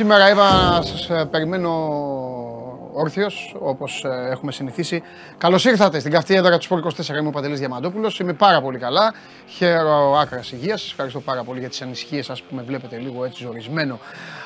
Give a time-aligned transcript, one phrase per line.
[0.00, 0.24] Εδώ είμαι.
[0.24, 1.70] Σήμερα είπα να σας ε, περιμένω
[2.92, 5.02] όρθιος, όπως ε, έχουμε συνηθίσει.
[5.38, 7.08] Καλώς ήρθατε στην καυτή έδρα του Σπορ 24.
[7.08, 8.18] Είμαι ο Παντελής Διαμαντόπουλος.
[8.18, 9.14] Είμαι πάρα πολύ καλά.
[9.46, 10.80] Χαίρο άκρας υγείας.
[10.80, 13.98] Σας ευχαριστώ πάρα πολύ για τις ανησυχίες σας που με βλέπετε λίγο έτσι ζορισμένο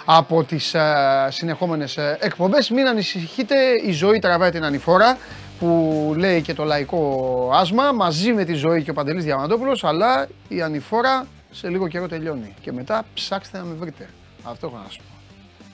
[0.04, 2.70] από τις ε, συνεχόμενες ε, εκπομπές.
[2.70, 5.18] Μην ανησυχείτε, η ζωή τραβάει την ανηφόρα
[5.58, 10.28] που λέει και το λαϊκό άσμα μαζί με τη ζωή και ο Παντελής Διαμαντόπουλος αλλά
[10.48, 14.08] η ανηφόρα σε λίγο καιρό τελειώνει και μετά ψάξτε να με βρείτε.
[14.42, 15.11] Αυτό έχω να σου πω.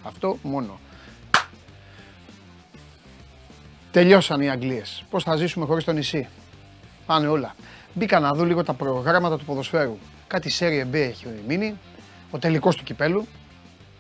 [0.03, 0.79] Αυτό μόνο.
[3.91, 5.05] Τελειώσαν οι Αγγλίες.
[5.11, 6.29] Πώς θα ζήσουμε χωρίς το νησί;
[7.07, 7.55] Πάνε όλα.
[7.95, 9.99] Μπήκα να δω λίγο τα προγράμματα του ποδοσφαίρου.
[10.27, 11.79] Κάτι Serie B έχει μείνει.
[12.31, 13.27] Ο τελικός του κυπέλου.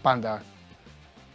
[0.03, 0.43] Πάντα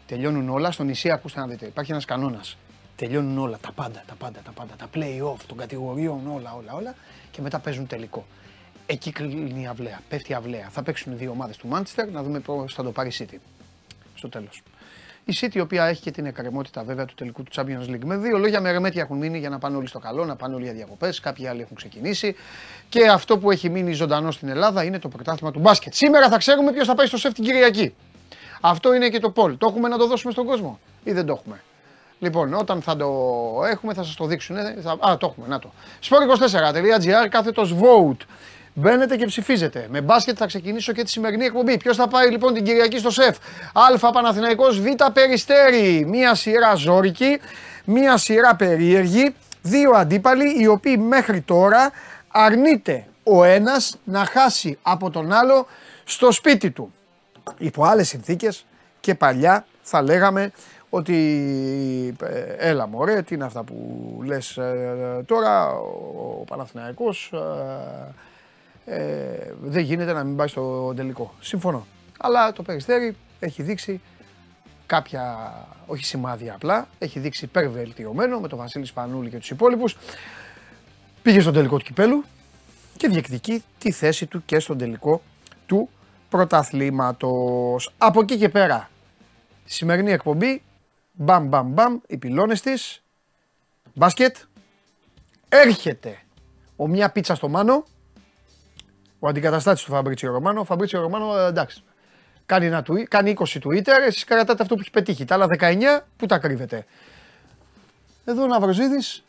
[0.05, 0.71] τελειώνουν όλα.
[0.71, 1.65] Στο νησί ακούστε να δείτε.
[1.65, 2.57] Υπάρχει ένας κανόνας.
[2.95, 3.57] Τελειώνουν όλα.
[3.61, 4.75] Τα πάντα, τα πάντα, τα πάντα.
[4.75, 6.95] Τα play-off των κατηγοριών, όλα, όλα, όλα.
[7.31, 8.25] Και μετά παίζουν τελικό.
[8.85, 9.99] Εκεί κλείνει η αυλαία.
[10.09, 10.69] Πέφτει η αυλαία.
[10.71, 13.37] Θα παίξουν οι δύο ομάδες του Manchester να δούμε πώς θα το πάρει η City.
[14.23, 14.63] Στο τέλος.
[15.25, 18.03] Η City, η οποία έχει και την εκκρεμότητα βέβαια του τελικού του Champions League.
[18.05, 20.55] Με δύο λόγια, με ρεμέτια έχουν μείνει για να πάνε όλοι στο καλό, να πάνε
[20.55, 21.19] όλοι για διακοπές.
[21.19, 22.35] Κάποιοι άλλοι έχουν ξεκινήσει.
[22.89, 25.93] Και αυτό που έχει μείνει ζωντανό στην Ελλάδα είναι το πρωτάθλημα του μπάσκετ.
[25.93, 27.95] Σήμερα θα ξέρουμε ποιος θα πάει στο σεφ την Κυριακή.
[28.61, 29.57] Αυτό είναι και το Πολ.
[29.57, 31.61] Το έχουμε να το δώσουμε στον κόσμο ή δεν το έχουμε;
[32.19, 33.07] Λοιπόν, όταν θα το
[33.69, 34.55] έχουμε θα σας το δείξουν.
[34.81, 34.97] Θα...
[35.09, 35.71] Α, το έχουμε, να το.
[36.09, 38.25] sport24.gr κάθετος vote.
[38.75, 39.87] Μπαίνετε και ψηφίζετε.
[39.89, 41.77] Με μπάσκετ θα ξεκινήσω και τη σημερινή εκπομπή.
[41.77, 43.37] Ποιος θα πάει λοιπόν την Κυριακή στο σεφ;
[43.73, 46.05] Α Παναθηναϊκός, Β Περιστέρη.
[46.07, 47.39] Μία σειρά ζώρικη,
[47.85, 49.35] μία σειρά περίεργη.
[49.61, 51.91] Δύο αντίπαλοι οι οποίοι μέχρι τώρα
[52.27, 55.67] αρνείται ο ένας να χάσει από τον άλλο
[56.03, 56.93] στο σπίτι του.
[57.57, 58.65] Υπό άλλες συνθήκες
[58.99, 60.51] και παλιά θα λέγαμε
[60.89, 61.15] ότι
[62.23, 63.75] ε, έλα μωρέ, τι είναι αυτά που
[64.25, 65.73] λες ε, τώρα,
[66.39, 67.33] ο Παναθηναϊκός
[68.85, 71.33] ε, ε, δεν γίνεται να μην πάει στο τελικό.
[71.39, 71.85] Συμφωνώ.
[72.19, 74.01] Αλλά το Περιστέρι έχει δείξει
[74.85, 75.53] κάποια,
[75.85, 79.97] όχι σημάδια απλά, έχει δείξει υπερβελτιωμένο με τον Βασίλη Σπανούλη και τους υπόλοιπους.
[81.21, 82.23] Πήγε στο τελικό του κυπέλου
[82.97, 85.21] και διεκδικεί τη θέση του και στον τελικό
[85.65, 85.89] του
[86.29, 87.93] πρωταθλήματος.
[87.97, 88.89] Από εκεί και πέρα,
[89.65, 90.61] σημερινή εκπομπή,
[91.11, 93.03] μπαμ μπαμ μπαμ, οι πυλώνες της,
[93.93, 94.35] μπάσκετ,
[95.49, 96.17] έρχεται
[96.75, 97.83] ο μια πίτσα στο μάνο,
[99.23, 100.59] ο αντικαταστάτης του Φαμπρίτσιο Ρωμάνο.
[100.59, 101.83] Ο Φαμπρίτσιο Ρωμάνο ε, εντάξει.
[102.45, 105.25] Κάνει, ένα, κάνει 20 Twitter, εσείς κρατάτε αυτό που έχεις πετύχει.
[105.25, 106.85] Τα άλλα 19 που τα κρύβετε.
[108.25, 109.23] Εδώ ο Ναυροζίδης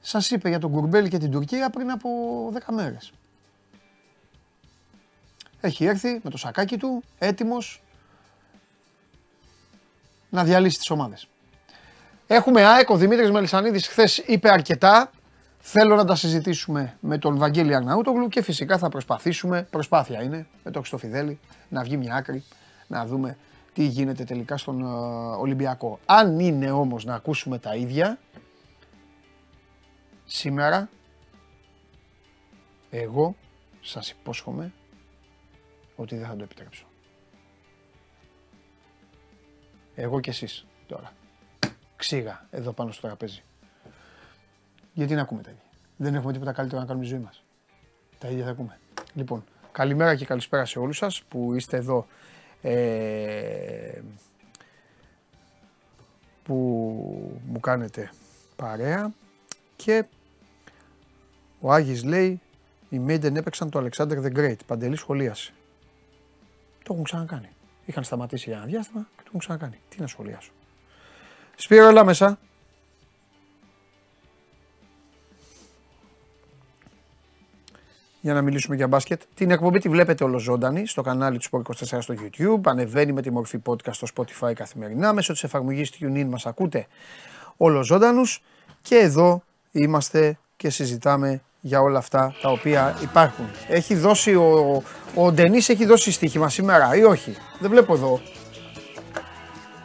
[0.00, 2.08] σας είπε για τον Κουρμπέλη και την Τουρκία πριν από
[2.54, 3.12] 10 μέρες.
[5.60, 7.82] Έχει έρθει με το σακάκι του, έτοιμος
[10.30, 11.28] να διαλύσει τις ομάδες.
[12.26, 15.10] Έχουμε ΑΕΚ, ο Δημήτρης Μελισανίδης χθες είπε αρκετά,
[15.62, 20.70] Θέλω να τα συζητήσουμε με τον Βαγγέλη Αρναούτογλου και φυσικά θα προσπαθήσουμε, προσπάθεια είναι, με
[20.70, 21.38] τον Χρυστοφιδέλη,
[21.68, 22.44] να βγει μια άκρη,
[22.86, 23.36] να δούμε
[23.72, 24.84] τι γίνεται τελικά στον ε,
[25.36, 25.98] Ολυμπιακό.
[26.06, 28.18] Αν είναι όμως να ακούσουμε τα ίδια,
[30.24, 30.88] σήμερα,
[32.90, 33.36] εγώ
[33.80, 34.72] σας υπόσχομαι
[35.96, 36.86] ότι δεν θα το επιτρέψω.
[39.94, 41.12] Εγώ και εσείς τώρα.
[41.96, 43.42] Ξύγα εδώ πάνω στο τραπέζι.
[45.00, 45.62] Γιατί να ακούμε τα ίδια.
[45.96, 47.44] Δεν έχουμε τίποτα καλύτερο να κάνουμε τη ζωή μας.
[48.18, 48.78] Τα ίδια θα ακούμε.
[49.14, 52.06] Λοιπόν, καλημέρα και καλησπέρα σε όλους σας που είστε εδώ
[52.62, 54.00] ε,
[56.42, 56.54] που
[57.46, 58.10] μου κάνετε
[58.56, 59.12] παρέα
[59.76, 60.04] και
[61.60, 62.40] ο Άγης λέει
[62.88, 64.56] οι Maiden έπαιξαν το Alexander the Great.
[64.66, 65.52] Παντελή σχολίασε.
[66.82, 67.48] Το έχουν ξανακάνει.
[67.84, 69.80] Είχαν σταματήσει για ένα διάστημα και το έχουν ξανακάνει.
[69.88, 70.50] Τι να σχολιάσω.
[71.56, 72.38] Σπύρο, έλα μέσα.
[78.20, 79.22] Για να μιλήσουμε για μπάσκετ.
[79.34, 82.60] Την εκπομπή τη βλέπετε ολοζώντανη στο κανάλι του Sport 24 στο YouTube.
[82.64, 85.12] Ανεβαίνει με τη μορφή podcast στο Spotify καθημερινά.
[85.12, 86.86] Μέσω της εφαρμογής TuneIn μας ακούτε
[87.56, 88.42] ολοζώντανους.
[88.82, 93.44] Και εδώ είμαστε και συζητάμε για όλα αυτά τα οποία υπάρχουν.
[93.68, 94.82] Έχει δώσει ο,
[95.14, 98.20] ο Ντενής έχει δώσει στοίχημα σήμερα ή όχι; Δεν βλέπω εδώ.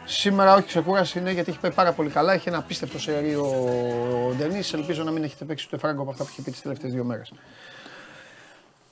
[0.04, 2.32] Σήμερα όχι ξεκούραση είναι γιατί έχει πάει πάρα πολύ καλά.
[2.32, 4.72] Έχει ένα απίστευτο σερί ο Ντενής.
[4.72, 7.04] Ελπίζω να μην έχετε παίξει το φράγκο από αυτά που έχει πει τις τελευταίες δύο
[7.04, 7.32] μέρες.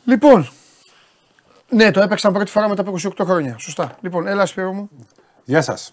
[0.04, 0.48] Λοιπόν,
[1.68, 3.56] ναι, το έπαιξαν πρώτη φορά μετά από 28 χρόνια.
[3.58, 3.96] Σωστά.
[4.00, 4.90] Λοιπόν, έλα Σπύρο μου.
[5.44, 5.92] Γεια σας.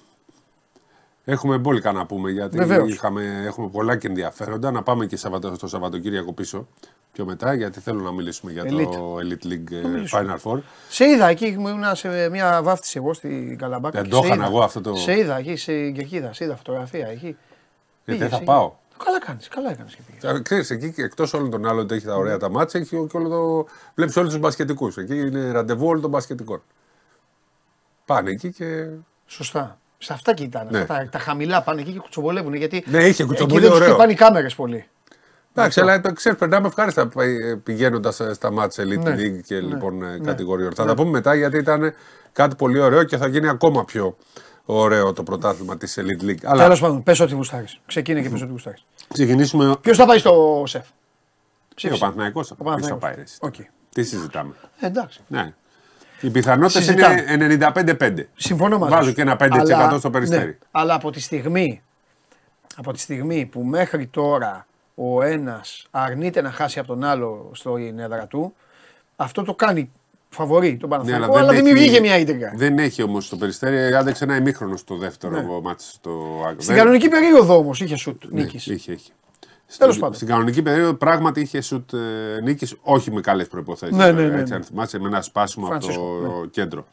[1.25, 4.71] Έχουμε μπόλικα να πούμε γιατί είχαμε, έχουμε πολλά και ενδιαφέροντα.
[4.71, 6.67] Να πάμε και στο Σαββατοκύριακο πίσω
[7.11, 10.59] πιο μετά γιατί θέλω να μιλήσουμε για το Elite League ε, Final Four.
[10.89, 14.01] Σε είδα εκεί, ήμουν σε μια βάφτιση εγώ στην Καλαμπάκα.
[14.01, 14.95] Δεν το είχα εγώ αυτό το.
[14.95, 17.37] Σε είδα εκεί στην Κερκίδα, σε είδα φωτογραφία εκεί.
[18.05, 18.73] Γιατί θα πάω.
[19.05, 20.41] Καλά κάνεις, καλά έκανες και πήγες.
[20.41, 23.29] Ξέρεις, εκεί εκτός όλων των άλλων ότι έχει τα ωραία τα μάτια, έχει και όλο
[23.29, 23.71] το.
[23.95, 24.97] Βλέπεις όλους τους μπασκετικούς.
[24.97, 26.61] Εκεί είναι ραντεβού όλων των μπασκετικών.
[28.05, 28.87] Πάνε εκεί και.
[29.25, 29.79] Σωστά.
[29.97, 30.69] Σε αυτά κοιτάνε.
[30.71, 30.79] Ναι.
[30.79, 32.53] Αυτά, τα χαμηλά πάνε εκεί και κουτσομπολεύουν.
[32.53, 33.67] Γιατί ναι, είχε κουτσομπολεύει.
[33.67, 34.85] Εκεί δεν τους πάνε οι κάμερες πολύ.
[35.53, 37.09] Εντάξει, αλλά ξέρεις, περνάμε ευχάριστα
[37.63, 40.73] πηγαίνοντας στα μάτια Elite ναι, League και ναι, λοιπόν ναι, κατηγοριών.
[40.73, 41.93] Θα τα πούμε μετά γιατί ήταν
[42.31, 44.17] κάτι πολύ ωραίο και θα γίνει ακόμα πιο
[44.75, 46.43] ωραίο το πρωτάθλημα της Elite League.
[46.43, 46.63] Αλλά...
[46.63, 47.79] Τέλος πάντων, πες ό,τι γουστάρεις.
[47.85, 48.85] Ξεκίνησε και πες ό,τι γουστάρεις.
[49.13, 49.75] Ξεκινήσουμε.
[49.81, 50.85] Ποιος θα πάει στο σεφ;
[51.93, 52.75] Ο Παναθναϊκό θα πάει.
[53.39, 53.65] Okay.
[53.93, 55.21] Τι συζητάμε; Ε, εντάξει.
[55.27, 55.53] Ναι.
[56.21, 58.13] Οι πιθανότητες είναι 95-5.
[58.35, 60.45] Συμφωνώ μαζί Βάζω και ένα 5% αλλά, στο περιστέρι.
[60.45, 61.81] Ναι, αλλά από τη, στιγμή,
[62.75, 67.77] από τη στιγμή που μέχρι τώρα ο ένας αρνείται να χάσει από τον άλλο στο
[67.77, 68.53] έδρα του,
[69.15, 69.91] αυτό το κάνει
[70.33, 72.53] φαβορή τον Παναθηναϊκό, ναι, αλλά, δεν δημιουργεί μια ίντρικα.
[72.55, 75.59] Δεν έχει όμως το περιστέρι, άντεξε ένα ημίχρονο στο δεύτερο ναι.
[75.63, 78.67] μάτι στο Στην κανονική περίοδο όμως είχε σουτ ναι, νίκης.
[78.67, 79.11] Είχε, είχε.
[79.77, 80.15] Τέλος πάντων.
[80.15, 81.97] Στην κανονική περίοδο πράγματι είχε σουτ ε,
[82.43, 83.95] νίκης, όχι με καλές προποθέσει.
[83.95, 86.85] Ναι, ναι, ναι, Έτσι, αν θυμάσαι, με ένα σπάσιμο από το κέντρο.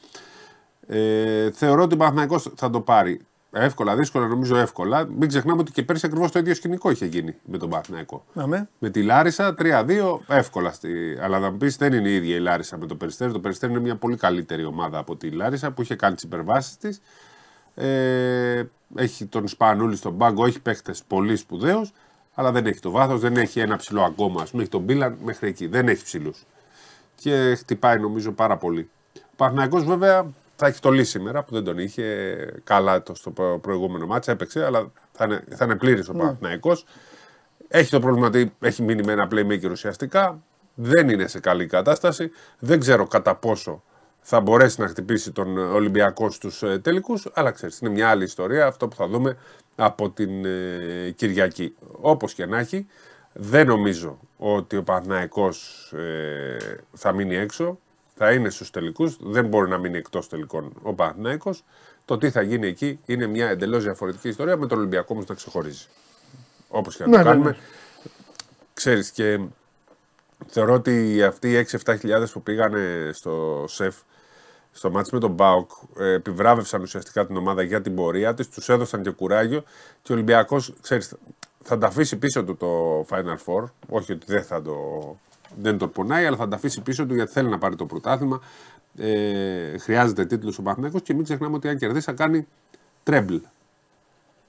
[0.86, 3.20] Ε, θεωρώ ότι ο Παναθηναϊκός θα το πάρει.
[3.50, 5.04] Εύκολα, δύσκολα, νομίζω εύκολα.
[5.04, 8.24] Μην ξεχνάμε ότι και πέρσι ακριβώς το ίδιο σκηνικό είχε γίνει με τον Παναθηναϊκό.
[8.78, 10.72] Με τη Λάρισα 3-2, εύκολα.
[10.72, 11.18] Στη...
[11.20, 13.32] Αλλά θα μου πεις δεν είναι η ίδια η Λάρισα με το Περιστέρι.
[13.32, 16.76] Το Περιστέρι είναι μια πολύ καλύτερη ομάδα από τη Λάρισα που είχε κάνει τις υπερβάσεις
[16.76, 17.00] της.
[17.74, 18.62] Ε,
[18.94, 21.92] έχει τον Σπανούλη στον πάγκο, έχει παίχτες πολύ σπουδαίους,
[22.34, 24.42] αλλά δεν έχει το βάθος, δεν έχει ένα ψηλό ακόμα.
[24.42, 25.66] Α πούμε, έχει τον Μπίλαν μέχρι εκεί.
[25.66, 26.44] Δεν έχει ψηλούς.
[27.14, 28.90] Και χτυπάει νομίζω πάρα πολύ.
[29.16, 30.26] Ο Παναθηναϊκός βέβαια
[30.60, 34.32] θα έχει το λύση σήμερα που δεν τον είχε καλά το στο προηγούμενο μάτσα.
[34.32, 36.58] Έπαιξε, αλλά θα είναι, θα είναι πλήρης ο ναι.
[37.68, 40.42] Έχει το πρόβλημα ότι έχει μείνει με ένα playmaker ουσιαστικά.
[40.74, 42.30] Δεν είναι σε καλή κατάσταση.
[42.58, 43.82] Δεν ξέρω κατά πόσο
[44.20, 47.28] θα μπορέσει να χτυπήσει τον Ολυμπιακό στους ε, τελικούς.
[47.34, 49.36] Αλλά ξέρεις, είναι μια άλλη ιστορία αυτό που θα δούμε
[49.76, 51.74] από την ε, Κυριακή.
[52.00, 52.86] Όπως και να έχει,
[53.32, 56.56] δεν νομίζω ότι ο Παναθηναϊκός ε,
[56.92, 57.78] θα μείνει έξω
[58.18, 59.16] θα είναι στους τελικούς.
[59.20, 61.54] Δεν μπορεί να μείνει εκτός τελικών ο Παναθυναϊκό.
[62.04, 65.34] Το τι θα γίνει εκεί είναι μια εντελώς διαφορετική ιστορία με τον Ολυμπιακό όμως να
[65.34, 65.86] ξεχωρίζει.
[66.68, 67.50] Όπως και να ναι, το ναι, κάνουμε.
[67.50, 67.56] Ναι,
[68.74, 69.40] Ξέρεις και
[70.46, 73.96] θεωρώ ότι αυτοί οι 6-7 χιλιάδες που πήγανε στο ΣΕΦ
[74.72, 78.68] στο μάτι με τον Μπάουκ ε, επιβράβευσαν ουσιαστικά την ομάδα για την πορεία της, τους
[78.68, 79.62] έδωσαν και κουράγιο
[80.02, 81.14] και ο Ολυμπιακός, ξέρεις,
[81.62, 83.70] θα τα αφήσει πίσω του το Final Four.
[83.88, 84.74] Όχι ότι δεν θα το
[85.56, 88.40] δεν τον πονάει, αλλά θα τα αφήσει πίσω του γιατί θέλει να πάρει το πρωτάθλημα.
[88.96, 92.46] Ε, χρειάζεται τίτλος ο Παναθηναϊκός και μην ξεχνάμε ότι αν κερδίσει θα κάνει
[93.02, 93.36] τρέμπλ.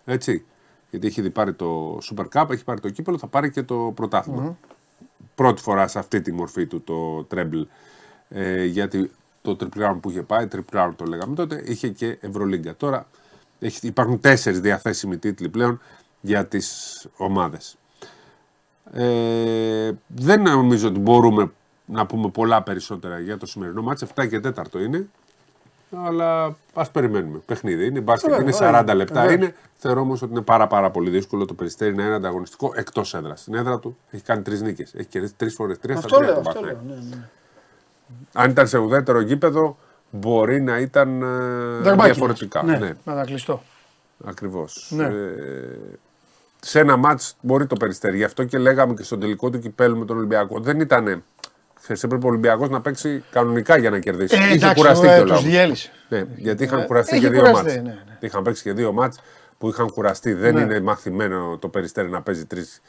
[0.06, 0.46] Έτσι.
[0.90, 3.92] Γιατί έχει ήδη πάρει το Super Cup, έχει πάρει το κύπελο, θα πάρει και το
[3.96, 4.58] πρωταθλημα
[5.36, 7.62] Πρώτη φορά σε αυτή τη μορφή του το τρέμπλ.
[8.30, 9.12] Ε, γιατί
[9.42, 12.76] το triple που είχε πάει, triple το λέγαμε τότε, είχε και Ευρωλίγκα.
[12.76, 13.08] Τώρα
[13.60, 15.82] έχει, υπάρχουν τέσσερις διαθέσιμοι τίτλοι πλέον
[16.22, 17.79] για τις ομάδες.
[18.94, 21.52] Ε, δεν νομίζω ότι μπορούμε
[21.86, 24.06] να πούμε πολλά περισσότερα για το σημερινό μάτς.
[24.16, 25.08] 7 και 4 είναι.
[26.06, 27.42] Αλλά ας περιμένουμε.
[27.46, 28.00] Παιχνίδι είναι.
[28.00, 29.32] Μπάσκετ είναι 40 λεπτά.
[29.32, 29.56] Είναι.
[29.76, 33.42] Θεωρώ όμως ότι είναι πάρα, πάρα πολύ δύσκολο το περιστέρι να είναι ανταγωνιστικό εκτός έδρας.
[33.42, 34.94] Στην έδρα του έχει κάνει τρεις νίκες.
[34.94, 35.80] Έχει κερδίσει τρεις φορές.
[35.80, 37.28] Τρία στα τρία το ναι, ναι.
[38.34, 39.78] Αν ήταν σε ουδέτερο γήπεδο,
[40.10, 41.22] μπορεί να ήταν
[41.86, 42.64] ε, διαφορετικά.
[42.64, 42.94] Ναι, ναι.
[43.04, 43.62] Να κλειστό.
[44.26, 44.92] Ακριβώς.
[44.96, 45.04] Ναι.
[45.04, 45.78] Ε,
[46.62, 48.18] σε ένα μάτς μπορεί το περιστέρι.
[48.18, 50.60] Γι' αυτό και λέγαμε και στον τελικό του κυπέλου με τον Ολυμπιακό.
[50.60, 51.24] Δεν ήταν.
[51.82, 54.36] Ξέρεις, έπρεπε ο Ολυμπιακός να παίξει κανονικά για να κερδίσει.
[54.36, 55.42] Ε, Είχε κουραστεί ε, κιόλα.
[56.10, 57.76] Ναι, γιατί είχαν ε, κουραστεί και δύο μάτς.
[57.76, 57.98] Ναι, ναι.
[58.20, 59.20] Είχαν παίξει και δύο μάτς
[59.58, 60.34] που είχαν κουραστεί.
[60.34, 60.62] Δεν ναι.
[60.62, 62.82] είναι μαθημένο το περιστέρι να παίζει τρεις,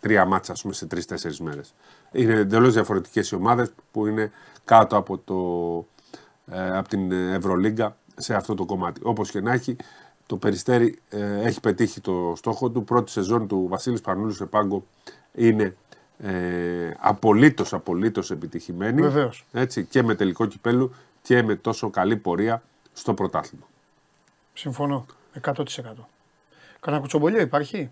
[0.00, 1.74] τρία μάτσα πούμε, σε τρει-τέσσερι μέρες.
[2.12, 4.30] Είναι εντελώς διαφορετικές οι ομάδες που είναι
[4.64, 5.36] κάτω από, το,
[6.56, 9.00] ε, από την Ευρωλίγκα σε αυτό το κομμάτι.
[9.04, 9.76] Όπως και να έχει,
[10.26, 12.84] το Περιστέρι ε, έχει πετύχει το στόχο του.
[12.84, 14.84] Πρώτη σεζόν του Βασίλης Πανούλου σε πάγκο
[15.32, 15.76] είναι
[16.18, 19.02] ε, απολύτως, απολύτως επιτυχημένη.
[19.02, 19.44] Βεβαίως.
[19.52, 22.62] Έτσι, και με τελικό κυπέλου και με τόσο καλή πορεία
[22.92, 23.64] στο πρωτάθλημα.
[24.52, 25.06] Συμφωνώ.
[25.42, 25.54] 100%.
[26.80, 27.90] Κανένα κουτσομπολιό υπάρχει;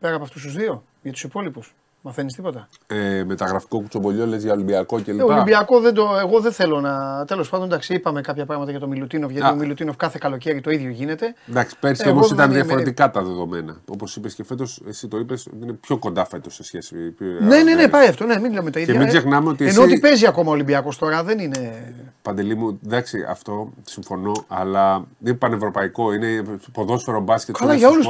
[0.00, 1.74] Πέρα από αυτούς τους δύο για τους υπόλοιπους;
[2.06, 5.18] Μαθαίνει τίποτα; Ε, μεταγραφικό κουτσομπολιό λες για Ολυμπιακό κλπ.
[5.18, 7.24] Ε, Ολυμπιακό δεν το, εγώ δεν θέλω να.
[7.24, 9.30] Τέλος πάντων, εντάξει, είπαμε κάποια πράγματα για τον Μιλουτίνοφ.
[9.30, 11.34] Γιατί ο Μιλουτίνοφ κάθε καλοκαίρι το ίδιο γίνεται.
[11.48, 13.76] Εντάξει, πέρσι όμως ήταν διαφορετικά τα δεδομένα.
[13.92, 17.14] Όπως είπες και φέτος, εσύ το είπες, είναι πιο κοντά φέτος σε σχέση.
[17.40, 18.24] Ναι, ναι, ναι, πάει αυτό.
[18.24, 18.92] Ναι, μην λέμε τα ίδια.
[18.92, 19.66] Και μην ξεχνάμε ότι.
[19.66, 21.94] Ενώ ότι παίζει ακόμα ο Ολυμπιακός τώρα δεν είναι.
[22.22, 26.12] Παντελή μου, εντάξει, αυτό συμφωνώ, αλλά είναι πανευρωπαϊκό.
[26.12, 26.42] Είναι
[26.72, 27.56] ποδόσφαιρο μπάσκετ.
[27.58, 28.06] Καλά, για όλες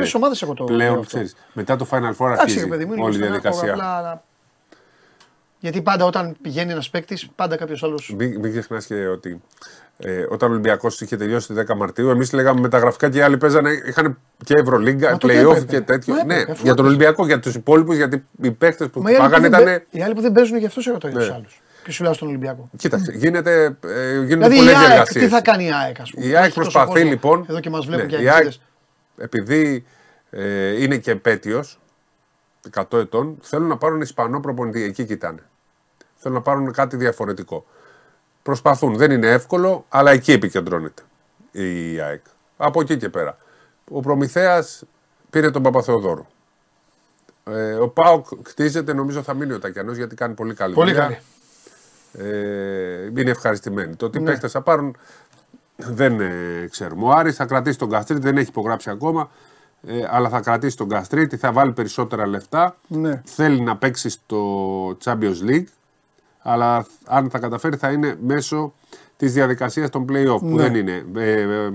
[0.00, 0.64] τις ομάδες έχω το.
[0.64, 1.36] Πλέον ξέρεις.
[1.52, 2.66] Μετά το Final Four αρχίζει
[3.18, 3.72] όλη η διαδικασία.
[3.72, 4.22] Απλά...
[5.60, 8.00] Γιατί πάντα όταν πηγαίνει ένας παίκτης, πάντα κάποιος άλλο.
[8.16, 9.42] Μην, μην ξεχνάς και ότι
[9.98, 13.36] ε, όταν ο Ολυμπιακός είχε τελειώσει τη 10 Μαρτίου, εμείς λέγαμε μεταγραφικά και οι άλλοι
[13.36, 16.14] παίζανε, είχαν και Ευρωλίγκα, playoff και τέτοιο.
[16.24, 19.82] ναι, για τον Ολυμπιακό, για τους υπόλοιπους, γιατί οι παίκτες που πάγανε ήταν.
[19.90, 21.62] Οι άλλοι που δεν παίζουν για αυτού εγώ το για τους άλλους.
[21.84, 22.70] Και σου λέω στον Ολυμπιακό.
[22.76, 25.20] Κοίταξε, γίνεται, ε, γίνονται δηλαδή, πολλές διεργασίε.
[25.20, 27.46] Τι θα κάνει η ΑΕΚ, ας πούμε; Η ΑΕΚ προσπαθεί λοιπόν.
[27.48, 28.52] Εδώ και μας βλέπουν ναι, και οι ΑΕΚ,
[29.16, 29.84] Επειδή
[30.30, 31.78] ε, είναι και επέτειος
[32.74, 34.82] 100 ετών, θέλουν να πάρουν Ισπανό προπονητή.
[34.82, 35.42] Εκεί κοιτάνε.
[36.16, 37.66] Θέλουν να πάρουν κάτι διαφορετικό.
[38.42, 38.96] Προσπαθούν.
[38.96, 41.02] Δεν είναι εύκολο, αλλά εκεί επικεντρώνεται
[41.50, 42.22] η ΑΕΚ.
[42.56, 43.36] Από εκεί και πέρα.
[43.90, 44.82] Ο Προμηθέας
[45.30, 46.26] πήρε τον Παπαθεοδόρο.
[47.44, 51.18] Ε, ο Πάοκ κτίζεται, νομίζω θα μείνει ο Τακιανός γιατί κάνει πολύ καλή πολύ Καλή.
[52.12, 53.96] Ε, είναι ευχαριστημένοι.
[53.96, 54.30] Το τι ναι.
[54.30, 54.96] παίχτε θα πάρουν
[55.76, 57.04] δεν ε, ξέρουμε.
[57.04, 59.30] Ο Άρης θα κρατήσει τον Καστρίτη, δεν έχει υπογράψει ακόμα.
[59.86, 62.76] Ε, αλλά θα κρατήσει τον Καστρίτη, θα βάλει περισσότερα λεφτά.
[62.86, 63.22] Ναι.
[63.24, 65.64] Θέλει να παίξει στο Champions League.
[66.42, 68.72] Αλλά αν θα καταφέρει θα είναι μέσω
[69.16, 70.62] της διαδικασίας των playoff που ναι.
[70.62, 71.70] δεν είναι ε, ε,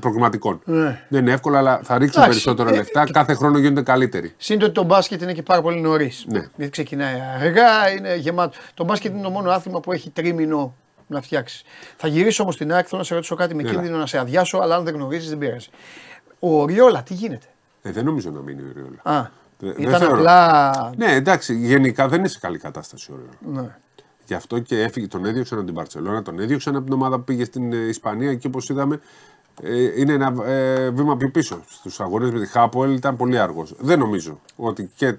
[0.00, 0.60] προγραμματικών.
[0.64, 1.04] Ναι.
[1.08, 3.04] Δεν είναι εύκολο, αλλά θα ρίξουν περισσότερα ε, λεφτά.
[3.12, 4.34] Κάθε χρόνο γίνονται καλύτεροι.
[4.36, 6.24] Σύντομα ότι το μπάσκετ είναι και πάρα πολύ νωρίς.
[6.28, 6.48] Ναι.
[6.56, 8.56] Γιατί ξεκινάει αργά, είναι γεμάτο.
[8.74, 10.74] Το μπάσκετ είναι το μόνο άθλημα που έχει τρίμηνο
[11.06, 11.64] να φτιάξει.
[11.96, 14.58] Θα γυρίσω όμως στην άκρη, θέλω να σε ρωτήσω κάτι με κίνδυνο να σε αδειάσω,
[14.58, 15.68] αλλά αν δεν γνωρίζεις δεν πειράζει.
[16.38, 17.46] Ο Οριόλα, τι γίνεται;
[17.82, 19.00] Ε, δεν νομίζω να μείνει ο Οριόλα.
[19.02, 19.30] Α,
[19.76, 20.72] ήταν απλά.
[20.96, 23.62] Ναι, εντάξει, γενικά δεν είναι σε καλή κατάσταση ο Οριόλα.
[23.62, 23.76] Ναι.
[24.26, 27.24] Γι' αυτό και έφυγε, τον έδιωξαν από την Παρσελόνα, τον έδιωξαν από την ομάδα που
[27.24, 29.00] πήγε στην ε, Ισπανία και όπως είδαμε
[29.62, 31.62] ε, είναι ένα ε, βήμα πιο πίσω.
[31.68, 33.66] Στους αγώνες με τη Χάπολ ήταν πολύ άργο.
[33.78, 35.14] Δεν νομίζω ότι, και,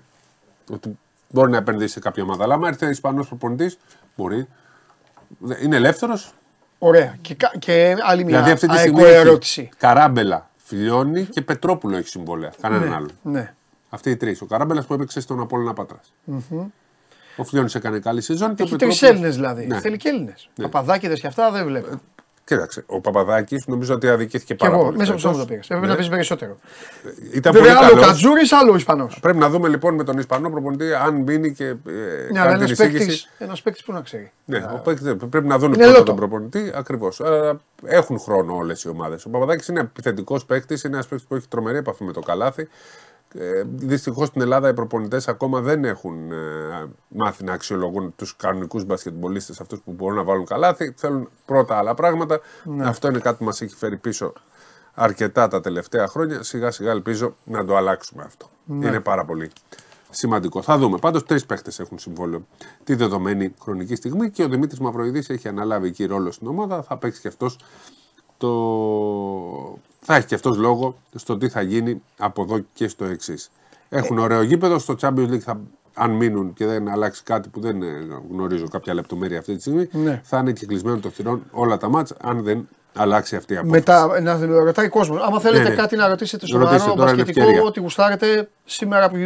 [0.71, 0.97] ότι
[1.29, 2.43] μπορεί να επενδύσει σε κάποια ομάδα.
[2.43, 3.77] Αλλά αν έρθει ένα Ισπανός προπονητής,
[4.15, 4.47] μπορεί.
[5.61, 6.33] Είναι ελεύθερος.
[6.79, 7.15] Ωραία.
[7.21, 9.69] Και, και άλλη μια δηλαδή, αυτή τη στιγμή ερώτηση.
[9.77, 12.53] Καράμπελα, Φιλιώνη και Πετρόπουλο έχει συμβόλαια.
[12.61, 13.09] Κανέναν ναι, άλλο.
[13.23, 13.53] Ναι.
[13.89, 14.41] Αυτοί οι τρεις.
[14.41, 16.13] Ο Καράμπελας που έπαιξε στον Απόλυνα Πάτρας.
[16.31, 16.65] Mm-hmm.
[17.35, 18.55] Ο Φιλιώνης έκανε καλή σεζόν.
[18.57, 19.65] Έχει τρει Έλληνες δηλαδή.
[19.65, 19.79] Ναι.
[19.79, 20.49] Θέλει και Έλληνες.
[20.55, 20.65] Ναι.
[20.65, 22.01] Παπαδάκηδες και αυτά δεν βλέπω.
[22.49, 24.97] Κοίταξε, ο Παπαδάκης νομίζω ότι αδικήθηκε πάρα εγώ, πολύ.
[24.97, 25.59] Μέσα από το πήγε.
[25.63, 26.57] Έπρεπε να πεις περισσότερο.
[27.33, 29.19] Ήταν Βέβαια, άλλο ο Κατζούρης, άλλο ο Ισπανός.
[29.21, 31.65] Πρέπει να δούμε λοιπόν με τον Ισπανό προπονητή αν μπαίνει και.
[31.65, 31.75] Ε,
[32.31, 32.53] ναι, αλλά
[33.37, 34.31] ένας παίκτη που να ξέρει.
[34.45, 37.21] Ναι, ο παίκτης, πρέπει να δουν πρώτα τον προπονητή ακριβώς.
[37.85, 39.25] Έχουν χρόνο όλες οι ομάδες.
[39.25, 42.67] Ο Παπαδάκης είναι επιθετικός παίκτης, είναι ένας παίκτης που έχει τρομερή επαφή με το καλάθι.
[43.33, 46.35] Ε, Δυστυχώς στην Ελλάδα οι προπονητές ακόμα δεν έχουν ε,
[47.07, 50.93] μάθει να αξιολογούν τους κανονικούς μπασκετμπολίστες, αυτούς που μπορούν να βάλουν καλάθι.
[50.97, 52.39] Θέλουν πρώτα άλλα πράγματα.
[52.63, 52.87] Ναι.
[52.87, 54.33] Αυτό είναι κάτι που μας έχει φέρει πίσω
[54.93, 56.43] αρκετά τα τελευταία χρόνια.
[56.43, 58.49] Σιγά σιγά ελπίζω να το αλλάξουμε αυτό.
[58.65, 58.87] Ναι.
[58.87, 59.51] Είναι πάρα πολύ
[60.09, 60.61] σημαντικό.
[60.61, 60.97] Θα δούμε.
[60.97, 62.47] Πάντως τρεις παίχτες έχουν συμβόλαιο
[62.83, 66.81] τη δεδομένη χρονική στιγμή και ο Δημήτρης Μαυροειδή έχει αναλάβει εκεί ρόλο στην ομάδα.
[66.81, 67.59] Θα παίξει και αυτός
[68.39, 73.51] το θα έχει και αυτός λόγο στο τι θα γίνει από εδώ και στο εξής.
[73.89, 74.21] Έχουν ε.
[74.21, 74.79] ωραίο γήπεδο.
[74.79, 75.59] Στο Champions League, θα,
[75.93, 77.81] αν μείνουν και δεν αλλάξει κάτι που δεν
[78.31, 80.21] γνωρίζω κάποια λεπτομέρεια αυτή τη στιγμή, ναι.
[80.23, 83.79] θα είναι κυκλισμένο το θηρόν όλα τα μάτσα, αν δεν αλλάξει αυτή η απόφαση.
[83.79, 85.21] Μετά, να ρωτάει κόσμος.
[85.21, 85.75] Άμα θέλετε ναι, ναι.
[85.75, 89.17] κάτι να ρωτήσετε στο σοβαρό μπασκετικό, ότι γουστάρετε σήμερα που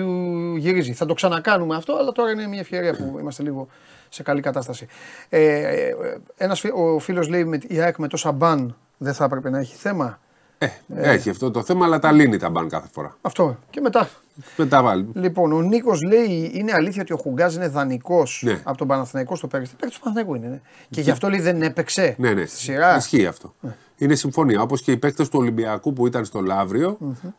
[0.58, 0.94] γυρίζει.
[0.94, 3.68] Θα το ξανακάνουμε αυτό, αλλά τώρα είναι μια ευκαιρία που είμαστε λίγο
[4.10, 4.88] σε καλή κατάσταση.
[5.30, 5.96] Ε, ε
[6.38, 9.76] ένας, ο φίλος λέει με η ΑΕΚ με το Σαμπάν δεν θα έπρεπε να έχει
[9.76, 10.20] θέμα.
[10.58, 13.18] Ε, ε, έχει αυτό το θέμα, αλλά τα λύνει τα μπαν κάθε φορά.
[13.22, 13.58] Αυτό.
[13.70, 14.10] Και μετά.
[14.58, 15.10] Μετά βάλει.
[15.14, 18.60] Λοιπόν, ο Νίκος λέει: Είναι αλήθεια ότι ο Χουγκάζ είναι δανεικός ναι.
[18.64, 19.76] από τον Παναθηναϊκό στο πέρυσι.
[19.76, 20.48] Παίκτης του Παναθηναϊκού είναι.
[20.48, 20.60] Ναι.
[20.90, 22.16] Και γι' αυτό λέει δεν έπαιξε.
[22.18, 22.46] Ναι, ναι.
[22.46, 22.96] Στη σειρά.
[22.96, 23.54] Ισχύει αυτό.
[23.60, 23.76] Ναι.
[23.98, 24.62] Είναι συμφωνία.
[24.62, 26.98] Όπως και οι παίκτες του Ολυμπιακού που ήταν στο Λαύριο.
[27.02, 27.30] Mm-hmm.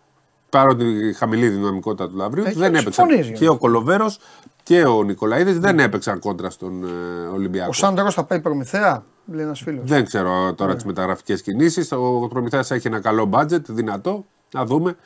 [0.50, 3.32] Παρότι χαμηλή δυναμικότητα του Λαύριου, Έχει, δεν έπαιξαν.
[3.32, 4.18] Και ο Κολοβέρος
[4.62, 6.88] και ο Νικολαίδης δεν έπαιξαν κόντρα στον ε,
[7.32, 7.68] Ολυμπιακό.
[7.68, 9.88] Ο Σάνταρο θα πάει προμηθέα, λέει ένας φίλος.
[9.88, 10.76] Δεν ξέρω τώρα ναι.
[10.76, 11.92] τις μεταγραφικές κινήσεις.
[11.92, 14.24] Ο προμηθέας έχει ένα καλό μπάτζετ, δυνατό.
[14.52, 14.96] Να δούμε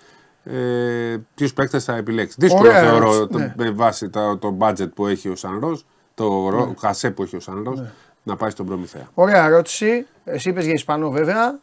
[0.45, 2.37] ε, ποιους παίκτες θα επιλέξει.
[2.39, 3.55] Δύσκολο θεωρώ ναι.
[3.57, 5.79] με βάση το, το budget που έχει ο Σανρό,
[6.15, 6.75] το ναι.
[6.79, 7.91] χασέ που έχει ο Σανρό, ναι.
[8.23, 9.09] να πάει στον προμηθέα.
[9.15, 10.07] Ωραία ερώτηση.
[10.25, 11.59] Εσύ είπες για Ισπανό βέβαια,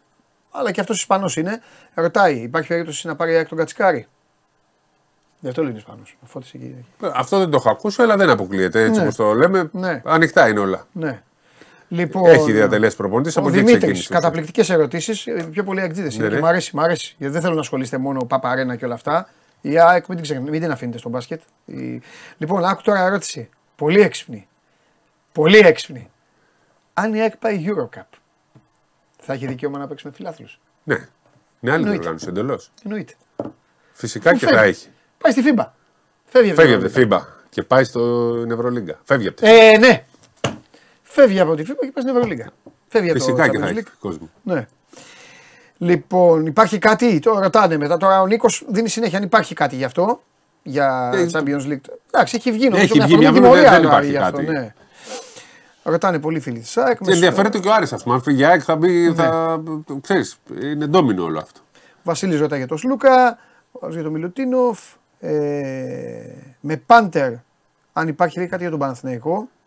[0.51, 1.61] αλλά και αυτός Ισπανός είναι.
[1.93, 4.07] Ρωτάει, υπάρχει περίπτωση να πάρει τον Κατσικάρη;
[5.39, 6.17] Γι' αυτό λέει Ισπανός.
[7.13, 9.01] Αυτό δεν το έχω ακούσει, αλλά δεν αποκλείεται έτσι ναι.
[9.01, 9.69] όπως το λέμε.
[9.71, 10.01] Ναι.
[10.05, 10.87] Ανοιχτά είναι όλα.
[10.91, 11.23] Ναι.
[11.87, 15.27] Λοιπόν, Έχει διατελέσει προπονητής από εκεί Δημήτρης, καταπληκτικές ερωτήσεις.
[15.27, 16.17] Ε, πιο πολλοί εκδίδες.
[16.17, 16.39] Ναι, ναι.
[16.39, 17.15] Μ' αρέσει, μ' αρέσει.
[17.17, 19.29] Γιατί δεν θέλω να ασχολείστε μόνο Παπαρένα και όλα αυτά.
[19.61, 21.41] Η ΑΕΚ μην την, μην την αφήνετε στο μπάσκετ.
[21.65, 22.01] Η...
[22.37, 23.49] Λοιπόν, άκου τώρα ερώτηση.
[23.75, 24.47] Πολύ έξυπνη.
[25.31, 26.09] Πολύ έξυπνη.
[26.93, 28.17] Αν η ΑΕΚ πάει Eurocup,
[29.21, 31.07] θα έχει δικαίωμα να παίξει με φιλάθλους; Ναι.
[31.59, 32.71] Είναι άλλη οργάνωση εντελώς.
[32.83, 33.13] Εννοείται.
[33.91, 34.87] Φυσικά και θα έχει.
[35.17, 35.65] Πάει στη FIBA.
[36.25, 37.99] Φεύγει, Φεύγει από τη FIBA και πάει στο
[38.51, 38.99] Ευρωλίγκα.
[39.03, 39.73] Φεύγει από τη FIBA.
[39.73, 40.05] Ε, ναι.
[41.15, 42.51] Φεύγει από τη FIBA και πάει στην Ευρωλίγκα.
[42.87, 44.29] Φεύγει Φυσικά από το και θα έχει κόσμο.
[44.43, 44.67] Ναι.
[45.77, 47.97] Λοιπόν, υπάρχει κάτι, το ρωτάνε μετά.
[47.97, 50.21] Τώρα ο Νίκος δίνει συνέχεια αν υπάρχει κάτι γι' αυτό.
[50.63, 51.93] Για ε, Champions League.
[52.11, 52.83] Εντάξει, έχει βγει νομίζω.
[52.83, 54.39] Έχει βγει μια τιμωρία δεν, υπάρχει κάτι.
[54.39, 54.73] Αυτό, ναι.
[55.83, 56.97] Ρωτάνε πολύ φίλοι της ΑΕΚ.
[57.03, 58.15] Και ενδιαφέρεται και ο Άρης, ας πούμε.
[58.15, 59.07] Αν φύγει η ΑΕΚ θα μπει.
[59.07, 59.13] Ναι.
[59.13, 59.61] Θα...
[60.01, 61.59] Ξέρεις, είναι ντόμινο όλο αυτό.
[62.03, 63.37] Βασίλης ρωτάει για τον Σλούκα,
[63.89, 64.79] για τον Μιλουτίνοφ.
[65.19, 65.31] Ε,
[66.59, 67.31] με Πάντερ,
[67.93, 69.64] αν υπάρχει κάτι για τον Παναθηναϊκό, Ε,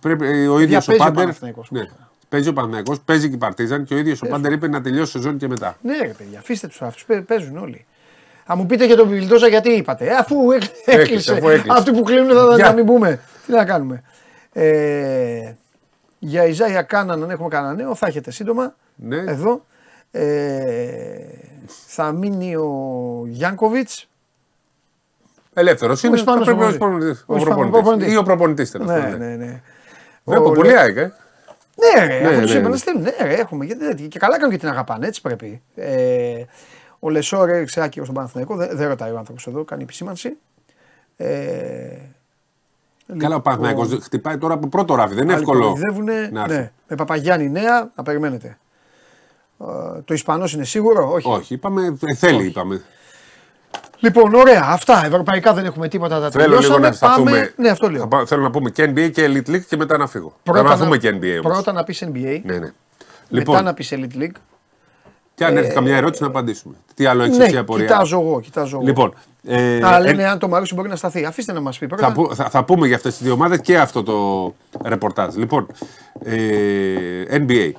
[0.00, 1.28] πρέπει, ο ίδιος ο Πάντερ.
[1.68, 1.82] Ναι.
[2.28, 5.10] Παίζει ο Παναγιακό, παίζει και η Παρτίζαν και ο ίδιος ο Πάντερ είπε να τελειώσει
[5.10, 5.76] σεζόν και μετά.
[5.82, 7.06] Ναι, ρε παιδιά, αφήστε τους αυτούς.
[7.26, 7.86] Παίζουν όλοι.
[8.52, 10.06] Α μου πείτε για τον Βιλντόζα γιατί είπατε.
[10.06, 10.72] Ε, αφού έκλεισε.
[10.84, 11.64] έκλεισε.
[11.68, 13.20] Αυτοί που κλείνουν θα, θα μην πούμε.
[13.46, 14.02] Τι να κάνουμε.
[14.52, 15.52] Ε,
[16.18, 18.74] για Ιζάια Κάναν, αν έχουμε κανένα νέο, θα έχετε σύντομα.
[18.94, 19.16] Ναι.
[19.16, 19.64] Εδώ.
[20.10, 20.26] Ε,
[21.86, 24.08] θα μείνει ο Γιάνκοβιτς.
[25.58, 26.14] Ελεύθερος είναι.
[26.14, 28.12] Ο Ισπανό προπονητής.
[28.12, 28.74] Ή ο προπονητής.
[28.74, 29.62] Ναι, ναι, ναι.
[30.24, 30.96] Βλέπω πολύ ΑΕΚ.
[30.96, 33.00] Ναι, ρε, ναι, αφού ναι, ναι.
[33.00, 33.64] ναι, ρε, έχουμε.
[33.64, 35.62] Γιατί, και καλά κάνουν και την αγαπάνε, έτσι πρέπει.
[35.74, 36.42] Ε,
[36.98, 40.36] ο Λεσόρ έριξε άκυρο στον Παναθηναϊκό, δεν, δεν ρωτάει ο άνθρωπος εδώ, κάνει επισήμανση.
[41.16, 41.26] Ε,
[43.16, 45.76] Καλά, ο Παναθηναϊκός λοιπόν, χτυπάει τώρα από πρώτο ράφι, δεν είναι εύκολο.
[46.30, 48.58] Να ναι, με Παπαγιάννη νέα, να περιμένετε.
[49.60, 52.46] Ε, το Ισπανός είναι σίγουρο, όχι; Όχι, είπαμε, ε, θέλει, όχι.
[52.46, 52.82] είπαμε.
[54.00, 55.04] Λοιπόν, ωραία, αυτά.
[55.06, 56.20] Ευρωπαϊκά δεν έχουμε τίποτα.
[56.20, 57.52] Τα θέλω λίγο να πάμε...
[57.56, 58.08] Ναι, αυτό λέω.
[58.10, 60.36] Θα, θέλω να πούμε και NBA και Elite League και μετά να φύγω.
[60.42, 61.30] Πρώτα να, να και NBA.
[61.30, 61.52] Όμως.
[61.52, 62.40] Πρώτα να πεις NBA.
[62.42, 62.72] Ναι, ναι.
[63.28, 64.36] Λοιπόν, μετά να πεις Elite League.
[65.34, 66.74] Και αν έρθει ε, καμιά ερώτηση να απαντήσουμε.
[66.94, 68.40] Τι άλλο έχεις ναι, εσύ απορία; Κοιτάζω εγώ.
[68.40, 68.86] Κοιτάζω εγώ.
[68.86, 69.14] Λοιπόν,
[69.44, 71.24] ε, Α, λένε ε, αν το Μαρούσι μπορεί να σταθεί.
[71.24, 71.88] Αφήστε να μας πει.
[71.96, 75.34] Θα, θα, θα, πούμε για αυτές τις δύο ομάδες και αυτό το ρεπορτάζ.
[75.34, 75.66] Λοιπόν,
[76.22, 77.72] ε, NBA.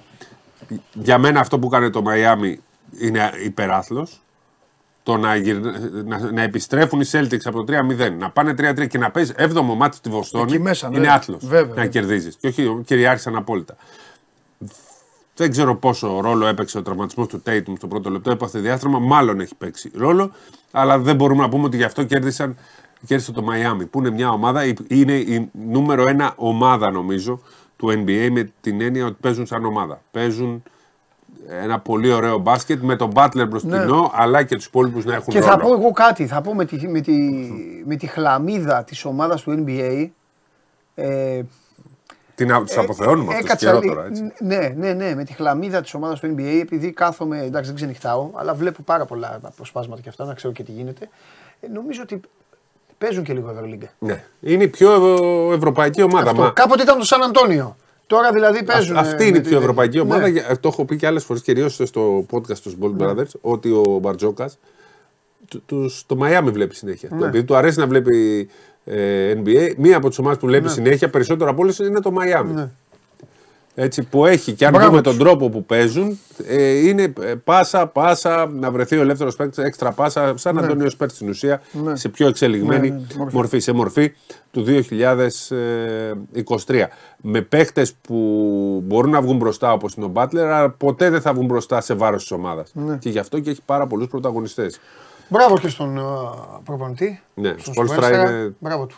[0.94, 2.60] Για μένα αυτό που κάνει το Μαϊάμι
[3.00, 4.22] είναι υπεράθλος
[5.10, 5.38] το να,
[6.06, 9.76] να, να επιστρέφουν οι Celtics από το 3-0, να πάνε 3-3 και να παίζει 7ο
[9.78, 10.98] μάτι στη Βοστόνη μέσα, ναι.
[10.98, 11.44] είναι άθλος
[11.76, 12.36] να κερδίζεις.
[12.36, 13.76] Και όχι κυριάρχησαν απόλυτα.
[15.36, 18.32] Δεν ξέρω πόσο ρόλο έπαιξε ο τραυματισμός του Tatum στο πρώτο λεπτό.
[18.32, 20.32] Έπαθε διάστημα, μάλλον έχει παίξει ρόλο.
[20.72, 22.58] Αλλά δεν μπορούμε να πούμε ότι γι' αυτό κέρδισαν
[23.06, 27.42] κέρδισε το Miami, που είναι μια ομάδα, είναι η νούμερο ένα ομάδα νομίζω
[27.78, 30.02] του NBA με την έννοια ότι παίζουν σαν ομάδα.
[30.12, 30.64] Παίζουν
[31.48, 34.08] ένα πολύ ωραίο μπάσκετ με τον Butler μπροστινό, ναι.
[34.12, 36.28] αλλά και τους υπόλοιπους να έχουν Και θα πω εγώ κάτι.
[36.28, 37.14] Θα πω με τη, με τη,
[37.86, 40.10] με τη χλαμίδα της ομάδας του NBA.
[40.96, 41.42] Ε,
[42.36, 44.32] την τους ε, αποθεώνουμε αυτό καιρό τώρα, έτσι.
[44.40, 48.30] Ναι, ναι, ναι, με τη χλαμίδα της ομάδας του NBA, επειδή κάθομαι, εντάξει δεν ξενυχτάω,
[48.34, 51.10] αλλά βλέπω πάρα πολλά αποσπάσματα και αυτά, να ξέρω και τι γίνεται.
[51.60, 52.22] Ε, νομίζω ότι
[52.98, 53.88] παίζουν και λίγο Ευρωλίγκα.
[54.00, 54.92] Ναι, είναι η πιο
[55.54, 56.30] ευρωπαϊκή ομάδα.
[56.30, 56.42] Αυτό.
[56.42, 56.50] Μα...
[56.50, 57.76] Κάποτε ήταν το Σαν Αντώνιο.
[58.10, 58.98] Τώρα δηλαδή παίζουν.
[58.98, 60.30] αυτή είναι η πιο ευρωπαϊκή ομάδα.
[60.30, 60.42] Ναι.
[60.60, 63.06] Το έχω πει και άλλες φορές, κυρίως στο podcast τους Bold ναι.
[63.06, 64.58] Brothers, ότι ο Μπαρτζόκας
[66.06, 67.10] το Μαϊάμι βλέπει συνέχεια.
[67.12, 67.26] Ναι.
[67.26, 68.50] Επειδή του αρέσει να βλέπει
[68.86, 70.72] ε, NBA, μία από τις ομάδες που βλέπει ναι.
[70.72, 72.72] συνέχεια περισσότερο από όλες είναι το Μαϊάμι.
[73.80, 77.88] Ναι έτσι, που έχει και αν δούμε τον τρόπο που παίζουν, ε, είναι ε, πάσα,
[77.88, 80.62] πάσα, να βρεθεί ο ελεύθερος παίκτης, έξτρα πάσα, σαν ναι.
[80.62, 81.96] Αντώνιος Σπέρτς στην ουσία, ναι.
[81.96, 84.14] σε πιο εξελιγμένη ναι, ναι, μορφή, σε μορφή
[84.52, 84.66] του
[86.66, 86.86] 2023.
[87.22, 88.16] Με παίκτε που
[88.86, 91.94] μπορούν να βγουν μπροστά όπως είναι ο Μπάτλερ, αλλά ποτέ δεν θα βγουν μπροστά σε
[91.94, 92.72] βάρος της ομάδας.
[92.74, 92.98] Ναι.
[92.98, 94.80] Και γι' αυτό και έχει πάρα πολλούς πρωταγωνιστές.
[95.28, 97.22] Μπράβο και στον uh, προπονητή.
[97.34, 98.56] Ναι, στον είναι...
[98.60, 98.98] Μπράβο του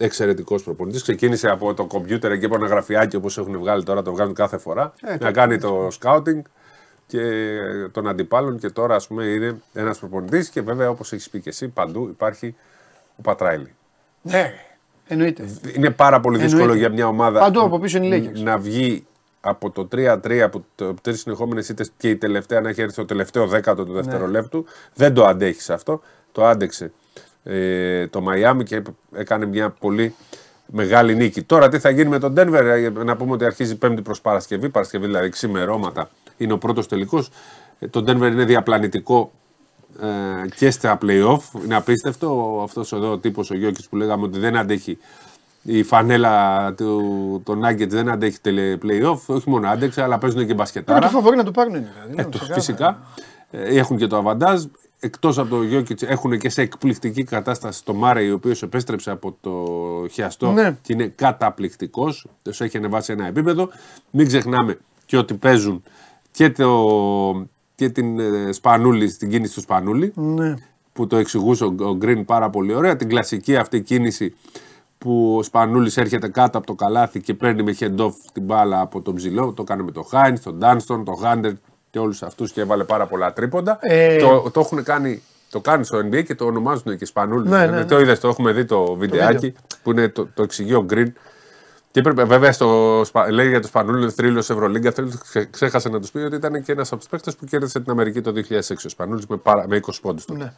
[0.00, 1.02] εξαιρετικός προπονητής.
[1.02, 4.58] Ξεκίνησε από το κομπιούτερ εκεί από ένα γραφιάκι όπως έχουν βγάλει τώρα, το βγάζουν κάθε
[4.58, 4.92] φορά.
[5.02, 6.42] Ε, να κάνει το σκάουτινγκ
[7.06, 7.20] και
[7.92, 11.48] των αντιπάλων και τώρα ας πούμε είναι ένας προπονητής και βέβαια όπως έχεις πει και
[11.48, 12.54] εσύ παντού υπάρχει
[13.16, 13.74] ο Πατράιλι.
[14.22, 14.52] Ναι,
[15.06, 15.44] εννοείται.
[15.76, 16.86] Είναι πάρα πολύ δύσκολο εννοείται.
[16.86, 19.06] για μια ομάδα Παντού από πίσω είναι να βγει
[19.40, 20.64] από το 3-3, από
[21.02, 24.58] τρεις συνεχόμενες ήττες και η τελευταία να έχει έρθει το τελευταίο δέκατο του δευτερολέπτου.
[24.58, 24.64] Ναι.
[24.94, 26.00] Δεν το αντέχεις αυτό.
[26.32, 26.92] Το άντεξε
[27.42, 30.14] ε, το Μαϊάμι και έκανε μια πολύ
[30.66, 31.42] μεγάλη νίκη.
[31.42, 34.68] Τώρα τι θα γίνει με τον Denver, ε, να πούμε ότι αρχίζει Πέμπτη προς Παρασκευή,
[34.68, 37.30] Παρασκευή δηλαδή ξημερώματα είναι ο πρώτος τελικός.
[37.78, 39.32] Ε, το Denver είναι διαπλανητικό
[40.00, 41.62] ε, και στα playoff.
[41.64, 44.98] Είναι απίστευτο αυτός εδώ ο τύπος ο Γιώκης που λέγαμε ότι δεν αντέχει
[45.62, 48.38] η φανέλα του το Nuggets δεν αντέχει
[48.82, 49.18] playoff.
[49.26, 50.98] Όχι μόνο άντεξε, αλλά παίζουν και μπασκετάρα.
[50.98, 51.72] Είναι το φαβορή να το πάρουν.
[51.72, 52.98] Δηλαδή, ε, φυσικά.
[53.50, 54.64] Ε, έχουν και το αβαντάζ
[55.00, 59.36] εκτός από το Γιώκητς έχουν και σε εκπληκτική κατάσταση το Μάρε, ο οποίος επέστρεψε από
[59.40, 59.54] το
[60.10, 60.76] χιαστό ναι.
[60.82, 62.26] και είναι καταπληκτικός.
[62.42, 63.68] Τους έχει ανεβάσει ένα επίπεδο.
[64.10, 65.82] Μην ξεχνάμε και ότι παίζουν
[66.30, 70.12] και, το, και την ε, Σπανούλη, την κίνηση του Σπανούλη.
[70.14, 70.54] Ναι.
[70.92, 72.96] Που το εξηγούσε ο Γκριν πάρα πολύ ωραία.
[72.96, 74.34] Την κλασική αυτή κίνηση
[74.98, 79.00] που ο Σπανούλης έρχεται κάτω από το καλάθι και παίρνει με head την μπάλα από
[79.02, 79.52] τον ψηλό.
[79.52, 81.52] Το κάνει με τον Χάινς, τον Ντάνστον, τον Χάντερ
[81.90, 83.78] και όλους αυτούς και έβαλε πάρα πολλά τρίποντα.
[83.80, 84.16] Ε...
[84.16, 85.22] Το, το έχουν κάνει.
[85.50, 87.50] Το κάνει στο NBA και το ονομάζουν και Σπανούλης.
[87.50, 87.84] Ναι, ναι, ναι.
[87.84, 91.12] Το είδες, το έχουμε δει το βιντεάκι που είναι το, το εξηγεί ο Green.
[91.90, 94.92] Και έπρεπε, βέβαια, στο, λέει για το Σπανούλη θρύλος Ευρωλίγκα.
[95.50, 98.20] Ξέχασε να τους πει ότι ήταν και ένας από τους παίκτες που κέρδισε την Αμερική
[98.20, 100.26] το 2006 ο Σπανούλης με, με 20 πόντους.
[100.26, 100.52] Ναι.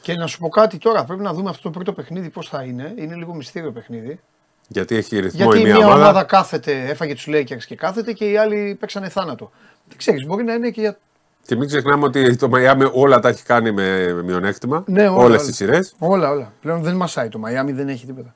[0.00, 2.62] Και να σου πω κάτι τώρα, πρέπει να δούμε αυτό το πρώτο παιχνίδι πώς θα
[2.62, 2.94] είναι.
[2.96, 4.20] Είναι λίγο μυστήριο παιχνίδι.
[4.68, 5.94] Γιατί έχει ρυθμό Γιατί η μία ομάδα.
[5.94, 9.50] ομάδα κάθεται, έφαγε τους Lakers και κάθεται και οι άλλοι παίξανε θάνατο.
[9.92, 10.98] Δεν ξέρεις, μπορεί να είναι και για
[11.46, 14.84] και μην ξεχνάμε ότι το Μαϊάμι όλα τα έχει κάνει με μειονέκτημα.
[14.86, 15.94] Ναι, όλες τις σειρές.
[15.98, 16.52] Όλα, όλα.
[16.60, 18.34] Πλέον δεν μασάει το Μαϊάμι, δεν έχει τίποτα.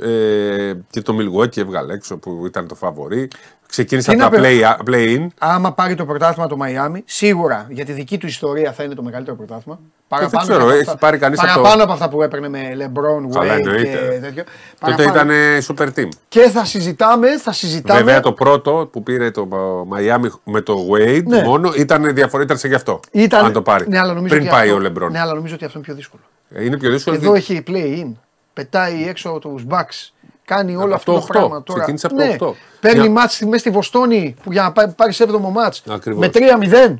[0.00, 3.28] Ε, και το Milwaukee έβγαλε έξω που ήταν το φαβορή.
[3.66, 5.26] Ξεκίνησε από τα play, play-in.
[5.38, 9.02] Άμα πάρει το πρωτάθλημα το Miami, σίγουρα για τη δική του ιστορία θα είναι το
[9.02, 9.78] μεγαλύτερο πρωτάθλημα.
[10.08, 11.82] Παραπάνω, δεν ξέρω, από, έχει πάρει κανείς παραπάνω από, το...
[11.82, 14.44] από αυτά που έπαιρνε με LeBron, Wade και τέτοιο.
[14.80, 15.30] Τότε ήταν
[15.68, 16.08] super team.
[16.28, 18.02] Και θα συζητάμε, θα συζητάμε.
[18.02, 19.48] Βέβαια το πρώτο που πήρε το
[19.94, 21.42] Miami με το Wade ναι.
[21.42, 23.00] μόνο ήταν διαφορετικό σε γι' αυτό.
[23.10, 23.44] Ήταν...
[23.44, 23.88] Αν το πάρει.
[23.88, 24.82] Ναι, αλλά Πριν πάει αυτό...
[24.82, 25.10] ο LeBron.
[25.10, 26.22] Ναι, αλλά νομίζω ότι αυτό είναι πιο δύσκολο.
[26.50, 27.16] Ε, είναι πιο δύσκολο.
[27.16, 28.12] Εδώ έχει play-in.
[28.54, 30.14] Πετάει έξω του Bucks
[30.44, 31.62] κάνει όλο αυτό, το πράγμα.
[31.62, 32.54] Τώρα, Ξεκίνησε από ναι, το 8.
[32.80, 33.10] Παίρνει για...
[33.10, 36.94] μάτς μέσα στη Βοστόνη που για να πάρεις 7ο μάτς με 3-0.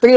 [0.00, 0.08] 3-3.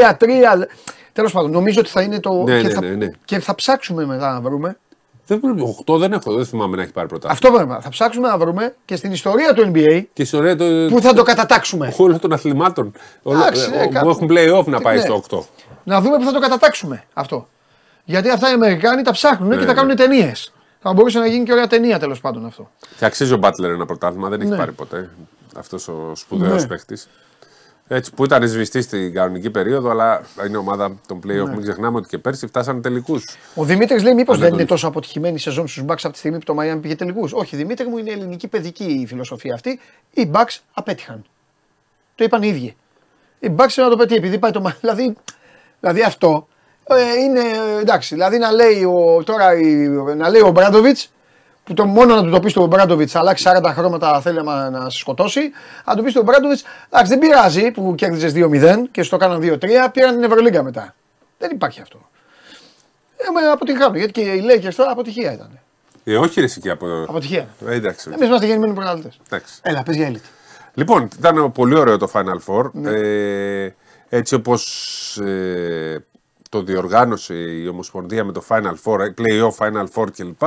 [1.12, 2.32] Τέλος πάντων, νομίζω ότι θα είναι το.
[2.32, 2.80] Ναι, και, ναι, θα...
[2.80, 3.10] ναι, ναι.
[3.24, 4.78] και θα ψάξουμε μετά να βρούμε.
[5.26, 7.56] Δεν πρέπει, 8 δεν έχω, δεν θυμάμαι να έχει πάρει πρωτάθλημα.
[7.56, 7.82] Αυτό πρέπει.
[7.82, 10.02] Θα ψάξουμε να βρούμε και στην ιστορία του NBA.
[10.12, 10.86] Και ιστορία του...
[10.90, 11.94] Που θα το κατατάξουμε.
[11.98, 12.92] Όλων των αθλημάτων.
[13.46, 15.02] Άξι, ε, που έχουν play-off να πάει ναι.
[15.02, 15.38] στο 8.
[15.84, 17.48] Να δούμε που θα το κατατάξουμε αυτό.
[18.04, 19.80] Γιατί αυτά οι Αμερικάνοι τα ψάχνουν ναι, και τα ναι.
[19.80, 20.52] κάνουν ταινίες.
[20.82, 22.70] Θα μπορούσε να γίνει και ωραία ταινία τέλος πάντων αυτό.
[22.98, 24.56] Και αξίζει ο Μπάτλερ ένα πρωτάθλημα, δεν έχει ναι.
[24.56, 25.10] πάρει ποτέ
[25.56, 26.68] αυτός ο σπουδαίος ναι.
[26.68, 27.08] παίχτης.
[27.92, 31.46] Έτσι που ήταν σβηστή στην κανονική περίοδο, αλλά είναι ομάδα των playoff.
[31.46, 31.50] Ναι.
[31.50, 33.24] Μην ξεχνάμε ότι και πέρσι φτάσανε τελικούς.
[33.54, 36.38] Ο Δημήτρης λέει: Μήπως δεν είναι τόσο αποτυχημένη η σεζόν στους Bucks από τη στιγμή
[36.38, 37.32] που το Miami πήγε τελικούς.
[37.32, 39.80] Όχι, Δημήτρη μου είναι ελληνική παιδική η φιλοσοφία αυτή.
[40.10, 41.24] Οι Bucks απέτυχαν.
[42.14, 42.76] Το είπαν οι ίδιοι.
[43.38, 45.16] Οι Bucks είναι να το πετύχει επειδή πάει το δηλαδή,
[45.80, 46.48] δηλαδή αυτό
[46.94, 47.40] ε, είναι
[47.80, 48.14] εντάξει.
[48.14, 49.46] Δηλαδή να λέει ο, τώρα
[50.16, 51.12] να λέει ο Μπράντοβιτς,
[51.64, 54.90] που το μόνο να του το πει στον Μπράντοβιτς, αλλάξει 40 χρώματα θέλει να, να
[54.90, 55.40] σε σκοτώσει.
[55.84, 59.68] Αν του πει στον Μπράντοβιτς, εντάξει δεν πειράζει που κέρδιζες 2-0 και στο κάναν 2-3,
[59.92, 60.94] πήραν την Ευρωλίγκα μετά.
[61.38, 62.08] Δεν υπάρχει αυτό.
[63.16, 65.58] Ε, αποτυχάμε γιατί και οι Lakers τώρα αποτυχία ήταν.
[66.04, 67.02] Ε, όχι ρε και από...
[67.08, 67.48] Αποτυχία.
[67.66, 68.10] Ε, εντάξει.
[68.12, 69.20] Εμείς είμαστε γεννημένοι πρωταθλητές.
[69.62, 70.28] Έλα, πες για έλειτη.
[70.74, 72.70] Λοιπόν, ήταν πολύ ωραίο το Final Four.
[72.72, 72.90] Ναι.
[72.90, 73.74] Ε,
[74.08, 76.04] έτσι όπως ε,
[76.50, 80.42] το διοργάνωσε η Ομοσπονδία με το Final Four, Play-Off, Final Four κλπ.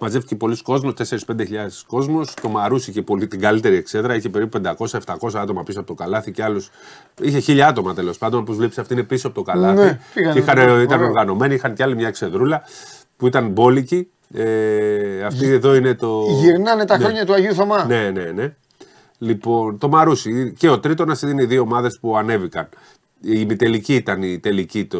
[0.00, 2.34] Μαζεύτηκε πολλοί κόσμος, 4-5 χιλιάδες κόσμος.
[2.42, 6.32] Το Μαρούσι είχε πολύ, την καλύτερη εξέδρα, είχε περίπου 500-700 άτομα πίσω από το καλάθι
[6.32, 6.70] και άλλους.
[7.20, 8.40] Είχε χίλια άτομα τέλος πάντων.
[8.40, 9.98] Όπως βλέπεις, αυτή είναι πίσω από το καλάθι.
[10.14, 12.62] Ναι, και είχαν, ήταν οργανωμένοι, είχαν κι άλλη μια εξεδρούλα
[13.16, 14.08] που ήταν μπόλικη.
[14.34, 16.24] Ε, αυτή εδώ είναι το.
[16.40, 17.04] Γυρνάνε τα ναι.
[17.04, 17.84] χρόνια του Αγίου Θωμά.
[17.84, 18.54] Ναι, ναι, ναι.
[19.18, 22.68] Λοιπόν, το Μαρούσι και ο Τρίτονα είναι οι δύο ομάδες που ανέβηκαν.
[23.26, 24.84] Η ημιτελική ήταν η τελική.
[24.84, 24.98] Το...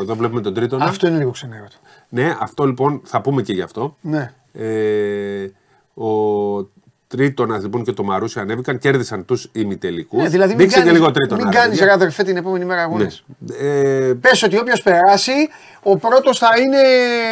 [0.00, 0.78] Εδώ βλέπουμε τον τρίτο.
[0.80, 1.76] Αυτό είναι λίγο ξενέρωτο.
[2.08, 3.96] Ναι, αυτό λοιπόν θα πούμε και γι' αυτό.
[4.00, 4.32] Ναι.
[4.52, 5.50] Ε,
[5.94, 6.10] ο
[7.16, 10.22] Τρίτονα λοιπόν και το Μαρούσι ανέβηκαν, κέρδισαν τους ημιτελικούς.
[10.22, 11.42] Ναι, δηλαδή μην κάνεις, λίγο τρίτονα.
[11.42, 13.24] Μην κάνεις αδερφέ την επόμενη μέρα αγώνες.
[13.38, 13.56] Ναι.
[13.56, 15.32] Ε, Πες ότι όποιος περάσει,
[15.82, 16.78] ο πρώτος θα είναι.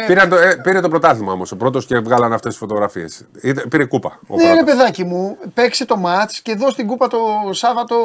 [0.07, 3.25] Πήρε το, ε, πήρε το πρωτάθλημα όμως ο πρώτος και βγάλαν αυτές τις φωτογραφίες.
[3.69, 4.19] Πήρε κούπα.
[4.27, 7.17] Ο ναι, ρε παιδάκι μου, παίξε το ματ και δώσει την κούπα το
[7.51, 7.95] Σάββατο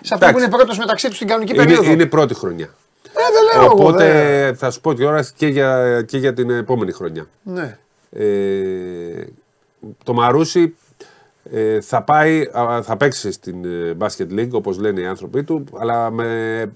[0.00, 1.90] σε αυτό που είναι πρώτος μεταξύ τους στην κανονική είναι, περίοδο.
[1.90, 2.68] Είναι πρώτη χρονιά.
[3.04, 6.92] Ε, δεν λέω Οπότε εγώ, θα σου πω τώρα και για, και για την επόμενη
[6.92, 7.26] χρονιά.
[7.42, 7.78] Ναι.
[8.10, 9.24] Ε,
[10.04, 10.85] το Μαρούσι ε,
[11.80, 12.44] θα, πάει,
[12.82, 16.24] θα παίξει στην ε, Basket League όπως λένε οι άνθρωποι του, αλλά με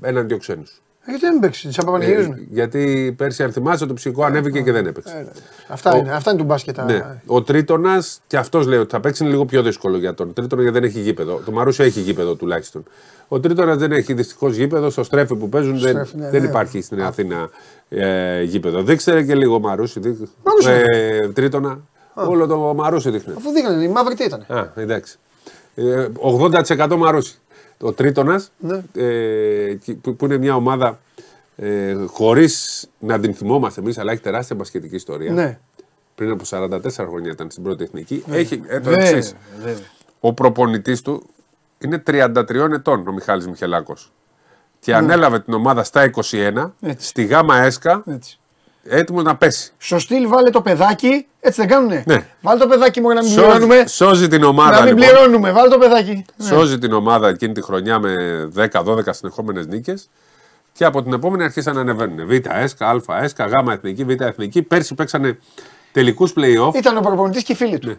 [0.01, 0.65] έναν δύο ξένου.
[1.07, 2.33] Ε, γιατί δεν παίξει, τις απαπανηγυρίζουν.
[2.33, 5.17] Ε, γιατί πέρσι, αν θυμάσαι, το ψυχικό ανέβηκε και δεν έπαιξε.
[5.17, 6.79] Ε, αυτά, ο, είναι, αυτά είναι του μπάσκετ.
[6.79, 7.21] Ναι.
[7.27, 10.63] Ο Τρίτονας, και αυτός λέει ότι θα παίξει είναι λίγο πιο δύσκολο για τον Τρίτονα
[10.63, 11.41] γιατί δεν έχει γήπεδο.
[11.45, 12.85] Το Μαρούσιο έχει γήπεδο τουλάχιστον.
[13.29, 14.91] Ο Τρίτονας δεν έχει δυστυχώς γήπεδο.
[14.91, 16.49] Στο στρέφι που παίζουν δεν, ναι, δεν ναι.
[16.49, 17.49] υπάρχει στην Αθήνα
[17.89, 18.83] ε, γήπεδο.
[18.83, 20.01] Δείξτε και λίγο Μαρούσι.
[20.67, 21.81] Ε, τρίτονα.
[22.29, 23.35] Όλο το Μαρούσι δείχνει.
[23.37, 24.45] Αφού δείχνει, η μαύρη τι ήταν.
[24.49, 25.19] Α, εντάξει.
[26.77, 27.39] 80% Μαρούσι.
[27.81, 28.83] Ο Τρίτονα, ναι.
[28.95, 30.99] ε, που, που, είναι μια ομάδα
[31.57, 35.33] ε, χωρίς να την θυμόμαστε εμείς, αλλά έχει τεράστια μπασκετική ιστορία.
[35.33, 35.59] Ναι.
[36.15, 38.25] Πριν από 44 χρόνια ήταν στην πρώτη εθνική.
[38.27, 38.37] Ναι.
[38.37, 39.35] Έχει ε, το εξής.
[40.21, 41.27] Ο προπονητής του
[41.79, 44.13] είναι 33 ετών, ο Μιχάλης Μιχελάκος.
[44.79, 44.99] Και ναι.
[44.99, 47.07] ανέλαβε την ομάδα στα 21, Έτσι.
[47.07, 48.41] στη γάμα έσκα, Έτσι
[48.83, 49.73] έτοιμος να πέσει.
[49.79, 52.27] Στο στυλ βάλε το παιδάκι, έτσι δεν κάνουνε; Ναι.
[52.41, 53.87] Βάλε το παιδάκι μου να μην πληρώνουμε.
[53.87, 54.71] Σώζει την ομάδα.
[54.71, 55.15] Να μην λοιπόν.
[55.15, 56.25] πληρώνουμε, βάλε το παιδάκι.
[56.37, 56.47] Ναι.
[56.47, 58.15] Σώζει την ομάδα εκείνη τη χρονιά με
[58.57, 60.11] 10-12 συνεχόμενες νίκες.
[60.73, 62.27] Και από την επόμενη αρχίσαν να ανεβαίνουν.
[62.27, 64.63] Β, έσκα, Α, έσκα, Γ, εθνική, Β, εθνική.
[64.63, 65.39] Πέρσι παίξανε
[65.93, 66.75] τελικούς playoff.
[66.75, 67.89] Ήταν ο προπονητής και οι φίλοι του.
[67.89, 67.97] Ναι.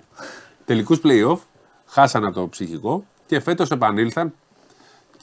[0.66, 1.38] Τελικούς playoff.
[1.86, 4.34] Χάσανε το ψυχικό και φέτος επανήλθαν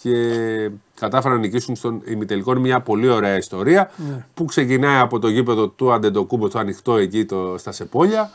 [0.03, 2.51] και κατάφεραν να νικήσουν στον ημιτελικό.
[2.51, 4.25] Είναι μια πολύ ωραία ιστορία ναι.
[4.35, 8.31] που ξεκινάει από το γήπεδο του Αντεντοκούμπο, το ανοιχτό εκεί το, στα Σεπόλια.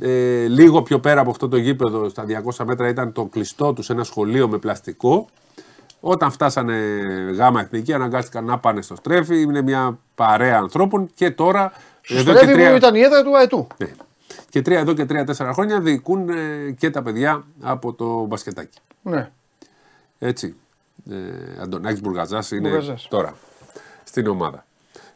[0.00, 2.24] Ε, λίγο πιο πέρα από αυτό το γήπεδο, στα
[2.58, 5.28] 200 μέτρα, ήταν το κλειστό τους σε ένα σχολείο με πλαστικό.
[6.00, 6.74] Όταν φτάσανε
[7.36, 9.40] γάμα εθνική, αναγκάστηκαν να πάνε στο στρέφι.
[9.40, 11.72] Είναι μια παρέα ανθρώπων και τώρα.
[12.00, 12.70] Στο εδώ στρέφι τρία...
[12.70, 13.66] που ήταν η έδρα του ΑΕΤΟΥ.
[13.76, 13.90] Ναι.
[14.48, 18.78] Και τρία, εδώ και τρία-τέσσερα χρόνια διοικούν ε, και τα παιδιά από το μπασκετάκι.
[19.02, 19.30] Ναι.
[20.18, 20.56] Έτσι
[21.10, 23.34] ε, Αντωνάκης Μπουργαζάς είναι τώρα
[24.04, 24.64] στην ομάδα.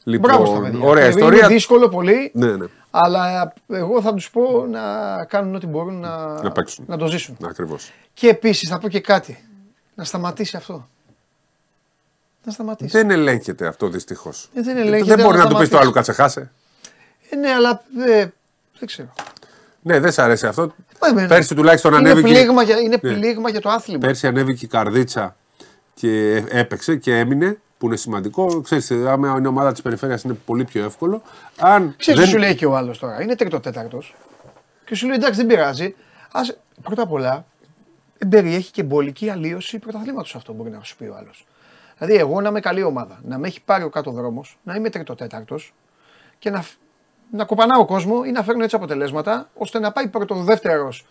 [0.05, 0.87] Λοιπόν, Μπράβο στα παιδιά.
[0.87, 1.39] ωραία ιστορία.
[1.39, 2.67] Είναι δύσκολο πολύ, ναι, ναι.
[2.91, 4.81] Αλλά εγώ θα τους πω να
[5.25, 6.53] κάνουν ό,τι μπορούν να, να,
[6.87, 7.37] να το ζήσουν.
[7.43, 7.93] Ακριβώς.
[8.15, 9.45] Και επίσης θα πω και κάτι.
[9.95, 10.89] Να σταματήσει αυτό.
[12.45, 12.91] Να σταματήσει.
[12.97, 14.51] Δεν ελέγχεται αυτό δυστυχώς.
[14.55, 15.15] Ε, δεν ελέγχεται.
[15.15, 16.51] Δεν μπορεί να, να του πεις το άλλο κατσεχάσε.
[17.31, 18.27] Ε, ναι, αλλά ε,
[18.79, 19.13] δεν ξέρω.
[19.83, 20.75] Ναι, δεν σ' αρέσει αυτό.
[21.19, 22.33] Ε, Πέρσι τουλάχιστον είναι ανέβηκε.
[22.33, 23.15] Πλήγμα για, είναι ναι.
[23.15, 23.99] πλήγμα για το άθλημα.
[23.99, 25.37] Πέρσι ανέβηκε η καρδίτσα
[25.95, 28.61] και έπαιξε και έμεινε που είναι σημαντικό.
[28.61, 31.23] Ξέρεις, άμα είναι ομάδα της περιφέρειας είναι πολύ πιο εύκολο.
[31.59, 32.29] Αν Ξέρεις δεν...
[32.31, 34.15] σου λέει και ο άλλος τώρα, είναι τρίτο τέταρτος.
[34.85, 35.95] Και σου λέει εντάξει δεν πειράζει.
[36.33, 37.45] Ας, πρώτα απ' όλα
[38.29, 41.47] περιέχει και εμπολική αλλίωση πρωταθλήματος αυτό μπορεί να σου πει ο άλλος.
[41.99, 44.91] Δηλαδή, εγώ να είμαι καλή ομάδα, να με έχει πάρει ο κάτω δρόμος, να είμαι
[44.91, 45.75] τρίτο τέταρτος
[46.39, 46.65] και να,
[47.31, 51.07] να κοπανάω ο κόσμο ή να φέρνω έτσι αποτελέσματα ώστε να πάει πρώτο δεύτερος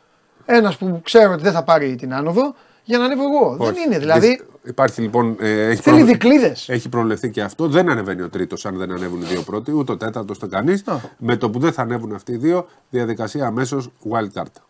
[0.46, 3.56] ένας που ξέρω ότι δεν θα πάρει την άνοδο για να ανέβω εγώ.
[3.60, 4.46] Δεν είναι δηλαδή.
[4.64, 5.38] Υπάρχει λοιπόν.
[5.40, 6.70] Ε, έχει θέλει δικλείδες.
[6.70, 7.68] Έχει προβλεφθεί και αυτό.
[7.68, 10.84] Δεν ανεβαίνει ο τρίτος αν δεν ανέβουν οι δύο πρώτοι, ούτε ο τέταρτος το κανείς.
[11.18, 14.62] Με το που δεν θα ανέβουν αυτοί οι δύο, διαδικασία αμέσως wild card.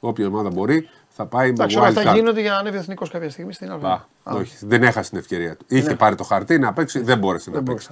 [0.00, 1.82] Όποια ομάδα μπορεί θα πάει με wild card.
[1.82, 4.08] Αυτά γίνονται για να ανέβει εθνικός κάποια στιγμή στην Ελλάδα.
[4.22, 5.64] Όχι, δεν έχασε την ευκαιρία του.
[5.68, 7.88] Είχε πάρει το χαρτί να παίξει, δεν μπόρεσε να παίξει.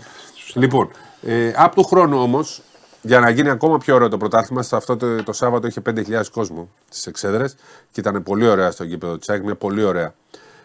[0.54, 0.90] Λοιπόν,
[1.22, 2.62] ε, από του χρόνου όμως
[3.06, 6.70] για να γίνει ακόμα πιο ωραίο το πρωτάθλημα, αυτό το, το Σάββατο είχε 5.000 κόσμο
[6.88, 7.56] στις εξέδρες
[7.90, 10.14] και ήταν πολύ ωραία στο γήπεδο της μια πολύ ωραία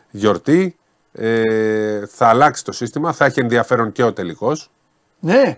[0.09, 0.77] γιορτή.
[1.11, 4.71] Ε, θα αλλάξει το σύστημα, θα έχει ενδιαφέρον και ο τελικός.
[5.19, 5.57] Ναι.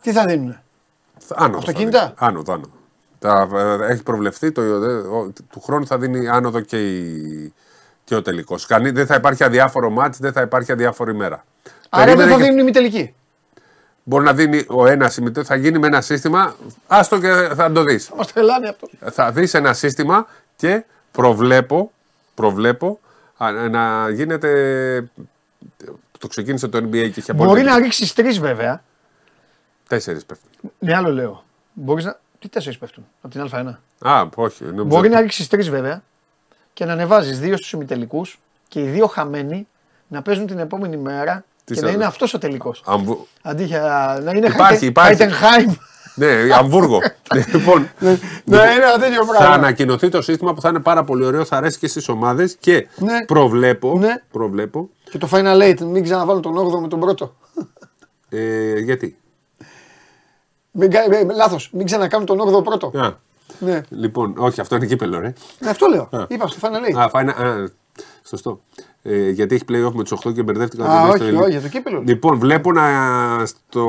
[0.00, 0.58] Τι θα δίνουν,
[1.28, 1.58] Άνοδος.
[1.58, 2.72] Αυτοκίνητα; Άνοδο, άνοδο.
[3.18, 4.62] Τα, ε, έχει προβλεφθεί το,
[5.50, 7.52] του χρόνου θα δίνει άνοδο και, η,
[8.04, 8.66] και ο τελικός.
[8.66, 11.44] Δεν θα υπάρχει αδιάφορο μάτς, δεν θα υπάρχει αδιάφορη μέρα.
[11.88, 12.42] Άρα δεν θα και...
[12.42, 13.14] δίνουν τελική.
[14.04, 16.56] Μπορεί να δίνει ο ένας ημιτό, θα γίνει με ένα σύστημα.
[16.86, 18.10] Άστο και θα το δεις.
[18.16, 18.88] Μα τρελάνε αυτό.
[19.10, 21.92] Θα δεις ένα σύστημα και προβλέπω,
[22.34, 23.00] προβλέπω
[23.70, 25.10] να γίνεται.
[26.18, 28.82] Το ξεκίνησε το NBA και είχε Μπορεί να ρίξεις τρεις βέβαια.
[29.88, 30.50] Τέσσερις πέφτουν.
[30.78, 31.44] Ναι, άλλο λέω.
[31.72, 32.20] Μπορείς να.
[32.38, 33.74] Τι τέσσερις πέφτουν από την Α1.
[33.98, 34.64] Α, όχι.
[34.64, 36.02] Μπορεί να ρίξεις τρεις βέβαια
[36.72, 39.68] και να ανεβάζεις δύο στους ημιτελικούς και οι δύο χαμένοι
[40.08, 42.82] να παίζουν την επόμενη μέρα και να είναι αυτός ο τελικός.
[42.86, 43.26] Αμβου...
[43.42, 45.78] Αντί για να είναι υπάρχει, υπάρχει.
[46.14, 46.98] Ναι, Αμβούργο.
[47.52, 48.10] λοιπόν, ναι,
[48.44, 49.46] ναι, είναι ένα τέτοιο πράγμα.
[49.46, 52.56] Θα ανακοινωθεί το σύστημα που θα είναι πάρα πολύ ωραίο, θα αρέσει και στις ομάδες
[52.60, 53.24] και ναι.
[53.24, 54.22] προβλέπω, ναι.
[54.30, 54.88] προβλέπω.
[55.10, 57.34] Και το Final Eight, μην ξαναβάλουν τον 8ο με τον πρώτο.
[58.28, 59.16] Ε, γιατί;
[60.70, 62.86] Μην, ε, λάθος, μην ξανακάνουν τον 8ο πρώτο.
[62.86, 63.10] Α.
[63.58, 63.80] Ναι.
[63.88, 65.32] Λοιπόν, όχι, αυτό είναι κύπελο, ρε.
[65.58, 66.08] Ναι, αυτό λέω.
[66.10, 66.26] Α.
[66.28, 67.00] Είπα στο Final Eight.
[67.00, 67.70] Α, final, α,
[68.28, 68.60] σωστό.
[69.04, 70.84] Ε, γιατί έχει playoff με τους 8 και μπερδεύτηκα.
[70.84, 72.02] Α, όχι, όχι, για το κύπελο.
[72.06, 72.82] Λοιπόν, βλέπω να,
[73.44, 73.86] στο,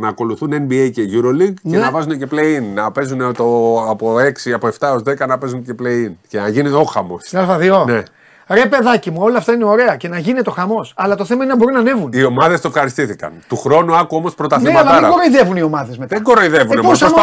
[0.00, 1.76] να ακολουθούν NBA και Euroleague ναι.
[1.76, 2.62] και να βάζουν και play-in.
[2.74, 4.16] Να παίζουν το, από
[4.46, 6.12] 6, από 7 έως 10 να παίζουν και play-in.
[6.28, 7.18] Και να γίνει ο χαμό.
[7.22, 7.84] Στην Α2.
[7.86, 8.02] Ναι.
[8.48, 10.92] Ρε παιδάκι μου, όλα αυτά είναι ωραία και να γίνεται ο χαμός.
[10.96, 12.10] Αλλά το θέμα είναι να μπορεί να ανέβουν.
[12.12, 13.32] Οι ομάδες το ευχαριστήθηκαν.
[13.48, 14.82] Του χρόνου άκου όμως πρωταθλήματα.
[14.84, 16.14] Ναι, αλλά δεν κοροϊδεύουν οι ομάδες μετά.
[16.16, 16.78] Δεν κοροϊδεύουν.
[16.78, 17.16] Ε, προσπαθούν.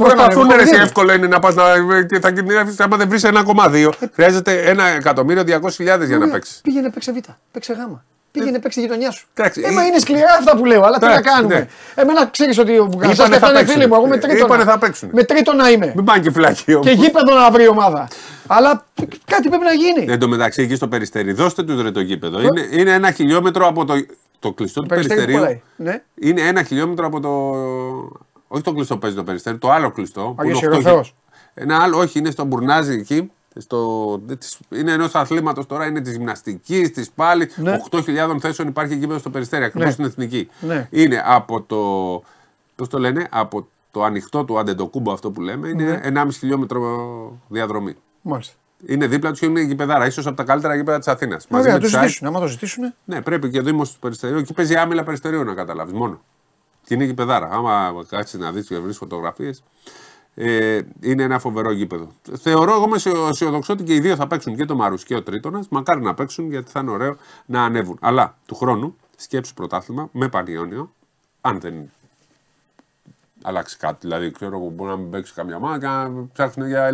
[0.00, 1.62] Προσπαθούν ρε, εσύ εύκολο είναι να πας να.
[2.08, 3.90] Και θα κινδυνεύσεις άμα δεν βρεις 1,2.
[4.12, 6.60] Χρειάζεται 1.200.000 για να παίξεις.
[6.62, 7.16] Πήγαινε παίξε β.
[7.52, 7.76] Παίξε γ.
[8.38, 9.26] Πήγαινε παίξει γειτονιά σου.
[9.54, 11.54] Έμα ε, είναι σκληρά αυτά που λέω, αλλά τι να κάνουμε.
[11.54, 11.66] Ναι.
[11.94, 13.94] Εμένα ξέρεις ότι ο Μπουκαραστά και αυτά είναι φίλοι μου.
[13.94, 14.46] Εγώ με τρίτο.
[14.46, 15.10] θα παίξουν.
[15.12, 15.92] Με τρίτο να είμαι.
[15.94, 18.08] Μην πάνε και φυλακή Και γήπεδο να βρει ομάδα.
[18.46, 18.86] Αλλά
[19.24, 20.12] κάτι πρέπει να γίνει.
[20.12, 22.40] Εν τω μεταξύ εκεί στο περιστέρι, δώστε τους ρε το γήπεδο.
[22.40, 23.94] Είναι, είναι ένα χιλιόμετρο από το,
[24.38, 25.60] το κλειστό του περιστερίου.
[25.76, 26.02] Ναι.
[26.14, 27.30] Είναι ένα χιλιόμετρο από το.
[28.48, 30.36] Όχι το κλειστό παίζει το περιστέρι, το άλλο κλειστό.
[31.54, 33.30] Ένα άλλο, όχι, είναι στο Μπουρνάζι εκεί.
[33.56, 34.20] Στο,
[34.68, 37.50] είναι ενός αθλήματος τώρα, είναι της γυμναστικής, της πάλι.
[37.56, 37.80] Ναι.
[37.90, 39.92] 8.000 θέσεων υπάρχει εκεί στο περιστέρι, ακριβώς ναι.
[39.92, 40.48] στην εθνική.
[40.60, 40.88] Ναι.
[40.90, 41.78] Είναι από το.
[42.76, 46.22] Πώς το λένε, από το ανοιχτό του Αντεντοκούμπο αυτό που λέμε, είναι ναι.
[46.22, 47.96] 1,5 χιλιόμετρο διαδρομή.
[48.22, 48.54] Μάλιστα.
[48.86, 51.46] Είναι δίπλα τους και είναι γηπεδάρα, ίσως από τα καλύτερα γήπεδα της Αθήνας.
[51.48, 52.26] Μαζί με το ζητήσουν.
[52.26, 52.94] Άμα το ζητήσουν.
[53.04, 54.38] Ναι, πρέπει και ο Δήμος του Περιστερίου.
[54.38, 56.20] Εκεί παίζει άμυλα Περιστερίου να καταλάβεις μόνο.
[56.84, 57.48] Και είναι γηπεδάρα.
[57.52, 59.62] Άμα κάτσεις να δεις και βρεις φωτογραφίες,
[60.34, 62.08] ε, είναι ένα φοβερό γήπεδο.
[62.38, 62.96] Θεωρώ εγώ με
[63.30, 65.68] αισιοδοξώ ότι και οι δύο θα παίξουν και το Μαρού και ο Τρίτονας.
[65.68, 67.16] Μακάρι να παίξουν γιατί θα είναι ωραίο
[67.46, 67.98] να ανέβουν.
[68.00, 70.92] Αλλά του χρόνου σκέψου πρωτάθλημα με Πανιόνιο,
[71.40, 71.74] αν δεν
[73.42, 73.96] αλλάξει κάτι.
[74.00, 76.90] Δηλαδή, ξέρω εγώ, μπορεί να μην παίξει καμιά ομάδα και να ψάχνουν για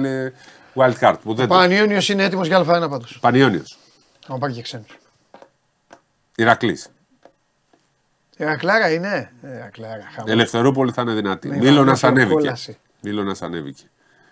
[0.75, 1.17] wild card.
[1.23, 1.49] Που δεν...
[1.49, 3.19] Πανιόνιος είναι έτοιμος για Α1 πάντως.
[3.21, 3.79] Πανιόνιος.
[4.27, 4.85] Να πάρει και ξένου.
[6.37, 6.89] Ηρακλής.
[8.37, 11.49] Ηρακλάρα είναι; Ηρακλάρα, Ελευθερούπολη θα είναι δυνατή.
[11.49, 12.55] Μήλωνα ανέβηκε.
[13.01, 13.83] Μίλωνας ανέβηκε.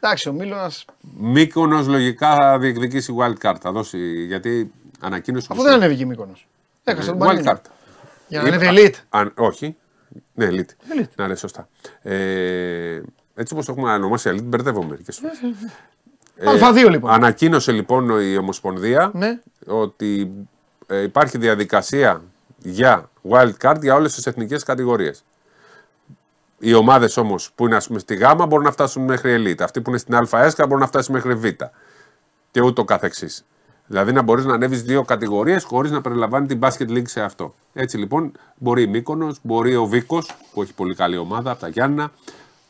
[0.01, 0.71] Εντάξει, ο Μίλωνα.
[1.19, 3.57] Μήκονο λογικά θα διεκδικήσει wild card.
[3.61, 5.49] Θα δώσει γιατί ανακοίνωσε.
[5.51, 6.33] Αφού δεν ανέβηκε Μήκονο.
[6.85, 7.61] Έχασε τον wild card.
[8.29, 9.27] Για να ανέβει elite.
[9.35, 9.77] όχι.
[10.35, 10.99] Ναι, elite.
[10.99, 11.11] elite.
[11.17, 11.69] Να είναι σωστά.
[12.03, 13.01] Ε,
[13.35, 15.39] έτσι όπως έχουμε ονομάσει elite, μπερδεύω μερικές φορές.
[16.37, 17.11] Ε, Α2 λοιπόν.
[17.11, 19.41] Ανακοίνωσε λοιπόν η Ομοσπονδία ναι.
[19.67, 20.31] ότι
[20.87, 22.23] ε, υπάρχει διαδικασία
[22.59, 25.25] για wild card για όλες τις εθνικές κατηγορίες.
[26.59, 29.63] Οι ομάδες όμως που είναι ας πούμε, στη Γ μπορούν να φτάσουν μέχρι Ελίτ.
[29.63, 31.45] Αυτοί που είναι στην ΑΕΣ μπορούν να φτάσουν μέχρι Β.
[32.51, 33.45] Και ούτω καθεξής.
[33.87, 37.55] Δηλαδή να μπορείς να ανέβεις δύο κατηγορίες χωρίς να περιλαμβάνει την Basket League σε αυτό.
[37.73, 41.69] Έτσι λοιπόν μπορεί η Μύκονος, μπορεί ο Βίκος, που έχει πολύ καλή ομάδα από τα
[41.69, 42.11] Γιάννα,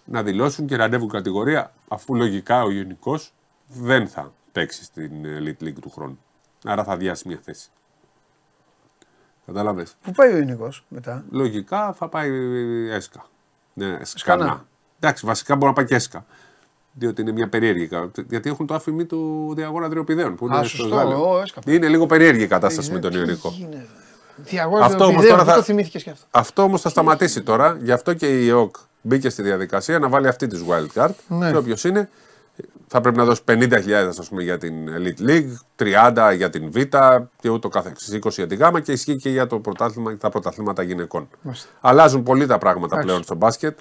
[0.05, 3.19] να δηλώσουν και να ανέβουν κατηγορία, αφού λογικά ο Γενικό
[3.67, 6.19] δεν θα παίξει στην Elite League του χρόνου.
[6.65, 7.69] Άρα θα διάσει μια θέση.
[9.47, 12.31] Κατάλαβες; Πού πάει ο Ιωνικός μετά; Λογικά θα πάει
[12.91, 13.27] έσκα.
[13.79, 14.67] Ναι, σκανά.
[15.01, 16.25] Εντάξει, βασικά μπορεί να πάει και έσκα.
[16.93, 17.89] Διότι είναι μια περίεργη
[18.29, 20.35] Γιατί έχουν το άφημί του διαγόνα τριοπηδαίων.
[20.35, 23.55] Που είναι, σωστό, είναι λίγο περίεργη η κατάσταση με τον Ιωνικό.
[24.37, 25.55] Διαγόνα αυτό όμως τώρα θα...
[25.55, 26.27] το θυμήθηκες και αυτό.
[26.31, 27.79] Αυτό όμως θα σταματήσει τώρα.
[27.83, 31.11] Γι' αυτό και η ΕΟΚ μπήκε στη διαδικασία να βάλει αυτή της wildcard.
[31.29, 31.51] Ναι.
[31.51, 32.09] Και όποιος είναι,
[32.89, 36.77] θα πρέπει να δώσει 50.000 ας πούμε, για την Elite League, 30 για την Β
[37.41, 40.83] και ούτω καθεξής, 20 για την Γ και ισχύει και για το πρωτάθλημα, τα πρωταθλήματα
[40.83, 41.29] γυναικών.
[41.43, 41.69] Μάλιστα.
[41.81, 43.07] Αλλάζουν πολύ τα πράγματα Άξι.
[43.07, 43.79] πλέον στο μπάσκετ.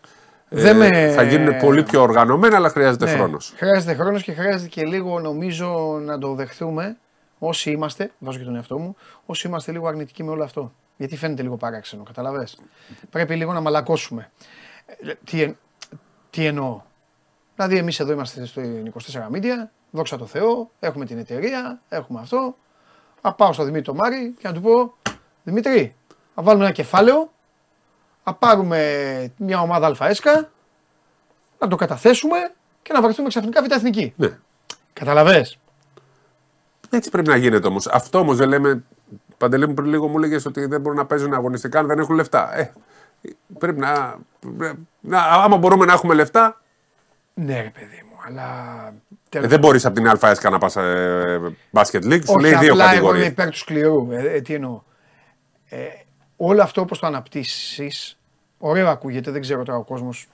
[0.49, 1.11] Ε, με...
[1.15, 3.53] Θα γίνουν πολύ πιο οργανωμένα, αλλά χρειάζεται ναι, χρόνος.
[3.55, 6.97] Χρειάζεται χρόνος και χρειάζεται και λίγο νομίζω να το δεχθούμε
[7.39, 10.71] όσοι είμαστε, βάζω και τον εαυτό μου, όσοι είμαστε λίγο αρνητικοί με όλο αυτό.
[10.97, 12.57] Γιατί φαίνεται λίγο παράξενο, καταλαβες;
[13.09, 14.31] Πρέπει λίγο να μαλακώσουμε.
[14.85, 15.55] Ε, τι,
[16.29, 16.81] τι εννοώ;
[17.57, 18.61] Δηλαδή, εμείς εδώ είμαστε στο
[19.31, 22.55] 24 Media, δόξα τω Θεώ, έχουμε την εταιρεία, έχουμε αυτό.
[23.21, 24.93] Α πάω στο Δημήτρη Μάρη και να του πω:
[25.43, 25.95] Δημήτρη,
[26.35, 27.31] θα βάλουμε ένα κεφάλαιο,
[28.23, 30.51] θα πάρουμε μια ομάδα ΑΕΣΚΑ,
[31.59, 32.37] να το καταθέσουμε
[32.81, 34.13] και να βρεθούμε ξαφνικά β' εθνική.
[34.15, 34.37] Ναι.
[34.93, 35.47] Καταλαβέ.
[36.89, 37.87] Έτσι πρέπει να γίνεται όμως.
[37.87, 38.83] Αυτό όμως δεν λέμε.
[39.37, 42.15] Παντελή μου πριν λίγο μου έλεγες ότι δεν μπορούν να παίζουν αγωνιστικά αν δεν έχουν
[42.15, 42.57] λεφτά.
[42.57, 42.73] Ε,
[43.59, 44.17] πρέπει να,
[44.99, 45.19] να.
[45.19, 46.61] Άμα μπορούμε να έχουμε λεφτά,
[47.39, 48.93] ναι, ρε παιδί μου, αλλά.
[49.29, 51.39] Ε, δεν μπορείς από την ΑΕΣΚΑ να πας ε,
[51.71, 52.97] μπάσκετ λίγκ, σου λέει δύο κατηγορίε.
[52.97, 54.11] Εγώ είμαι υπέρ του σκληρού.
[54.11, 54.81] Ε, ε, τι εννοώ.
[55.69, 55.77] Ε,
[56.37, 58.19] όλο αυτό όπως το αναπτύσσεις,
[58.57, 60.27] ωραίο ακούγεται, δεν ξέρω τώρα ο κόσμος.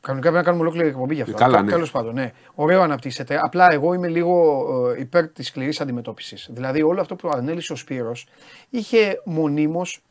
[0.00, 1.36] Κανονικά πρέπει να κάνουμε ολόκληρη εκπομπή γι' αυτό.
[1.36, 1.70] Καλά, ναι.
[1.70, 2.32] Τέλος πάντων, ναι.
[2.54, 3.38] Ωραίο αναπτύσσεται.
[3.42, 4.64] Απλά εγώ είμαι λίγο
[4.96, 6.48] ε, υπέρ της σκληρής αντιμετώπισης.
[6.50, 8.26] Δηλαδή, όλο αυτό που ανέλησε ο Σπύρος
[8.70, 10.02] είχε μονίμως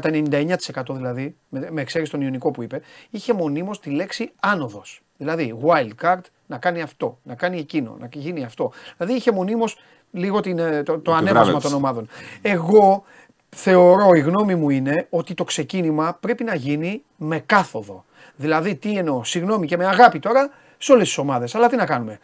[0.00, 2.80] κατά 99% δηλαδή, με εξαίρεση τον Ιωνικό που είπε,
[3.10, 5.02] είχε μονίμως τη λέξη άνοδος.
[5.16, 8.72] Δηλαδή, wild card, να κάνει αυτό, να κάνει εκείνο, να γίνει αυτό.
[8.96, 9.76] Δηλαδή, είχε μονίμως
[10.10, 12.08] λίγο την, ε, το, το ανέβασμα των ομάδων.
[12.42, 13.04] Εγώ
[13.48, 18.04] θεωρώ, η γνώμη μου είναι ότι το ξεκίνημα πρέπει να γίνει με κάθοδο.
[18.36, 21.54] Δηλαδή, τι εννοώ, συγγνώμη και με αγάπη τώρα σε όλες τις ομάδες.
[21.54, 22.18] Αλλά τι να κάνουμε.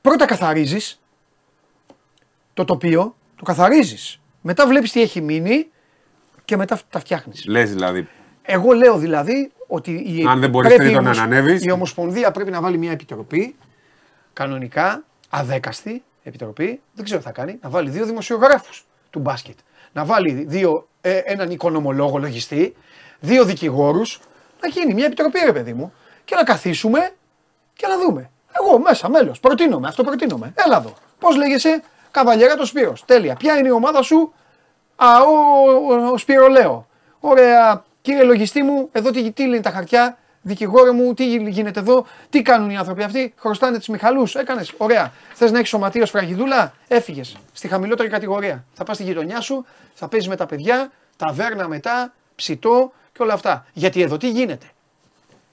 [0.00, 1.00] Πρώτα καθαρίζεις
[2.54, 4.20] το τοπίο, το καθαρίζεις.
[4.40, 5.68] Μετά βλέπεις τι έχει μείνει
[6.44, 7.44] και μετά τα φτιάχνεις.
[7.46, 8.08] Λες δηλαδή.
[8.42, 11.64] Εγώ λέω δηλαδή ότι η, Αν δεν μπορείς πρέπει να ανέβεις.
[11.64, 13.56] η Ομοσπονδία πρέπει να βάλει μια επιτροπή
[14.32, 19.58] κανονικά, αδέκαστη επιτροπή, δεν ξέρω τι θα κάνει, να βάλει δύο δημοσιογράφους του μπάσκετ.
[19.92, 22.74] Να βάλει δύο, ε, έναν οικονομολόγο λογιστή,
[23.20, 24.20] δύο δικηγόρους,
[24.60, 25.92] να γίνει μια επιτροπή, ρε παιδί μου,
[26.24, 27.10] και να καθίσουμε
[27.74, 28.30] και να δούμε.
[28.60, 30.52] Εγώ μέσα, μέλος, προτείνομαι, αυτό προτείνομαι.
[30.66, 30.92] Έλα εδώ.
[31.18, 33.04] Πώς λέγεσαι, Καβαλιέρα το Σπύρος.
[33.04, 33.34] Τέλεια.
[33.34, 34.32] Ποια είναι η ομάδα σου,
[34.96, 36.86] Α, ο, ο, Σπύρο λέω.
[37.20, 42.06] Ωραία, κύριε λογιστή μου, εδώ τι, τι λένε τα χαρτιά, δικηγόρε μου, τι γίνεται εδώ,
[42.30, 44.34] τι κάνουν οι άνθρωποι αυτοί, χρωστάνε του Μιχαλούς.
[44.34, 44.72] Έκανες.
[44.76, 45.12] Ωραία.
[45.34, 48.64] Θες να έχεις σωματείο φραγιδούλα, έφυγες στη χαμηλότερη κατηγορία.
[48.74, 53.32] Θα πας στη γειτονιά σου, θα παίζεις με τα παιδιά, ταβέρνα μετά, ψητό και όλα
[53.32, 53.66] αυτά.
[53.72, 54.66] Γιατί εδώ τι γίνεται;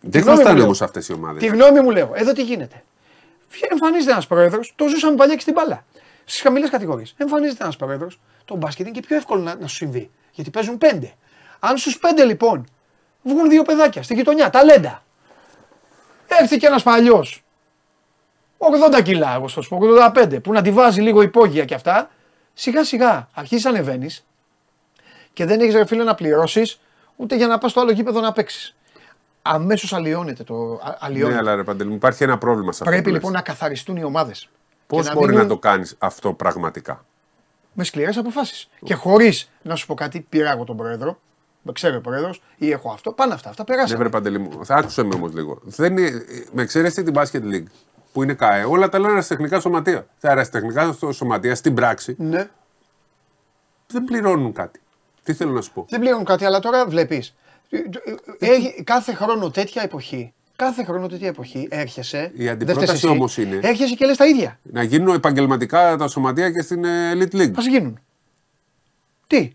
[0.02, 1.42] Δεν χρωστάνε όμως αυτές οι ομάδες.
[1.42, 2.84] Τη γνώμη μου λέω, εδώ τι γίνεται;
[3.72, 5.86] Εμφανίζεται ένας πρόεδρος, το ζούσαμε παλιά και στην μπάλα.
[6.26, 7.14] Στις χαμηλές κατηγορίες.
[7.18, 10.10] Εμφανίζεται ένας πρόεδρος, το μπάσκετ είναι και πιο εύκολο να, να σου συμβεί.
[10.32, 11.14] Γιατί παίζουν πέντε.
[11.60, 12.66] Αν στους πέντε λοιπόν
[13.22, 15.04] βγουν δύο παιδάκια στη γειτονιά, ταλέντα.
[16.28, 17.44] Έρθει και ένας παλιός.
[18.98, 19.62] 80 κιλά, εγώ στο
[20.16, 22.10] 85, που να τη βάζει λίγο υπόγεια και αυτά.
[22.54, 24.26] Σιγά σιγά αρχίζεις να ανεβαίνεις
[25.34, 26.80] και δεν έχεις φίλε να πληρώσεις
[27.16, 28.76] ούτε για να πας στο άλλο γήπεδο να παίξεις.
[29.42, 30.82] Αμέσως αλλοιώνεται το.
[31.00, 31.34] Αλλοιώνεται.
[31.34, 32.96] Ναι, αλλά ρε Παντελή, υπάρχει ένα πρόβλημα σε αυτό.
[32.96, 34.50] Πρέπει λοιπόν να καθαριστούν οι ομάδες.
[34.88, 37.06] Πώς μπορεί να το κάνεις αυτό πραγματικά;
[37.74, 38.68] Με σκληρέ αποφάσει.
[38.84, 41.20] Και χωρί να σου πω κάτι, πήρα εγώ τον πρόεδρο,
[41.62, 43.12] με ξέρει ο πρόεδρο ή έχω αυτό.
[43.12, 43.88] Πάνε αυτά, αυτά περάσαν.
[43.88, 44.66] Δεν πρέπει παντελή μου.
[44.66, 45.60] Θα άκουσε με όμω λίγο.
[45.64, 47.66] Δεν είναι, με εξαίρεση την Basket League
[48.14, 50.08] που είναι ΚΑΕ, όλα τα λένε αεραστεχνικά σωματεία.
[50.20, 52.50] Τα αεραστεχνικά σωματεία στην πράξη ναι.
[53.88, 54.80] δεν πληρώνουν κάτι.
[55.24, 55.86] Τι θέλω να σου πω.
[55.90, 57.24] Δεν πληρώνουν κάτι, αλλά τώρα βλέπει.
[58.40, 60.34] Ε, κάθε χρόνο τέτοια εποχή
[60.66, 62.32] κάθε χρόνο τέτοια εποχή έρχεσαι.
[62.36, 63.60] Η αντιπρόταση όμως είναι.
[63.62, 64.60] Έρχεσαι και λες τα ίδια.
[64.64, 67.54] Να γίνουν επαγγελματικά τα σωματεία και στην ε, Elite League.
[67.60, 68.00] Α γίνουν;
[69.28, 69.52] Τι;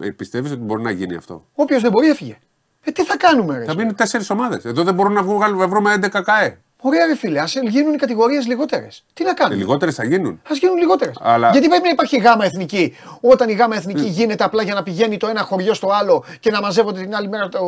[0.00, 2.38] Ε, Πιστεύεις ότι μπορεί να γίνει αυτό; Όποιος δεν μπορεί, έφυγε.
[2.84, 3.64] Ε, τι θα κάνουμε, ρε.
[3.64, 4.64] Θα μείνουν τέσσερις ομάδες.
[4.64, 6.58] Εδώ δεν μπορούν να βγουν να βρούμε 11 ΚΑΕ.
[6.84, 9.04] Ωραία, ρε φίλε, ας γίνουν οι κατηγορίες λιγότερες.
[9.12, 9.58] Τι να κάνουν.
[9.58, 10.32] Λιγότερες θα γίνουν.
[10.32, 11.16] Α γίνουν λιγότερες.
[11.20, 11.50] Αλλά...
[11.50, 12.96] Γιατί πρέπει να υπάρχει γάμα εθνική.
[13.20, 16.50] Όταν η γάμα εθνική γίνεται απλά για να πηγαίνει το ένα χωριό στο άλλο και
[16.50, 17.58] να μαζεύονται την άλλη μέρα το...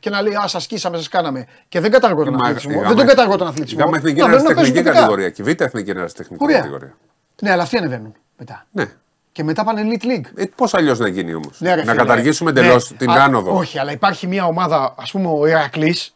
[0.00, 1.46] και να λέει Α, σα σκίσαμε, σας κάναμε.
[1.68, 2.82] Και δεν καταργώ τον αθλητισμό.
[2.82, 3.78] Δεν τον καταργώ τον αθλητισμό.
[3.80, 5.30] Η γάμα εθνική είναι τεχνική κατηγορία.
[5.30, 6.96] Και η β' εθνική είναι τεχνική κατηγορία.
[7.42, 8.66] Ναι, αλλά αυτοί ανεβαίνουν μετά.
[8.70, 8.84] Ναι.
[9.32, 10.30] Και μετά πάνε Elite League.
[10.34, 12.96] Ε, Πώς αλλιώς να γίνει όμως; Ναι, να καταργήσουμε εντελώς ναι.
[12.96, 13.56] την άνοδο.
[13.56, 16.14] Όχι, αλλά υπάρχει μια ομάδα, ας πούμε ο Ηρακλής,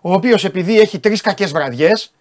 [0.00, 2.12] ο οποίος επειδή έχει τρεις κακές βραδιές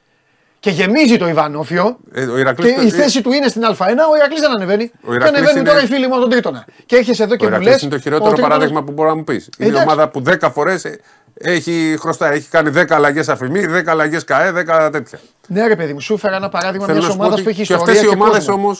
[0.60, 1.98] και γεμίζει το Ιβανόφιο.
[2.14, 4.92] Ε, ο Ηρακλής, και η θέση του είναι στην Α1, ο Ηρακλής δεν ανεβαίνει.
[5.02, 5.70] Ο και ανεβαίνουν είναι...
[5.70, 6.66] τώρα οι φίλοι μου από τον Τρίτονα.
[6.86, 7.76] Και έχεις εδώ και μου λε.
[7.82, 9.50] Είναι το χειρότερο παράδειγμα που μπορεί να μου πεις.
[9.58, 10.86] Είναι μια ομάδα που 10 φορές
[11.34, 15.20] έχει χρωστά, έχει κάνει 10 αλλαγές αφημί, 10 αλλαγές ΚαΕ, 10 τέτοια.
[15.48, 17.86] Ναι, ρε παιδί μου, σου έφερα ένα παράδειγμα μιας ομάδας που έχει ιστορία.
[17.86, 18.78] Και αυτές οι ομάδες όμω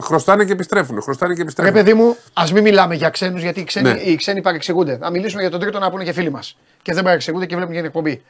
[0.00, 1.02] χρωστάνε και επιστρέφουν.
[1.02, 1.74] Χρωστάνε και επιστρέφουν.
[1.74, 3.98] Ρε παιδί μου, ας μην μιλάμε για ξένους γιατί οι ξένοι, ναι.
[3.98, 4.96] οι ξένοι παρεξηγούνται.
[4.98, 6.56] Να μιλήσουμε για τον τρίτο να πούνε και φίλοι μας.
[6.82, 8.22] Και δεν παρεξηγούνται και βλέπουν και την εκπομπή.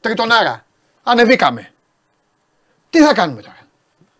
[0.00, 0.64] Τρίτονάρα.
[1.02, 1.70] Ανεβήκαμε.
[2.90, 3.56] Τι θα κάνουμε τώρα;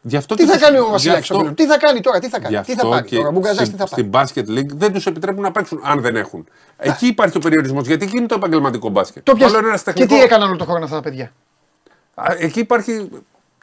[0.00, 1.52] Γι αυτό τι θα κάνει ο Βασιλάκη αυτό...
[1.54, 4.02] Τι θα κάνει τώρα, τι θα κάνει; Τι θα πάρει; τώρα, Μπουγκαζάς, τι θα πάρει.
[4.02, 6.48] Στην Basket League δεν τους επιτρέπουν να παίξουν αν δεν έχουν.
[6.76, 7.86] Εκεί υπάρχει ο περιορισμός.
[7.86, 9.24] Γιατί εκεί είναι το επαγγελματικό μπάσκετ.
[9.24, 9.52] Το πιασ...
[9.94, 11.32] Και τι έκαναν όλο το χρόνο αυτά τα παιδιά;
[12.38, 13.08] Εκεί υπάρχει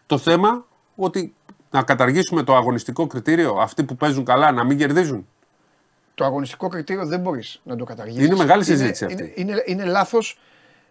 [0.06, 1.34] το θέμα ότι
[1.70, 5.28] να καταργήσουμε το αγωνιστικό κριτήριο, αυτοί που παίζουν καλά να μην κερδίζουν;
[6.16, 8.26] Το αγωνιστικό κριτήριο δεν μπορείς να το καταργήσεις.
[8.26, 9.34] Είναι μεγάλη συζήτηση είναι, αυτή.
[9.36, 10.40] Είναι, είναι, είναι λάθος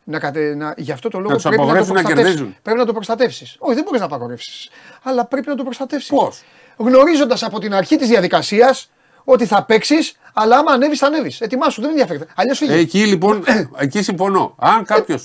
[0.05, 2.03] να κατε, να, γι' αυτό το λόγο να πρέπει, να το να
[2.63, 3.57] πρέπει να το προστατεύσεις.
[3.59, 4.71] Όχι, δεν μπορείς να απαγορεύσεις.
[5.03, 6.09] Αλλά πρέπει να το προστατεύσεις.
[6.09, 6.43] Πώς;
[6.77, 8.91] Γνωρίζοντας από την αρχή της διαδικασίας
[9.25, 11.41] ότι θα παίξεις, αλλά άμα ανέβεις, θα ανέβεις.
[11.41, 12.27] Ετοιμάσου, δεν ενδιαφέρεται.
[12.35, 12.73] Αλλιώς φύγει.
[12.73, 13.45] Εκεί λοιπόν,
[13.77, 14.55] εκεί συμφωνώ.
[14.59, 15.19] Αν κάποιο.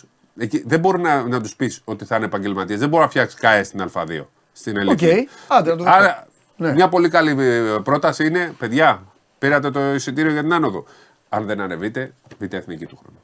[0.65, 2.79] δεν μπορεί να, να τους πεις ότι θα είναι επαγγελματίες.
[2.79, 4.97] Δεν μπορεί να φτιάξεις ΚΑΕ στην Α2 στην Ελλάδα.
[5.01, 5.23] Okay.
[5.47, 6.27] Άντε, το Άρα,
[6.57, 6.71] ναι.
[6.71, 9.03] μια πολύ καλή ε, πρόταση είναι, παιδιά,
[9.39, 10.85] πήρατε το εισιτήριο για την άνοδο.
[11.29, 13.21] Αν δεν ανεβείτε, δείτε εθνική του χρόνου.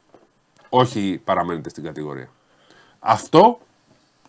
[0.70, 2.30] Όχι παραμένετε στην κατηγορία.
[3.00, 3.60] Αυτό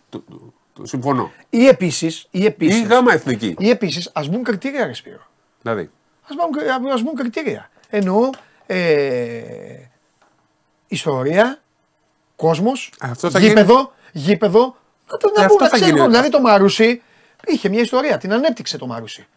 [0.09, 1.31] το, το, το συμφωνώ.
[1.49, 2.27] Ή επίσης.
[2.31, 3.55] Ή, επίσης, ή γάμα εθνική.
[3.57, 5.27] Ή επίσης, ας μπουν κριτήρια, Ρεσπίρο.
[5.61, 5.89] Δηλαδή.
[6.91, 7.69] Α μπουν, κριτήρια.
[7.89, 8.29] Εννοώ
[8.65, 9.89] ε,
[10.87, 11.61] ιστορία,
[12.35, 12.91] κόσμος,
[13.37, 14.75] γήπεδο, γήπεδο
[15.35, 17.01] να πούμε, να ξέρουμε, δηλαδή το Μαρούσι
[17.45, 19.27] είχε μια ιστορία, την ανέπτυξε το Μαρούσι.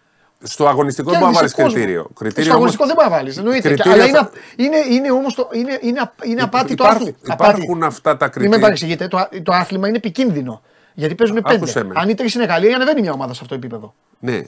[0.43, 2.11] Στο αγωνιστικό δεν μπορεί να βάλεις κριτήριο.
[2.19, 2.45] κριτήριο.
[2.45, 3.37] Στο αγωνιστικό δεν μπορεί να βάλεις.
[3.37, 3.77] Εννοείται.
[3.85, 7.17] Αλλά είναι, είναι, είναι όμως είναι, είναι, είναι απάτη το άθλημα.
[7.33, 8.49] Υπάρχουν αυτά τα κριτήρια.
[8.49, 9.09] Μην με παρεξηγείτε.
[9.09, 10.63] Το, το άθλημα είναι επικίνδυνο.
[10.95, 11.87] Γιατί παίζουν πέντε.
[11.95, 13.95] Αν οι τρεις είναι καλοί, ανεβαίνει μια ομάδα σε αυτό το επίπεδο.
[14.19, 14.43] Ναι.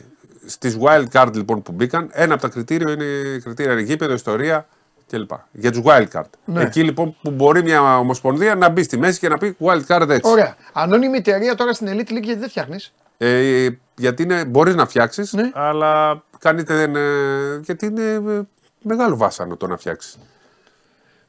[0.47, 4.67] Στις wild card λοιπόν που μπήκαν, ένα από τα κριτήρια είναι κριτήρια γήπεδο, ιστορία,
[5.11, 5.31] κλπ.
[5.53, 6.31] Για τους wildcard.
[6.45, 6.63] Ναι.
[6.63, 10.31] Εκεί λοιπόν που μπορεί μια ομοσπονδία να μπει στη μέση και να πει wildcard έτσι.
[10.31, 10.57] Ωραία.
[10.73, 15.51] Ανώνυμη εταιρεία τώρα στην Elite League γιατί δεν φτιάχνεις; Ε, γιατί μπορείς να φτιάξεις, ναι.
[15.55, 16.97] αλλά κάνετε δεν.
[16.97, 18.41] Ε, γιατί είναι ε,
[18.83, 20.19] μεγάλο βάσανο το να φτιάξεις.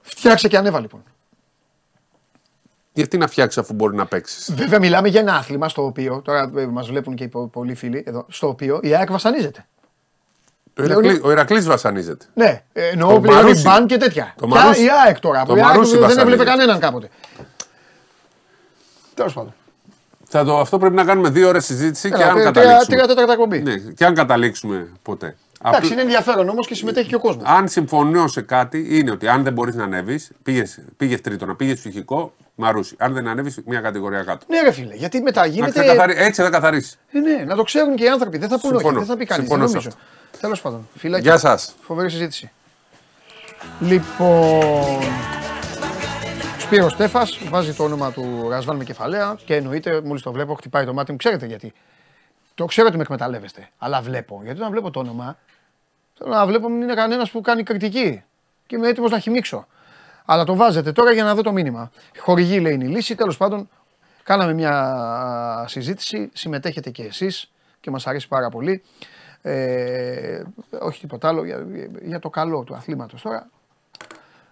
[0.01, 1.03] Φτιάξε και ανέβα λοιπόν.
[2.93, 6.21] Γιατί να φτιάξεις αφού μπορεί να παίξεις; Βέβαια, μιλάμε για ένα άθλημα στο οποίο.
[6.21, 8.25] Τώρα ε, μας βλέπουν και οι πολλοί φίλοι εδώ.
[8.29, 9.65] Στο οποίο η ΑΕΚ βασανίζεται.
[11.21, 12.25] Ο Ηρακλή βασανίζεται.
[12.33, 14.33] Ναι, εννοώ πληρώνει μπαν και τέτοια.
[14.39, 15.45] Το Ποια η ΑΕΚ τώρα.
[15.45, 17.09] Το η ΑΕΚ δεν έβλεπε κανέναν κάποτε.
[19.13, 19.53] Τέλος πάντων.
[20.29, 23.57] Θα το, αυτό πρέπει να κάνουμε δύο ώρες συζήτηση και, αν καταλήξουμε.
[23.57, 25.35] Ναι, και αν καταλήξουμε ποτέ.
[25.65, 27.43] Εντάξει, είναι ενδιαφέρον όμως και συμμετέχει και ο κόσμος.
[27.47, 30.31] Αν συμφωνώ σε κάτι, είναι ότι αν δεν μπορείς να ανέβεις,
[30.97, 32.95] πήγε τρίτο, να πήγες ψυχικό, μαρούσι.
[32.97, 34.45] Αν δεν ανέβεις, μια κατηγορία κάτω.
[34.49, 36.13] Ναι, ρε φίλε, γιατί μετά γίνεται.
[36.15, 36.97] Έτσι θα καθαρίσει.
[37.11, 38.37] Ε, ναι, να το ξέρουν και οι άνθρωποι.
[38.37, 39.87] Δεν θα πούνε όχι, δεν θα πει κανείς.
[40.39, 40.87] Τέλος πάντων.
[40.95, 41.29] Φιλάκια.
[41.29, 41.75] Γεια σας.
[41.81, 42.51] Φοβερή συζήτηση.
[43.79, 45.01] Λοιπόν.
[46.59, 50.85] Σπύρος Στέφας βάζει το όνομα του Ρασβάν με κεφαλαία και εννοείται, μόλις το βλέπω, χτυπάει
[50.85, 51.17] το μάτι μου.
[51.17, 51.73] Ξέρετε γιατί.
[52.55, 53.69] Το ξέρω ότι με εκμεταλλεύεστε.
[53.77, 54.41] Αλλά βλέπω.
[54.43, 55.37] Γιατί όταν βλέπω το όνομα,
[56.17, 58.23] θέλω να βλέπω μην είναι κανένας που κάνει κριτική.
[58.67, 59.67] Και είμαι έτοιμος να χυμίξω.
[60.25, 61.91] Αλλά το βάζετε τώρα για να δω το μήνυμα.
[62.17, 63.15] Χορηγή λέει είναι η λύση.
[63.15, 63.69] Τέλος πάντων,
[64.23, 66.29] κάναμε μια συζήτηση.
[66.33, 68.83] Συμμετέχετε και εσείς και μας αρέσει πάρα πολύ.
[69.47, 70.43] Ε,
[70.79, 71.65] όχι τίποτα άλλο για,
[72.01, 73.49] για το καλό του αθλήματος τώρα.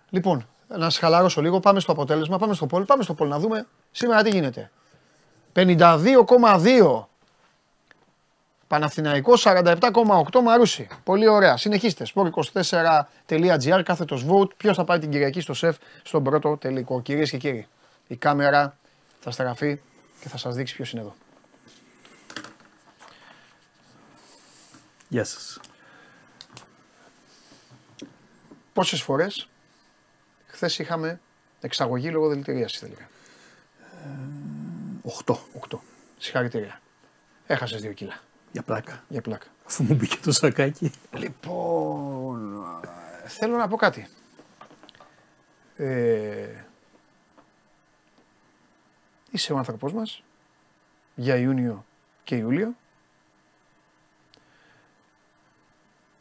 [0.09, 1.59] Λοιπόν, να σα χαλαρώσω λίγο.
[1.59, 2.37] Πάμε στο αποτέλεσμα.
[2.37, 2.83] Πάμε στο πόλ.
[2.83, 4.71] Πάμε στο πόλ να δούμε σήμερα τι γίνεται.
[5.53, 7.05] 52,2
[8.67, 10.87] Παναθηναϊκός 47,8 Μαρούσι.
[11.03, 11.57] Πολύ ωραία.
[11.57, 12.05] Συνεχίστε.
[12.15, 14.49] Sport24.gr κάθετος vote.
[14.57, 17.01] Ποιος θα πάει την Κυριακή στο σεφ στον πρώτο τελικό.
[17.01, 17.67] Κυρίες και κύριοι,
[18.07, 18.77] η κάμερα
[19.19, 19.79] θα στραφεί
[20.19, 21.15] και θα σας δείξει ποιος είναι εδώ.
[25.09, 25.59] Γεια σας.
[28.73, 29.49] Πόσες φορές
[30.47, 31.19] χθες είχαμε
[31.61, 33.09] εξαγωγή λόγω δηλητηρίασης τελικά.
[34.03, 34.07] Ε,
[35.01, 35.39] οχτώ.
[35.57, 35.81] Οχτώ.
[36.17, 36.81] Συγχαρητήρια.
[37.47, 38.19] Έχασες δύο κιλά.
[38.51, 39.03] Για πλάκα.
[39.09, 39.47] Για πλάκα.
[39.65, 40.91] Αφού μου μπήκε το σακάκι.
[41.11, 42.63] Λοιπόν,
[43.25, 44.07] θέλω να πω κάτι.
[45.75, 46.63] Ε,
[49.31, 50.23] Είσαι ο άνθρωπός μας
[51.15, 51.85] για Ιούνιο
[52.23, 52.75] και Ιούλιο.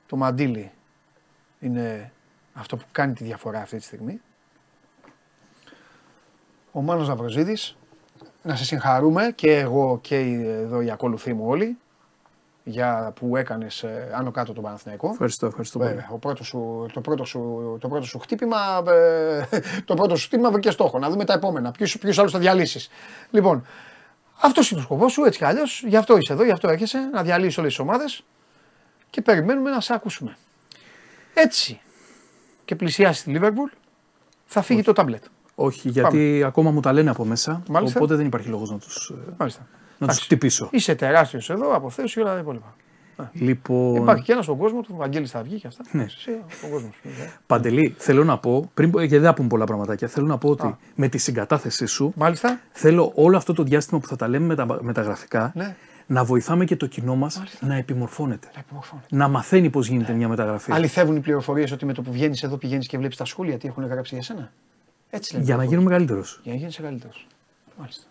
[0.06, 0.72] Το μαντίλι
[1.60, 2.12] είναι
[2.54, 4.20] αυτό που κάνει τη διαφορά αυτή τη στιγμή.
[6.72, 7.76] Ο Μάνος Ναυροζίδης,
[8.42, 11.78] να σε συγχαρούμε και εγώ και εδώ οι ακολουθοί μου όλοι
[12.64, 15.10] για που έκανες ε, άνω κάτω τον Παναθηναϊκό.
[15.10, 19.42] Ευχαριστώ, ευχαριστώ Βέβαια, ο πρώτος σου, το, πρώτο σου, το πρώτο σου χτύπημα, ε,
[19.84, 20.98] το πρώτο σου χτύπημα βρήκε στόχο.
[20.98, 21.70] Να δούμε τα επόμενα.
[21.70, 22.88] Ποιου άλλους θα διαλύσεις.
[23.30, 23.66] Λοιπόν,
[24.40, 25.84] αυτός είναι ο σκοπός σου, έτσι κι αλλιώς.
[25.86, 28.24] Γι' αυτό είσαι εδώ, γι' αυτό έρχεσαι, να διαλύσει όλες τις ομάδες
[29.14, 30.36] και περιμένουμε να σε ακούσουμε.
[31.34, 31.80] Έτσι
[32.64, 33.70] και πλησιάσει τη Λίβερπουλ,
[34.44, 35.24] θα φύγει το τάμπλετ.
[35.54, 37.62] Όχι, γιατί ακόμα μου τα λένε από μέσα.
[37.68, 37.98] Μάλιστα.
[37.98, 39.66] Οπότε δεν υπάρχει λόγος να τους Μάλιστα.
[39.98, 40.68] να τους χτυπήσω.
[40.72, 42.74] Είσαι τεράστιος εδώ, από θέση και όλα τα υπόλοιπα.
[43.32, 45.84] Λοιπόν, Υπάρχει και ένας στον κόσμο του, Βαγγέλη θα βγει και αυτά.
[45.90, 46.02] Ναι.
[46.02, 47.08] Εσύ, στον κόσμος σου.
[47.46, 50.76] Παντελή, θέλω να πω, πριν, γιατί δεν θα πούμε πολλά πραγματάκια, θέλω να πω ότι
[50.94, 52.60] με τη συγκατάθεσή σου Μάλιστα.
[52.72, 55.76] θέλω όλο αυτό το διάστημα που θα τα λέμε με τα, με τα γραφικά Ναι.
[56.06, 58.48] Να βοηθάμε και το κοινό μας να επιμορφώνεται.
[58.54, 59.06] Να επιμορφώνεται.
[59.10, 60.72] Να μαθαίνει πώς γίνεται μια μεταγραφή.
[60.72, 63.68] Αληθεύουν οι πληροφορίες ότι με το που βγαίνεις εδώ πηγαίνεις και βλέπεις τα σχόλια τι
[63.68, 64.52] έχουν γράψει για σένα.
[65.10, 65.44] Έτσι λένε.
[65.44, 66.24] Για να γίνω μεγαλύτερο.
[66.42, 67.26] Για να γίνει καλύτερος.
[67.78, 68.04] Μάλιστα.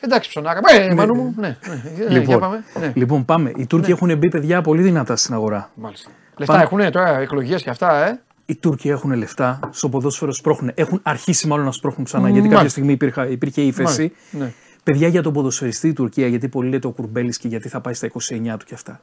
[0.00, 0.60] Εντάξει, ψωνάρα.
[0.70, 1.34] Ε, Μανού μου.
[1.36, 2.08] Ναι, ναι.
[2.08, 2.64] ναι, για πάμε.
[2.80, 2.92] Ναι.
[2.94, 3.52] λοιπόν, πάμε.
[3.56, 5.70] Οι Τούρκοι έχουν μπει παιδιά πολύ δυνατά στην αγορά.
[5.74, 6.10] Μάλιστα.
[6.36, 10.72] Λεφτά έχουν τώρα εκλογές και αυτά, ε; Οι Τούρκοι έχουν λεφτά, στο ποδόσφαιρο σπρώχνουν.
[10.74, 12.54] Έχουν αρχίσει μάλλον να σπρώχνουν ξανά, γιατί Μάλιστα.
[12.54, 14.12] κάποια στιγμή υπήρχε, υπήρχε ύφεση.
[14.32, 14.52] Μάλιστα, ναι.
[14.82, 17.94] Παιδιά για τον ποδοσφαιριστή η Τουρκία, γιατί πολλοί λέτε ο Κουρμπέλης και γιατί θα πάει
[17.94, 19.00] στα 29 του και αυτά.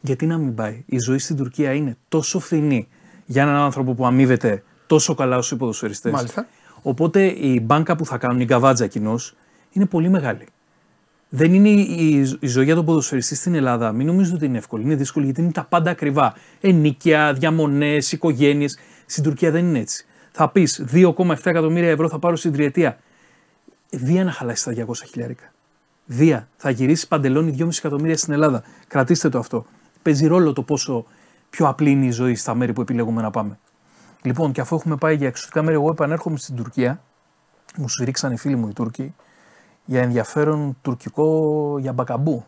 [0.00, 2.88] Γιατί να μην πάει; Η ζωή στην Τουρκία είναι τόσο φθηνή
[3.26, 6.12] για έναν άνθρωπο που αμείβεται τόσο καλά όσο οι ποδοσφαιριστές.
[6.12, 6.46] Μάλιστα.
[6.82, 9.34] Οπότε η μπάνκα που θα κάνουν, η γκαβάτζα κοινώς,
[9.72, 10.46] είναι πολύ μεγάλη.
[11.28, 13.92] Δεν είναι η, η ζωή για τον ποδοσφαιριστή στην Ελλάδα.
[13.92, 14.82] Μην νομίζετε ότι είναι εύκολη.
[14.82, 16.34] Είναι δύσκολη γιατί είναι τα πάντα ακριβά.
[16.60, 18.78] Ενίκια, διαμονές, οικογένειες.
[19.06, 20.04] Στην Τουρκία δεν είναι έτσι.
[20.32, 22.98] Θα πεις 2,7 εκατομμύρια ευρώ θα πάρω στην τριετία.
[23.90, 25.52] Ε, Δία να χαλάσεις τα 200 χιλιάρικα.
[26.04, 26.48] Δία.
[26.56, 28.62] Θα γυρίσεις παντελόνι 2,5 εκατομμύρια στην Ελλάδα.
[28.88, 29.66] Κρατήστε το αυτό.
[30.02, 31.04] Παίζει ρόλο το πόσο
[31.50, 33.58] πιο απλή είναι η ζωή στα μέρη που επιλέγουμε να πάμε.
[34.22, 37.02] Λοιπόν, και αφού έχουμε πάει για εξωτικά μέρη, εγώ επανέρχομαι στην Τουρκία.
[37.76, 39.14] Μου σφυρίξαν οι φίλοι μου οι Τούρκοι
[39.84, 42.44] για ενδιαφέρον τουρκικό για μπακαμπού.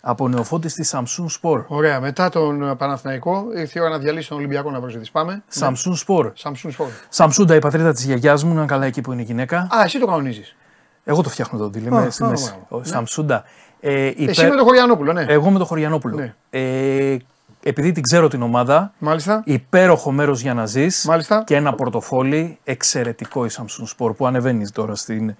[0.00, 1.64] Από νεοφώτη τη Samsung Sport.
[1.66, 2.00] Ωραία.
[2.00, 5.06] Μετά τον Παναθηναϊκό ήρθε η ώρα να διαλύσει τον Ολυμπιακό να προσδίδει.
[5.12, 5.42] Πάμε.
[5.58, 6.32] Samsung Sport.
[6.42, 6.90] Samsung Sport.
[7.08, 9.58] Σαμσούντα, η πατρίδα της γιαγιάς μου, είναι καλά εκεί που είναι η γυναίκα.
[9.58, 10.56] Α, εσύ το κανονίζεις.
[11.04, 12.44] Εγώ το φτιάχνω το deal, Α, είμαι στη α, μέση.
[12.44, 12.66] μπράβο.
[12.68, 12.84] Ο Ναι.
[12.84, 13.44] Σαμσούντα.
[13.80, 15.24] Ε, Εσύ υπέρ- με τον Χωριανόπουλο, ναι.
[15.28, 16.16] Εγώ με τον Χωριανόπουλο.
[16.16, 16.34] Ναι.
[16.50, 17.16] Ε,
[17.62, 19.42] επειδή την ξέρω την ομάδα, Μάλιστα.
[19.44, 21.42] υπέροχο μέρος για να ζεις Μάλιστα.
[21.46, 25.34] και ένα πορτοφόλι εξαιρετικό η Samsung Sport που ανεβαίνεις τώρα στην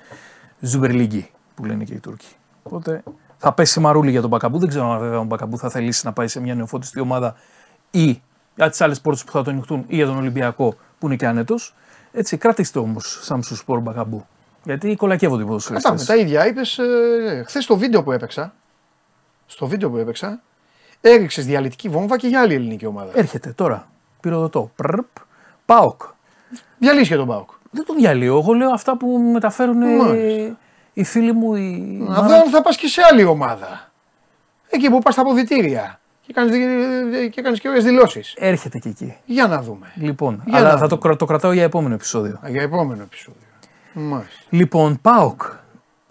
[0.72, 1.22] Super League
[1.54, 2.26] που λένε και οι Τούρκοι.
[2.62, 3.02] Οπότε
[3.43, 4.59] θα πέσει μαρούλι για τον Μπακαμπού.
[4.59, 7.34] Δεν ξέρω αν βέβαια ο Μπακαμπού θα θελήσει να πάει σε μια νεοφώτιστη ομάδα
[7.91, 8.22] ή
[8.57, 11.26] για τις άλλες πόρτες που θα τον ανοιχτούν ή για τον Ολυμπιακό που είναι και
[11.26, 11.74] άνετος.
[12.12, 14.26] Έτσι, κρατήστε όμως Samsung Sport Μπακαμπού.
[14.64, 16.05] Γιατί κολακεύονται οι Κατά ποδοσφαιριστές.
[16.07, 18.53] τα ίδια είπες ε, χθες στο βίντεο που έπαιξα.
[19.47, 20.41] Στο βίντεο που έπαιξα,
[21.01, 23.11] έριξες διαλυτική βόμβα και για άλλη ελληνική ομάδα.
[23.14, 23.88] Έρχεται τώρα.
[24.20, 24.70] Πυροδοτώ.
[24.76, 25.07] Πρρπ.
[25.66, 26.03] Πάοκ.
[26.78, 27.51] Διαλύσει και τον Πάοκ.
[27.70, 28.38] Δεν τον διαλύω.
[28.38, 30.59] Εγώ λέω αυτά που μεταφέρουν ε, Μάλιστα.
[31.01, 31.55] Οι φίλοι μου.
[31.55, 31.78] Οι...
[32.09, 33.90] Να δω αν θα πας και σε άλλη ομάδα.
[34.70, 36.53] Εκεί που πας στα αποδητήρια και κάνεις
[37.30, 38.34] και, κάνεις και ωραίες δηλώσεις.
[38.38, 39.16] Έρχεται και εκεί.
[39.24, 39.86] Για να δούμε.
[39.94, 41.01] Λοιπόν, Για αλλά να θα το, δούμε.
[41.01, 42.38] κρα- το κρατάω για επόμενο επεισόδιο.
[42.44, 43.40] Α, Για επόμενο επεισόδιο.
[43.92, 44.40] Μάλιστα.
[44.51, 45.42] Λοιπόν, ΠΑΟΚ.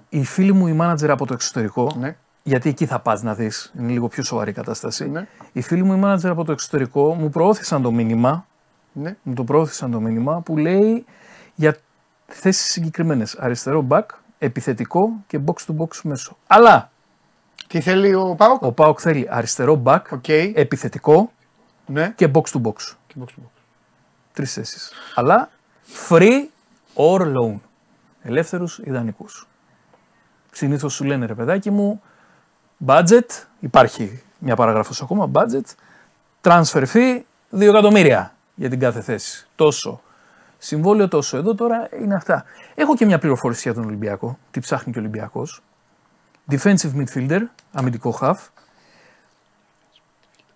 [0.10, 2.16] Οι φίλοι μου, οι μάνατζερ από το εξωτερικό, Ναι.
[2.44, 5.10] γιατί εκεί θα πας να δεις, είναι λίγο πιο σοβαρή η κατάσταση.
[5.10, 5.28] Ναι.
[5.52, 8.46] Οι φίλοι μου, οι μάνατζερ από το εξωτερικό, μου προώθησαν το μήνυμα,
[8.92, 9.16] Ναι.
[9.22, 11.06] μου το προώθησαν το μήνυμα που λέει
[11.56, 11.78] για
[12.28, 13.36] θέσεις συγκεκριμένες.
[13.40, 14.06] Αριστερό back,
[14.40, 16.38] επιθετικό και box to box μέσο.
[16.48, 16.92] Αλλά
[17.68, 20.28] Τι θέλει ο ΠΑΟΚ; ο ΠΑΟΚ θέλει αριστερό back, Οκ.
[20.54, 21.32] επιθετικό
[21.86, 22.10] Ναι.
[22.16, 22.74] και box to box.
[23.08, 23.50] Και box to box.
[24.34, 24.92] Τρεις θέσεις.
[25.16, 25.50] Αλλά
[26.10, 26.46] free
[26.96, 27.60] or loan.
[28.22, 29.26] Ελεύθερους ιδανικούς.
[30.52, 32.02] Συνήθως σου λένε ρε παιδάκι μου,
[32.86, 35.66] budget, υπάρχει μια παράγραφος ακόμα, budget,
[36.42, 37.22] transfer fee
[37.52, 39.48] 2 εκατομμύρια για την κάθε θέση.
[39.56, 40.02] Τόσο.
[40.62, 41.38] Συμβόλαιο τόσο.
[41.38, 42.46] Εδώ τώρα είναι αυτά.
[42.76, 44.38] Έχω και μια πληροφόρηση για τον Ολυμπιακό.
[44.52, 45.62] Τι ψάχνει και ο Ολυμπιακός.
[46.52, 47.42] Defensive midfielder,
[47.72, 48.36] αμυντικό half.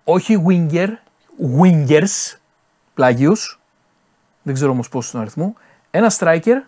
[0.03, 0.87] Όχι winger,
[1.59, 2.37] wingers,
[2.93, 3.59] πλάγιους.
[4.43, 5.51] Δεν ξέρω όμως πόσος στον αριθμός.
[5.91, 6.61] Ένα striker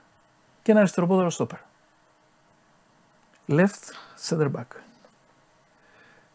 [0.62, 1.60] και ένα αριστεροπόδαρο stopper.
[3.48, 3.94] Left
[4.30, 4.66] center back.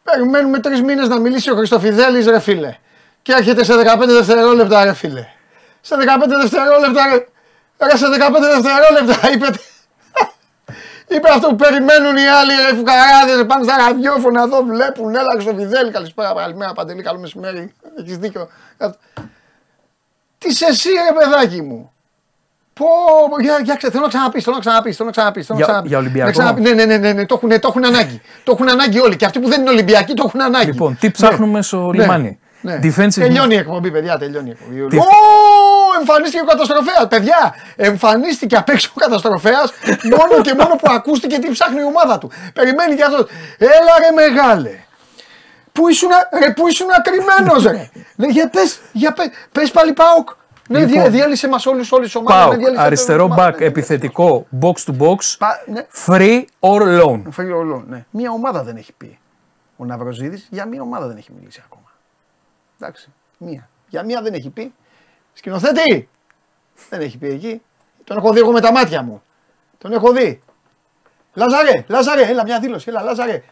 [0.02, 2.76] Περιμένουμε τρεις μήνες να μιλήσει ο Χριστοφιδέλης, ρε φίλε.
[3.22, 5.26] Και έρχεται σε 15 δευτερόλεπτα, ρε φίλε.
[5.80, 7.26] Σε 15 δευτερόλεπτα, ρε.
[7.86, 9.46] Ρε, σε 15 δευτερόλεπτα, είπε.
[11.14, 15.14] είπε αυτό που περιμένουν οι άλλοι, ρε φουκαράδες, πάνε στα ραδιόφωνα εδώ, βλέπουν.
[15.14, 17.74] Έλα, Χριστοφιδέλη, καλησπέρα, καλημέρα, παντελή, καλό μεσημέρι.
[17.98, 18.48] Έχεις δίκιο.
[20.38, 21.92] Τις σε εσύ, ρε παιδάκι μου.
[22.72, 22.86] Πω,
[23.40, 25.50] για, για, θέλω να ξαναπείς, θέλω να ξαναπείς, θέλω να ξαναπείς.
[25.54, 26.42] Για, για Ολυμπιακό.
[26.42, 28.20] Ναι, ναι, ναι, ναι, ναι, το, έχουν, το έχουν ανάγκη.
[28.44, 29.16] το έχουν ανάγκη όλοι.
[29.16, 30.66] Και αυτοί που δεν είναι Ολυμπιακοί το έχουν ανάγκη.
[30.66, 31.62] Λοιπόν, τι ψάχνουμε ναι.
[31.62, 32.02] στο ναι.
[32.02, 32.36] λιμάνι; Ναι.
[32.64, 33.10] Defensive...
[33.14, 34.86] Τελειώνει η εκπομπή, παιδιά, τελειώνει η εκπομπή.
[34.86, 34.96] Τι...
[35.00, 37.54] Oh, εμφανίστηκε ο καταστροφέας, παιδιά!
[37.76, 39.72] Εμφανίστηκε απ' έξω ο καταστροφέας
[40.18, 42.30] μόνο και μόνο που ακούστηκε τι ψάχνει η ομάδα του.
[42.54, 43.26] Περιμένει κι αυτός.
[43.58, 44.70] Έλα ρε μεγάλε.
[45.72, 46.08] Πού ήσουν,
[46.38, 47.90] ρε, πού ήσουν ακριμένος ρε.
[48.16, 50.28] Λέει, για πες, για πες, πες πάλι ΠΑΟΚ.
[50.68, 52.48] Ναι, λοιπόν, διάλυσε μας όλους όλη τη ομάδα.
[52.48, 53.66] ΠΑΟΚ, αριστερό back, ναι.
[53.66, 55.86] επιθετικό, box to box, Πα, ναι.
[56.06, 57.22] free or loan.
[57.36, 58.04] Free or loan, ναι.
[58.10, 59.18] Μία ομάδα δεν έχει πει
[59.76, 61.79] ο Ναυροζίδης, για μία ομάδα δεν έχει μιλήσει ακόμα.
[62.80, 63.68] Εντάξει, μία.
[63.88, 64.72] Για μία δεν έχει πει.
[65.32, 66.08] Σκηνοθέτη,
[66.88, 67.62] δεν έχει πει εκεί.
[68.04, 69.22] Τον έχω δει εγώ με τα μάτια μου.
[69.78, 70.42] Τον έχω δει.
[71.34, 73.42] Λάζαρε, Λάζαρε, έλα μια δήλωση, έλα Λάζαρε.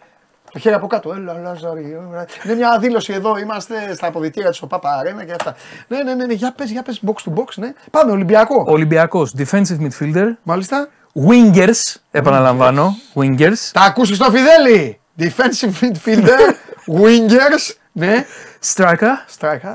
[0.53, 1.13] Το χέρι από κάτω.
[1.13, 1.97] Έλα, Λάζαρη.
[2.45, 3.39] Είναι μια δήλωση εδώ.
[3.39, 5.57] Είμαστε στα αποδητήρια της ΟΠΑΠΑ Αρένα και αυτά.
[5.89, 6.33] Ναι, ναι, ναι, ναι.
[6.33, 7.01] Για πες, για πες.
[7.07, 7.73] Box to box, ναι.
[7.91, 8.65] Πάμε, Ολυμπιακό.
[8.67, 9.35] Ολυμπιακός.
[9.39, 10.27] Defensive midfielder.
[10.43, 10.89] Μάλιστα.
[11.29, 11.97] Wingers.
[12.11, 12.97] Επαναλαμβάνω.
[13.15, 13.71] Wingers.
[13.73, 15.01] Τα ακούσει στο Φιδέλη.
[15.19, 16.55] Defensive midfielder.
[17.03, 17.75] Wingers.
[17.93, 18.25] Ναι.
[18.65, 19.13] Striker.
[19.39, 19.75] Striker.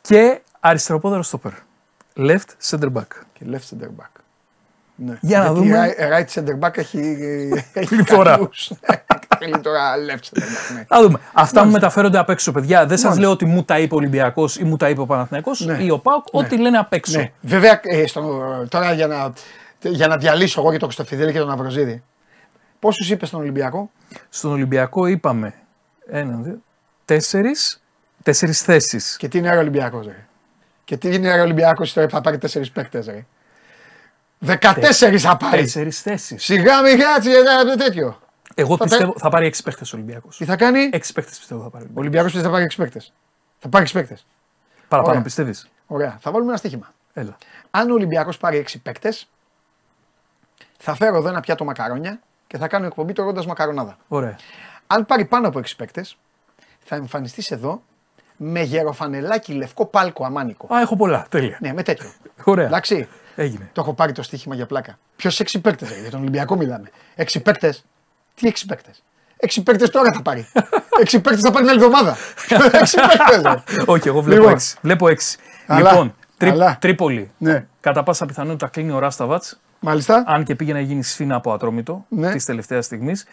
[0.00, 1.52] Και αριστεροπόδαρος stopper.
[2.16, 3.06] Left center back.
[3.32, 4.20] Και left center back.
[4.94, 5.18] Ναι.
[5.20, 5.94] Για να δούμε.
[5.98, 6.98] Right center back έχει.
[7.72, 8.50] έχει τώρα.
[9.38, 10.38] Θέλει τώρα left
[10.74, 10.84] ναι.
[10.88, 11.18] Θα δούμε.
[11.32, 12.86] Αυτά μου μεταφέρονται απ' έξω, παιδιά.
[12.86, 15.60] Δεν σας λέω ότι μου τα είπε ο Ολυμπιακός ή μου τα είπε ο Παναθηναϊκός
[15.60, 15.82] ναι.
[15.82, 16.24] ή ο Πάουκ.
[16.32, 16.40] Ναι.
[16.40, 17.18] Ό,τι λένε απ' έξω.
[17.18, 17.32] Ναι.
[17.40, 18.04] Βέβαια, ε,
[18.68, 19.32] τώρα για να,
[19.80, 22.02] για να διαλύσω εγώ και τον Κωστοφιδέλη και τον Αυροζίδη.
[22.78, 23.90] Πόσους είπες στον Ολυμπιακό;
[24.28, 25.54] Στον Ολυμπιακό είπαμε.
[26.06, 26.62] Ένα, δύο,
[27.04, 27.81] τέσσερις.
[28.22, 29.16] Τέσσερις θέσεις.
[29.16, 30.06] Και τι είναι ο Ολυμπιακός,
[30.84, 33.10] Και τι είναι ο Ολυμπιακός τώρα θα πάρει τέσσερις παίκτες,
[34.46, 35.62] 14 θα πάρει.
[35.62, 36.44] Τέσσερις θέσεις.
[36.44, 37.30] Σιγά μην κάτσει
[37.78, 38.20] τέτοιο.
[38.54, 40.36] Εγώ θα πιστεύω θα πάρει 6 παίχτε ο Ολυμπιακός.
[40.36, 41.84] Τι θα κάνει; 6 παίχτε πιστεύω θα πάρει.
[41.84, 43.02] Ο Ολυμπιακός πιστεύει θα πάρει 6 παίχτε.
[43.58, 44.18] Θα πάρει 6 παίχτε.
[44.88, 46.18] Παραπάνω πιστεύεις; Ωραία.
[46.20, 46.92] Θα βάλουμε ένα στοίχημα.
[47.12, 47.36] Έλα.
[47.70, 49.14] Αν ο Ολυμπιακός πάρει 6 παίχτε,
[50.78, 53.96] θα φέρω εδώ ένα πιάτο μακαρόνια και θα κάνω εκπομπή τρώγοντας μακαρονάδα.
[54.08, 54.36] Ωραία.
[54.86, 56.04] Αν πάρει πάνω από 6 παίχτε,
[56.84, 57.82] θα εμφανιστείς εδώ
[58.42, 60.74] με γεροφανελάκι λευκό πάλκο αμάνικο.
[60.74, 61.26] Α, έχω πολλά.
[61.28, 61.58] Τέλεια.
[61.60, 62.10] Ναι, με τέτοιο.
[62.44, 62.66] Ωραία.
[62.66, 63.08] Εντάξει.
[63.34, 63.70] Έγινε.
[63.72, 64.98] Το έχω πάρει το στοίχημα για πλάκα.
[65.16, 66.90] Ποιος 6 παίκτες, για τον Ολυμπιακό μιλάμε.
[67.16, 67.84] 6 παίκτες.
[68.34, 69.02] Τι 6 παίκτες;
[69.36, 70.46] 6 παίκτες τώρα θα πάρει.
[71.10, 72.16] 6 παίκτες θα πάρει την άλλη εβδομάδα.
[72.48, 73.84] 6 παίκτες.
[73.86, 74.46] Όχι, εγώ βλέπω 6.
[74.46, 74.58] Λοιπόν.
[74.80, 75.76] Βλέπω 6.
[75.76, 77.30] Λοιπόν, τρί, Τρίπολη.
[77.38, 77.66] Ναι.
[77.80, 79.44] Κατά πάσα πιθανότητα κλείνει ο Ράσταβατ.
[79.80, 80.24] Μάλιστα.
[80.26, 82.32] Αν και πήγε να γίνει σφίνα από ατρόμητο ναι.
[82.32, 83.26] της τελευταίας στιγμής.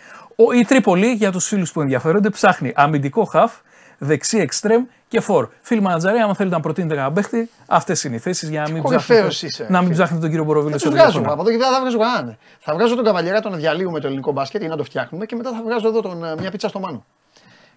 [0.59, 3.51] Η Τρίπολη, για τους φίλους που ενδιαφέρονται, ψάχνει αμυντικό χαφ
[3.99, 5.49] δεξί εξτρέμ και φορ.
[5.61, 8.83] Φίλοι μανατζαρέ, άμα θέλετε να προτείνετε κανένα παίχτη, αυτές είναι οι θέσεις για να μην
[8.83, 9.31] ψάχνετε,
[9.69, 12.37] να μην ψάχνετε τον κύριο Μποροβίλο σε βγάζω, Από εδώ και θα βγάζω κανέναν.
[12.59, 15.51] Θα βγάζω τον καβαλιέρα τον διαλύουμε το ελληνικό μπάσκετ για να το φτιάχνουμε και μετά
[15.51, 17.05] θα βγάζω εδώ τον, ε, μια πίτσα στο μάνο.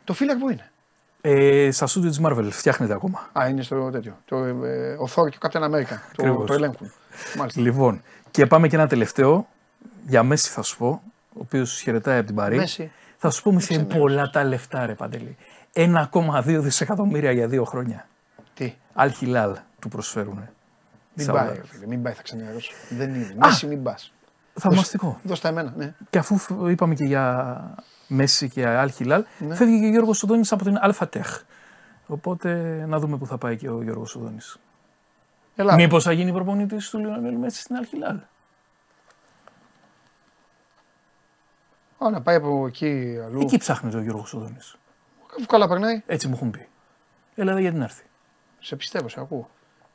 [0.05, 0.71] Το φίλακ που είναι;
[1.21, 3.31] Ε, στα στούντιο της Marvel φτιάχνεται ακόμα.
[3.33, 4.17] Α, είναι στο τέτοιο.
[4.25, 5.97] Το, ε, ο Thor και ο Captain America.
[6.17, 6.93] Το, το ελέγχουν.
[7.37, 7.61] Μάλιστα.
[7.61, 9.47] Λοιπόν, και πάμε και ένα τελευταίο.
[10.07, 12.57] Για Μέση θα σου πω, ο οποίος χαιρετάει από την Παρή.
[12.57, 12.91] Μέση.
[13.17, 15.37] Θα σου πω, Μέση, είναι πολλά τα λεφτά, ρε Παντελή.
[15.75, 18.09] 1,2 δισεκατομμύρια για δύο χρόνια.
[18.55, 20.49] Τι; Αλχιλάλ του προσφέρουν.
[21.15, 22.73] Μην πάει, φίλε, μην πάει, θα ξαναρρώσω.
[22.91, 23.35] Δεν είναι.
[23.37, 24.13] Μέση, μην πας.
[24.55, 25.19] Θαυμαστικό.
[25.23, 25.95] Δώσ' τα εμένα, ναι.
[26.11, 27.75] Και αφού είπαμε και για
[28.07, 29.55] Μέση και Αλχιλάλ, ναι.
[29.55, 31.43] φεύγει και ο Γιώργος Σοδόνη από την Αλφατέχ.
[32.07, 34.39] Οπότε να δούμε πού θα πάει και ο Γιώργος Σοδόνη.
[35.77, 38.19] Μήπως θα γίνει προπονητής του Λιονέλ Μέση στην Αλχιλάλ.
[42.05, 43.41] Α, να πάει από εκεί αλλού.
[43.41, 44.59] Εκεί ψάχνει ο Γιώργος Σοδόνη.
[45.37, 46.03] Αφού καλά περνάει.
[46.07, 46.69] Έτσι μου έχουν πει.
[47.35, 48.03] Έλα για την έρθει.
[48.59, 49.49] Σε πιστεύω, σε ακούω.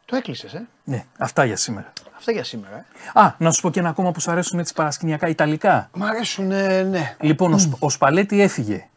[0.05, 1.93] Το έκλεισες, ε; Ναι, αυτά για σήμερα.
[2.17, 3.19] Αυτά για σήμερα, ε.
[3.19, 5.89] Α, να σου πω και ένα ακόμα που σου αρέσουν έτσι παρασκηνιακά Ιταλικά.
[5.93, 7.15] Μ' αρέσουν, ε, ναι.
[7.19, 7.77] Λοιπόν, mm.
[7.79, 8.87] ο, Σπαλέτη έφυγε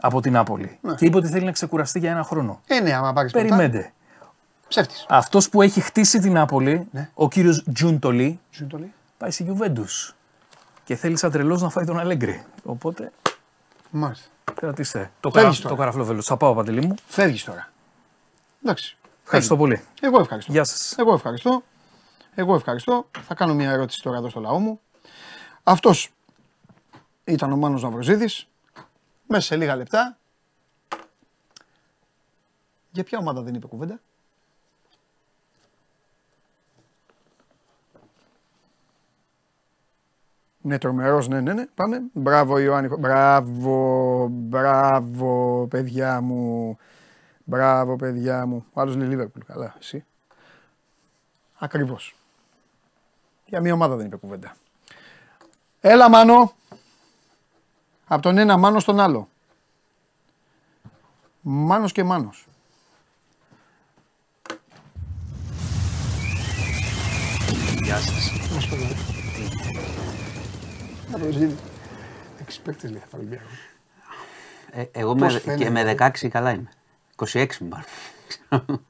[0.00, 0.94] από την Νάπολη ναι.
[0.94, 2.60] και είπε ότι θέλει να ξεκουραστεί για ένα χρόνο.
[2.66, 3.92] Ε, ναι, άμα πάρεις Περιμέντε.
[4.68, 5.06] Ψεύτης.
[5.08, 7.10] Αυτός που έχει χτίσει την Νάπολη, ναι.
[7.14, 8.40] ο κύριος Τζούντολι,
[9.18, 10.14] πάει στη Γιουβέντους.
[10.84, 12.44] Και θέλει σαν τρελός να φάει τον Αλέγκρι.
[12.64, 13.12] Οπότε.
[13.90, 14.26] Μάλιστα.
[14.60, 15.10] Κρατήστε.
[15.20, 15.54] Το, καρα...
[15.54, 16.22] το καραφλό βέλο.
[16.22, 16.94] Θα πάω, Παντελή μου.
[17.06, 17.72] Φεύγεις τώρα.
[18.62, 18.96] Εντάξει.
[19.22, 19.82] Ευχαριστώ πολύ.
[20.00, 20.52] Εγώ ευχαριστώ.
[20.52, 20.94] Γεια σας.
[20.98, 21.62] Εγώ ευχαριστώ.
[22.34, 23.06] Εγώ ευχαριστώ.
[23.26, 24.80] Θα κάνω μια ερώτηση τώρα εδώ στο λαό μου.
[25.62, 26.10] Αυτός
[27.24, 28.48] ήταν ο Μάνος Ναυροζίδης.
[29.26, 30.18] Μέσα σε λίγα λεπτά.
[32.90, 34.00] Για ποια ομάδα δεν είπε κουβέντα;
[40.60, 41.66] Ναι, τρομερός, ναι, ναι, ναι.
[41.74, 42.02] Πάμε.
[42.12, 42.96] Μπράβο, Ιωάννη.
[42.98, 46.78] Μπράβο, μπράβο, παιδιά μου.
[47.44, 48.64] Μπράβο, παιδιά μου.
[48.72, 49.42] Ο άλλος λέει Λίβερπουλ.
[49.46, 50.04] Καλά, εσύ.
[51.58, 52.16] Ακριβώς.
[53.44, 54.56] Για μία ομάδα δεν είπε κουβέντα.
[55.80, 56.52] Έλα, Μάνο.
[58.06, 59.28] Από τον ένα Μάνο στον άλλο.
[61.40, 62.46] Μάνος και Μάνος.
[67.82, 69.17] Γεια σας.
[72.40, 73.44] Έξι παίκτες λέει θα πάρει Ολυμπιακό.
[74.70, 76.68] Ε, εγώ με, και με 16 καλά είμαι.
[77.32, 77.84] 26 μην πάρω.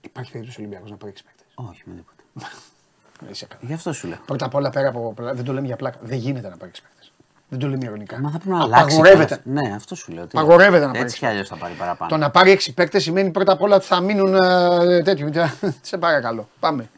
[0.00, 1.46] Υπάρχει περίπτωση ο Ολυμπιακός να πάρει έξι παίκτες.
[1.54, 2.50] Όχι, με τίποτα.
[3.30, 3.60] Είσαι καλά.
[3.64, 4.18] Γι' αυτό σου λέω.
[4.26, 5.14] Πρώτα απ' όλα πέρα από.
[5.16, 5.98] Δεν το λέμε για πλάκα.
[6.02, 7.12] Δεν γίνεται να πάρει έξι παίκτες.
[7.48, 8.20] Δεν το λέμε ηρωνικά.
[8.20, 8.84] Μα θα πρέπει να αλλάξει.
[8.84, 9.40] Απαγορεύεται.
[9.44, 9.62] κιόλας.
[9.68, 10.26] Ναι, αυτό σου λέω.
[10.26, 12.10] Τι- Απαγορεύεται να πάρει Έτσι κι αλλιώς θα πάρει παραπάνω.
[12.10, 15.30] Το να πάρει έξι παίκτε σημαίνει πρώτα απ' όλα ότι θα μείνουν ε, τέτοιου.
[15.82, 16.48] Σε παρακαλώ.
[16.60, 16.88] Πάμε.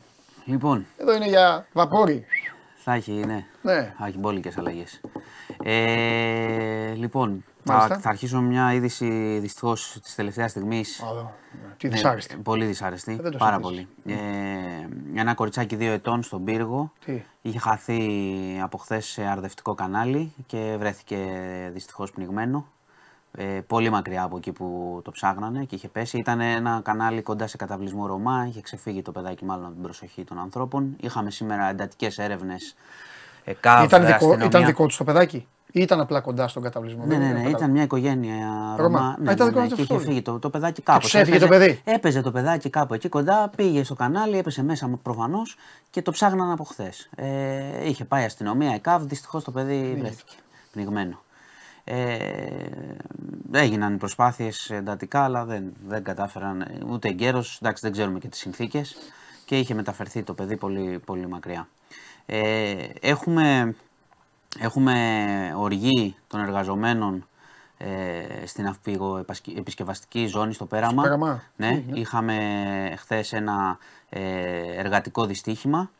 [0.44, 2.24] Λοιπόν, Εδώ είναι για βαπόρι.
[2.84, 3.46] Θα έχει, ναι.
[3.62, 3.94] Ναι.
[3.98, 5.00] Θα έχει μπόλικες αλλαγές.
[5.62, 7.94] Ε, λοιπόν, Μάλιστα.
[7.94, 11.02] θα, θα αρχίσω με μια είδηση δυστυχώς της τελευταίας στιγμής.
[11.02, 11.34] Α, εδώ.
[11.76, 12.36] Τι δυσάρεστη.
[12.36, 13.18] Πολύ δυσάρεστη.
[13.20, 13.86] δεν το πάρα συζητήσω.
[14.02, 14.18] πολύ.
[15.14, 16.92] Ε, ένα κοριτσάκι δύο ετών στον πύργο.
[17.04, 18.00] Τι; Είχε χαθεί
[18.62, 21.16] από χθες σε αρδευτικό κανάλι και βρέθηκε
[21.72, 22.66] δυστυχώς πνιγμένο.
[23.36, 26.18] Ε, πολύ μακριά από εκεί που το ψάγνανε και είχε πέσει.
[26.18, 28.46] Ήταν ένα κανάλι κοντά σε καταβλισμό Ρωμά.
[28.48, 30.96] Είχε ξεφύγει το παιδάκι, μάλλον από την προσοχή των ανθρώπων.
[31.00, 32.74] Είχαμε σήμερα εντατικές έρευνες.
[33.44, 34.44] Ε, ΚΑΒ, Ήταν δικό, αστυνομία.
[34.46, 37.32] ήταν δικό τους το παιδάκι; Ή ήταν απλά κοντά στον καταβλισμό; Ναι, Δεν ναι, είναι
[37.34, 37.56] ναι, παιδάκι.
[37.56, 38.76] ήταν μια οικογένεια Ρωμά.
[38.76, 38.98] Ρωμά.
[39.08, 40.06] Α, Ναι, ήταν ναι, δικό ναι, τους και είχε αυτό.
[40.06, 41.00] φύγει το, το παιδάκι κάπου.
[41.00, 41.80] τους έφυγε το παιδί.
[41.84, 45.56] Έπαιζε το παιδάκι κάπου εκεί κοντά, πήγε στο κανάλι, έπεσε μέσα προφανώς
[45.90, 47.08] και το ψάχναν από χθες.
[47.16, 50.34] Ε, είχε πάει η αστυνομία, η ΚΑΒ, δυστυχώς το παιδί βρέθηκε
[50.72, 51.22] πνιγμένο.
[51.84, 52.16] Ε,
[53.52, 57.58] έγιναν προσπάθειες εντατικά, αλλά δεν, δεν κατάφεραν ε, ούτε εγκαίρως.
[57.62, 58.96] Εντάξει, δεν ξέρουμε και τις συνθήκες
[59.44, 61.68] και είχε μεταφερθεί το παιδί πολύ, πολύ μακριά.
[62.26, 63.74] Ε, έχουμε
[64.58, 64.94] Έχουμε
[65.56, 67.26] οργή των εργαζομένων
[67.76, 71.02] ε, στην αυπηγοεπισκευαστική ζώνη στο Πέραμα.
[71.02, 71.42] Πέραμα.
[71.56, 72.36] Ναι, είχαμε
[72.98, 73.78] χθες ένα
[74.08, 74.20] ε,
[74.76, 75.90] εργατικό δυστύχημα.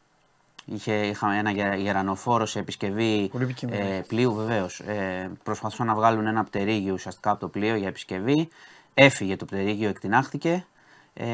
[0.64, 3.84] Είχε, είχαμε ένα γε- γερανοφόρο σε επισκευή Πολύ επικίνδυνο.
[3.84, 4.80] ε, πλοίου βεβαίως.
[4.80, 8.48] Ε, προσπαθούσαν να βγάλουν ένα πτερίγιο ουσιαστικά από το πλοίο για επισκευή.
[8.94, 10.66] Έφυγε το πτερίγιο, εκτινάχθηκε.
[11.14, 11.26] Ε,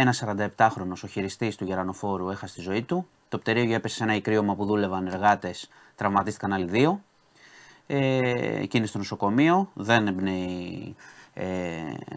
[0.00, 3.08] ένας 47χρονο ο χειριστής του γερανοφόρου έχασε τη ζωή του.
[3.28, 7.00] Το πτερίγιο έπεσε σε ένα ικρίωμα που δούλευαν εργάτες, τραυματίστηκαν άλλοι δύο.
[7.86, 10.96] Ε, εκείνη στο νοσοκομείο, δεν εμπνέει
[11.34, 11.46] ε,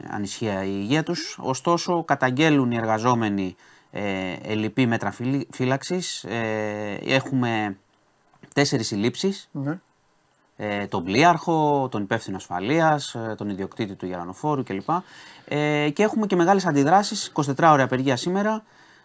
[0.09, 1.37] ανησυχία η υγεία τους.
[1.41, 3.55] Ωστόσο, καταγγέλουν οι εργαζόμενοι
[3.91, 6.23] ε, ελλειπή μέτρα φύλη- φύλαξης.
[6.23, 7.77] Ε, έχουμε
[8.53, 9.79] τέσσερις συλλήψεις Ναι.
[10.55, 14.89] ε, τον πλοίαρχο, τον υπεύθυνο ασφαλείας, τον ιδιοκτήτη του γερανοφόρου κλπ.
[15.45, 17.31] Ε, και έχουμε και μεγάλες αντιδράσεις.
[17.33, 18.63] 24 ώρια απεργία σήμερα.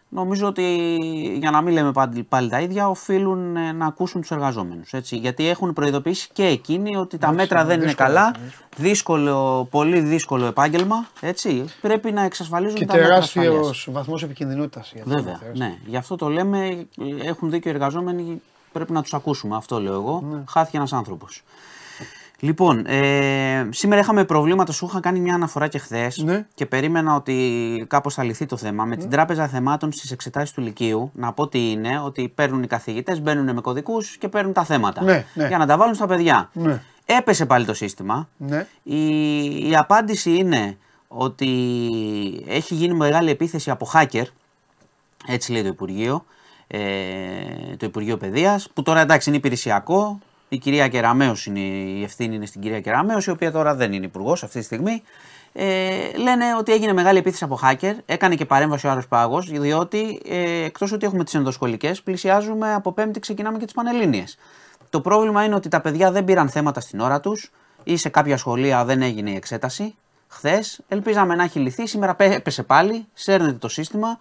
[0.09, 0.97] Νομίζω ότι
[1.41, 4.93] για να μην λέμε πάλι, πάλι τα ίδια, οφείλουν ε, να ακούσουν τους εργαζόμενους.
[5.11, 8.35] Γιατί έχουν προειδοποιήσει και εκείνοι ότι τα μέτρα δεν είναι δύσκολο, καλά.
[8.77, 11.07] Δύσκολο, πολύ δύσκολο επάγγελμα.
[11.21, 11.65] Έτσι.
[11.81, 13.87] Πρέπει να εξασφαλίζουν Και τα μέτρα τεράστιος ασφαλείας.
[13.91, 14.93] βαθμός επικινδυνότητας.
[15.05, 15.79] Βέβαια, ναι.
[15.87, 16.87] Γι' αυτό το λέμε,
[17.25, 18.43] έχουν δίκιο οι εργαζόμενοι,
[18.73, 20.25] πρέπει να τους ακούσουμε, αυτό λέω εγώ.
[20.31, 20.43] Ναι.
[20.49, 21.43] Χάθηκε ένας άνθρωπος.
[22.41, 26.47] Λοιπόν, ε, σήμερα είχαμε προβλήματα, σου είχα κάνει μια αναφορά και χθες Ναι.
[26.55, 28.85] και περίμενα ότι κάπως θα λυθεί το θέμα.
[28.85, 32.67] Με την Τράπεζα Θεμάτων στις εξετάσεις του Λυκείου, να πω τι είναι, ότι παίρνουν οι
[32.67, 35.03] καθηγητές, μπαίνουν με κωδικούς και παίρνουν τα θέματα.
[35.03, 35.47] Ναι, ναι.
[35.47, 36.51] Για να τα βάλουν στα παιδιά.
[36.53, 36.83] Ναι.
[37.07, 38.29] Έπεσε πάλι το σύστημα.
[38.37, 38.67] Ναι.
[38.83, 40.77] Η, η απάντηση είναι
[41.09, 41.49] ότι
[42.49, 44.25] έχει γίνει μεγάλη επίθεση από hacker,
[45.27, 46.25] έτσι λέει το Υπουργείο,
[46.67, 46.79] ε,
[47.77, 50.19] το Υπουργείο Παιδείας, που τώρα εντάξει είναι υπηρεσιακό,
[50.49, 54.05] η κυρία Κεραμέως είναι, η ευθύνη είναι στην κυρία Κεραμέως, η οποία τώρα δεν είναι
[54.07, 55.03] υπουργός αυτή τη στιγμή.
[55.53, 60.23] Ε, λένε ότι έγινε μεγάλη επίθεση από hacker, έκανε και παρέμβαση ο Άρος Πάγος, διότι
[60.29, 64.39] ε, εκτός ότι έχουμε τις ενδοσχολικές, πλησιάζουμε από πέμπτη ξεκινάμε και τις πανελλήνιες.
[64.91, 67.51] Το πρόβλημα είναι ότι τα παιδιά δεν πήραν θέματα στην ώρα τους
[67.85, 69.95] ή σε κάποια σχολεία δεν έγινε η εξέταση.
[70.29, 74.19] Χθες ελπίζαμε να έχει λυθεί, σήμερα πέ- έπεσε πάλι, σέρνεται το σύστημα.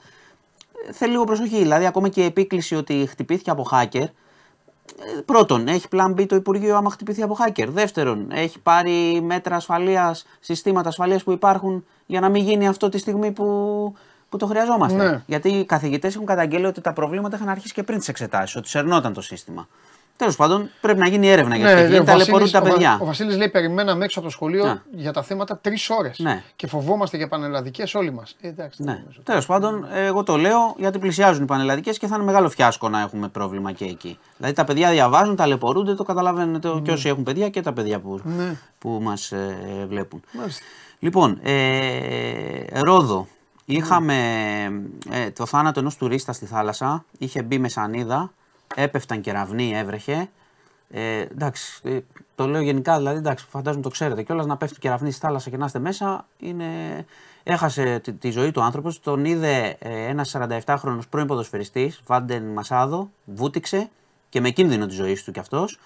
[0.87, 1.57] Ε, Θέλει λίγο προσοχή.
[1.57, 4.05] Δηλαδή, ακόμα και η επίκληση ότι χτυπήθηκε από hacker.
[5.17, 7.67] Ε, Πρώτον, έχει πλάν B το Υπουργείο άμα χτυπηθεί από hacker.
[7.67, 12.97] Δεύτερον, έχει πάρει μέτρα ασφαλείας, συστήματα ασφαλείας που υπάρχουν για να μην γίνει αυτό τη
[12.97, 13.45] στιγμή που,
[14.29, 15.09] που το χρειαζόμαστε.
[15.09, 15.23] Ναι.
[15.25, 18.67] Γιατί οι καθηγητές έχουν καταγγείλει ότι τα προβλήματα είχαν αρχίσει και πριν τις εξετάσεις, ότι
[18.69, 19.67] σερνόταν το σύστημα.
[20.17, 21.83] Τέλος πάντων, πρέπει να γίνει έρευνα για Ναι, αυτό.
[21.83, 22.97] ναι, γιατί ο ταλαιπωρούν Βασίλης- τα ο Βα- παιδιά.
[23.01, 24.81] Ο Βασίλης λέει: Περιμέναμε έξω από το σχολείο Ναι.
[24.91, 26.19] για τα θέματα τρεις ώρες.
[26.19, 26.43] Ναι.
[26.55, 28.35] Και φοβόμαστε για πανελλαδικές όλοι μας.
[28.41, 28.83] Ε, εντάξει.
[28.83, 28.99] δεν Ναι.
[28.99, 29.19] νομίζω.
[29.23, 32.99] Τέλος πάντων, εγώ το λέω γιατί πλησιάζουν οι πανελλαδικές και θα είναι μεγάλο φιάσκο να
[33.01, 34.19] έχουμε πρόβλημα και εκεί.
[34.37, 37.99] Δηλαδή τα παιδιά διαβάζουν, ταλαιπωρούνται, το καταλαβαίνετε το, και όσοι έχουν παιδιά και τα παιδιά
[37.99, 38.55] που, Ναι.
[38.79, 39.33] που μας
[39.87, 40.21] βλέπουν.
[40.31, 40.63] Μάλιστα.
[40.99, 43.27] Λοιπόν, ε, Ρόδο.
[43.65, 44.15] Είχαμε
[45.11, 47.05] ε, το θάνατο ενός τουρίστα στη θάλασσα.
[47.17, 48.31] Είχε μπει με σανίδα,
[48.75, 50.29] έπεφταν κεραυνοί, έβρεχε.
[50.89, 51.99] Ε, εντάξει, ε,
[52.35, 55.57] το λέω γενικά, δηλαδή εντάξει, φαντάζομαι το ξέρετε κιόλας να πέφτει κεραυνή στη θάλασσα και
[55.57, 56.25] να είστε μέσα.
[56.39, 56.65] Είναι...
[57.43, 58.99] Έχασε τη, τη ζωή του άνθρωπος.
[58.99, 60.35] Τον είδε ε, ένας
[60.65, 63.89] 47χρονο πρώην ποδοσφαιριστής, Βάντεν Μασάδο, βούτυξε
[64.29, 65.79] και με κίνδυνο της ζωής του κι αυτός.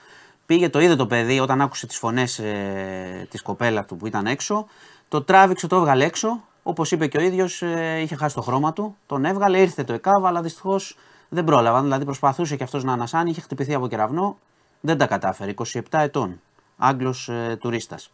[0.45, 4.25] Πήγε, το είδε το παιδί όταν άκουσε τις φωνές ε, της κοπέλα του που ήταν
[4.25, 4.65] έξω.
[5.07, 6.43] Το τράβηξε, το έβγαλε έξω.
[6.63, 8.95] Όπως είπε και ο ίδιος, ε, είχε χάσει το χρώμα του.
[9.05, 10.97] Τον έβγαλε, ήρθε το ΕΚΑΒ, αλλά δυστυχώς
[11.30, 14.38] Δεν πρόλαβαν, δηλαδή προσπαθούσε και αυτός να ανασάνει, είχε χτυπηθεί από κεραυνό.
[14.82, 15.53] Δεν τα κατάφερε.
[15.73, 16.41] 27 ετών.
[16.77, 18.09] Άγγλος ε, τουρίστας.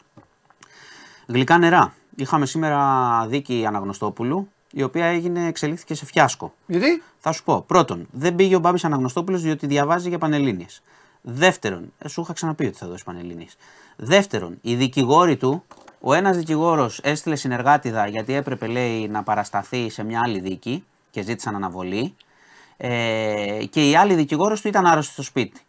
[1.27, 1.93] Γλυκά νερά.
[2.15, 6.53] Είχαμε σήμερα δίκη Αναγνωστόπουλου, η οποία έγινε, εξελίχθηκε σε φιάσκο.
[6.65, 7.61] Γιατί; Θα σου πω.
[7.61, 10.65] Πρώτον, δεν πήγε ο Μπάμπης Αναγνωστόπουλος διότι διαβάζει για Πανελίνε.
[11.21, 13.45] Δεύτερον, ε, σου είχα ξαναπεί ότι θα δώσει Πανελίνε.
[13.95, 15.63] Δεύτερον, οι δικηγόροι του,
[16.01, 21.21] ο ένας δικηγόρος έστειλε συνεργάτηδα γιατί έπρεπε, λέει, να παρασταθεί σε μια άλλη δίκη και
[21.21, 22.15] ζήτησαν αναβολή.
[22.77, 25.61] Ε, και η άλλη δικηγόρος του ήταν άρρωστη στο σπίτι.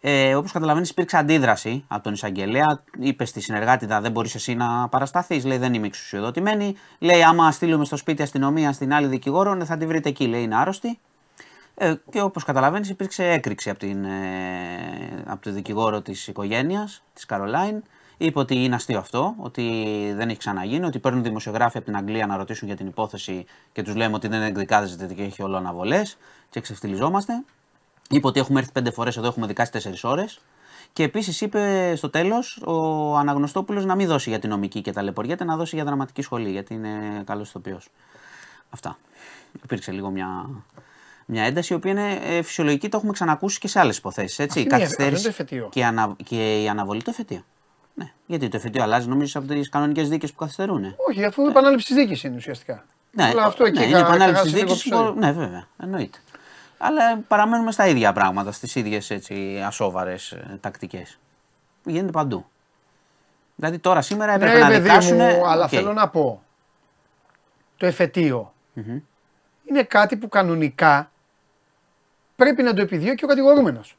[0.00, 2.82] Ε, Όπως καταλαβαίνεις, υπήρξε αντίδραση από τον εισαγγελέα.
[2.98, 5.44] Είπες στη συνεργάτηδα: Δεν μπορείς εσύ να παρασταθείς.
[5.44, 6.74] Λέει: Δεν είμαι εξουσιοδοτημένη.
[6.98, 10.26] Λέει: Άμα στείλουμε στο σπίτι αστυνομία στην άλλη δικηγόρο, ναι, θα τη βρείτε εκεί.
[10.26, 10.98] Λέει: Είναι άρρωστη.
[11.74, 17.26] Ε, και όπως καταλαβαίνεις, υπήρξε έκρηξη από, την, ε, από τον δικηγόρο της οικογένειας, της
[17.26, 17.82] Καρολάιν.
[18.18, 19.62] Είπε ότι είναι αστείο αυτό, ότι
[20.16, 23.82] δεν έχει ξαναγίνει, ότι παίρνουν δημοσιογράφοι από την Αγγλία να ρωτήσουν για την υπόθεση και
[23.82, 26.16] τους λέμε ότι δεν εκδικάζεται και έχει όλο αναβολές
[26.50, 27.44] και εξευτελιζόμαστε.
[28.10, 30.40] Είπε ότι έχουμε έρθει πέντε φορές εδώ, έχουμε δικάσει τέσσερις ώρες.
[30.92, 35.02] Και επίσης είπε στο τέλος ο Αναγνωστόπουλος να μην δώσει για την νομική και τα
[35.02, 37.88] λεποριέται, να δώσει για δραματική σχολή, γιατί είναι καλός ηθοποιός.
[38.70, 38.98] Αυτά.
[39.62, 40.50] Υπήρξε λίγο μια,
[41.26, 44.40] μια ένταση, η οποία είναι ε, φυσιολογική, το έχουμε ξανακούσει και σε άλλες υποθέσεις.
[44.40, 47.44] Αυτή καθυστέρηση και, ανα, και η αναβολή το εφετείο.
[47.98, 48.12] Ναι.
[48.26, 50.94] Γιατί το εφετείο αλλάζει, νομίζω, από τι κανονικές δίκες που καθυστερούν.
[51.08, 52.84] Όχι, αφού η επανάληψη τη δίκης είναι ουσιαστικά.
[53.10, 54.90] Ναι, Αλλά αυτό εκεί ναι, είναι επανάληψη τη δίκης.
[55.16, 56.18] Ναι, βέβαια, εννοείται.
[56.78, 61.18] Αλλά παραμένουμε στα ίδια πράγματα, στις ίδιες έτσι ασόβαρες ε, τακτικές.
[61.84, 62.46] Γίνεται παντού.
[63.54, 65.16] Δηλαδή τώρα σήμερα έπρεπε ναι, να δικάσουν...
[65.16, 66.42] Μου, αλλά θέλω να πω,
[67.76, 68.52] το εφετείο
[69.64, 71.10] είναι κάτι που κανονικά
[72.36, 73.96] πρέπει να το επιδιώκει ο κατηγορούμενος.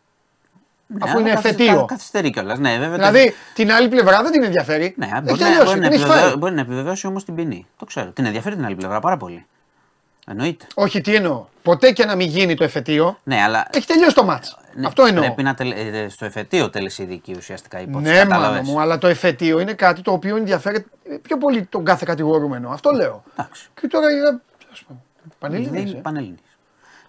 [0.91, 1.85] Ναι, αφού είναι εφετείο.
[1.85, 2.59] Καθυστερεί κιόλας.
[2.59, 4.95] Ναι, βέβαια, δηλαδή την άλλη πλευρά δεν την ενδιαφέρει.
[4.97, 7.67] Ναι, μπορεί, να, μπορεί, να μπορεί να επιβεβαιώσει όμως την ποινή.
[7.77, 8.11] Το ξέρω.
[8.11, 9.45] Την ενδιαφέρει την άλλη πλευρά πάρα πολύ.
[10.27, 10.67] Εννοείται.
[10.73, 11.45] Όχι, τι εννοώ.
[11.61, 13.19] Ποτέ και να μην γίνει το εφετείο.
[13.23, 13.67] Ναι, αλλά...
[13.71, 14.57] Έχει τελειώσει το μάτς.
[14.73, 15.23] Ναι, Αυτό εννοώ.
[15.23, 15.75] Πρέπει να τελε...
[15.75, 18.13] Ε, στο εφετείο τέλεσε η δική ουσιαστικά υπόθεση.
[18.13, 20.85] Ναι, μάλλον μου, αλλά το εφετείο είναι κάτι το οποίο ενδιαφέρει
[21.21, 22.69] πιο πολύ τον κάθε κατηγορούμενο.
[22.69, 23.23] Αυτό λέω.
[23.37, 23.69] Εντάξει.
[23.81, 24.41] Και τώρα για.
[25.39, 25.93] Πανελληνής.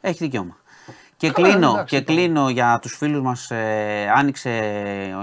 [0.00, 0.08] Ε.
[0.08, 0.56] Έχει δικαίωμα.
[1.20, 4.50] Και, κλείνω, εντάξει, και κλείνω για τους φίλους μας, ε, άνοιξε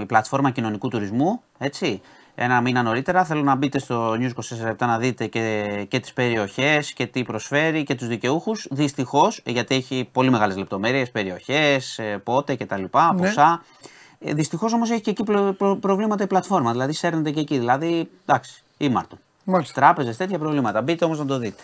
[0.01, 2.01] η πλατφόρμα κοινωνικού τουρισμού, έτσι
[2.35, 3.25] ένα μήνα νωρίτερα.
[3.25, 4.31] Θέλω να μπείτε στο News
[4.69, 8.67] 24 να δείτε και, και τις περιοχές και τι προσφέρει και τους δικαιούχους.
[8.71, 12.89] Δυστυχώς, γιατί έχει πολύ μεγάλες λεπτομέρειες, περιοχές, ε, πότε κτλ, ναι.
[13.17, 13.63] ποσά.
[14.19, 15.23] Ε, δυστυχώς όμως έχει και εκεί
[15.79, 17.57] προβλήματα η πλατφόρμα, δηλαδή σέρνεται και εκεί.
[17.57, 19.17] Δηλαδή, εντάξει, ήμαρτο.
[19.73, 20.81] Τράπεζες, τέτοια προβλήματα.
[20.81, 21.63] Μπείτε όμως να το δείτε.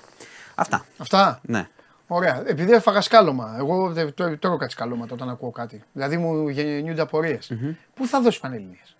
[0.55, 0.85] Αυτά.
[0.97, 1.39] Αυτά.
[1.41, 1.67] Ναι.
[2.13, 2.43] Ωραία.
[2.45, 3.93] Επειδή έφαγα σκάλωμα, εγώ
[4.39, 5.83] τρώω κάτι σκάλωματα όταν ακούω κάτι.
[5.93, 7.51] Δηλαδή μου γεννιούνται απορίες.
[7.53, 7.75] Mm-hmm.
[7.93, 8.95] Πού θα δώσει πανελληνίες;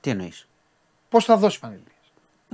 [0.00, 0.48] Τι εννοείς;
[1.08, 1.94] Πώς θα δώσει πανελληνίες;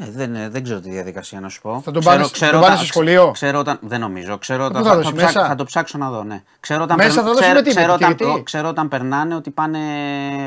[0.01, 1.81] Ε, δεν, ε, δεν ξέρω τη διαδικασία να σου πω.
[1.85, 4.39] Θα τον πάρει στο σχολείο; Ξέρω όταν, δεν νομίζω.
[4.39, 6.23] Ξέρω όταν, θα, θα, θα, θα, το ψάξω να δω.
[6.23, 6.43] Ναι.
[6.61, 9.79] Ξέρω όταν, μέσα θα ξέρω, τι, ξέρω, όταν, ξέρω όταν περνάνε ότι πάνε,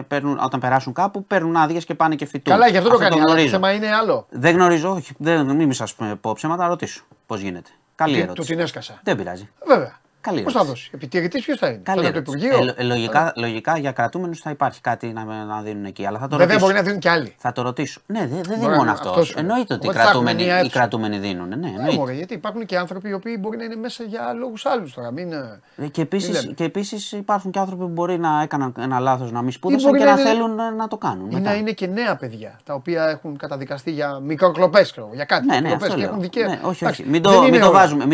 [0.08, 2.54] παίρνουν, όταν περάσουν κάπου παίρνουν άδειες και πάνε και φοιτούν.
[2.54, 3.44] Καλά, γι' αυτό, αυτό το κάνει.
[3.44, 4.26] Το θέμα είναι άλλο.
[4.30, 7.70] Δεν γνωρίζω, όχι, δεν, μην σας πω ψέματα, ρωτήσω πώς γίνεται.
[8.00, 8.48] Καλή ερώτηση.
[8.48, 9.00] Του την έσκασα.
[9.04, 9.50] Δεν πειράζει.
[9.66, 10.00] Βέβαια.
[10.44, 13.92] Πώς θα δώσει, επιτηρητής ποιος θα είναι, Καλή θα το Υπουργείο; Ε, λογικά, λογικά για
[13.92, 16.06] κρατούμενους θα υπάρχει κάτι να, να δίνουν εκεί.
[16.06, 16.66] Αλλά θα το Βέβαια ρωτήσω.
[16.66, 17.36] μπορεί να δίνουν και άλλοι.
[17.38, 18.02] Θα το ρωτήσω.
[18.06, 19.24] Ναι, δεν δε δίνει μόνο αυτό.
[19.36, 21.48] Εννοείται ότι οι κρατούμενοι, οι κρατούμενοι δίνουν.
[21.48, 24.66] Ναι, ναι μωρέ, γιατί υπάρχουν και άνθρωποι οι οποίοι μπορεί να είναι μέσα για λόγους
[24.66, 25.12] άλλους τώρα.
[25.12, 29.42] Μην, ε, και επίση επίσης υπάρχουν και άνθρωποι που μπορεί να έκαναν ένα λάθος να
[29.42, 30.22] μην σπούδασαν και να, είναι...
[30.22, 31.32] θέλουν να το κάνουν.
[31.32, 35.46] Ή να είναι και νέα παιδιά τα οποία έχουν καταδικαστεί για μικροκλοπές, για κάτι.
[35.46, 36.50] Ναι, ναι, και έχουν δικαίωμα.
[36.50, 37.06] Ναι, όχι, όχι.
[37.08, 37.22] Μην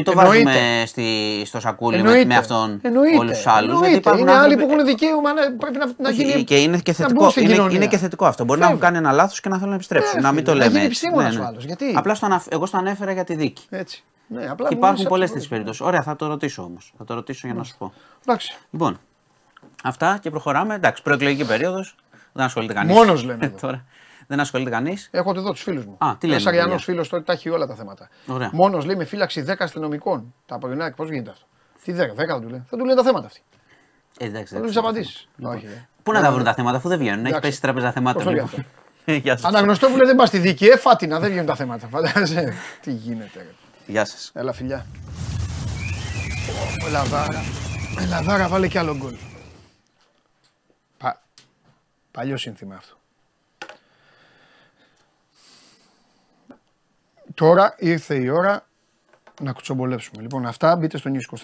[0.04, 0.84] το βάζουμε
[1.46, 3.18] στο σακούλι με αυτόν Εννοείται.
[3.18, 3.80] όλους τους άλλους.
[3.88, 4.32] Είναι άνθρωποι...
[4.32, 6.44] άλλοι που έχουν δικαίωμα να πρέπει να, να γίνει.
[6.44, 8.44] Και είναι και θετικό, είναι, είναι και θετικό αυτό.
[8.44, 8.76] Μπορεί Φέβαια.
[8.76, 10.22] να έχουν κάνει ένα λάθος και να θέλουν να επιστρέψουν.
[10.22, 10.82] να μην το λέμε.
[10.84, 11.10] έτσι.
[11.16, 11.46] Ναι, ναι.
[11.46, 11.66] Άλλος.
[11.66, 13.64] Γιατί; Απλά στο, εγώ στο ανέφερα για τη δίκη.
[13.70, 14.04] Έτσι.
[14.28, 15.82] Ναι, απλά και υπάρχουν πολλές τέτοιες περιπτώσεις.
[15.82, 16.94] Ωραία, θα το ρωτήσω όμως.
[16.98, 17.94] Θα το ρωτήσω για να σου πω.
[18.26, 18.58] Εντάξει.
[18.72, 19.00] Λοιπόν,
[19.84, 20.76] αυτά και προχωράμε.
[20.76, 21.96] Εντάξει, προεκλογική περίοδος.
[22.34, 22.96] Δεν ασχολείται κανείς.
[22.96, 23.50] Μόνος λέμε.
[23.62, 23.86] Τώρα.
[24.28, 25.10] Δεν ασχολείται κανείς.
[25.12, 25.96] Έχω εδώ τους φίλους μου.
[25.98, 26.40] Α, τι λένε.
[26.42, 28.10] Ένας αριανός φίλος τώρα τα έχει όλα τα θέματα.
[28.52, 30.34] Μόνος λέει με φύλαξη 10 αστυνομικών.
[30.46, 31.46] Τα πρωινά, πώς γίνεται αυτό;
[31.86, 32.64] Τι 10, 10 θα του λέει.
[32.70, 33.42] Θα του λένε τα θέματα αυτοί.
[34.18, 35.28] Ε, εντάξει, θα τους απαντήσει.
[35.42, 35.66] Όχι.
[35.66, 35.88] Ε.
[36.04, 37.26] Πού να τα βρουν τα θέματα αφού δεν βγαίνουν.
[37.26, 38.32] Έχει πέσει τράπεζα θέματα.
[38.32, 38.66] Λοιπόν.
[39.42, 41.88] Αναγνωστό που λέει δεν πας στη δίκη, ε, φάτινα, δεν βγαίνουν τα θέματα.
[41.88, 42.54] Φαντάζεσαι.
[42.82, 43.56] Τι γίνεται.
[43.86, 44.32] Γεια σας.
[44.34, 44.86] Έλα φιλιά.
[46.88, 47.44] Ελαδάρα.
[48.00, 49.16] Ελαδάρα βάλε κι άλλο γκολ.
[50.98, 51.22] Πα...
[52.12, 52.96] Παλιό σύνθημα αυτό.
[57.34, 58.66] Τώρα ήρθε η ώρα
[59.42, 60.22] να κουτσομπολέψουμε.
[60.22, 61.38] Λοιπόν, αυτά μπείτε στο News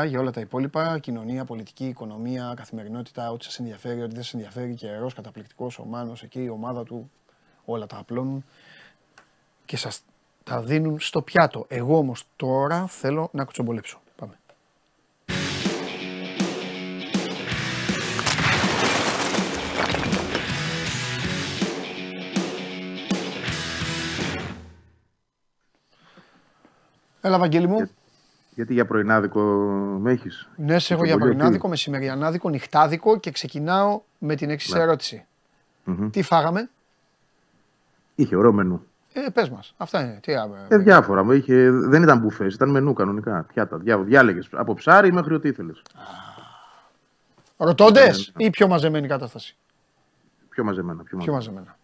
[0.00, 0.98] 24 για όλα τα υπόλοιπα.
[0.98, 4.74] Κοινωνία, πολιτική, οικονομία, καθημερινότητα, ό,τι σας ενδιαφέρει, ό,τι δεν σας ενδιαφέρει.
[4.74, 7.10] Καιρός, καταπληκτικός, ο Μάνο εκεί, η ομάδα του,
[7.64, 8.44] όλα τα απλώνουν
[9.64, 10.02] και σας
[10.44, 11.64] τα δίνουν στο πιάτο.
[11.68, 14.00] Εγώ όμως τώρα θέλω να κουτσομπολέψω.
[27.26, 27.90] Έλα, Βαγγέλη μου.
[28.54, 29.40] γιατί για πρωινάδικο
[30.00, 34.80] με έχεις; Ναι, σε έχω για πρωινάδικο, μεσημεριανάδικο, νυχτάδικο και ξεκινάω με την εξή ναι.
[34.80, 35.26] ερωτηση
[36.10, 36.70] Τι φάγαμε;
[38.14, 38.86] Είχε ωραίο μενού.
[39.12, 39.74] Ε, πες μας.
[39.76, 40.18] Αυτά είναι.
[40.22, 40.32] Τι,
[40.68, 41.34] ε, διάφορα.
[41.34, 43.42] Είχε, δεν ήταν μπουφές, ήταν μενού κανονικά.
[43.48, 43.76] Πιάτα.
[43.76, 45.82] Διά, διάλεγες από ψάρι μέχρι ό,τι ήθελες.
[47.56, 49.56] Ρωτώντες ή πιο μαζεμένη κατάσταση;
[50.48, 51.02] Πιο μαζεμένα.
[51.02, 51.76] Πιο, πιο μαζεμένα.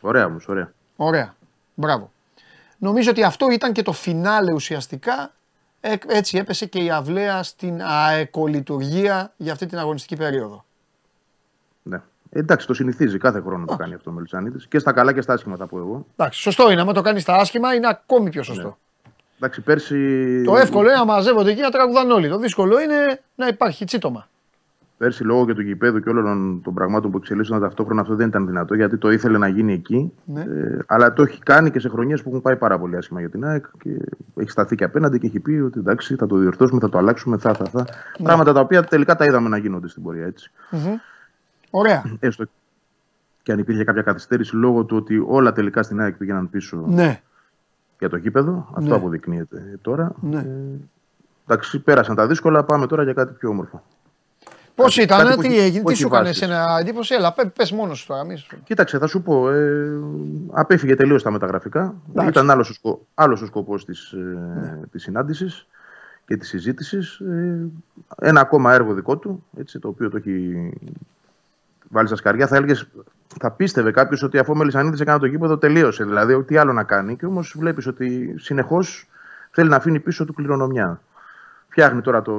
[0.00, 0.72] Ωραία όμως, ωραία.
[0.96, 1.34] Ωραία.
[1.74, 2.10] Μπράβο.
[2.78, 5.34] Νομίζω ότι αυτό ήταν και το φινάλε ουσιαστικά.
[5.80, 10.64] Ε, έτσι έπεσε και η αυλαία στην αεκολειτουργία για αυτή την αγωνιστική περίοδο.
[11.82, 12.02] Ναι.
[12.30, 14.68] Εντάξει, το συνηθίζει κάθε χρόνο να το κάνει αυτό ο Μελισανίδη.
[14.68, 16.06] Και στα καλά και στα άσχημα, θα πω εγώ.
[16.16, 16.80] Εντάξει, σωστό είναι.
[16.80, 18.66] Αν το κάνεις στα άσχημα, είναι ακόμη πιο σωστό.
[18.68, 19.10] Ναι.
[19.36, 20.42] Εντάξει, πέρσι...
[20.44, 22.28] Το εύκολο είναι να μαζεύονται εκεί να τραγουδάνε όλοι.
[22.28, 24.28] Το δύσκολο είναι να υπάρχει τσίτομα.
[24.98, 28.46] Πέρσι λόγω και του γηπέδου και όλων των πραγμάτων που εξελίσσονταν ταυτόχρονα αυτό δεν ήταν
[28.46, 30.12] δυνατό γιατί το ήθελε να γίνει εκεί.
[30.24, 30.40] Ναι.
[30.40, 33.30] Ε, αλλά το έχει κάνει και σε χρονιές που έχουν πάει πάρα πολύ άσχημα για
[33.30, 33.98] την ΑΕΚ και
[34.34, 37.38] έχει σταθεί και απέναντι και έχει πει ότι εντάξει θα το διορθώσουμε, θα το αλλάξουμε,
[37.38, 37.78] θα, θα, θα.
[38.18, 38.24] Ναι.
[38.24, 40.50] Πράγματα τα οποία τελικά τα είδαμε να γίνονται στην πορεία έτσι.
[40.70, 40.94] Mm-hmm.
[41.70, 42.02] Ωραία.
[42.18, 42.44] Έστω
[43.42, 47.20] και αν υπήρχε κάποια καθυστέρηση λόγω του ότι όλα τελικά στην ΑΕΚ πήγαιναν πίσω ναι.
[47.98, 48.68] για το γήπεδο.
[48.74, 48.94] Αυτό ναι.
[48.94, 50.12] αποδεικνύεται τώρα.
[50.20, 50.38] Ναι.
[50.38, 50.44] Ε,
[51.46, 53.82] εντάξει, πέρασαν τα δύσκολα, πάμε τώρα για κάτι πιο όμορφο.
[54.76, 58.22] Πώς ήταν, τι έγινε, τι σου έκανε ένα εντύπωση, έλα, πε μόνος σου τώρα.
[58.64, 59.50] Κοίταξε, θα σου πω.
[59.50, 59.98] Ε,
[60.50, 61.94] απέφυγε τελείως τα μεταγραφικά.
[62.26, 65.66] Ήταν άλλος ο, άλλος ο σκοπός της ε, της συνάντησης
[66.26, 67.18] και της συζήτησης.
[67.18, 67.66] Ε,
[68.20, 70.54] ένα ακόμα έργο δικό του, έτσι, το οποίο το έχει
[71.88, 72.46] βάλει στα σκαριά.
[72.46, 72.86] Θα έλεγες,
[73.40, 76.04] θα πίστευε κάποιος ότι αφού ο Μελισανίδης έκανε το γήπεδο, τελείωσε.
[76.04, 77.16] Δηλαδή, τι άλλο να κάνει.
[77.16, 79.08] Και όμως βλέπεις ότι συνεχώς
[79.50, 81.00] θέλει να αφήνει πίσω του κληρονομιά.
[81.76, 82.32] Φτιάχνει τώρα το,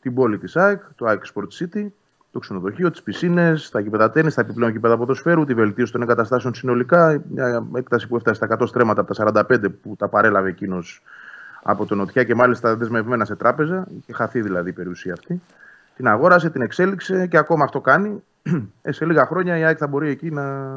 [0.00, 1.86] την πόλη της ΑΕΚ, το ΑΕΚ Sport City,
[2.32, 6.54] το ξενοδοχείο, τις πισίνες, τα γήπεδα τέννη, τα επιπλέον γήπεδα ποδοσφαίρου, τη βελτίωση των εγκαταστάσεων
[6.54, 7.22] συνολικά.
[7.30, 11.02] Μια έκταση που έφτασε στα 100 στρέμματα από τα 45 που τα παρέλαβε εκείνος
[11.62, 13.86] από τον Νοτιά και μάλιστα δεσμευμένα σε τράπεζα.
[14.00, 15.40] Είχε χαθεί δηλαδή η περιουσία αυτή.
[15.96, 18.22] Την αγόρασε, την εξέλιξε και ακόμα αυτό κάνει.
[18.82, 20.74] Ε, σε λίγα χρόνια η ΑΕΚ θα μπορεί εκεί να,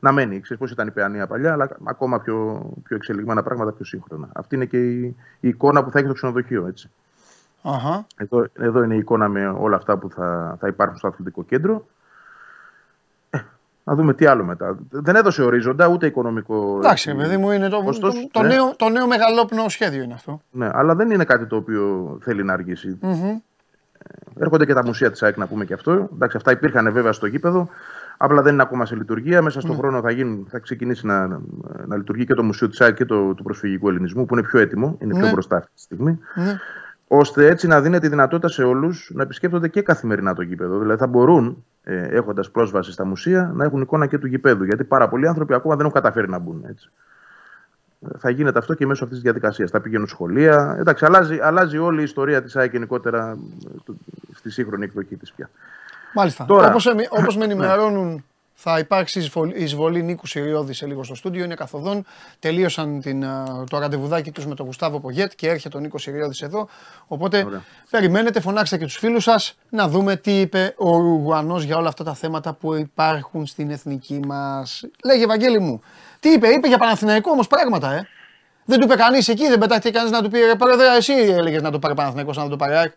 [0.00, 0.40] να μένει.
[0.40, 4.28] Ξέρεις πώς ήταν η Παιανία παλιά, αλλά ακόμα πιο, πιο εξελιγμένα πράγματα, πιο σύγχρονα.
[4.32, 6.90] Αυτή είναι και η, η εικόνα που θα έχει το ξενοδοχείο, έτσι.
[7.64, 8.04] Uh-huh.
[8.16, 11.86] Εδώ, εδώ είναι η εικόνα με όλα αυτά που θα, θα υπάρχουν στο αθλητικό κέντρο.
[13.30, 13.38] Ε,
[13.84, 14.78] να δούμε τι άλλο μετά.
[14.90, 16.76] Δεν έδωσε ορίζοντα ούτε οικονομικό.
[16.76, 18.48] Εντάξει, παιδί μου, είναι το, το, το, ναι.
[18.48, 20.40] νέο, το νέο μεγαλόπνο σχέδιο είναι αυτό.
[20.50, 22.98] Ναι, αλλά δεν είναι κάτι το οποίο θέλει να αργήσει.
[23.02, 23.40] Mm-hmm.
[24.38, 26.08] Έρχονται και τα μουσεία της ΑΕΚ να πούμε και αυτό.
[26.12, 27.68] Εντάξει, αυτά υπήρχαν βέβαια στο γήπεδο.
[28.16, 29.42] Απλά δεν είναι ακόμα σε λειτουργία.
[29.42, 29.78] Μέσα στον mm.
[29.78, 31.26] χρόνο θα, γίνει, θα ξεκινήσει να,
[31.86, 34.60] να λειτουργεί και το Μουσείο της ΑΕΚ και το, του προσφυγικού ελληνισμού, που είναι πιο
[34.60, 35.32] έτοιμο, είναι πιο mm.
[35.32, 36.18] μπροστά αυτή τη στιγμή.
[36.36, 36.40] Mm
[37.16, 40.78] ώστε έτσι να δίνεται τη δυνατότητα σε όλους να επισκέπτονται και καθημερινά το γήπεδο.
[40.78, 44.64] Δηλαδή θα μπορούν, ε, έχοντας πρόσβαση στα μουσεία, να έχουν εικόνα και του γήπεδου.
[44.64, 46.90] Γιατί πάρα πολλοί άνθρωποι ακόμα δεν έχουν καταφέρει να μπουν έτσι.
[48.18, 49.70] Θα γίνεται αυτό και μέσω αυτής της διαδικασίας.
[49.70, 50.76] Θα πηγαίνουν σχολεία.
[50.78, 53.38] Εντάξει, αλλάζει, αλλάζει όλη η ιστορία της ΑΕΚ γενικότερα
[53.88, 53.92] ε,
[54.34, 55.50] στη σύγχρονη εκδοχή της πια.
[56.14, 56.46] Μάλιστα.
[56.48, 58.24] Όπως όπως με ενημερώνουν
[58.66, 61.44] θα υπάρξει εισβολή Νίκου Σιριώδη σε λίγο στο στούντιο.
[61.44, 62.04] Είναι καθοδόν.
[62.38, 63.24] Τελείωσαν την,
[63.70, 66.68] το ραντεβουδάκι τους με τον Γουστάβο Πογέτ και έρχεται ο Νίκος Σιριώδη εδώ.
[67.06, 67.46] Οπότε
[67.90, 72.04] περιμένετε, φωνάξτε και τους φίλους σας να δούμε τι είπε ο Ρουγουανό για όλα αυτά
[72.04, 74.84] τα θέματα που υπάρχουν στην εθνική μας.
[75.04, 75.80] Λέγε, Ευαγγέλη μου,
[76.20, 78.08] τι είπε, είπε για Παναθηναϊκό όμως πράγματα, ε.
[78.64, 81.62] Δεν του είπε κανείς εκεί, δεν πετάχτηκε κανείς να του πει ρε Πρόεδρε, εσύ έλεγες
[81.62, 82.92] να το πάρει Παναθηναϊκός, να το πάρει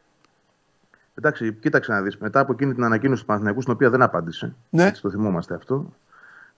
[1.18, 2.18] Εντάξει, κοίταξε να δεις.
[2.18, 4.56] Μετά από εκείνη την ανακοίνωση του Παναθηναϊκού, στην οποία δεν απάντησε.
[4.70, 4.86] Ναι.
[4.86, 5.94] Έτσι το θυμόμαστε αυτό.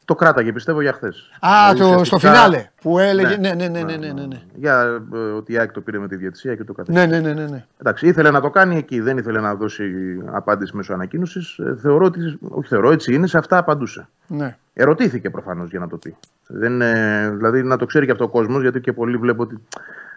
[0.05, 1.31] Το κράταγε, πιστεύω, για χθες.
[1.39, 3.37] Α, δηλαδή, το, στο φινάλε που έλεγε.
[3.37, 3.83] Ναι, ναι, ναι.
[3.83, 4.41] ναι, ναι, ναι, ναι.
[4.55, 7.05] Για ε, ότι η ΑΕΚ το πήρε με τη διαιτησία και το καθένα.
[7.05, 9.91] Ναι, ναι, ναι, ναι, Εντάξει, ήθελε να το κάνει εκεί, δεν ήθελε να δώσει
[10.25, 11.57] απάντηση μέσω ανακοίνωσης.
[11.57, 12.39] Ε, θεωρώ ότι.
[12.49, 14.07] Όχι, θεωρώ έτσι είναι, σε αυτά απαντούσε.
[14.27, 14.57] Ναι.
[14.73, 16.15] Ερωτήθηκε προφανώς για να το πει.
[16.47, 19.59] Δεν, ε, δηλαδή να το ξέρει και αυτό ο κόσμος, γιατί και πολλοί βλέπω ότι.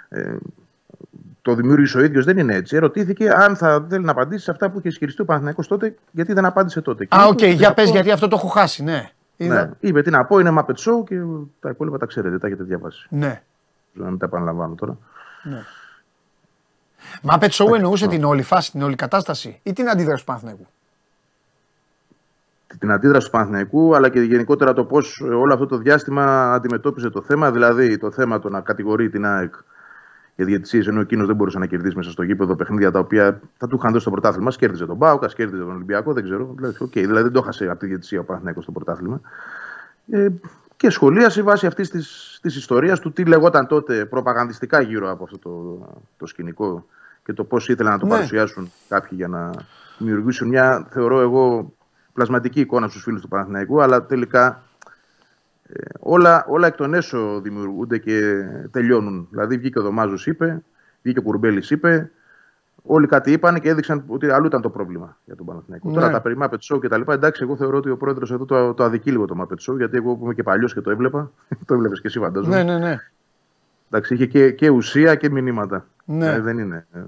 [0.09, 0.37] Ε,
[1.43, 2.77] το δημιούργησε ο ίδιος, δεν είναι έτσι.
[2.77, 6.33] Ερωτήθηκε αν θα θέλει να απαντήσει σε αυτά που είχε ισχυριστεί ο Παναθηναϊκός τότε, γιατί
[6.33, 7.07] δεν απάντησε τότε.
[7.17, 9.11] Α, okay, okay, για πες, γιατί αυτό το έχω χάσει, ναι.
[9.37, 9.71] ναι.
[9.81, 11.21] Είπε τι να πω, είναι Muppet Show και
[11.61, 13.07] τα υπόλοιπα τα ξέρετε, τα έχετε διαβάσει.
[13.11, 13.43] Ναι.
[13.93, 14.99] Να μην τα επαναλαμβάνω τώρα.
[15.43, 15.63] Ναι.
[17.23, 20.67] Muppet Show εννοούσε την όλη φάση, την όλη κατάσταση ή την αντίδραση του Παναθηναϊκού;
[22.79, 27.23] Την αντίδραση του Παναθηναϊκού, αλλά και γενικότερα το πώς όλο αυτό το διάστημα αντιμετώπιζε το
[27.23, 29.55] θέμα, δηλαδή το θέμα το να κατηγορεί την ΑΕΚ
[30.37, 33.67] για διαιτησίε, ενώ εκείνος δεν μπορούσε να κερδίσει μέσα στο γήπεδο παιχνίδια τα οποία θα
[33.67, 34.51] του είχαν δώσει το πρωτάθλημα.
[34.51, 36.55] Κέρδιζε τον Μπάουκα, κέρδιζε τον Ολυμπιακό, δεν ξέρω.
[36.57, 39.21] Δηλαδή, okay, δηλαδή δεν το έχασε από τη διαιτησία ο Παναθηναϊκός στο πρωτάθλημα.
[40.11, 40.29] Ε,
[40.77, 41.91] και σχολίασε βάσει αυτής
[42.41, 46.87] της ιστορίας του τι λεγόταν τότε προπαγανδιστικά γύρω από αυτό το, το σκηνικό
[47.25, 48.13] και το πώς ήθελαν να το ναι.
[48.13, 49.51] παρουσιάσουν κάποιοι για να
[49.99, 51.73] δημιουργήσουν μια, θεωρώ εγώ,
[52.13, 54.63] πλασματική εικόνα στους φίλους του Παναθηναϊκού, αλλά τελικά
[56.01, 59.27] όλα, όλα εκ των έσω δημιουργούνται και τελειώνουν.
[59.31, 60.63] Δηλαδή βγήκε ο Δωμάζος, είπε,
[61.03, 62.11] Βγήκε ο Κουρμπέλη, είπε.
[62.83, 65.89] Όλοι κάτι είπαν και έδειξαν ότι αλλού ήταν το πρόβλημα για τον Παναθηναϊκό.
[65.89, 65.95] Ναι.
[65.95, 67.13] Τώρα τα περί Muppet Show και τα λοιπά.
[67.13, 69.97] Εντάξει, εγώ θεωρώ ότι ο πρόεδρος εδώ το, το αδικεί λίγο το Muppet Show, γιατί
[69.97, 71.31] εγώ που είμαι και παλιός και το έβλεπα.
[71.67, 72.63] το έβλεπες και εσύ, φαντάζομαι.
[72.63, 72.97] Ναι, ναι, ναι.
[73.91, 75.87] Εντάξει, είχε και, και ουσία και μηνύματα.
[76.05, 76.33] Ναι.
[76.33, 76.87] Ε, δεν είναι.
[76.93, 77.01] Ε.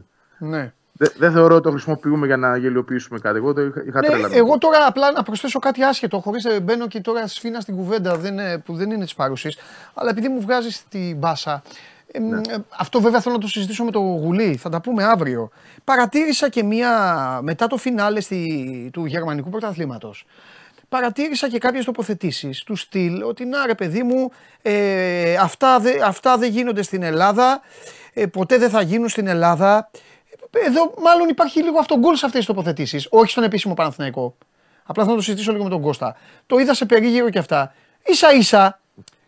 [0.99, 1.09] Ναι.
[1.09, 3.37] Δεν δε θεωρώ ότι το χρησιμοποιούμε για να γελιοποιήσουμε κάτι.
[3.37, 4.29] Εγώ το είχα, είχα ναι, τρέλα.
[4.33, 8.17] Εγώ τώρα απλά να προσθέσω κάτι άσχετο, χωρίς να μπαίνω και τώρα σφίνα στην κουβέντα
[8.17, 9.57] δεν, που δεν είναι της παρουσή.
[9.95, 11.63] Αλλά επειδή μου βγάζεις την μπάσα,
[12.21, 12.41] ναι.
[12.79, 15.51] Αυτό βέβαια θέλω να το συζητήσω με το Γουλή, θα τα πούμε αύριο.
[15.85, 16.91] Παρατήρησα και μία,
[17.43, 20.27] μετά το φινάλε στη, του γερμανικού πρωταθλήματος,
[20.89, 24.31] παρατήρησα και κάποιες τοποθετήσεις του στυλ ότι να ρε παιδί μου,
[24.63, 27.61] ε, αυτά, δε, αυτά δεν γίνονται στην Ελλάδα,
[28.13, 29.91] ε, ποτέ δεν θα γίνουν στην Ελλάδα.
[30.67, 34.37] Εδώ μάλλον υπάρχει λίγο αυτογκόλ σε αυτές τις τοποθετήσεις, όχι στον επίσημο Παναθηναϊκό.
[34.85, 36.17] Απλά θα το συζητήσω λίγο με τον Κώστα.
[36.47, 37.75] Το είδα σε περίγυρο και αυτά.
[38.05, 38.81] Ίσα ίσα,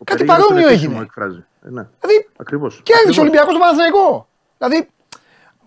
[0.03, 0.99] κάτι παρόμοιο έγινε.
[1.01, 1.45] Εκφράζει.
[1.65, 1.87] Ε, ναι.
[1.99, 2.81] Δηλαδή, Ακριβώς.
[2.83, 4.27] κέρδισε ο Ολυμπιακός τον Παναθηναϊκό.
[4.57, 4.89] Δηλαδή,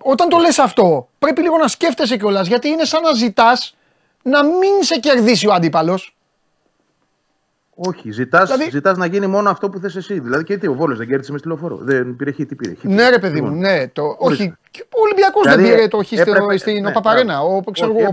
[0.02, 3.76] όταν το λες αυτό, πρέπει λίγο να σκέφτεσαι κιόλας γιατί είναι σαν να ζητάς
[4.22, 6.16] να μην σε κερδίσει ο αντίπαλος.
[7.86, 8.70] Όχι, ζητά δηλαδή...
[8.70, 10.20] ζητάς να γίνει μόνο αυτό που θες εσύ.
[10.20, 11.76] Δηλαδή και τι, ο Βόλος δεν κέρδισε με στη λεωφόρο.
[11.76, 12.74] Δεν πήρε χ, τι πήρε.
[12.74, 13.88] Χ, ναι, ρε παιδί μου, λοιπόν, ναι.
[13.88, 14.16] Το...
[14.18, 17.40] Όχι, ο Ολυμπιακός δηλαδή, δεν πήρε το χ στην ναι, Παπαρένα.
[17.40, 18.06] Ο, ξέρω, ο,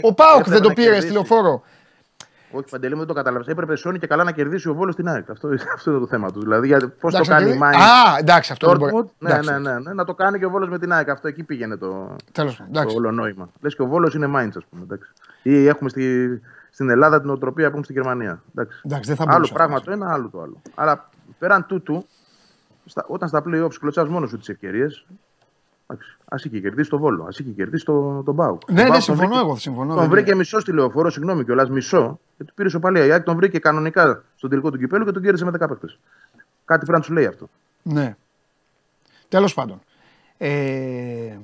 [0.00, 1.62] ο Πάοκ δεν το πήρε στη λεωφόρο.
[2.50, 3.52] Όχι, Παντελή μου δεν το κατάλαβε.
[3.52, 5.30] Έπρεπε Σόνι και καλά να κερδίσει ο Βόλος στην ΑΕΚ.
[5.30, 6.42] Αυτό, αυτό είναι το θέμα τους.
[6.42, 7.78] Δηλαδή, πώς το κάνει η Μάιν.
[7.78, 9.10] Α, εντάξει, αυτό δεν μπορεί.
[9.18, 11.08] Ναι, ναι, ναι, ναι, να το κάνει και ο Βόλος με την ΑΕΚ.
[11.08, 13.48] Αυτό εκεί πήγαινε το, Τέλος, το όλο νόημα.
[13.60, 14.82] Λες και ο Βόλος είναι Μάιν, ας πούμε.
[14.82, 15.12] Εντάξει.
[15.42, 16.28] Ή έχουμε στη,
[16.78, 18.42] στην Ελλάδα την οτροπία που έχουμε στη Γερμανία.
[18.54, 18.80] Εντάξει.
[18.84, 20.62] Εντάξει, δεν θα άλλο πράγμα το ένα, άλλο το άλλο.
[20.74, 21.08] Αλλά
[21.38, 22.06] πέραν τούτου,
[22.84, 25.06] στα, όταν στα playoffs κλωτσά μόνος σου τις ευκαιρίες,
[26.24, 28.70] Α είχε κερδίσει το Βόλο, ας είχε κερδίσει το, τον Μπάουκ.
[28.70, 29.56] Ναι, ναι, συμφωνώ βρήκε, εγώ.
[29.56, 32.20] Συμφωνώ, τον βρήκε μισό στη λεωφόρο, συγγνώμη κιόλας, μισό.
[32.36, 33.04] Και του πήρε σοπαλία.
[33.04, 35.98] Η Άκη τον βρήκε κανονικά στον τελικό του κυπέλου και τον κέρδισε με 10 παίκτες.
[36.64, 37.48] Κάτι πρέπει να τους λέει αυτό.
[37.82, 38.16] Ναι.
[39.28, 39.80] Τέλος πάντων.
[40.38, 41.36] Ε,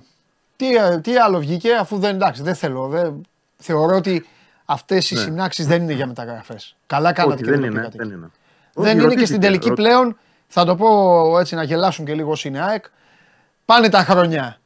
[0.57, 0.67] τι,
[1.01, 2.89] τι άλλο βγήκε, αφού δεν εντάξει, δεν θέλω.
[2.89, 3.27] Δεν,
[3.57, 4.27] θεωρώ ότι
[4.65, 5.21] αυτές οι ναι.
[5.21, 6.77] συνάξεις δεν είναι για μεταγραφές.
[6.87, 7.89] Καλά κάνατε και δεν είναι.
[7.93, 8.31] Δεν είναι,
[8.75, 10.19] δεν είναι και στην τελική πλέον.
[10.47, 12.85] Θα το πω έτσι να γελάσουν και λίγο όσοι είναι ΑΕΚ.
[13.65, 14.59] Πάνε τα χρόνια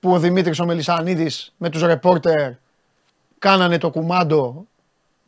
[0.00, 2.52] που ο Δημήτρης ο Μελισανίδης με τους ρεπόρτερ
[3.38, 4.66] κάνανε το κουμάντο.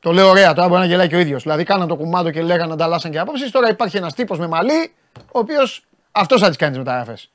[0.00, 1.42] Το λέω ωραία, τώρα μπορεί να γελάει και ο ίδιος.
[1.42, 3.50] Δηλαδή κάνανε το κουμάντο και λέγανε ανταλλάσσαν και απόψεις.
[3.50, 7.30] Τώρα υπάρχει ένας τύπος με μαλλί, ο οποίος αυτός θα τις κάνει τις μεταγραφές.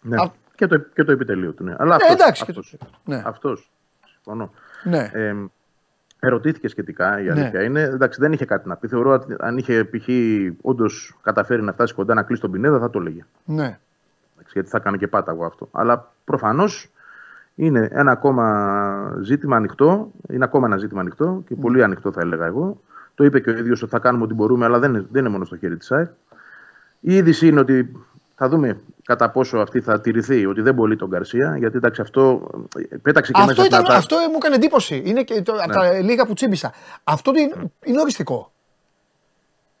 [0.00, 0.16] Ναι.
[0.16, 0.32] Α...
[0.54, 1.74] Και, το, και το επιτελείο του, ναι.
[1.78, 2.44] Αλλά ναι, αυτός, εντάξει.
[2.48, 2.86] Αυτός, το...
[3.04, 3.22] ναι.
[3.24, 3.70] αυτός,
[4.12, 4.50] συμφωνώ.
[4.84, 5.10] Ναι.
[5.12, 5.34] Ε,
[6.20, 7.64] ερωτήθηκε σχετικά, η αλήθεια ναι.
[7.64, 7.80] είναι.
[7.80, 8.88] Εντάξει, δεν είχε κάτι να πει.
[8.88, 10.08] Θεωρώ ότι αν είχε π.χ.
[10.60, 13.24] όντως καταφέρει να φτάσει κοντά να κλείσει τον Πινέδα, θα το έλεγε.
[13.44, 13.78] Ναι
[14.52, 15.68] γιατί θα κάνει και πάταγο αυτό.
[15.72, 16.90] Αλλά προφανώς
[17.54, 20.10] είναι ένα ακόμα ζήτημα ανοιχτό.
[20.28, 22.80] Είναι ακόμα ένα ζήτημα ανοιχτό και πολύ ανοιχτό θα έλεγα εγώ.
[23.14, 25.32] Το είπε και ο ίδιος ότι θα κάνουμε ό,τι μπορούμε, αλλά δεν είναι, δεν είναι
[25.32, 26.08] μόνο στο χέρι της ΑΕΚ.
[27.00, 27.92] Η είδηση είναι ότι
[28.38, 31.56] θα δούμε κατά πόσο αυτή θα τηρηθεί, ότι δεν μπορεί τον Γκαρσία.
[31.58, 32.50] Γιατί εντάξει, αυτό
[33.02, 35.02] πέταξε και αυτό μέσα ήταν, Αυτό μου έκανε εντύπωση.
[35.04, 35.62] Είναι και το, ναι.
[35.62, 36.72] από τα λίγα που τσίμπησα.
[37.04, 38.52] Αυτό είναι, είναι οριστικό.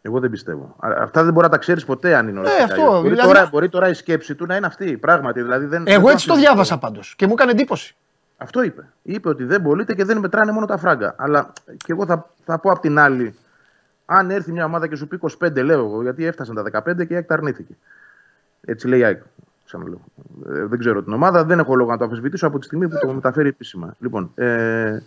[0.02, 0.76] Εγώ δεν πιστεύω.
[0.78, 2.82] Αυτά δεν μπορεί να τα ξέρεις ποτέ αν είναι όλα ε, αυτό.
[2.82, 3.32] Μπορεί, δηλαδή...
[3.32, 4.96] τώρα, μπορεί τώρα η σκέψη του να είναι αυτή.
[4.96, 7.96] Πράγματι, δηλαδή δεν, Εγώ δεν έτσι το διάβασα πάντως και μου έκανε εντύπωση.
[8.36, 8.88] Αυτό είπε.
[9.02, 11.14] Είπε ότι δεν μπορείτε και δεν μετράνε μόνο τα φράγκα.
[11.18, 13.34] Αλλά και εγώ θα, θα πω απ' την άλλη,
[14.06, 17.12] αν έρθει μια ομάδα και σου πει 25, λέω εγώ, γιατί έφτασαν τα 15 και
[17.12, 17.76] η ΑΕΚ αρνήθηκε.
[18.60, 19.22] Έτσι λέει η ΑΕΚ.
[19.64, 20.00] Ξαναλέω.
[20.48, 22.98] Ε, δεν ξέρω την ομάδα, δεν έχω λόγο να το αμφισβητήσω από τη στιγμή που
[23.00, 23.94] το μεταφέρει επίσημα.
[23.98, 24.98] Λοιπόν, ε,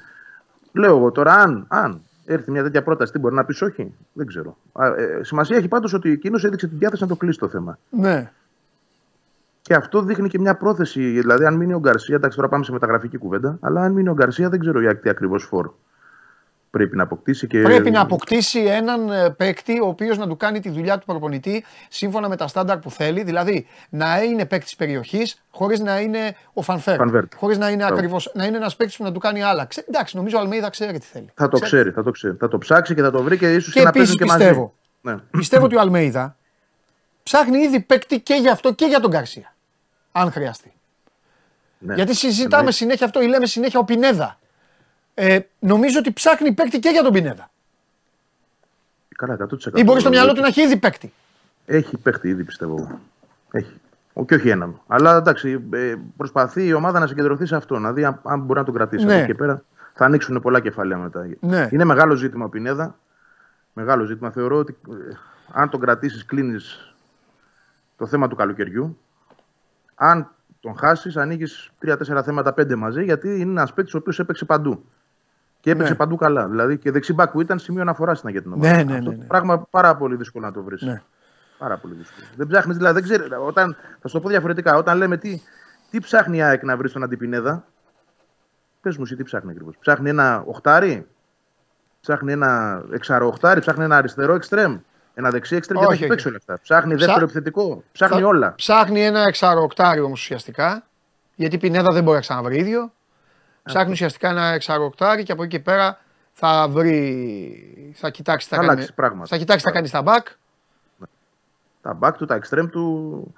[0.74, 4.26] λέω εγώ τώρα, αν, αν έρθει μια τέτοια πρόταση, τι μπορεί να πεις όχι; Δεν
[4.26, 4.58] ξέρω.
[4.98, 7.78] Ε, σημασία έχει πάντως ότι εκείνο έδειξε την διάθεση να το κλείσει το θέμα.
[7.90, 8.32] Ναι.
[9.62, 11.02] Και αυτό δείχνει και μια πρόθεση.
[11.02, 14.14] Δηλαδή, αν μείνει ο Γκαρσία, εντάξει, τώρα πάμε σε μεταγραφική κουβέντα, αλλά αν μείνει ο
[14.14, 15.78] Γκαρσία, δεν ξέρω για τι ακριβώς φόρο
[16.72, 17.48] πρέπει να αποκτήσει.
[17.48, 17.62] Και...
[17.62, 21.66] Πρέπει να αποκτήσει έναν ε, παίκτη ο οποίος να του κάνει τη δουλειά του προπονητή
[21.90, 23.24] σύμφωνα με τα στάνταρ που θέλει.
[23.24, 26.98] Δηλαδή να είναι παίκτης περιοχής χωρίς να είναι ο Φανφέρ.
[27.36, 28.32] Χωρίς να είναι ακριβώς.
[28.34, 29.66] Να είναι ένας παίκτης που να του κάνει άλλα.
[29.66, 31.30] Ξέ, εντάξει, νομίζω ο Αλμέιδα ξέρει τι θέλει.
[31.34, 32.36] Θα το ξέρει, θα το ξέρει.
[32.40, 34.74] Θα το ψάξει και θα το βρει και ίσως και, και να παίζει και πιστεύω,
[35.02, 35.18] μαζί.
[35.18, 35.24] Ναι.
[35.40, 36.36] Πιστεύω ότι ο Αλμέιδα
[37.24, 39.56] ψάχνει ήδη παίκτη και για αυτό και για τον Καρσία.
[40.12, 40.74] Αν χρειαστεί.
[41.78, 41.94] Ναι.
[41.94, 42.72] Γιατί συζητάμε ναι.
[42.72, 44.40] συνέχεια αυτό ή λέμε συνέχεια ο Πινέδα
[45.14, 47.52] ε, νομίζω ότι ψάχνει παίκτη και για τον Πινέδα.
[49.16, 49.38] Καλά,
[49.74, 49.78] 100%.
[49.78, 51.14] Ή μπορεί στο μυαλό του να έχει ήδη παίκτη.
[51.66, 53.00] Έχει παίκτη ήδη πιστεύω.
[53.52, 53.74] Έχει.
[54.26, 54.82] Και όχι έναν.
[54.88, 58.66] Αλλά εντάξει, ε, προσπαθεί η ομάδα να συγκεντρωθεί σε αυτό, να δει αν, μπορεί να
[58.66, 59.06] τον κρατήσει.
[59.06, 59.14] Ναι.
[59.14, 59.64] Από εκεί πέρα
[59.94, 61.28] θα ανοίξουν πολλά κεφάλαια μετά.
[61.40, 61.68] Ναι.
[61.72, 62.96] Είναι μεγάλο ζήτημα ο Πινέδα.
[63.74, 64.32] Μεγάλο ζήτημα.
[64.32, 65.14] Θεωρώ ότι ε,
[65.52, 66.96] αν τον κρατήσεις, κλείνεις
[67.98, 68.98] το θέμα του καλοκαιριού.
[69.96, 74.46] Αν τον χάσεις, ανοίγεις τρία-τέσσερα θέματα πέντε μαζί, γιατί είναι ένας παίκτης ο οποίος έπαιξε
[74.46, 74.86] παντού.
[75.62, 75.98] Και έπαιξε ναι.
[75.98, 76.48] παντού καλά.
[76.48, 78.76] Δηλαδή και δεξιμπάκ που ήταν σημείο αναφοράς στην για την ομάδα.
[78.76, 79.26] Ναι, ναι, ναι, ναι.
[79.26, 80.82] πράγμα πάρα πολύ δύσκολο να το βρεις.
[80.82, 81.02] Ναι.
[81.58, 82.26] Πάρα πολύ δύσκολο.
[82.36, 84.78] Δεν ψάχνεις, δηλαδή, δεν ξέρεις, όταν, θα σου το πω διαφορετικά.
[84.78, 85.42] Όταν λέμε τι,
[85.90, 87.66] τι ψάχνει η ΑΕΚ να βρει στον Αντιπινέδα,
[88.82, 89.76] πες μου εσύ τι ψάχνει ακριβώς.
[89.80, 91.08] Ψάχνει ένα οχτάρι,
[92.02, 94.78] ψάχνει ένα εξαροχτάρι, ψάχνει ένα αριστερό εξτρέμ,
[95.14, 96.60] ένα δεξί εξτρέμ και έχει παίξει όλα αυτά.
[96.62, 97.06] Ψάχνει Ψά...
[97.06, 98.28] δεύτερο επιθετικό, ψάχνει θα...
[98.28, 98.54] όλα.
[98.56, 100.84] Ψάχνει ένα εξαροχτάρι όμω ουσιαστικά,
[101.36, 102.92] γιατί η Πινέδα δεν μπορεί να ξαναβρει ίδιο.
[103.64, 106.00] Ψάχνει ουσιαστικά ένα εξαροχτάρι και από εκεί και πέρα
[106.34, 107.94] θα βρει.
[107.96, 108.86] Θα κοιτάξει θα, κάνει,
[109.26, 110.22] θα κοιτάξει θα κάνει στα μπακ.
[111.82, 113.36] Τα μπακ του, τα εξτρέμ του.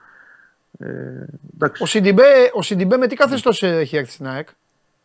[0.80, 1.26] Ε,
[1.80, 4.48] ο, Σιντιμπέ, ο Σιντιμπέ με τι καθεστώς έχει έρθει στην ΑΕΚ;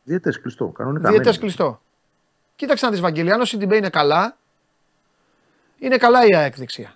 [0.04, 0.66] Διετές κλειστό.
[0.66, 1.10] Κανονικά.
[1.10, 1.80] Διετές κλειστό.
[2.56, 4.36] Κοίταξε να δεις, Βαγγέλη, αν ο Σιντιμπέ είναι καλά,
[5.78, 6.92] είναι καλά η ΑΕΚ δεξιά.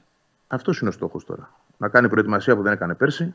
[0.46, 1.50] Αυτός είναι ο στόχος τώρα.
[1.76, 3.34] Να κάνει προετοιμασία που δεν έκανε πέρσι.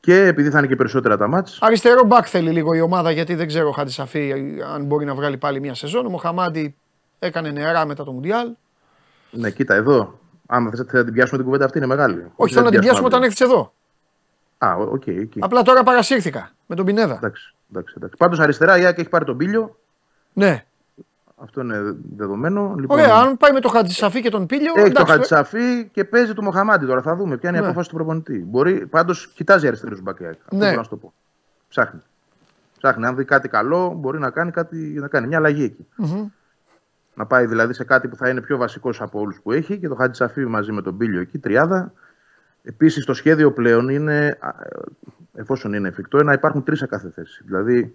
[0.00, 1.58] Και επειδή θα είναι και περισσότερα τα ματς.
[1.60, 4.34] Αριστερό μπακ θέλει λίγο η ομάδα γιατί δεν ξέρω ο -σαφή
[4.74, 6.06] αν μπορεί να βγάλει πάλι μια σεζόν.
[6.06, 6.76] Ο Μοχαμάντι
[7.18, 8.48] έκανε νερά μετά το Μουντιάλ.
[9.30, 10.18] Ναι, κοίτα εδώ.
[10.46, 12.32] Αν θες να την πιάσουμε την κουβέντα αυτή είναι μεγάλη.
[12.36, 13.72] Όχι, θέλω να την πιάσουμε όταν έρθει εδώ.
[14.58, 15.38] Α, okay, okay, okay.
[15.38, 17.14] Απλά τώρα παρασύρθηκα με τον Πινέδα.
[17.14, 18.16] Εντάξει, εντάξει, εντάξει.
[18.18, 19.76] Πάντως αριστερά η ΑΕΚ έχει πάρει τον Πήλιο.
[20.32, 20.64] Ναι.
[21.42, 22.74] Αυτό είναι δεδομένο.
[22.78, 24.72] Λοιπόν, Ωραία, αν πάει με το Χατζησαφή και τον Πήλιο.
[24.76, 27.02] Έχει το Χατζησαφή και παίζει το Μοχαμάντι τώρα.
[27.02, 27.64] Θα δούμε ποια είναι ναι.
[27.64, 28.44] η απόφαση του προπονητή.
[28.48, 30.30] Μπορεί, πάντως κοιτάζει αριστερό μπακ, ναι.
[30.30, 30.68] Αυτό ναι.
[30.68, 31.12] μπορώ να το πω.
[31.68, 32.00] Ψάχνει.
[32.76, 33.06] Ψάχνει.
[33.06, 35.86] Αν δει κάτι καλό, μπορεί να κάνει, κάτι, να κάνει μια αλλαγή εκεί.
[36.02, 36.26] Mm-hmm.
[37.14, 39.88] Να πάει δηλαδή σε κάτι που θα είναι πιο βασικός από όλους που έχει και
[39.88, 41.92] το Χατζησαφή μαζί με τον Πίλιο εκεί, τριάδα.
[42.62, 44.38] Επίσης το σχέδιο πλέον είναι,
[45.34, 47.42] εφόσον είναι εφικτό, να υπάρχουν τρεις σε κάθε θέση.
[47.46, 47.94] Δηλαδή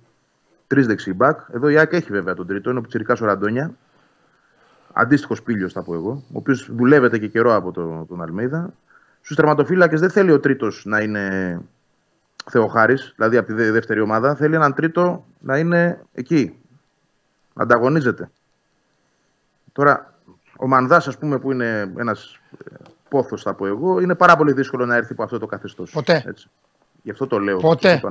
[0.67, 1.39] τρεις δεξί μπακ.
[1.53, 3.71] Εδώ η ΑΕΚ έχει βέβαια τον τρίτο, είναι ο Πιτσυρικά ο Ραντόνια.
[4.93, 8.73] Αντίστοιχος πύλιος, θα πω εγώ, ο οποίος δουλεύεται και καιρό από το, τον Αλμίδα.
[9.21, 11.61] Στους τερματοφύλακες δεν θέλει ο τρίτος να είναι
[12.49, 14.35] Θεοχάρης, δηλαδή από τη δεύτερη ομάδα.
[14.35, 16.59] Θέλει έναν τρίτο να είναι εκεί,
[17.53, 18.29] να ανταγωνίζεται.
[19.71, 20.13] Τώρα,
[20.57, 22.39] ο Μανδάς, ας πούμε, που είναι ένας
[23.09, 25.91] πόθος, θα πω εγώ, είναι πάρα πολύ δύσκολο να έρθει από αυτό το καθεστώς.
[25.91, 26.23] Ποτέ.
[26.27, 26.49] Έτσι.
[27.03, 27.57] Γι' αυτό το λέω.
[27.57, 28.01] Ποτέ.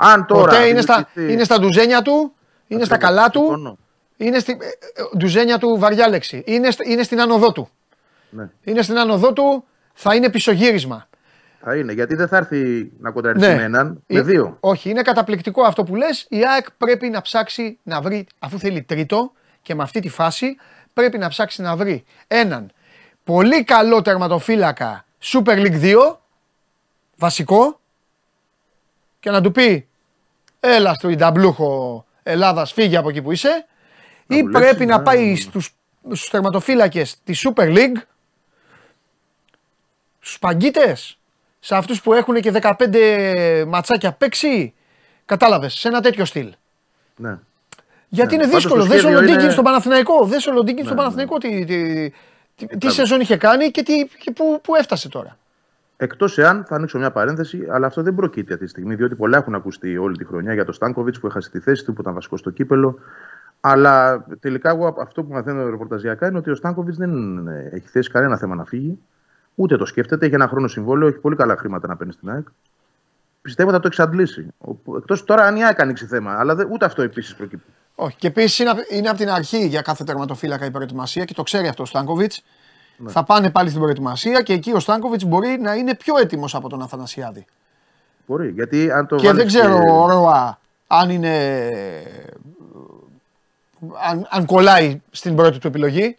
[0.00, 0.50] Αν τώρα.
[0.50, 2.32] Ποτέ είναι στα, είναι στα ντουζένια του,
[2.66, 3.78] είναι στα καλά του.
[4.16, 4.66] Είναι στη, ε,
[5.02, 6.42] ε, ντουζένια του βαριά λέξη.
[6.46, 7.68] Είναι, είναι στην άνοδό του.
[8.30, 8.50] Ναι.
[8.64, 11.08] Είναι στην άνοδό του, θα είναι πισωγύρισμα.
[11.60, 13.54] Θα είναι, γιατί δεν θα έρθει να κοντραριστεί ναι.
[13.54, 14.56] με έναν, με δύο.
[14.60, 16.26] Όχι, είναι καταπληκτικό αυτό που λες.
[16.28, 20.56] Η ΑΕΚ πρέπει να ψάξει να βρει, αφού θέλει τρίτο και με αυτή τη φάση,
[20.92, 22.70] πρέπει να ψάξει να βρει έναν
[23.24, 26.16] πολύ καλό τερματοφύλακα Super League 2,
[27.16, 27.80] βασικό,
[29.20, 29.87] και να του πει
[30.60, 33.66] έλα στο Ινταμπλούχο Ελλάδας, φύγει από εκεί που είσαι,
[34.26, 35.36] ή πρέπει να ναι, πάει ναι, ναι.
[35.36, 35.70] στους,
[36.06, 38.02] στους τερματοφύλακες της Super League,
[40.18, 41.18] στους παγκίτες,
[41.60, 44.74] σε αυτούς που έχουν και 15 ματσάκια παίξει,
[45.24, 46.54] κατάλαβες, σε ένα τέτοιο στυλ.
[47.16, 47.38] Ναι.
[48.08, 48.42] Γιατί ναι.
[48.42, 48.84] είναι δύσκολο.
[48.84, 49.50] Δεν ο Λοντίνκιν είναι...
[49.50, 50.24] στον Παναθηναϊκό.
[50.24, 52.10] Δεν ο Λοντίνκιν στον Παναθηναϊκό τι, τι,
[52.54, 55.38] τι, τι σεζόν είχε κάνει και, τι, και πού, πού έφτασε τώρα.
[56.00, 59.36] Εκτός εάν, θα ανοίξω μια παρένθεση, αλλά αυτό δεν προκύπτει αυτή τη στιγμή, διότι πολλά
[59.36, 62.14] έχουν ακουστεί όλη τη χρονιά για τον Στάνκοβιτς που έχασε τη θέση του, που ήταν
[62.14, 62.98] βασικός στο κύπελο.
[63.60, 67.12] Αλλά τελικά, εγώ αυτό που μαθαίνω ρεπορταζιακά είναι ότι ο Στάνκοβιτς δεν
[67.48, 68.98] έχει θέσει κανένα θέμα να φύγει.
[69.54, 70.26] Ούτε το σκέφτεται.
[70.26, 72.46] Έχει ένα χρόνο συμβόλαιο, έχει πολύ καλά χρήματα να παίρνει στην ΑΕΚ.
[73.42, 74.46] Πιστεύω θα το εξαντλήσει.
[74.96, 76.38] Εκτός τώρα αν η ΑΕΚ ανοίξει θέμα.
[76.38, 77.72] Αλλά δε, ούτε αυτό επίσης προκύπτει.
[77.94, 78.16] Όχι.
[78.16, 81.68] Και επίσης είναι, είναι από την αρχή για κάθε τερματοφύλακα η προετοιμασία και το ξέρει
[81.68, 82.44] αυτό ο Στάνκοβιτς.
[83.00, 83.10] Ναι.
[83.10, 86.68] Θα πάνε πάλι στην προετοιμασία και εκεί ο Στάνκοβιτς μπορεί να είναι πιο έτοιμος από
[86.68, 87.44] τον Αθανασιάδη.
[88.26, 90.12] Μπορεί, γιατί αν το Και δεν ξέρω, και...
[90.12, 91.62] Ρώα, αν είναι.
[94.10, 96.16] Αν, αν κολλάει στην πρώτη του επιλογή.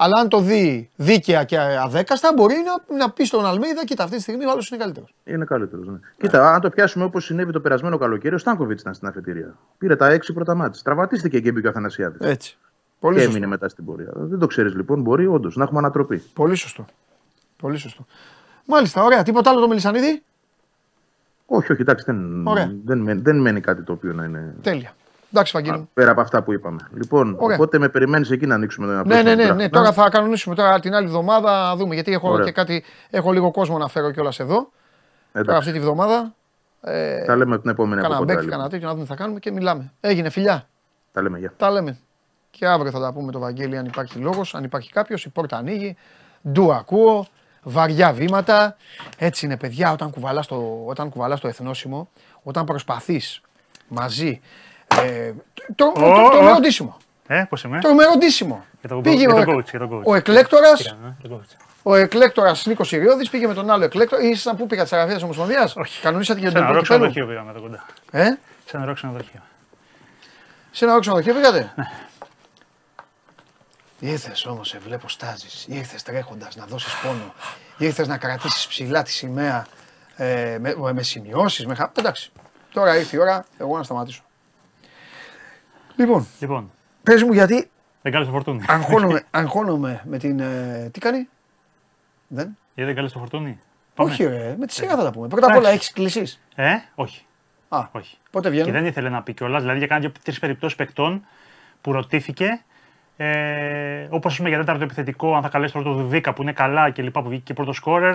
[0.00, 4.16] Αλλά αν το δει δίκαια και αδέκαστα, μπορεί να, να πει στον Αλμίδα: Κοίτα, αυτή
[4.16, 5.14] τη στιγμή ο άλλος είναι καλύτερος.
[5.24, 5.86] Είναι καλύτερος.
[5.86, 5.98] Ναι.
[6.20, 9.54] Κοίτα, αν το πιάσουμε όπως συνέβη το περασμένο καλοκαίρι, ο Στάνκοβιτς ήταν στην αφετηρία.
[9.78, 10.80] Πήρε τα έξι πρώτα μάτια.
[10.84, 12.18] Τραυματίστηκε και μπήκε ο Αθανασιάδης.
[12.20, 12.58] Έτσι.
[13.00, 13.36] Πολύ και σωστό.
[13.36, 14.10] έμεινε μετά στην πορεία.
[14.14, 16.22] Δεν το ξέρεις λοιπόν, μπορεί όντως να έχουμε ανατροπή.
[16.34, 16.84] Πολύ σωστό.
[17.56, 18.06] Πολύ σωστό.
[18.64, 19.22] Μάλιστα, ωραία.
[19.22, 20.22] Τίποτα άλλο το Μελισανίδη;
[21.46, 22.04] Όχι, όχι, εντάξει,
[22.84, 24.54] δεν, δεν, δεν μένει κάτι το οποίο να είναι.
[24.62, 24.92] Τέλεια.
[25.32, 25.88] Εντάξει, Βαγγέλη.
[25.94, 26.88] Πέρα από αυτά που είπαμε.
[26.94, 27.56] Λοιπόν, Ωραία.
[27.56, 29.68] οπότε με περιμένεις εκεί να ανοίξουμε το Ναι, ναι, ναι, ναι.
[29.68, 31.76] Τώρα θα κανονίσουμε τώρα την άλλη εβδομάδα.
[31.76, 32.84] Δούμε γιατί έχω και κάτι.
[33.10, 34.54] Έχω λίγο κόσμο να φέρω κιόλας εδώ.
[35.32, 35.46] Εντάξει.
[35.46, 36.34] Τώρα αυτή τη βδομάδα.
[36.80, 38.24] Ε, τα λέμε την επόμενη εβδομάδα.
[38.26, 39.92] Κάνα μπέκ, κάνα τέτοιο να δούμε τι θα κάνουμε και μιλάμε.
[40.00, 40.68] Έγινε φιλιά.
[41.12, 41.52] Τα λέμε, για.
[41.56, 41.98] Τα λέμε.
[42.50, 45.24] Και αύριο θα τα πούμε το Βαγγέλη αν υπάρχει λόγος, αν υπάρχει κάποιος.
[45.24, 45.96] Η πόρτα ανοίγει.
[46.48, 47.26] Ντου ακούω.
[47.62, 48.76] Βαριά βήματα.
[49.18, 52.08] Έτσι είναι, παιδιά, όταν κουβαλάς το, όταν κουβαλάς το εθνόσημο,
[52.42, 53.40] όταν προσπαθείς
[53.88, 54.40] μαζί.
[55.02, 55.32] Ε,
[55.74, 56.96] το, το, το, το μεροντήσιμο.
[57.26, 58.64] Ε, πώς είμαι; Το μεροντήσιμο.
[59.02, 59.62] Πήγε ο,
[60.04, 60.68] ο εκλέκτορα.
[61.82, 64.22] Ο εκλέκτορας Νίκος Ιριώδη πήγε με τον άλλο εκλέκτορα.
[64.22, 66.00] Ήσασταν πού πήγα της Αραβία Ομοσπονδίας; Όχι.
[66.00, 67.86] Κανονίσατε για τον Σε ένα ξενοδοχείο πήγαμε εδώ κοντά.
[68.10, 68.24] Ε;
[68.64, 69.40] Σε ένα ξενοδοχείο.
[70.70, 71.84] Σε ένα ξενοδοχείο πήγατε; Ναι.
[74.00, 75.66] Ήρθες όμως, σε βλέπω στάζεις.
[75.68, 77.34] Ήρθες τρέχοντας να δώσεις πόνο.
[77.78, 79.66] Ήρθες να κρατήσεις ψηλά τη σημαία
[80.16, 81.66] ε, με, με σημειώσεις.
[81.66, 81.76] Με...
[81.98, 82.32] Εντάξει.
[82.72, 84.22] Τώρα ήρθε η ώρα εγώ να σταματήσω.
[85.96, 86.72] Λοιπόν, Λοιπόν,
[87.02, 87.70] πες μου γιατί
[88.02, 88.64] δεν κάλεσε το φορτούνι.
[88.68, 90.40] αγχώνομαι, αγχώνομαι με την.
[90.40, 91.28] Ε, τι κάνει,
[92.28, 92.56] Δεν.
[92.74, 93.60] Γιατί δεν κάλεσε το φορτούνι.
[93.96, 95.28] Όχι, ρε, με τη σειρά θα τα πούμε.
[95.28, 95.92] Πρώτα απ' όλα Εντάξει.
[95.94, 96.38] έχεις κλείσει.
[96.54, 97.24] Ε, όχι.
[97.68, 98.18] Α, όχι.
[98.30, 98.70] πότε Και βγαίνει.
[98.70, 99.60] δεν ήθελε να πει κιόλας.
[99.60, 101.26] Δηλαδή, για κάνα τρεις περιπτώσεις παικτών
[101.80, 102.62] που ρωτήθηκε.
[103.20, 106.90] Ε, Όπως πούμε για τέταρτο επιθετικό, αν θα καλέσει τώρα το Δουβίκα που είναι καλά
[106.90, 108.14] και λοιπά, που βγήκε και πρώτο σκόρερ.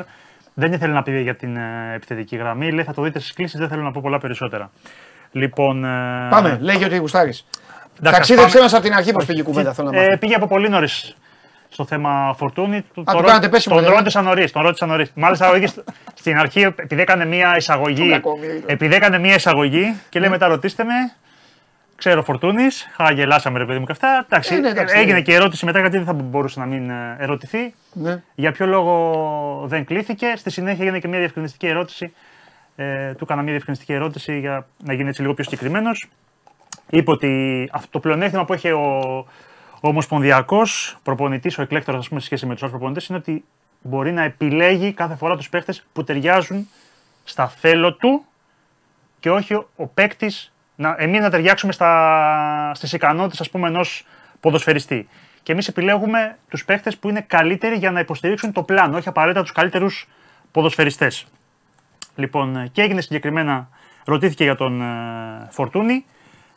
[0.53, 2.71] Δεν ήθελε να πει για την ε, επιθετική γραμμή.
[2.71, 4.71] Λέει θα το δείτε στις κλήσει, δεν θέλω να πω πολλά περισσότερα.
[5.31, 5.85] Λοιπόν.
[5.85, 7.45] ε, Πάμε, λέγει ότι γουστάρεις.
[7.99, 8.63] εντάξει, Ταξίδεψε πάμε.
[8.63, 9.73] μας από την αρχή πώς πήγε η κουβέντα.
[9.73, 10.17] Θέλω να Ε, μάθω.
[10.17, 11.15] πήγε από πολύ νωρίς
[11.69, 12.81] στο θέμα Φορτούνη.
[12.93, 13.99] του κάνατε πέσιμο, Τον δηλαδή.
[14.01, 14.51] ρώτησα νωρίς.
[14.51, 15.11] Τον ρώτησα νωρίς.
[15.15, 15.73] Μάλιστα, ο ίδιος
[16.13, 18.09] στην αρχή, επειδή έκανε μια εισαγωγή.
[18.09, 18.53] κακόμοιρο.
[18.65, 20.93] επειδή έκανε μια εισαγωγή και λέει μετά ρωτήστε με.
[22.05, 22.89] Ξέρω Φορτούνης.
[22.93, 24.25] Χαγελάσαμε ρε παιδί μου και αυτά.
[24.25, 25.21] Εντάξει, Ε, ναι, εντάξει, έγινε ναι.
[25.21, 27.73] και ερώτηση μετά γιατί δεν θα μπορούσε να μην ε, ερωτηθεί.
[27.93, 28.23] Ναι.
[28.35, 30.33] Για ποιο λόγο δεν κλήθηκε.
[30.35, 32.13] Στη συνέχεια έγινε και μια διευκρινιστική ερώτηση.
[32.75, 36.09] Ε, του έκανα μια διευκρινιστική ερώτηση για να γίνει έτσι λίγο πιο συγκεκριμένος.
[36.89, 39.17] Είπε ότι αυτό το πλεονέκτημα που έχει ο,
[39.81, 43.43] ο Ομοσπονδιακός προπονητής, ο εκλέκτορας, ας πούμε, σε σχέση με τους άλλους προπονητές, είναι ότι
[43.81, 46.67] μπορεί να επιλέγει κάθε φορά τους παίχτε που ταιριάζουν
[47.23, 48.25] στα θέλω του
[49.19, 54.05] και όχι ο, ο παίκτης να, εμείς να ταιριάξουμε στα, στις ικανότητες ας πούμε ενός
[54.39, 55.07] ποδοσφαιριστή.
[55.43, 59.41] Και εμείς επιλέγουμε τους παίκτες που είναι καλύτεροι για να υποστηρίξουν το πλάνο, όχι απαραίτητα
[59.41, 60.07] τους καλύτερους
[60.51, 61.25] ποδοσφαιριστές.
[62.15, 63.69] Λοιπόν, ε, και έγινε συγκεκριμένα,
[64.05, 66.05] ρωτήθηκε για τον ε, Φορτούνη.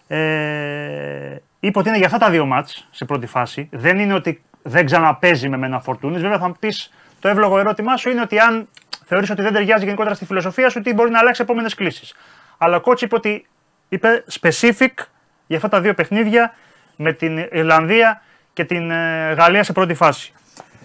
[0.09, 3.69] Ε, είπε ότι είναι για αυτά τα δύο μάτς σε πρώτη φάση.
[3.73, 6.21] Δεν είναι ότι δεν ξαναπέζει με ένα Φορτούνης.
[6.23, 8.69] Βέβαια θα μου πεις το εύλογο ερώτημά σου είναι ότι αν
[9.05, 12.15] θεωρείς ότι δεν ταιριάζει γενικότερα στη φιλοσοφία σου, ότι μπορεί να αλλάξει επόμενες κλήσεις.
[12.59, 13.47] Αλλά ο coach είπε ότι
[13.89, 15.05] είπε specific
[15.47, 16.55] για αυτά τα δύο παιχνίδια
[16.97, 18.23] με την Ιρλανδία
[18.53, 20.33] και την ε, Γαλλία σε πρώτη φάση.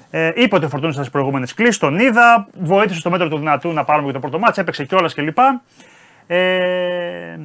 [0.09, 3.37] Ε, είπε ότι ο Φορτούνης ήταν στι προηγούμενες κλήσεις, τον είδα, βοήθησε στο μέτρο του
[3.37, 5.37] δυνατού να πάρουμε και το πρώτο μάτς, έπαιξε κιόλας κλπ.
[6.27, 7.37] Ε,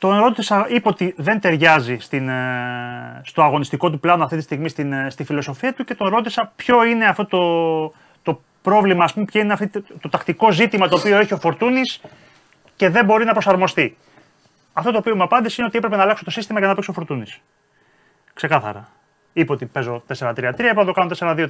[0.00, 4.68] τον ρώτησα, είπε ότι δεν ταιριάζει στην, ε, στο αγωνιστικό του πλάνο αυτή τη στιγμή
[4.68, 7.38] στην, ε, στη φιλοσοφία του και τον ρώτησα ποιο είναι αυτό το,
[8.22, 11.38] το πρόβλημα, ας πούμε, ποιο είναι αυτό το, το τακτικό ζήτημα το οποίο έχει ο
[11.38, 12.00] Φορτούνης
[12.78, 13.96] και δεν μπορεί να προσαρμοστεί.
[14.72, 16.90] Αυτό το οποίο μου απάντησε είναι ότι έπρεπε να αλλάξω το σύστημα για να παίξει
[16.90, 17.40] ο Φορτούνης.
[18.34, 18.88] Ξεκάθαρα.
[19.32, 21.48] Είπε ότι παίζω 4-3-3, έπρεπε να το κάνω 4-2-3-1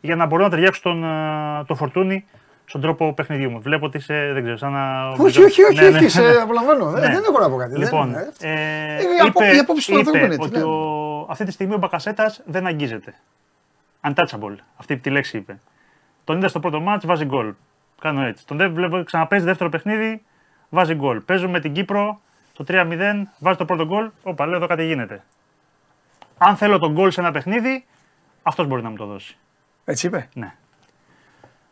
[0.00, 2.24] για να μπορώ να ταιριάξω τον, ε, το Φορτούνη
[2.64, 3.60] στον τρόπο παιχνιδιού μου.
[3.60, 5.08] Βλέπω ότι είσαι, δεν ξέρω, σαν να.
[5.08, 6.32] Όχι, όχι, όχι, Ναι, ναι, όχι, σε ναι.
[6.32, 6.84] απολαμβάνω.
[6.90, 7.14] Δεν- Ναι.
[7.14, 7.78] Δεν έχω να πω κάτι.
[7.78, 10.64] Λοιπόν, δεν- ε, η απο- είπε, η απόψη του ανθρώπου είναι είπε έτσι, ότι ναι.
[10.64, 13.14] ο, αυτή τη στιγμή ο Μπακασέτας δεν αγγίζεται.
[14.08, 14.56] Untouchable.
[14.76, 15.60] Αυτή τη λέξη είπε.
[16.24, 17.52] Τον είδα στο πρώτο μάτς, βάζει γκολ.
[18.02, 18.46] Κάνω έτσι.
[18.46, 20.22] Τον δε- βλέπω ξαναπέζει δεύτερο παιχνίδι,
[20.68, 21.20] βάζει γκολ.
[21.20, 22.20] Παίζω με την Κύπρο
[22.52, 24.10] το 3-0, βάζει το πρώτο γκολ.
[24.22, 25.22] Όπα, λέω εδώ κάτι γίνεται.
[26.38, 27.86] Αν θέλω τον γκολ σε ένα παιχνίδι,
[28.42, 29.36] αυτός μπορεί να μου το δώσει.
[29.84, 30.54] Έτσι είπε; Ναι.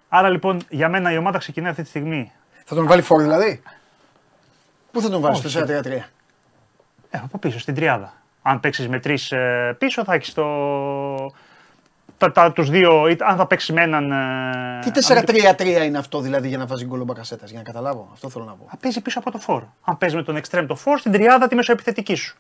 [0.09, 2.33] Άρα λοιπόν για μένα η ομάδα ξεκινάει αυτή τη στιγμή.
[2.65, 3.63] Θα τον βάλει φόρ δηλαδή;
[4.93, 5.49] Πού θα τον βάλεις Όχι.
[5.49, 5.87] στο 4-3-3.
[7.11, 8.13] Ε, από πίσω, στην τριάδα.
[8.43, 9.33] Αν παίξεις με τρεις
[9.79, 10.45] πίσω, θα έχεις το.
[12.21, 14.13] Τα, τα, τους δύο, ή αν θα παίξει με έναν.
[14.13, 14.91] ε, Τι
[15.81, 18.09] 4-3-3 είναι αυτό δηλαδή για να βάζει γκολ ο Μπακασέτας, για να καταλάβω.
[18.13, 18.67] Αυτό θέλω να πω.
[18.71, 19.63] Θα παίζει πίσω από το φόρ.
[19.85, 22.37] Αν παίζει με τον εξτρέμ το φόρ, στην τριάδα τη μεσοεπιθετική σου.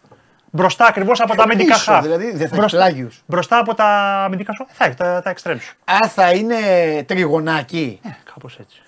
[0.50, 2.02] Μπροστά ακριβώς από τα αμυντικά πίσω, χαφ.
[2.02, 3.22] δηλαδή, δεν θα έχεις μπροστά, πλάγιους.
[3.26, 3.84] μπροστά από τα
[4.24, 4.66] αμυντικά σου.
[4.68, 5.74] ε, Θα έχεις τα, τα εξτρέμ σου.
[5.84, 6.56] Α, θα είναι
[7.06, 8.00] τριγωνάκι.
[8.04, 8.82] Ε, Κάπως έτσι.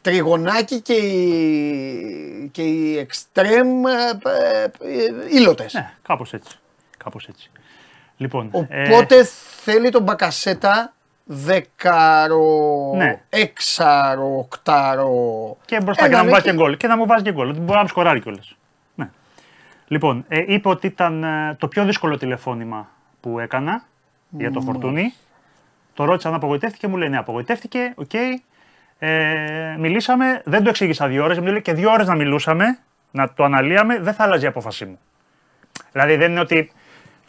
[0.00, 3.90] Τριγωνάκι και οι, και οι εξτρέμ ε,
[4.24, 4.68] ε, ε,
[5.38, 5.74] ήλωτες.
[5.74, 6.56] Ναι, κάπως έτσι.
[7.04, 7.50] Κάπως έτσι.
[8.18, 9.24] Λοιπόν, Οπότε
[9.62, 10.92] θέλει τον Μπακασέτα
[11.24, 13.20] δεκάρο, Ναι.
[13.28, 15.56] έξαρο, οκτάρο.
[15.64, 16.76] Και μπροστά Ε, και να μου είναι βάζει και- και γκολ.
[16.76, 17.48] Και να μου βάζει και γκολ.
[17.48, 18.56] Ότι μπορεί να μου σκοράρει κιόλας.
[18.94, 19.08] Ναι.
[19.86, 22.88] Λοιπόν, ε, είπε ότι ήταν ε, το πιο δύσκολο τηλεφώνημα
[23.20, 23.82] που έκανα
[24.28, 25.14] για το φορτούνι.
[25.94, 27.92] Το ρώτησα αν απογοητεύτηκε, μου λέει ναι, απογοητεύτηκε.
[27.96, 28.12] Οκ.
[28.98, 31.38] Ε, μιλήσαμε, δεν το εξήγησα δύο ώρες.
[31.38, 32.78] Μου λέει και δύο ώρες να μιλούσαμε,
[33.10, 34.98] να το αναλύαμε, δεν θα άλλαζε η απόφασή μου.
[35.92, 36.72] Δηλαδή δεν είναι ότι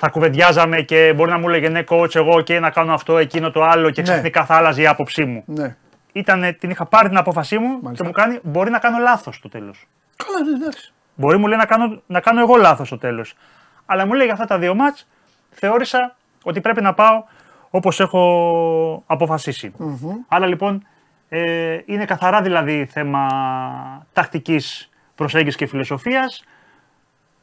[0.01, 3.51] θα κουβεντιάζαμε και μπορεί να μου έλεγε ναι, coach, εγώ και να κάνω αυτό, εκείνο,
[3.51, 4.07] το άλλο και Ναι.
[4.07, 5.75] ξαφνικά θα άλλαζε η άποψή μου Ναι.
[6.11, 7.91] ήταν, την είχα πάρει την απόφασή μου Μάλιστα.
[7.93, 9.87] και μου κάνει μπορεί να κάνω λάθος στο τέλος.
[10.15, 10.93] Καλά, ναι, εντάξει.
[11.15, 13.33] Μπορεί μου λέει να κάνω, να κάνω εγώ λάθος στο τέλος.
[13.85, 15.07] Αλλά μου λέει για αυτά τα δύο μάτς
[15.49, 17.23] θεώρησα ότι πρέπει να πάω
[17.69, 19.71] όπως έχω αποφασίσει.
[20.27, 20.87] Άρα λοιπόν
[21.29, 23.27] ε, είναι καθαρά δηλαδή θέμα
[24.13, 26.43] τακτικής προσέγγισης και φιλοσοφίας.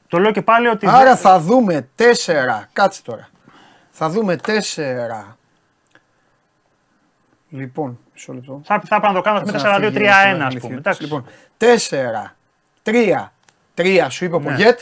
[0.08, 0.86] Το λέω και πάλι ότι.
[0.88, 2.68] Άρα δεν- θα δούμε τέσσερα.
[2.72, 3.28] Κάτσε τώρα.
[3.90, 5.36] Θα δούμε τέσσερα.
[7.50, 8.60] Λοιπόν, μισό λεπτό.
[8.64, 10.60] Θα, θα έπρεπε να το κάνω με Κάτσε να φύγει 4-2-3-1, ένας ας αλήθεια.
[10.60, 10.74] πούμε.
[10.76, 11.02] Εντάξει.
[11.02, 11.26] Λοιπόν,
[11.56, 12.34] τέσσερα.
[12.82, 13.32] Τρία.
[13.74, 14.44] Τρία σου είπε ο Ναι.
[14.44, 14.80] Πογέτ.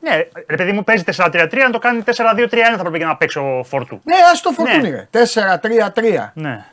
[0.00, 0.10] Ναι,
[0.48, 3.62] ρε παιδί μου παίζει 4-3-3, να το κάνει 4-2-3-1 θα πρέπει για να παίξει ο
[3.64, 4.00] Φόρτου.
[4.04, 4.90] Ναι, ας το φορτούνι, Ναι.
[4.90, 5.08] ρε.
[5.10, 6.30] 4-3-3.
[6.34, 6.64] Ναι.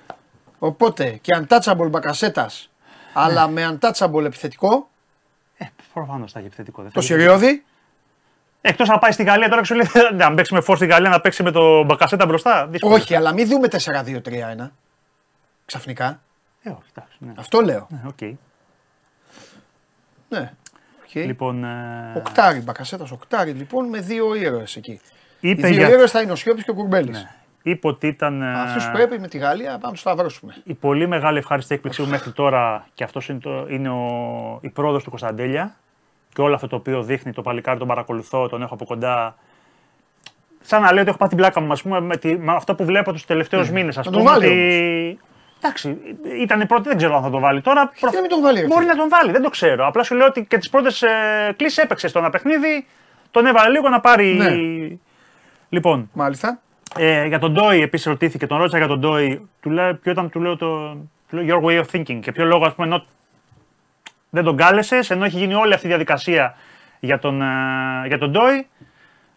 [0.59, 2.69] Οπότε και untouchable μπακασέτας,
[3.13, 3.21] Ναι.
[3.21, 4.98] αλλά με untouchable επιθετικό, Ε,
[5.93, 6.81] προφανώς θα έχει επιθετικό.
[6.81, 7.63] δεν το θα έχει- Σιριώδη.
[8.61, 9.85] Εκτός να πάει στη Γαλλία τώρα και σου λέει
[10.15, 12.67] «Ναι, αν παίξει με φόρ στη Γαλλία να παίξει με το Μπακασέτα μπροστά.
[12.67, 12.93] Δύσκολο.
[12.93, 14.71] Όχι, αλλά μην δούμε 4-2-3-1.
[15.65, 16.21] Ξαφνικά.
[16.63, 17.17] Ε, όχι, εντάξει.
[17.19, 17.33] Ναι.
[17.37, 17.87] Αυτό λέω.
[17.89, 18.21] Ναι, οκ.
[20.29, 20.51] Ναι.
[21.03, 21.15] Οκ.
[21.15, 25.01] Λοιπόν, ε, Οκτάρι, μπακασέτας οκτάρι λοιπόν με δύο ήρωες εκεί.
[25.39, 25.89] Οι είπε, δύο για...
[25.89, 27.17] ήρωες θα είναι ο Σιώπης και ο Κουρμπέλης.
[27.17, 27.29] ναι.
[27.63, 30.53] Είπε ότι ήταν ε, Αυτού πρέπει με τη Γαλλία να πάμε να τους σταυρώσουμε.
[30.63, 34.69] η πολύ μεγάλη ευχάριστη έκπληξη μου μέχρι τώρα και αυτός είναι, το, είναι ο, η
[34.69, 35.75] πρόοδος του Κωνσταντέλια
[36.33, 39.35] και όλο αυτό το οποίο δείχνει το παλικάρι, τον παρακολουθώ, τον έχω από κοντά.
[40.61, 42.75] Σαν να λέω ότι έχω πάθει την πλάκα μου, ας πούμε, με, τη, με αυτό
[42.75, 43.73] που βλέπω τους τελευταίους Ναι.
[43.79, 43.95] μήνες.
[43.95, 45.19] Να τον βάλει
[45.61, 45.97] Εντάξει,
[46.41, 47.91] ήταν η πρώτη, δεν ξέρω αν θα το βάλει τώρα.
[47.99, 48.91] Γιατί να μην τον βάλει, ρε Μπορεί φίλε.
[48.93, 49.87] να τον βάλει, δεν το ξέρω.
[49.87, 51.09] Απλά σου λέω ότι και τις πρώτες ε,
[51.57, 52.85] κλήσει έπαιξε στο ένα παιχνίδι,
[53.31, 54.33] τον έβαλε λίγο να πάρει.
[54.33, 54.49] Ναι.
[55.69, 56.59] Λοιπόν, Μάλιστα.
[56.97, 59.49] Ε, για τον Ντόι επίσης ρωτήθηκε, τον ρώτησα για τον Ντόι.
[59.61, 60.97] Του λέω, ποιο ήταν, του λέω το.
[61.29, 62.19] Του λέω your way of thinking.
[62.21, 63.05] Και ποιο λόγο, ας πούμε, ενώ
[64.29, 66.55] δεν τον κάλεσες, ενώ έχει γίνει όλη αυτή η διαδικασία
[66.99, 68.67] για τον, ε, για τον Ντόι,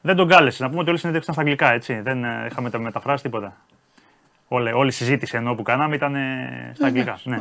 [0.01, 0.61] δεν τον κάλεσες.
[0.61, 2.01] Να πούμε ότι όλη η συνέντευξη ήταν στα αγγλικά, έτσι.
[2.01, 3.57] Δεν ε, είχαμε τα μεταφράσει τίποτα.
[4.49, 7.19] Όλη, όλη η συζήτηση ενώ που κάναμε ήταν ε, στα αγγλικά.
[7.25, 7.39] Ναι.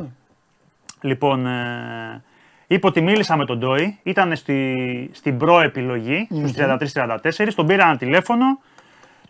[1.02, 2.24] Λοιπόν, ε,
[2.68, 7.98] είπε ότι μίλησα με τον Ντόι, ήταν στη, στην προεπιλογή, στους 33-34, τον πήρα ένα
[7.98, 8.46] τηλέφωνο.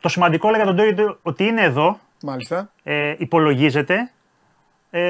[0.01, 2.69] Το σημαντικό λέει για τον Ντόι είναι ότι είναι εδώ, Μάλιστα.
[2.83, 4.11] ε, υπολογίζεται.
[4.91, 5.01] Ε,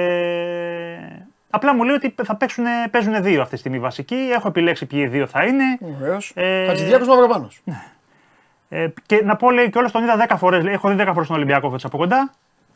[1.49, 4.15] απλά μου λέει ότι θα παίξουν, παίζουν δύο αυτή τη στιγμή βασικοί.
[4.15, 5.63] Έχω επιλέξει ποιοι δύο θα είναι.
[6.01, 6.17] Ωραίο.
[6.33, 7.47] Ε, Χατζηδιάκος Μαυροπάνο.
[8.69, 10.65] Ε, και να πω λέει κιόλας τον είδα 10 φορές.
[10.65, 12.31] Έχω δει 10 φορές τον Ολυμπιακό φέτο από κοντά.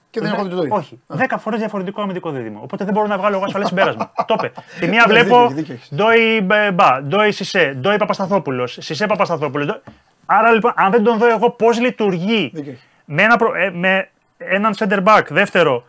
[0.10, 0.76] Και δεν έχω δει το ίδιο.
[0.76, 1.02] Όχι.
[1.08, 2.60] 10 φορές διαφορετικό αμυντικό δίδυμο.
[2.64, 4.12] Οπότε δεν μπορώ να βγάλω εγώ ασφαλέ συμπέρασμα.
[4.28, 4.52] το είπε.
[4.80, 5.90] Τη μία Ναι, βλέπω δίκιο, δίκιο έχεις.
[5.96, 9.82] Ντόι Μπε- Μπα, Ντόι Σισε, Ντόι Παπασταθόπουλος, Σισε Παπασταθόπουλος.
[10.26, 12.84] Άρα λοιπόν, αν δεν τον δω εγώ πώς λειτουργεί Δίκιο έχει.
[13.06, 15.84] με, ένα, προ- ε, με έναν center back, δεύτερο,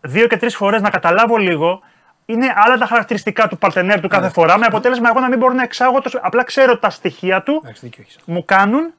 [0.00, 1.80] δύο και τρεις φορές να καταλάβω λίγο,
[2.26, 4.16] είναι άλλα τα χαρακτηριστικά του παρτενέρ του Ναι.
[4.18, 4.58] κάθε φορά.
[4.58, 6.00] Με αποτέλεσμα εγώ να μην μπορώ να εξάγω.
[6.00, 8.18] Το, απλά ξέρω τα στοιχεία του Εντάξει, δίκιο έχεις.
[8.24, 8.92] μου κάνουν.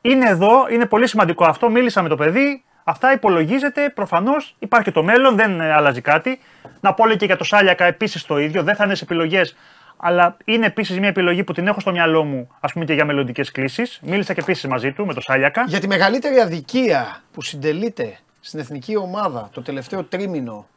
[0.00, 1.70] Είναι εδώ, είναι πολύ σημαντικό αυτό.
[1.70, 2.64] Μίλησα με το παιδί.
[2.84, 3.88] Αυτά υπολογίζεται.
[3.90, 6.40] Προφανώς υπάρχει και το μέλλον, δεν ε, αλλάζει κάτι.
[6.80, 8.62] Να πω λέει και για το Σάλιακα επίσης το ίδιο.
[8.62, 9.56] Δεν θα είναι σε επιλογές.
[10.02, 13.04] Αλλά είναι επίσης μια επιλογή που την έχω στο μυαλό μου, ας πούμε και για
[13.04, 14.00] μελλοντικές κλήσεις.
[14.02, 15.64] Μίλησα και επίσης μαζί του με το Σάλιακα.
[15.68, 20.68] Για τη μεγαλύτερη αδικία που συντελείται στην εθνική ομάδα το τελευταίο τρίμηνο,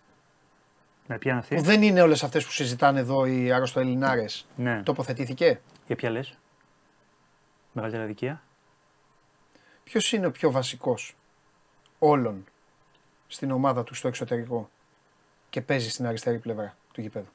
[1.08, 1.56] Ναι, ποια είναι αυτή.
[1.56, 4.26] που δεν είναι όλες αυτές που συζητάνε εδώ οι αρρωστοελληνάρε,
[4.56, 4.82] Ναι.
[4.84, 6.38] τοποθετήθηκε; Για ποια λες;
[7.72, 8.41] Μεγαλύτερη αδικία;
[9.84, 11.16] Ποιος είναι ο πιο βασικός
[12.00, 12.45] όλων
[13.28, 14.70] στην ομάδα του στο εξωτερικό
[15.50, 17.28] και παίζει στην αριστερή πλευρά του γηπέδου;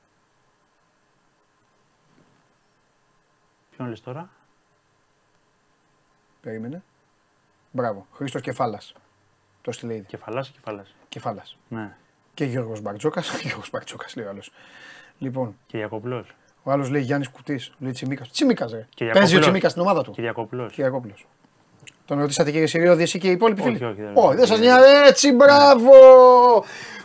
[3.78, 4.28] Ποιον λες τώρα;
[6.40, 6.82] Περίμενε.
[7.70, 8.06] Μπράβο.
[8.14, 8.92] Χρήστος Κεφάλας.
[9.62, 10.04] Το στείλε ήδη.
[10.06, 10.84] Κεφαλάς ή κεφαλά.
[11.08, 11.56] Κεφάλας.
[11.68, 11.96] Ναι.
[12.34, 13.22] Και Γιώργος Μπαρτζόκα.
[13.44, 14.50] Γιώργος Μπαρτζόκα λέει ο άλλος.
[15.18, 16.24] Λοιπόν, Και Γιακοπουλό.
[16.62, 17.72] ο άλλος λέει Γιάννης Κουτής.
[17.78, 18.30] Λέει Τσιμίκας.
[18.30, 18.86] Τσιμίκας, ρε.
[18.94, 19.18] Κυριακόπουλος.
[19.18, 20.10] Παίζει ο Τσιμίκας στην ομάδα του.
[20.10, 20.66] Κυριακόπουλο.
[20.66, 21.14] Κυριακόπουλο.
[22.04, 24.58] Τον ρωτήσατε κύριε Σιριώδη, εσύ και οι υπόλοιποι Όχι, φίλοι; όχι, δεν- Όχι, δεν σας
[24.58, 25.08] νοιάζει.
[25.08, 25.92] Έτσι, μπράβο!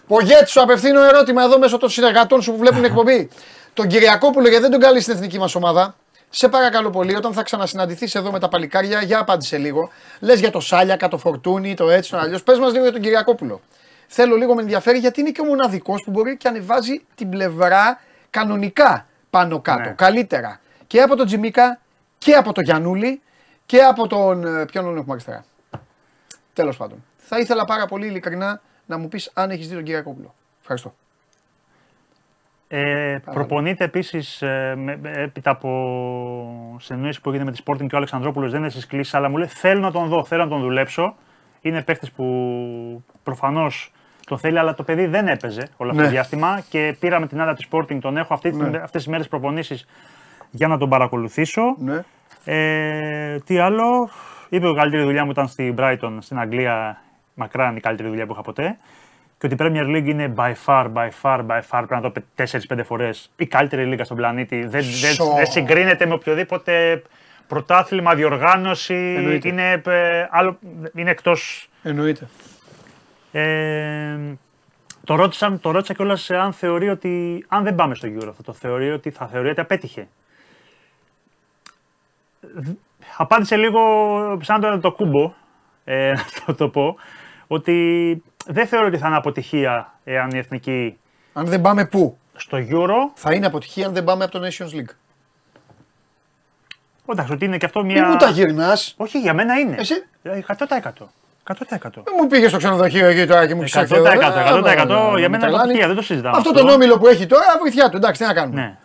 [0.08, 3.30] Πογέτη, σου απευθύνω ερώτημα εδώ μέσω των συνεργατών σου που βλέπουν εκπομπή.
[3.74, 5.96] Τον Κυριακόπουλο, γιατί δεν τον καλείς στην εθνική μας ομάδα;
[6.36, 9.90] Σε παρακαλώ πολύ, όταν θα ξανασυναντηθείς εδώ με τα παλικάρια, για απάντησε λίγο.
[10.20, 12.44] Λες για το Σάλιακα, το Φορτούνι, το έτσι, το αλλιώς.
[12.44, 13.62] Πες μας λίγο για τον Κυριακόπουλο.
[14.08, 18.00] Θέλω λίγο με ενδιαφέρει γιατί είναι και ο μοναδικός που μπορεί και ανεβάζει την πλευρά
[18.30, 19.80] κανονικά πάνω κάτω.
[19.80, 19.96] Ναι.
[19.96, 20.60] Καλύτερα.
[20.88, 21.80] Και από τον Τζιμίκα
[22.18, 23.22] και από τον Γιανούλη
[23.66, 24.46] και από τον.
[24.46, 25.46] ε, Ποιον άλλον έχουμε αριστερά.
[26.54, 27.04] Τέλος πάντων.
[27.18, 30.36] Θα ήθελα πάρα πολύ ειλικρινά να μου πεις αν έχεις δει τον Κυριακόπουλο.
[30.62, 30.96] Ευχαριστώ.
[32.76, 37.96] Ε, προπονείται επίσης ε, με- με- έπειτα από συνεννόηση που έγινε με τη Sporting και
[37.96, 38.52] ο Αλεξανδρόπουλος.
[38.52, 41.16] Δεν είναι στις κλήσεις, αλλά μου λέει: Θέλω να τον δω, θέλω να τον δουλέψω.
[41.62, 43.92] Είναι παίχτη που προφανώς
[44.26, 46.08] τον θέλει, αλλά το παιδί δεν έπαιζε όλο αυτό Ναι.
[46.08, 46.62] το διάστημα.
[46.70, 48.66] Και πήραμε την άδεια της Sporting, τον έχω αυτή, Ναι.
[48.78, 49.88] αυτές τις μέρες προπονήσεις
[50.52, 51.62] για να τον παρακολουθήσω.
[51.78, 52.04] Ναι.
[52.46, 54.10] Ε, τι άλλο.
[54.50, 57.02] Είπε ότι η καλύτερη δουλειά μου ήταν στην Brighton, στην Αγγλία.
[57.36, 58.78] Μακράν η καλύτερη δουλειά που είχα ποτέ.
[59.44, 61.84] Και ότι η Premier League είναι by far, by far, by far.
[61.88, 62.24] Πρέπει να το πει
[62.78, 64.60] 4-5 φορές η καλύτερη λίγα στον πλανήτη.
[64.60, 65.34] Δεν, δεν, Σο.
[65.36, 67.04] δεν συγκρίνεται με οποιοδήποτε
[67.48, 69.14] πρωτάθλημα, διοργάνωση.
[69.18, 69.48] Εννοείται.
[69.48, 70.60] Είναι, ε, άλλο,
[70.96, 71.70] είναι εκτός.
[71.84, 72.28] Εννοείται.
[73.32, 74.18] Ε,
[75.04, 77.46] το, ρώτησα, το ρώτησα κιόλας αν θεωρεί ότι.
[77.48, 80.08] Αν δεν πάμε στο Euro, θα το θεωρεί ότι θα θεωρεί ότι απέτυχε.
[83.18, 83.82] Απάντησε λίγο
[84.42, 85.34] σαν το, το κούμπο,
[85.84, 86.96] ε, να το, το πω,
[87.48, 90.98] ότι δεν θεωρώ ότι θα είναι αποτυχία εάν η εθνική
[91.34, 93.12] Αν δεν πάμε πού, στο Euro.
[93.14, 94.96] θα είναι αποτυχία αν δεν πάμε από το Nations League.
[97.12, 98.02] Εντάξει, ότι είναι και αυτό μια.
[98.02, 98.78] Μην μου τα γυρνά.
[98.98, 99.76] Όχι, για μένα είναι.
[99.80, 99.94] Εσύ.
[100.24, 100.34] 100%.
[101.48, 101.56] 100%.
[101.94, 103.90] Δεν μου πήγε στο ξενοδοχείο εκεί τώρα και μου 100%, ξέρει.
[103.92, 106.38] 100%, για μένα είναι αποτυχία, δεν το συζητάμε.
[106.38, 107.98] Αυτό τον όμιλο που έχει τώρα, βοηθιά του.
[107.98, 108.62] Εντάξει, τι να κάνουμε.
[108.62, 108.78] Ναι.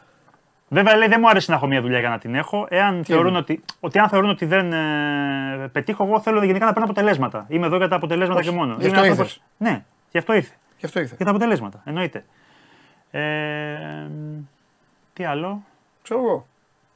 [0.68, 2.66] Βέβαια λέει δεν μου αρέσει να έχω μια δουλειά για να την έχω.
[2.70, 6.84] Εάν θεωρούν ότι, ότι, αν θεωρούν ότι δεν ε, πετύχω, εγώ θέλω γενικά να παίρνω
[6.90, 7.44] αποτελέσματα.
[7.48, 8.76] Είμαι εδώ για τα αποτελέσματα Όχι, και μόνο.
[8.78, 9.70] γι' Είμαι αυτό άνθρωπος- ήρθες.
[9.72, 10.54] Ναι, γι' αυτό ήρθες.
[10.78, 11.16] Γι' αυτό ήρθες.
[11.16, 12.24] Για τα αποτελέσματα, εννοείται.
[13.10, 13.20] Ε,
[15.12, 15.62] τι άλλο;
[16.02, 16.46] Ξέρω εγώ.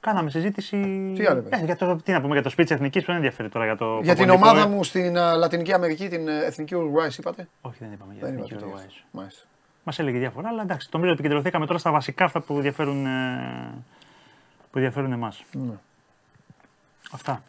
[0.00, 1.12] Κάναμε συζήτηση.
[1.16, 3.16] Τι άλλο, πες; ε, για το, τι να πούμε για το speech εθνικής που δεν
[3.16, 4.00] ενδιαφέρει τώρα για το.
[4.02, 4.74] Για την προπονητικό, ομάδα ε.
[4.76, 8.34] μου στην α, Λατινική Αμερική, την ε, εθνική Uruguay, είπατε; Όχι, δεν είπαμε για Δεν
[8.34, 8.66] εθνική είπατε.
[8.66, 9.02] Uruguay.
[9.10, 9.46] Μάλιστα.
[9.84, 13.06] Μας έλεγε διάφορα, αλλά εντάξει, το νομίζω ότι επικεντρωθήκαμε τώρα στα βασικά αυτά που ενδιαφέρουν,
[13.06, 13.84] ε,
[14.70, 15.44] που ενδιαφέρουν εμάς.
[15.52, 15.74] Ναι.
[17.12, 17.42] Αυτά.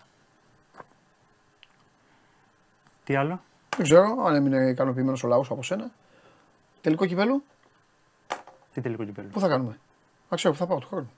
[3.03, 3.41] Τι άλλο;
[3.77, 5.91] Δεν ξέρω αν έμεινε ικανοποιημένος ο λαός από σένα.
[6.81, 7.43] Τελικό κυπέλου,
[8.73, 9.27] Τι τελικό κυπέλο.
[9.27, 9.77] πού θα κάνουμε;
[10.29, 11.11] Α ξέρω που θα πάω του χρόνου.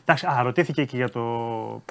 [0.00, 1.20] Εντάξει, α, ρωτήθηκε και για το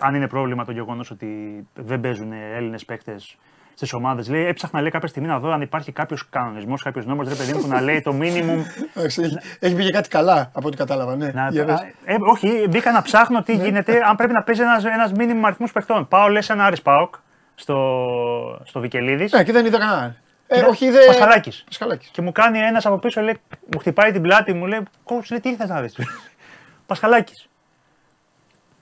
[0.02, 1.28] αν είναι πρόβλημα το γεγονός ότι
[1.74, 3.38] δεν παίζουν Έλληνες παίκτες
[3.76, 4.30] στις ομάδες.
[4.30, 7.54] Λέει, έψαχνα λέει κάποια στιγμή να δω αν υπάρχει κάποιος κανονισμός, κάποιος νόμος, ρε παιδί
[7.54, 8.60] μου, που να λέει το minimum.
[8.96, 11.16] Εντάξει, έχει- Έχει βγει κάτι καλά από ό,τι κατάλαβα.
[11.16, 11.32] Ναι.
[11.34, 11.76] να, Για πες.
[11.80, 15.42] α, ε, όχι, μπήκα να ψάχνω τι γίνεται, αν πρέπει να παίζει ένας ένας minimum
[15.44, 16.08] αριθμός παιχτών.
[16.08, 17.16] Πάω, λες, ένα Άρης Πάοκ
[17.56, 20.16] στο, στο Βικελίδης Ναι, και δεν είδα κανένα.
[20.48, 21.06] Ε, Ναι, όχι, είδε.
[21.06, 21.64] Πασχαλάκης.
[21.66, 22.08] Πασχαλάκης.
[22.10, 23.38] και μου κάνει ένας από πίσω, λέει,
[23.74, 25.96] μου χτυπάει την πλάτη, μου λέει, Κόψε, λέει, τι ήρθε να δεις;
[26.88, 27.48] Πασχαλάκης.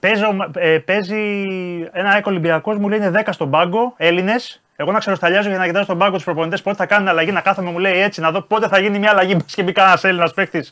[0.00, 1.44] Παίζω, ε, παίζει
[1.92, 4.62] ένα έκο Ολυμπιακός, μου λέει είναι 10 στον πάγκο, Έλληνες.
[4.76, 7.40] Εγώ να ξεροσταλιάζω για να κοιτάω στον πάγκο τους προπονητές πότε θα κάνουν αλλαγή, να
[7.40, 9.34] κάθομαι, μου λέει έτσι, να δω πότε θα γίνει μια αλλαγή.
[9.38, 10.64] Μπας και μπει κανένας Έλληνας παίχτη.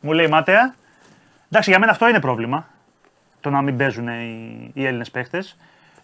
[0.00, 0.74] Μου λέει μάταια.
[1.50, 2.66] Εντάξει, για μένα αυτό είναι πρόβλημα.
[3.40, 5.44] Το να μην παίζουν οι, οι Έλληνες παίχτε.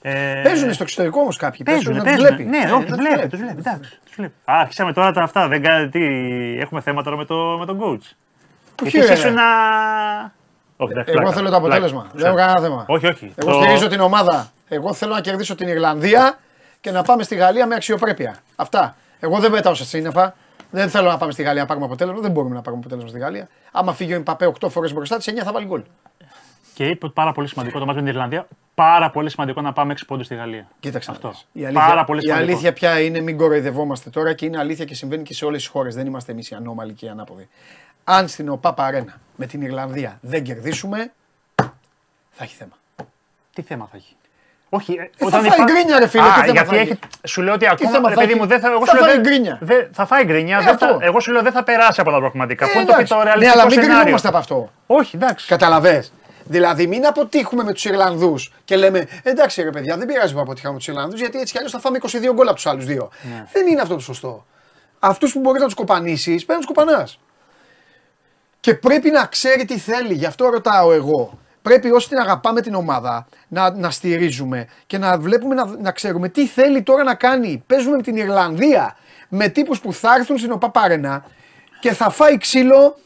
[0.03, 1.61] Ε, Παίζουν στο εξωτερικό όμως κάποιοι.
[1.65, 2.27] Παίζουν, να τους παίζουν.
[2.27, 2.45] βλέπει.
[2.45, 3.59] Ναι, Ε, όχι, να τους τους βλέπει, τους βλέπει.
[3.59, 4.33] Εντάξει, τους βλέπει.
[4.45, 5.49] Α, αρχίσαμε τώρα τα αυτά.
[5.49, 6.01] Δεν κάνει, τι,
[6.61, 8.07] έχουμε θέμα τώρα με, το, με τον coach.
[8.83, 9.13] Όχι, Γιατί ρε.
[9.13, 9.43] εσύ ήσουν να.
[10.77, 11.57] Όχι, εντάξει, Εγώ πλάκα, θέλω το πλάκα.
[11.57, 12.01] αποτέλεσμα.
[12.03, 12.29] Δεν Ξέρω.
[12.29, 12.85] έχω κανένα θέμα.
[12.89, 13.33] Όχι, όχι.
[13.35, 14.51] Εγώ Το- στηρίζω την ομάδα.
[14.69, 16.39] Εγώ θέλω να κερδίσω την Ιρλανδία
[16.83, 18.37] και να πάμε στη Γαλλία με αξιοπρέπεια.
[18.57, 18.97] Αυτά.
[19.21, 20.35] Εγώ δεν πετάω σε σύννεφα.
[20.71, 22.21] Δεν θέλω να πάμε στη Γαλλία να πάρουμε αποτέλεσμα.
[22.21, 23.49] Δεν μπορούμε να πάρουμε αποτέλεσμα στη Γαλλία.
[23.73, 25.83] Άμα φύγει ο Ιμπαπέ 8 φορές μπροστά της, 9 θα βάλει γκολ.
[26.75, 28.47] Και είπε ότι πάρα πολύ σημαντικό το μάτι με την Ιρλανδία.
[28.75, 30.69] Πάρα πολύ σημαντικό να πάμε 6 πόντους στη Γαλλία.
[30.81, 31.11] Κοίταξε.
[31.11, 31.29] να Αυτό.
[31.29, 31.47] δεις.
[31.53, 32.51] Η αλήθεια, Πάρα πολύ η σημαντικό.
[32.51, 35.71] αλήθεια πια είναι, μην κοροϊδευόμαστε τώρα και είναι αλήθεια και συμβαίνει και σε όλες τις
[35.71, 35.95] χώρες.
[35.95, 37.49] Δεν είμαστε εμείς οι ανώμαλοι και οι ανάποδοι.
[38.05, 41.13] Αν στην ΟΠΑΠ Αρένα με την Ιρλανδία δεν κερδίσουμε,
[42.31, 42.73] θα έχει θέμα.
[43.55, 44.17] Τι θέμα θα έχει;
[44.75, 46.91] Όχι, ε, θα φάει γκρίνια, ρε φίλε, Α, τι θέμα γιατί θα έχει...
[46.91, 46.99] έχει.
[47.27, 47.91] Σου λέω ότι ακόμα.
[47.91, 48.41] θέμα ρε θα παιδί έχει.
[48.41, 49.59] μου, δεν θα, εγώ Θα σου λέω, φάει δεν- γκρίνια.
[49.61, 50.57] δεν- θα φάει γκρίνια.
[50.59, 50.99] Ε, δεν θα- αυτό.
[51.01, 52.67] εγώ σου λέω δεν θα περάσει από τα πραγματικά.
[52.67, 53.13] Πού είναι το, εντάξει.
[53.13, 54.71] το ναι, ρεαλιστικό αλλά μην σενάριο; κρινόμαστε από αυτό.
[54.87, 55.47] Όχι, εντάξει.
[55.47, 56.05] Καταλαβέ.
[56.45, 60.73] Δηλαδή, μην αποτύχουμε με τους Ιρλανδούς και λέμε εντάξει ρε παιδιά, δεν πειράζει που αποτύχαμε
[60.73, 63.11] με τους Ιρλανδούς γιατί έτσι κι αλλιώς θα φάμε 22 γκολ από τους άλλους δύο.
[63.23, 63.45] Ναι.
[63.53, 64.45] Δεν είναι αυτό το σωστό.
[64.99, 67.19] Αυτούς που μπορείς να τους κοπανίσεις, πρέπει να τους κοπανάς.
[68.61, 71.39] Και πρέπει να ξέρει τι θέλει, γι' αυτό ρωτάω εγώ.
[71.63, 76.29] Πρέπει όσοι την αγαπάμε την ομάδα να, να στηρίζουμε και να βλέπουμε να, να ξέρουμε
[76.29, 77.63] τι θέλει τώρα να κάνει.
[77.67, 78.97] Παίζουμε με την Ιρλανδία
[79.29, 81.25] με τύπους που θα έρθουν στην ΟΠΑΠΑΡΕΝΑ
[81.81, 82.97] και θα φάει ξύλο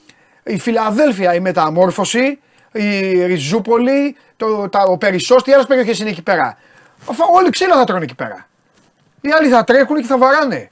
[0.45, 2.39] η Φιλαδέλφια, η Μεταμόρφωση,
[2.73, 6.59] η Ριζούπολη, το, τα, ο Περισσός, τι άλλες περιοχές είναι εκεί πέρα.
[7.11, 8.49] Αφού όλοι ξύλο θα τρώνε εκεί πέρα.
[9.21, 10.71] Οι άλλοι θα τρέχουν και θα βαράνε.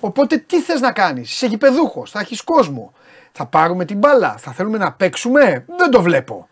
[0.00, 2.92] Οπότε τι θες να κάνεις, είσαι γηπεδούχος, θα έχεις κόσμο.
[3.32, 6.48] Θα πάρουμε την μπάλα, θα θέλουμε να παίξουμε; Δεν το βλέπω.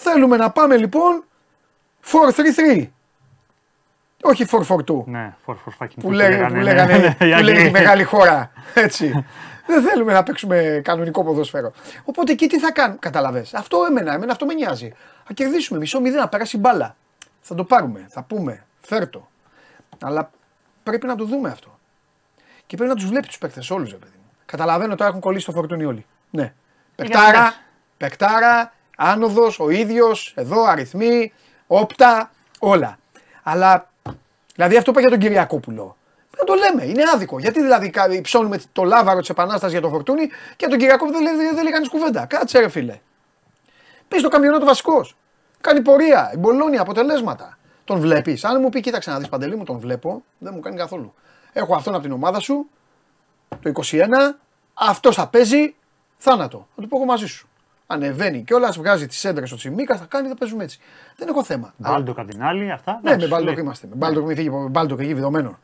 [0.00, 1.24] Θέλουμε να πάμε λοιπόν
[2.12, 2.86] 4-3-3.
[4.22, 7.26] Όχι 4-4-2 Ναι, for, for fucking που, two λέγανε, που, ναι, λέγανε, ναι, που οι
[7.26, 7.64] λέγανε Άγγλοι.
[7.64, 8.50] τη μεγάλη χώρα.
[8.74, 9.24] Έτσι.
[9.66, 11.72] Δεν θέλουμε να παίξουμε κανονικό ποδόσφαιρο.
[12.04, 13.46] Οπότε εκεί τι θα κάνουμε, καταλαβέ.
[13.52, 14.92] Αυτό εμένα, εμένα αυτό με νοιάζει.
[15.24, 16.96] Θα κερδίσουμε μισό μηδέν, να περάσει η μπάλα.
[17.40, 19.28] Θα το πάρουμε, θα πούμε, φέρτο.
[20.02, 20.30] Αλλά
[20.82, 21.78] πρέπει να το δούμε αυτό.
[22.66, 24.30] Και πρέπει να τους βλέπει τους παίκτες όλους, ρε παιδί μου.
[24.46, 26.06] Καταλαβαίνω τώρα έχουν κολλήσει το φορτούνι όλοι.
[26.30, 26.52] Ναι.
[26.96, 27.54] Πεκτάρα,
[27.96, 28.77] εντάξει.
[28.98, 31.32] Πεκτάρα, άνοδος, ο ίδιος, εδώ αριθμοί,
[31.66, 32.98] όπτα, όλα.
[33.42, 33.90] Αλλά
[34.54, 35.96] Δηλαδή αυτό που είπε για τον Κυριακόπουλο.
[36.38, 37.38] Να το λέμε, είναι άδικο.
[37.38, 41.18] Γιατί δηλαδή κα- ψώνουμε το λάβαρο της Επανάστασης για τον Φορτούνη και για τον Κυριακόπουλο
[41.18, 42.26] δεν, λέει- δεν λέει κανείς κουβέντα.
[42.26, 42.98] Κάτσε ρε φίλε.
[44.08, 45.16] Πει το καμιονάτο βασικός.
[45.60, 47.58] Κάνει πορεία, η Μπολόνια, αποτελέσματα.
[47.84, 48.44] Τον βλέπεις.
[48.44, 51.14] Αν μου πει, κοίταξε να δεις παντελή μου, τον βλέπω, δεν μου κάνει καθόλου.
[51.52, 52.68] Έχω αυτόν από την ομάδα σου,
[53.48, 54.38] το 21,
[54.74, 55.74] αυτός θα παίζει,
[56.16, 56.66] θάνατο.
[56.76, 57.48] Θα του πω εγώ μαζί σου.
[57.90, 60.78] Ανεβαίνει κιόλας, βγάζει τις έντρες στο Τσιμίκα, θα κάνει, θα παίζουμε έτσι.
[61.16, 61.74] Δεν έχω θέμα.
[61.82, 62.92] Αλλά- Μπάλντοκ απ' την άλλη, αυτά.
[62.92, 63.62] ναι, με εντάξει, Μπάλντοκ λέει.
[63.64, 63.86] είμαστε.
[63.86, 65.58] Με Μπάλντοκ μην φύγει, με Μπάλντοκ εκεί βιδωμένο.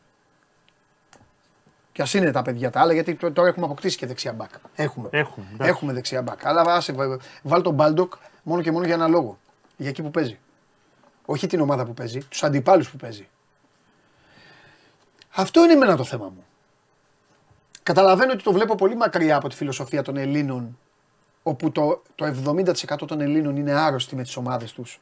[1.91, 4.49] Και ας είναι τα παιδιά τα άλλα, γιατί τω- τώρα έχουμε αποκτήσει και δεξιά μπακ.
[4.75, 5.07] Έχουμε.
[5.11, 5.71] Έχουμε, εντάξει.
[5.71, 6.45] έχουμε δεξιά μπακ.
[6.45, 9.37] Αλλά άσε, βα- βάλ τον Μπάλντοκ μόνο και μόνο για ένα λόγο.
[9.77, 10.39] Για εκεί που παίζει.
[11.25, 13.27] Όχι την ομάδα που παίζει, τους αντιπάλους που παίζει.
[15.35, 16.45] Αυτό είναι εμένα το θέμα μου.
[17.83, 20.77] Καταλαβαίνω ότι το βλέπω πολύ μακριά από τη φιλοσοφία των Ελλήνων,
[21.47, 24.99] όπου το, το 70% των Ελλήνων είναι άρρωστοι με τις ομάδες τους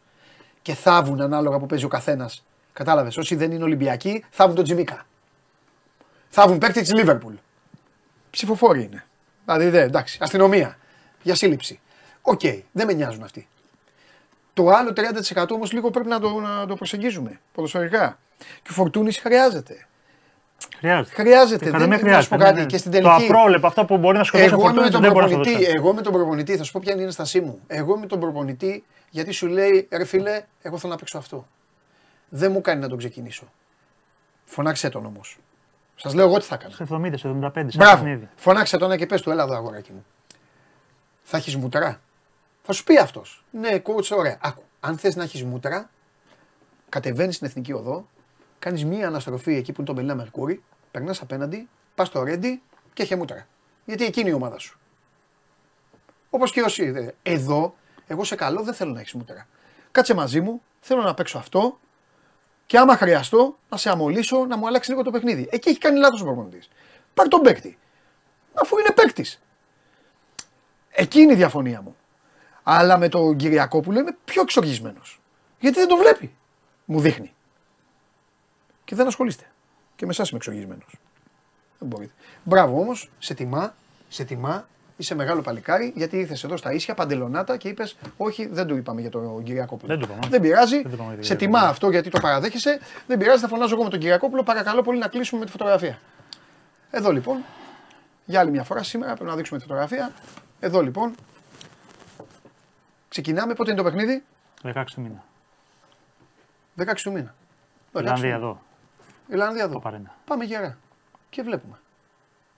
[0.61, 2.45] και θάβουν ανάλογα που παίζει ο καθένας.
[2.73, 3.17] Κατάλαβες.
[3.17, 5.05] Όσοι δεν είναι Ολυμπιακοί, θάβουν τον Τσιμίκα.
[6.29, 7.33] Θάβουν παίκτη της Λίβερπουλ.
[8.29, 9.05] Ψηφοφόροι είναι.
[9.45, 10.77] Δηλαδή, δε, εντάξει, αστυνομία
[11.21, 11.79] για σύλληψη.
[12.21, 13.47] Okay, okay, δεν με νοιάζουν αυτοί.
[14.53, 14.93] Το άλλο
[15.35, 18.19] 30% όμως λίγο πρέπει να το, να το προσεγγίζουμε ποδοσφαιρικά.
[18.37, 19.87] Και ο Φορτούνης χρειάζεται.
[20.77, 21.15] Χρειάζεται.
[21.21, 21.69] Χρειάζεται.
[21.69, 22.35] Δεν δεν χρειάζεται.
[22.35, 22.53] πω κάτι.
[22.55, 22.65] Ναι, ναι.
[22.65, 23.09] Και στην τελική.
[23.09, 25.23] Το απρόβλεπτο, αυτό που μπορεί να σκοτώσει Εγώ ο είμαι, με Φορτούνης, τον δεν μπορεί
[25.23, 25.77] να προπονητή, σκοτώσει.
[25.77, 27.59] εγώ με τον προπονητή, θα σου πω ποια είναι η ένστασή μου.
[27.67, 31.47] Εγώ με τον προπονητή, γιατί σου λέει, ρε φίλε, εγώ θέλω να παίξω αυτό.
[32.29, 33.51] Δεν μου κάνει να τον ξεκινήσω.
[34.45, 35.37] Φωνάξε τον όμως.
[35.95, 36.73] Σας λέω εγώ τι θα κάνω.
[36.73, 37.95] Σε 70, σε 75, σε Μπράβο.
[38.03, 38.29] παιχνίδι.
[38.35, 40.05] Φωνάξε τον και πες του, έλα εδώ αγοράκι μου.
[41.23, 42.01] Θα έχεις μούτρα.
[42.61, 43.43] Θα σου πει αυτός.
[43.51, 44.37] Ναι, coach, ωραία.
[44.41, 44.63] Άκου.
[44.79, 45.89] Αν θες να έχεις μούτρα,
[46.89, 48.07] κατεβαίνεις στην εθνική οδό,
[48.63, 52.61] κάνεις μία αναστροφή εκεί που είναι το Μπελίνα Μερκούρι, περνάς απέναντι, πας στο Ρέντι
[52.93, 53.47] και έχει μούτρα.
[53.85, 54.79] Γιατί εκείνη η ομάδα σου.
[56.29, 56.91] Όπως και όσοι.
[56.91, 57.11] δε.
[57.23, 57.75] Εδώ,
[58.07, 59.47] εγώ σε καλό δεν θέλω να έχεις μούτρα.
[59.91, 61.79] Κάτσε μαζί μου, θέλω να παίξω αυτό
[62.65, 65.47] και άμα χρειαστώ να σε αμολύσω να μου αλλάξει λίγο το παιχνίδι.
[65.51, 66.69] Εκεί έχει κάνει λάθος ο προπονητής.
[67.13, 67.77] Πάρ τον παίκτη.
[68.53, 69.41] Αφού είναι παίκτης.
[70.89, 71.95] Εκεί είναι η διαφωνία μου.
[72.63, 75.21] Αλλά με τον Κυριακόπουλο είμαι πιο εξοργισμένος.
[75.59, 76.35] Γιατί δεν το βλέπει.
[76.85, 77.33] Μου δείχνει.
[78.85, 79.43] Και δεν ασχολείστε.
[79.95, 80.95] Και με εσάς είμαι εξοργισμένος.
[81.79, 82.13] Δεν μπορείτε.
[82.43, 83.73] Μπράβο όμως, σε τιμά,
[84.07, 88.67] σε τιμά, είσαι μεγάλο παλικάρι γιατί ήρθες εδώ στα ίσια, παντελονάτα και είπες: Όχι, δεν
[88.67, 89.97] το είπαμε για τον Κυριακόπουλο.
[89.97, 90.27] Δεν το είπαμε.
[90.29, 90.81] Δεν πειράζει.
[90.81, 91.59] Δεν το είπαμε για τον σε Κυριακόπουλο.
[91.59, 92.79] τιμά αυτό γιατί το παραδέχεσαι.
[93.07, 94.43] Δεν πειράζει, θα φωνάζω εγώ με τον Κυριακόπουλο.
[94.43, 95.99] Παρακαλώ πολύ να κλείσουμε με τη φωτογραφία.
[96.91, 97.43] Εδώ λοιπόν,
[98.25, 100.11] για άλλη μια φορά σήμερα πρέπει να δείξουμε τη φωτογραφία.
[100.59, 101.15] Εδώ λοιπόν.
[103.09, 103.53] Ξεκινάμε.
[103.53, 104.23] Πότε είναι το παιχνίδι;
[104.63, 105.23] 16 του μήνα.
[106.77, 107.35] 16 του μήνα.
[107.95, 108.61] Ιρλανδία εδώ.
[109.31, 109.73] Ιρλανδία εδώ.
[109.73, 110.15] Το παρένα.
[110.25, 110.77] Πάμε γερά.
[111.29, 111.75] Και βλέπουμε.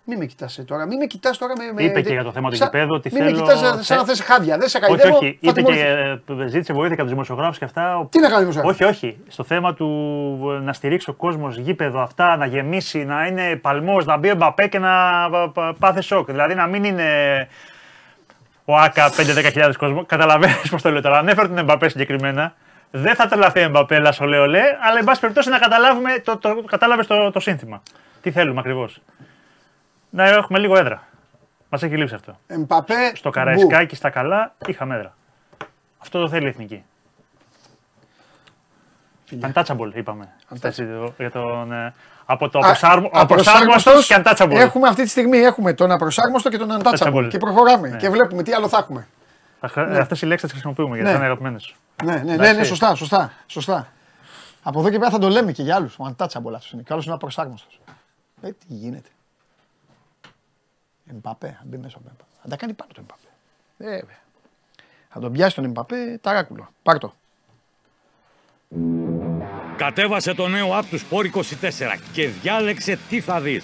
[0.08, 0.86] Μην με κοιτάς τώρα.
[0.86, 1.72] Μην με κοιτάς τώρα με.
[1.74, 3.84] με Είπε και για το θέμα του σαν- γηπέδου ότι Μην με θέλω- κοιτάς σαν-
[3.84, 4.58] σαν να θε- θες χάδια.
[4.58, 5.16] Δεν σε Όχι, χαϊδεύω.
[5.18, 5.26] όχι.
[5.42, 6.46] θα Είπε και τιμωρηθείς.
[6.46, 8.08] ε, ζήτησε βοήθεια από τους δημοσιογράφους και αυτά.
[8.10, 9.18] Τι να κάνει δημοσιογράφος; Όχι, όχι.
[9.28, 9.88] Στο θέμα του
[10.56, 14.32] ε, να στηρίξει ο κόσμος γήπεδο αυτά, να γεμίσει, να είναι παλμός, να μπει ο
[14.32, 14.90] Εμπαπέ και να
[15.30, 16.26] πα- πα- πάθει σοκ.
[16.32, 17.08] Δηλαδή να μην είναι
[18.66, 20.06] ο ΑΚΑ 5-10 κόσμος.
[20.08, 21.18] Καταλαβαίνεις πώς το λέω τώρα.
[21.18, 22.54] Ανέφερε τον Εμπαπέ συγκεκριμένα.
[22.92, 26.38] Δεν θα τρελαθεί ο Εμπαπέ, λα ολέ ολέ, αλλά εν πάση περιπτώσει να καταλάβουμε, το,
[26.38, 27.82] το, κατάλαβες το, το σύνθημα.
[28.22, 29.02] Τι θέλουμε ακριβώς.
[30.10, 31.04] Να έχουμε λίγο έδρα.
[31.70, 32.36] Μας έχει λείψει αυτό.
[32.48, 33.12] Εμπαπέ.
[33.16, 33.36] Στο μπου.
[33.36, 35.14] Καραϊσκάκι στα καλά είχαμε έδρα.
[35.98, 36.84] Αυτό το θέλει η εθνική.
[39.26, 39.52] Φιλιά.
[39.54, 40.30] Untouchable είπαμε.
[40.62, 40.88] Έτσι,
[41.18, 41.94] για τον, ε,
[42.26, 44.60] από το Α, απροσάρμο, απροσάρμοστος, απροσάρμοστος και untouchable.
[44.62, 46.98] Έχουμε αυτή τη στιγμή έχουμε τον απροσάρμοστο και τον untouchable.
[46.98, 47.28] Untouchable.
[47.30, 47.90] Και προχωράμε.
[47.90, 47.98] Ναι.
[47.98, 49.08] Και βλέπουμε τι άλλο θα έχουμε.
[49.76, 49.98] Ναι.
[49.98, 51.16] Αυτές οι λέξεις τις χρησιμοποιούμε γιατί Ναι.
[51.18, 51.76] είναι αγαπημένες.
[52.04, 52.56] Ναι, ναι, ναι, Εντάξει.
[52.56, 53.88] ναι, σωστά, σωστά, σωστά.
[54.64, 55.96] Από εδώ και πέρα θα το λέμε και για άλλους.
[56.00, 56.82] Ο untouchable αυτό είναι.
[56.82, 57.68] Και άλλος είναι απροσάρμοστο.
[58.42, 59.10] Ε, τι γίνεται.
[61.10, 62.24] Εμπαπέ, αν μπει μέσα ο Εμπαπέ.
[62.42, 63.28] Θα τα κάνει πάνω το Εμπαπέ.
[63.78, 64.18] Ε, βέβαια.
[65.10, 66.68] Θα τον πιάσει τον Εμπαπέ ταράκουλο.
[66.84, 67.14] Πάρ' το.
[69.78, 71.42] Κατέβασε το νέο app του Sport 24
[72.14, 73.64] και διάλεξε τι θα δεις.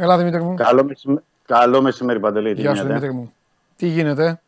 [0.00, 0.54] Έλα Δημήτρη μου.
[0.54, 1.22] Καλό, μεσημέ...
[1.46, 2.54] Καλό μεσημέρι, Παντελή.
[2.54, 3.32] Τι Γεια σου γίνεται; Δημήτρη μου.
[3.76, 4.40] Τι γίνεται;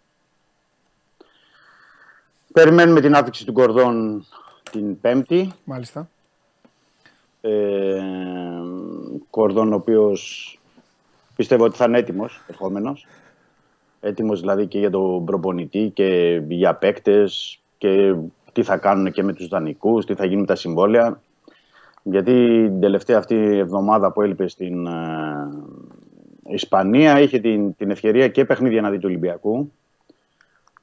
[2.52, 4.26] Περιμένουμε την άφηξη του Κορδόν
[4.70, 5.52] την Πέμπτη.
[5.64, 6.08] Μάλιστα.
[7.40, 8.00] Ε,
[9.30, 10.58] Κορδόν ο οποίος
[11.36, 13.06] πιστεύω ότι θα είναι έτοιμος ερχόμενος.
[14.00, 18.14] Έτοιμος δηλαδή και για τον προπονητή και για παίκτες και
[18.52, 21.20] τι θα κάνουν και με τους δανεικούς, τι θα γίνει με τα συμβόλαια.
[22.02, 24.92] Γιατί την τελευταία αυτή εβδομάδα που έλειπε στην ε,
[26.48, 29.72] Ισπανία είχε την, την ευκαιρία και παιχνίδια να δει του Ολυμπιακού.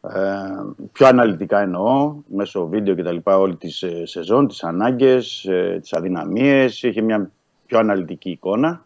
[0.02, 0.30] Ε,
[0.92, 5.78] πιο αναλυτικά εννοώ, μέσω βίντεο και τα λοιπά όλη τη ε, σεζόν, τις ανάγκες, ε,
[5.82, 7.32] τις αδυναμίες, είχε μια
[7.66, 8.86] πιο αναλυτική εικόνα.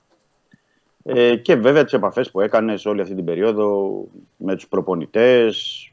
[1.03, 3.91] Ε, και βέβαια τις επαφές που έκανες σε όλη αυτή την περίοδο
[4.37, 5.85] με τους προπονητές,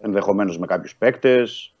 [0.00, 1.73] ενδεχομένως με κάποιους παίκτες.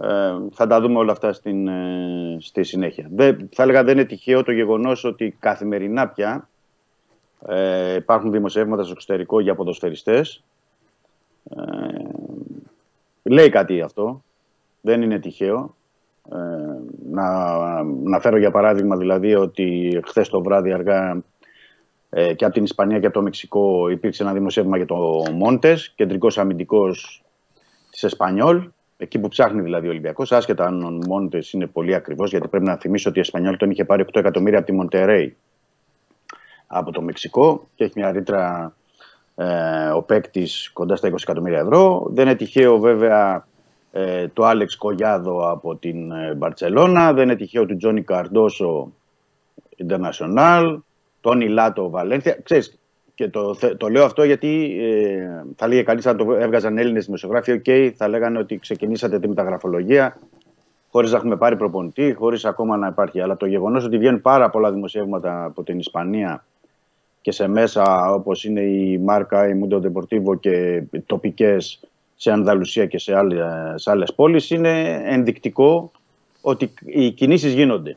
[0.00, 3.08] Ε, θα τα δούμε όλα αυτά στην, ε, στη συνέχεια.
[3.10, 6.48] Δεν, θα έλεγα δεν είναι τυχαίο το γεγονός ότι καθημερινά πια
[7.46, 10.44] ε, υπάρχουν δημοσιεύματα στο εξωτερικό για ποδοσφαιριστές
[11.50, 11.60] ε,
[13.22, 14.22] λέει κάτι αυτό.
[14.80, 15.74] Δεν είναι τυχαίο.
[16.32, 16.36] Ε,
[17.10, 21.22] να, να φέρω για παράδειγμα δηλαδή ότι χθες το βράδυ αργά
[22.10, 25.92] ε, και από την Ισπανία και από το Μεξικό υπήρξε ένα δημοσίευμα για το Μόντες,
[25.96, 27.24] κεντρικός αμυντικός
[27.90, 28.68] της Εσπανιόλ.
[29.04, 32.64] Εκεί που ψάχνει δηλαδή ο Ολυμπιακός, άσχετα αν ο Μόντες είναι πολύ ακριβώ, γιατί πρέπει
[32.64, 35.36] να θυμίσω ότι η Εσπανιόλ τον είχε πάρει 8 εκατομμύρια από τη Μοντερέη
[36.66, 38.74] από το Μεξικό και έχει μια ρήτρα
[39.34, 42.06] ε, ο παίκτης κοντά στα 20 εκατομμύρια ευρώ.
[42.10, 43.46] Δεν είναι τυχαίο βέβαια
[43.92, 48.92] ε, το Άλεξ Κογιάδο από την ε, Μπαρτσελώνα, δεν είναι τυχαίο του Τζόνι Καρντόσο
[49.88, 50.78] International,
[51.20, 52.38] Τόνι Λάτο Βαλένθια.
[52.42, 52.78] Ξέρεις,
[53.14, 57.62] και το, το λέω αυτό γιατί ε, θα λέγε κανείς αν το έβγαζαν Έλληνες δημοσιογράφοι,
[57.64, 60.18] OK, θα λέγανε ότι ξεκινήσατε τη μεταγραφολογία
[60.90, 63.20] χωρίς να έχουμε πάρει προπονητή, χωρίς ακόμα να υπάρχει.
[63.20, 66.44] Αλλά το γεγονός ότι βγαίνουν πάρα πολλά δημοσιεύματα από την Ισπανία
[67.20, 71.80] και σε μέσα όπως είναι η Μάρκα, η Μούντο Deportivo και τοπικές
[72.16, 73.42] σε Ανδαλουσία και σε άλλες,
[73.74, 75.90] σε άλλες πόλεις είναι ενδεικτικό
[76.40, 77.96] ότι οι κινήσεις γίνονται.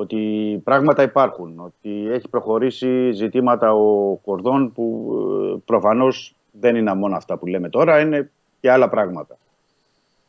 [0.00, 5.12] Ότι πράγματα υπάρχουν, ότι έχει προχωρήσει ζητήματα ο Κορδόν που
[5.54, 8.30] ε, προφανώς δεν είναι μόνο αυτά που λέμε τώρα, είναι
[8.60, 9.38] και άλλα πράγματα.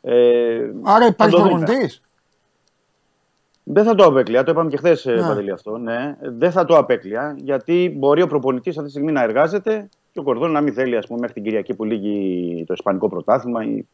[0.02, 2.02] Ε, Άρα υπάρχει προπονητής.
[3.64, 5.52] Δεν θα το απέκλεια, το είπαμε και χθες, ε, ναι.
[5.52, 5.76] αυτό.
[5.76, 6.16] Ναι.
[6.20, 10.22] Δεν θα το απέκλεια, γιατί μπορεί ο προπονητής αυτή τη στιγμή να εργάζεται και ο
[10.22, 13.86] Κορδόν να μην θέλει, ας πούμε, μέχρι την Κυριακή που λύγει το Ισπανικό πρωτάθλημα ή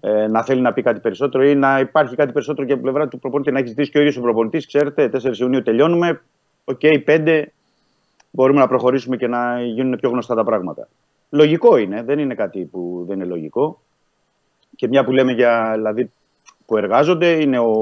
[0.00, 3.08] ε, να θέλει να πει κάτι περισσότερο ή να υπάρχει κάτι περισσότερο και από πλευρά
[3.08, 3.52] του προπονητή.
[3.52, 6.22] Να έχεις ζητήσει και ο ίδιος ο προπονητής, ξέρετε, 4 Ιουνίου τελειώνουμε.
[6.64, 7.44] Okay, okay, 5
[8.30, 10.88] μπορούμε να προχωρήσουμε και να γίνουν πιο γνωστά τα πράγματα.
[11.30, 13.80] Λογικό είναι, δεν είναι κάτι που δεν είναι λογικό.
[14.76, 16.12] Και μια που λέμε για δηλαδή,
[16.66, 17.72] που εργάζονται είναι ο,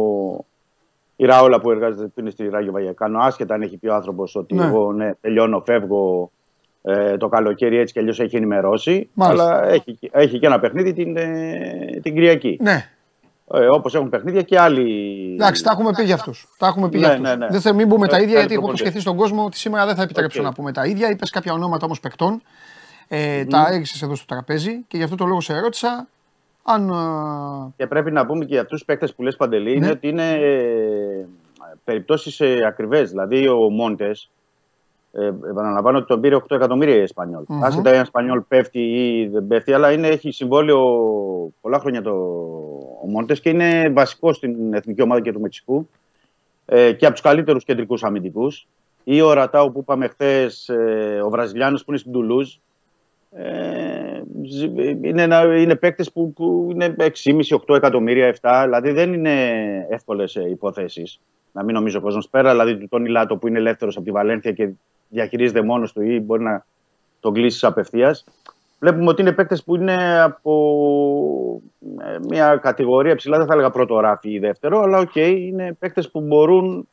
[1.17, 3.19] η Ραόλα που εργάζεται που είναι στη Ράγιο Βαγιεκάνο.
[3.19, 4.65] Άσχετα αν έχει πει ο άνθρωπος ότι ναι.
[4.65, 6.31] εγώ ναι, τελειώνω, φεύγω
[6.89, 9.09] ε, το καλοκαίρι έτσι κι αλλιώς έχει ενημερώσει.
[9.15, 9.45] Μάλιστα.
[9.45, 12.59] Αλλά έχει, έχει και ένα παιχνίδι την, ε, την Κυριακή.
[12.61, 12.91] Ναι.
[13.53, 14.87] Ε, Όπως έχουν παιχνίδια και άλλοι.
[15.35, 16.49] Εντάξει, τα έχουμε πει για αυτούς.
[16.59, 17.47] Τα έχουμε πει ναι, για Ναι, ναι.
[17.51, 20.03] Δεν θέλω μην πούμε τα ίδια, γιατί έχω προσχεθεί στον κόσμο ότι σήμερα δεν θα
[20.03, 20.45] επιτρέψω okay.
[20.45, 21.11] να πούμε τα ίδια.
[21.11, 22.43] Είπες κάποια ονόματα όμως παικτών.
[23.09, 23.47] Ε, mm.
[23.49, 26.09] Τα έριξες εδώ στο τραπέζι και γι' αυτό το λόγο σε ερώτησα.
[26.63, 26.93] Αν...
[27.77, 29.93] Και πρέπει να πούμε και για αυτούς τους παίκτες που λες Παντελή, είναι ναι.
[29.93, 31.27] ότι είναι ε,
[31.85, 33.11] περιπτώσεις ε, ακριβές.
[33.11, 34.31] Δηλαδή ο Μόντες
[35.13, 37.43] ε, επαναλαμβάνω ότι τον πήρε 8 εκατομμύρια η Εσπανιόλ.
[37.49, 37.63] Mm-hmm.
[37.63, 40.81] Άσχετα η Εσπανιόλ πέφτει ή δεν πέφτει, αλλά είναι, έχει συμβόλαιο
[41.61, 42.13] πολλά χρόνια το,
[43.03, 45.89] ο Μόντες και είναι βασικός στην εθνική ομάδα και του Μεξικού
[46.67, 48.67] ε, και από τους καλύτερους κεντρικούς αμυντικούς.
[49.05, 52.55] Ή ο Ρατάου που είπαμε χθες, ε, ο Βραζιλιάνος που είναι στην Τουλούζ.
[53.33, 54.23] Ε,
[55.03, 55.29] είναι,
[55.59, 58.63] είναι παίκτες που, που είναι 6,5-8 εκατομμύρια, 7.
[58.65, 59.33] Δηλαδή δεν είναι
[59.91, 61.21] εύκολες υποθέσεις.
[61.53, 62.51] Να μην νομίζω κόσμο πέρα.
[62.51, 64.71] Δηλαδή του Τόνι Λάτο που είναι ελεύθερος από τη Βαλένθια και
[65.09, 66.65] διαχειρίζεται μόνος του ή μπορεί να
[67.21, 68.25] τον κλείσει απευθείας.
[68.81, 71.63] Βλέπουμε ότι είναι παίκτες που είναι από
[71.99, 75.77] ε, μια κατηγορία ψηλά, δεν θα έλεγα πρώτο ράφι ή δεύτερο, αλλά okay, okay, είναι
[75.79, 76.89] παίκτες που μπορούν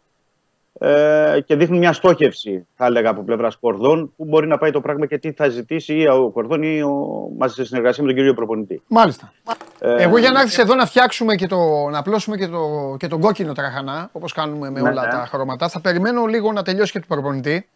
[0.80, 4.82] ε, και δείχνουν μια στόχευση, θα έλεγα, από πλευράς Κορδόν, που μπορεί να πάει το
[4.82, 6.92] πράγμα και τι θα ζητήσει ή ο Κορδόν ή ο,
[7.38, 8.82] μαζί σε συνεργασία με τον κύριο Προπονητή.
[8.88, 9.34] Μάλιστα.
[9.80, 11.58] Ε, Εγώ για να έρθεις εδώ να φτιάξουμε και το,
[11.92, 15.12] να απλώσουμε και, το, και τον κόκκινο τραχανά, όπως κάνουμε με ναι, όλα ναι.
[15.12, 17.68] τα χρώματα, θα περιμένω λίγο να τελειώσει και το Προπονητή.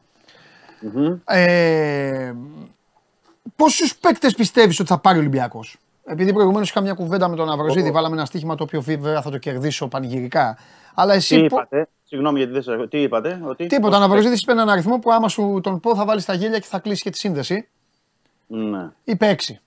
[0.81, 1.19] Mm-hmm.
[1.25, 2.31] Ε,
[3.55, 7.51] Πόσους παίκτες πιστεύεις ότι θα πάρει ο Ολυμπιακός, Επειδή προηγουμένως είχα μια κουβέντα με τον
[7.51, 10.57] Αβροζίδη, βάλαμε ένα στοίχημα το οποίο βέβαια θα το κερδίσω πανηγυρικά.
[10.93, 11.35] Αλλά εσύ.
[11.37, 13.65] Τι είπατε, συγγνώμη γιατί δεν σα Τι είπατε, ότι.
[13.67, 16.59] Τίποτα, ο Αβροζίδη είπε έναν αριθμό που άμα σου τον πω θα βάλεις τα γέλια
[16.59, 17.67] και θα κλείσει και τη σύνδεση.
[18.47, 18.89] Ναι.
[19.03, 19.59] Είπε έξι.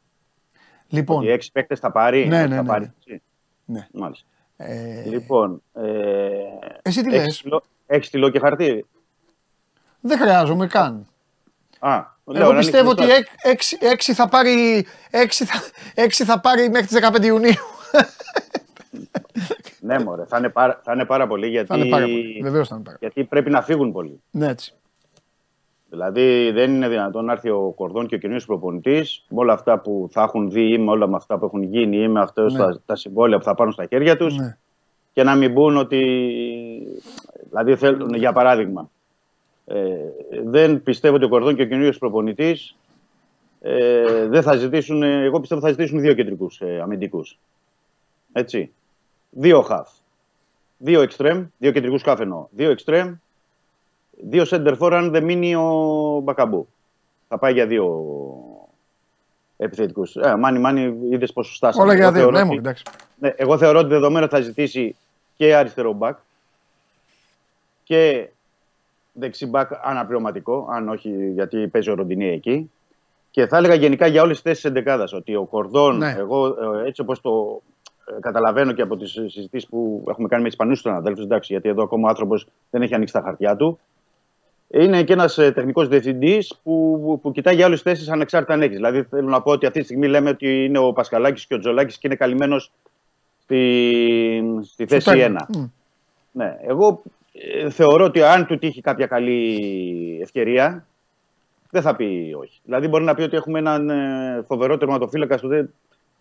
[0.89, 1.23] Λοιπόν.
[1.25, 2.93] Οι έξι παίκτες θα πάρει; Ναι, ναι, θα ναι, πάρει.
[3.05, 3.19] ναι.
[3.65, 3.87] ναι.
[3.93, 4.27] Μάλιστα.
[4.57, 5.03] Ε...
[5.07, 5.63] Λοιπόν.
[5.73, 5.83] Ε...
[6.83, 7.45] Εσύ τι λες;
[7.87, 8.87] Έχεις στυλό και χαρτί;
[10.01, 11.07] Δεν χρειάζομαι καν.
[11.79, 12.05] Α,
[12.35, 13.03] Εγώ πιστεύω ότι
[14.07, 15.63] 6 θα πάρει, 6 θα,
[15.95, 17.53] 6 θα πάρει μέχρι τις 15 Ιουνίου.
[19.81, 22.41] Ναι, μωρέ, θα είναι, πάρα, θα είναι πάρα πολύ γιατί, θα είναι πάρα πολύ.
[22.43, 24.21] Βεβαίως θα είναι πάρα γιατί πρέπει να φύγουν πολύ.
[24.31, 24.75] Ναι, έτσι.
[25.93, 29.79] Δηλαδή δεν είναι δυνατόν να έρθει ο Κορδόν και ο καινούριο προπονητής με όλα αυτά
[29.79, 32.43] που θα έχουν δει ή με όλα με αυτά που έχουν γίνει ή με αυτά
[32.43, 32.59] ναι.
[32.59, 34.57] τα, τα συμβόλαια που θα πάρουν στα χέρια τους ναι.
[35.13, 35.99] και να μην μπουν ότι.
[37.49, 38.91] Δηλαδή θέλουν, για παράδειγμα,
[39.67, 39.95] ε,
[40.45, 42.77] δεν πιστεύω ότι ο Κορδόν και ο καινούριο προπονητής
[43.61, 45.03] ε, δεν θα ζητήσουν.
[45.03, 47.39] Εγώ πιστεύω θα ζητήσουν δύο κεντρικούς ε, αμυντικούς.
[48.33, 48.73] Έτσι.
[49.35, 49.89] Δύο χαφ.
[50.79, 52.47] Δύο εξτρέμ, δύο κεντρικούς χαφ εννοώ.
[52.51, 53.15] Δύο εξτρέμ,
[54.11, 56.69] δύο center for αν δεν μείνει ο Μπακαμπού.
[57.29, 58.07] Θα πάει για δύο
[59.57, 60.17] επιθετικούς.
[60.17, 62.45] Ε, μάνι, μάνι, είδες πόσο Όλα για δύο, ναι,
[63.19, 64.97] ναι, εγώ θεωρώ ότι δεδομένα θα ζητήσει
[65.37, 66.19] και αριστερό μπακ
[67.85, 68.29] και
[69.13, 72.71] δεξιμπάκ αναπληρωματικό, αν όχι γιατί παίζει ο Ροντινί εκεί.
[73.31, 76.15] Και θα έλεγα γενικά για όλες τις θέσεις εντεκάδας ότι ο Κορδόν, ναι.
[76.19, 77.72] εγώ ε, έτσι όπως το ε,
[78.21, 81.83] καταλαβαίνω και από τις συζητήσεις που έχουμε κάνει με Ισπανούς του αδέλφου, εντάξει, γιατί εδώ
[81.83, 83.79] ακόμα ο άνθρωπος δεν έχει ανοίξει τα χαρτιά του.
[84.69, 88.77] είναι και ένας τεχνικός διευθυντής που, που, που κοιτάει για άλλες θέσεις ανεξάρτητα αν έχεις.
[88.77, 91.59] Δηλαδή, θέλω να πω ότι αυτή τη στιγμή λέμε ότι είναι ο Πασκαλάκη και ο
[91.59, 92.73] Τζολάκης και είναι καλυμμένος
[93.43, 95.69] στη, στη θέση 1.
[96.33, 97.03] Ναι, εγώ
[97.33, 100.87] ε, θεωρώ ότι αν του τύχει κάποια καλή ευκαιρία,
[101.71, 102.61] δεν θα πει όχι.
[102.65, 105.39] Δηλαδή, μπορεί να πει ότι έχουμε έναν ε, φοβερό τερματοφύλακα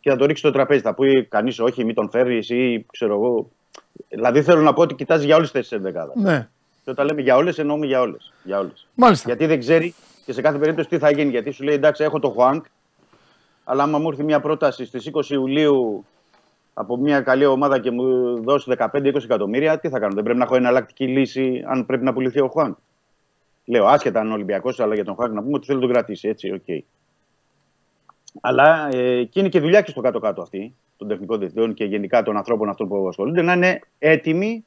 [0.02, 0.82] και θα το ρίξει στο τραπέζι.
[0.82, 3.50] Θα πει κανείς όχι, μην τον φέρεις ή ξέρω εγώ.
[4.10, 6.22] Δηλαδή, θέλω να πω ότι κοιτάζει για όλες τις θέσεις τη 11.
[6.22, 6.50] Ναι.
[6.84, 8.34] Και όταν λέμε για όλες, εννοούμε για όλες.
[8.44, 8.88] Για όλες.
[8.96, 9.28] Μάλιστα.
[9.28, 9.94] Γιατί δεν ξέρει
[10.26, 11.30] και σε κάθε περίπτωση τι θα γίνει.
[11.30, 12.66] Γιατί σου λέει εντάξει, έχω το Χουάνκ,
[13.64, 16.06] αλλά άμα μου έρθει μια πρόταση στις 20 Ιουλίου
[16.74, 20.14] από μια καλή ομάδα και μου δώσει 15-20 εκατομμύρια, τι θα κάνω.
[20.14, 22.76] Δεν πρέπει να έχω εναλλακτική λύση αν πρέπει να πουληθεί ο Χουάνκ.
[23.66, 26.28] Λέω άσχετα αν Ολυμπιακός, αλλά για τον Χουάνκ να πούμε ότι θέλει να τον κρατήσει.
[26.28, 26.62] Έτσι, okay.
[26.68, 26.80] Okay.
[28.42, 32.24] Αλλά ε, και είναι και δουλειά και στο κάτω-κάτω αυτή των τεχνικών διευθυντών και γενικά
[32.24, 34.66] των ανθρώπων αυτών που ασχολούνται να είναι έτοιμοι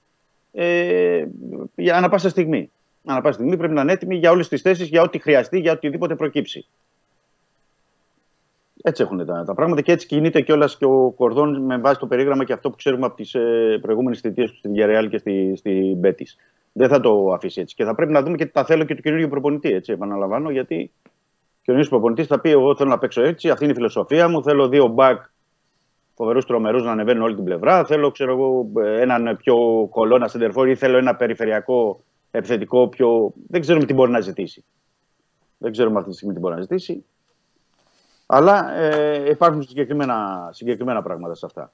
[0.53, 1.27] ε,
[1.75, 2.71] για ανά πάσα στιγμή.
[3.05, 5.73] Ανά πάσα στιγμή πρέπει να είναι έτοιμοι για όλες τις θέσεις, για ό,τι χρειαστεί, για
[5.73, 6.67] οτιδήποτε προκύψει.
[8.83, 12.07] Έτσι έχουν τα, τα πράγματα και έτσι κινείται κιόλας και ο Κορδόν με βάση το
[12.07, 15.53] περίγραμμα και αυτό που ξέρουμε από τις ε, προηγούμενες θητείες του στην Γερεάλ και στη,
[15.57, 16.27] στη Μπέτη.
[16.73, 17.75] Δεν θα το αφήσει έτσι.
[17.75, 19.73] Και θα πρέπει να δούμε και τα θέλω και του καινούργιου προπονητή.
[19.73, 20.91] Έτσι, επαναλαμβάνω, γιατί
[21.65, 24.43] ο καινούριο προπονητής θα πει: Εγώ θέλω να παίξω έτσι, αυτή είναι η φιλοσοφία μου.
[24.43, 25.25] Θέλω δύο μπακ
[26.15, 27.85] φοβερούς τρομερούς να ανεβαίνουν όλη την πλευρά.
[27.85, 32.01] Θέλω ξέρω εγώ, έναν πιο κολόνα σεντερφόρ ή θέλω ένα περιφερειακό
[32.31, 33.33] επιθετικό πιο.
[33.49, 34.65] Δεν ξέρουμε τι μπορεί να ζητήσει.
[35.59, 37.05] Δεν ξέρουμε αυτή τη στιγμή τι μπορεί να ζητήσει.
[38.27, 41.73] Αλλά ε, υπάρχουν συγκεκριμένα, συγκεκριμένα πράγματα σε αυτά.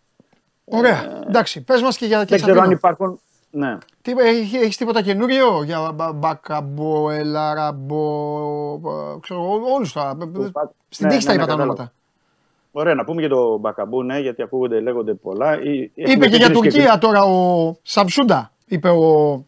[0.64, 1.04] Ωραία.
[1.04, 3.20] Ε, Εντάξει, πες μας και για Δεν ξέρω αν υπάρχουν.
[3.50, 3.78] Ναι.
[4.02, 8.80] Τι, έχει, έχεις τίποτα καινούριο για Μπακαμπό, Ελαραμπό,
[9.20, 10.16] ξέρω όλους τα.
[10.88, 11.92] Στην τύχη τα είπα τα ονόματα.
[12.72, 15.58] Ωραία, να πούμε για το Μπακαμπού, ναι, γιατί ακούγονται, λέγονται πολλά.
[15.94, 19.44] Είπε και για Τουρκία τώρα ο Σαμσούντα, είπε ο...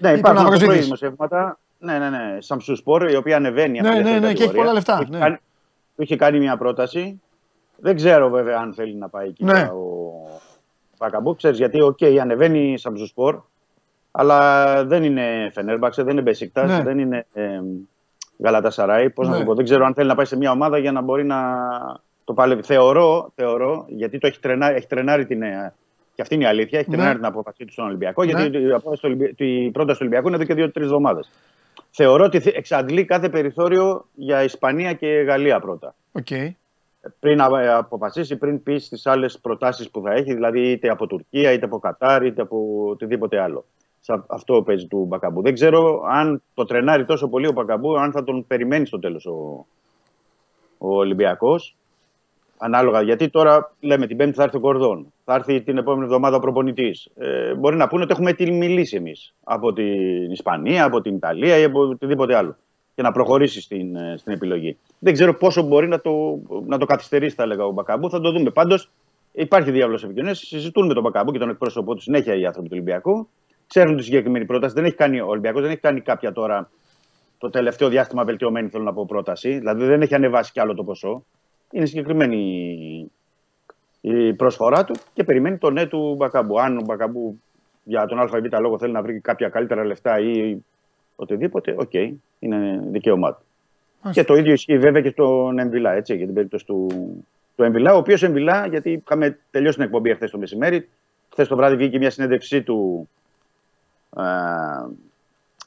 [0.00, 1.58] Ναι, υπάρχουν πολλά δημοσιεύματα.
[1.78, 2.36] Ναι, ναι, ναι.
[2.38, 4.98] Σαμσούνσπορ, η οποία ανεβαίνει ναι, αυτή ναι, ναι, και έχει πολλά λεφτά.
[4.98, 5.18] Του, ναι.
[5.18, 5.36] κάνει,
[5.96, 7.20] του είχε κάνει μια πρόταση.
[7.76, 9.60] Δεν ξέρω βέβαια αν θέλει να πάει εκεί ναι.
[9.60, 10.37] ο
[10.98, 11.36] Μπακαμπού.
[11.36, 13.40] Ξέρεις γιατί, okay, okay, ανεβαίνει η Σαμσούνσπορ,
[14.10, 16.82] αλλά δεν είναι Φενέρμπαξε, δεν είναι Μπεσίκτας, ναι.
[16.82, 17.60] δεν είναι ε,
[18.38, 19.10] Γαλατασαράι.
[19.10, 19.30] Πώς ναι.
[19.30, 21.24] να το πω, δεν ξέρω αν θέλει να πάει σε μια ομάδα για να μπορεί
[21.24, 21.38] να
[22.24, 22.62] το παλεύει.
[22.62, 25.42] Θεωρώ, θεωρώ γιατί το έχει τρενάρει, έχει τρενάρει την.
[25.42, 25.74] Ε,
[26.14, 26.78] και αυτή είναι η αλήθεια.
[26.78, 26.96] Έχει ναι.
[26.96, 28.24] τρενάρει την απόφασή του στον Ολυμπιακό.
[28.24, 28.30] Ναι.
[28.30, 28.58] Γιατί
[29.36, 31.30] η πρόταση του Ολυμπιακού είναι εδώ και δύο-τρεις εβδομάδες.
[31.90, 35.94] Θεωρώ ότι εξαντλεί κάθε περιθώριο για Ισπανία και Γαλλία πρώτα.
[36.22, 36.50] Okay.
[37.20, 41.64] Πριν αποφασίσει, πριν πει τι άλλες προτάσεις που θα έχει, δηλαδή είτε από Τουρκία, είτε
[41.64, 43.64] από Κατάρ, είτε από οτιδήποτε άλλο.
[44.26, 45.42] Αυτό παίζει του Μπακαμπού.
[45.42, 49.26] Δεν ξέρω αν το τρενάρει τόσο πολύ ο Μπακαμπού, αν θα τον περιμένει στο τέλος
[49.26, 49.66] ο,
[50.78, 51.76] ο Ολυμπιακός.
[52.60, 56.36] Ανάλογα, γιατί τώρα λέμε την Πέμπτη θα έρθει ο Κορδόν, θα έρθει την επόμενη εβδομάδα
[56.36, 57.08] ο προπονητής.
[57.16, 61.64] Ε, μπορεί να πούνε ότι έχουμε μιλήσει εμείς από την Ισπανία, από την Ιταλία ή
[61.64, 62.56] από οτιδήποτε άλλο.
[62.98, 64.76] Και να προχωρήσεις στην, ε, στην επιλογή.
[64.98, 68.10] Δεν ξέρω πόσο μπορεί να το, να το καθυστερήσει, θα έλεγα ο Μπακαμπού.
[68.10, 68.50] Θα το δούμε.
[68.50, 68.90] Πάντως
[69.32, 70.38] υπάρχει διάβολο επικοινωνίας.
[70.38, 73.28] Συζητούν με τον Μπακαμπού και τον εκπρόσωπό του συνέχεια οι άνθρωποι του Ολυμπιακού.
[73.66, 74.74] Ξέρουν τη συγκεκριμένη πρόταση.
[74.74, 76.70] Δεν έχει κάνει ο Ολυμπιακός, δεν έχει κάνει κάποια τώρα
[77.38, 79.58] το τελευταίο διάστημα βελτιωμένη, θέλω να πω, πρόταση.
[79.58, 81.24] Δηλαδή δεν έχει ανεβάσει κι άλλο το ποσό
[81.70, 83.10] είναι συγκεκριμένη
[84.00, 86.60] η προσφορά του και περιμένει το ναι του Μπακαμπού.
[86.60, 87.40] Αν ο Μπακαμπού
[87.84, 90.56] για τον ΑΒ λόγο θέλει να βρει κάποια καλύτερα λεφτά ή
[91.18, 93.42] οτιδήποτε, OK, okay, είναι δικαίωμά του.
[94.10, 96.86] Και το ίδιο ισχύει βέβαια και στον Εμβιλά, έτσι, για την περίπτωση του,
[97.56, 100.88] του Εμβιλά, ο οποίος Εμβιλά, γιατί είχαμε τελειώσει την εκπομπή χθες το μεσημέρι,
[101.30, 103.08] χθες το βράδυ βγήκε μια συνέντευξή του
[104.10, 104.24] α,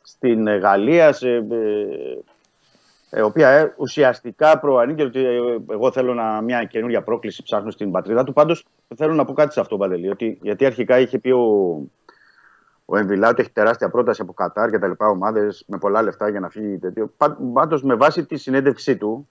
[0.01, 1.41] στην Γαλλία, σε, ε,
[3.13, 5.39] η ε, οποία ε, ουσιαστικά προανήκει ότι ε,
[5.71, 8.33] εγώ θέλω να, μια καινούργια πρόκληση ψάχνω στην πατρίδα του.
[8.33, 8.65] Πάντως
[8.95, 10.09] θέλω να πω κάτι σε αυτό, Παντελή.
[10.09, 11.77] Ότι, γιατί αρχικά είχε πει ο,
[12.91, 16.29] ο Εμβιλά ότι έχει τεράστια πρόταση από Κατάρ και τα λοιπά ομάδες με πολλά λεφτά
[16.29, 17.13] για να φύγει τέτοιο.
[17.53, 19.27] Πάντως με βάση τη συνέντευξή του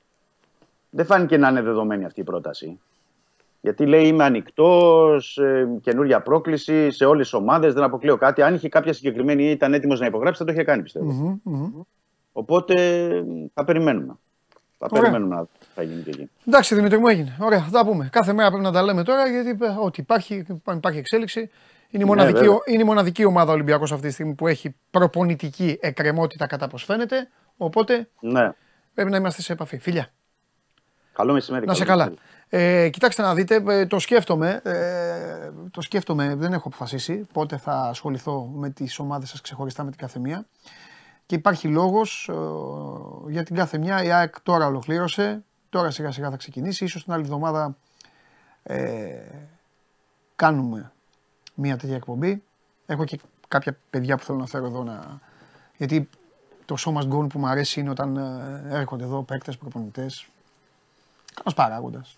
[0.90, 2.80] δεν φάνηκε να είναι δεδομένη αυτή η πρόταση.
[3.60, 8.42] Γιατί λέει είμαι ανοιχτός, ε, καινούρια πρόκληση σε όλες τις ομάδες, δεν αποκλείω κάτι.
[8.42, 11.40] Αν είχε κάποια συγκεκριμένη ή ήταν έτοιμος να υπογράψει, θα το είχε κάνει πιστεύω.
[11.44, 11.84] Mm-hmm,
[12.32, 12.74] Οπότε
[13.54, 14.18] θα περιμένουμε.
[14.78, 15.02] Θα Ωραία.
[15.02, 16.30] περιμένουμε να θα γίνει και εκεί.
[16.46, 17.36] Εντάξει, Δημήτρη μου έγινε.
[17.40, 18.08] Ωραία, θα τα πούμε.
[18.12, 21.50] Κάθε μέρα πρέπει να τα λέμε τώρα γιατί ό,τι υπάρχει, υπάρχει εξέλιξη.
[21.90, 25.78] Είναι η, ναι, μοναδική, είναι η μοναδική ομάδα Ολυμπιακός αυτή τη στιγμή που έχει προπονητική
[25.80, 27.28] εκκρεμότητα κατά πώς φαίνεται.
[27.56, 28.52] Οπότε ναι.
[28.94, 29.78] πρέπει να είμαστε σε επαφή.
[29.78, 30.12] Φιλιά.
[31.12, 31.66] Καλό μεσημέρι.
[31.66, 32.12] Να σε καλά.
[32.48, 37.72] Ε, κοιτάξτε να δείτε, ε, το σκέφτομαι, ε, το σκέφτομαι, δεν έχω αποφασίσει πότε θα
[37.72, 40.46] ασχοληθώ με τις ομάδες σας ξεχωριστά με την καθεμία
[41.26, 42.34] και υπάρχει λόγος ε,
[43.30, 44.04] για την κάθε μια.
[44.04, 47.76] Η ΑΕΚ τώρα ολοκλήρωσε, τώρα σιγά σιγά θα ξεκινήσει, ίσως την άλλη εβδομάδα
[48.62, 48.76] ε,
[50.36, 50.92] κάνουμε
[51.60, 52.42] μια τέτοια εκπομπή.
[52.86, 55.20] Έχω και κάποια παιδιά που θέλω να φέρω εδώ να...
[55.76, 56.08] Γιατί
[56.64, 60.26] το show must go που μου αρέσει είναι όταν ε, έρχονται εδώ παίκτες, προπονητές.
[61.34, 62.16] Κανός παράγοντας.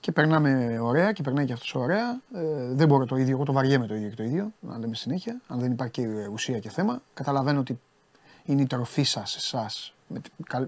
[0.00, 2.20] Και περνάμε ωραία και περνάει και αυτός ωραία.
[2.34, 4.94] Ε, δεν μπορώ το ίδιο, εγώ το βαριέμαι το ίδιο και το ίδιο, να λέμε
[4.94, 7.02] συνέχεια, αν δεν υπάρχει και ουσία και θέμα.
[7.14, 7.80] Καταλαβαίνω ότι
[8.44, 10.20] είναι η τροφή σας, εσάς, με,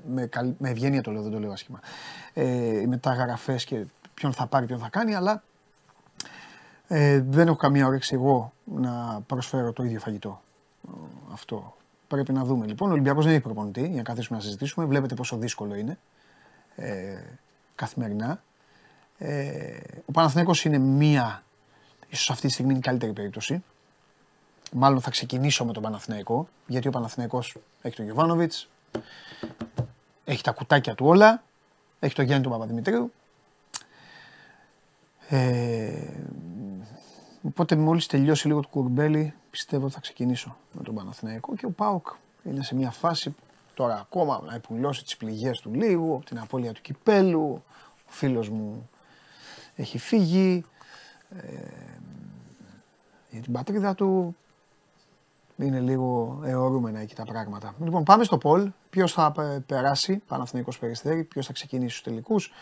[0.07, 0.29] με,
[0.59, 1.81] με ευγένεια το λέω, δεν το λέω άσχημα,
[2.33, 3.85] ε, μεταγραφέ και
[4.15, 5.43] ποιον θα πάρει, ποιον θα κάνει, αλλά
[6.95, 10.43] ε, δεν έχω καμία όρεξη εγώ να προσφέρω το ίδιο φαγητό.
[11.33, 11.77] Αυτό.
[12.09, 12.67] Πρέπει να δούμε.
[12.67, 14.87] Λοιπόν, ο Ολυμπιακός δεν έχει προπονητή για να καθίσουμε να συζητήσουμε.
[14.87, 15.99] Βλέπετε πόσο δύσκολο είναι
[16.77, 17.19] ε,
[17.75, 18.43] καθημερινά.
[19.19, 21.43] Ε, ο Παναθηναίκος είναι μία,
[22.09, 23.65] ίσως αυτή τη στιγμή είναι η καλύτερη περίπτωση.
[24.73, 28.69] Μάλλον θα ξεκινήσω με τον Παναθηναϊκό, γιατί ο Παναθηναϊκός έχει τον Γιωβάνοβιτς,
[30.25, 31.43] έχει τα κουτάκια του όλα,
[32.01, 33.13] έχει τον Γιάννη του Παπαδημητρίου.
[35.29, 35.93] Ε,
[37.43, 41.71] οπότε μόλις τελειώσει λίγο το κουρμπέλι, πιστεύω ότι θα ξεκινήσω με τον Παναθηναϊκό και ο
[41.71, 42.07] Πάοκ
[42.45, 43.35] είναι σε μια φάση
[43.75, 47.63] τώρα ακόμα να υπουλώσει τις πληγές του λίγο, την απώλεια του κυπέλου,
[48.07, 48.89] ο φίλος μου
[49.75, 50.65] έχει φύγει,
[51.37, 51.47] ε,
[53.31, 54.37] για την πατρίδα του,
[55.57, 57.75] είναι λίγο αιωρούμενα εκεί τα πράγματα.
[57.85, 58.71] Λοιπόν, πάμε στο Πολ.
[58.91, 59.33] Ποιος θα
[59.67, 62.53] περάσει, Παναθηναϊκός Περιστέρη, ποιος θα ξεκινήσει στους τελικούς.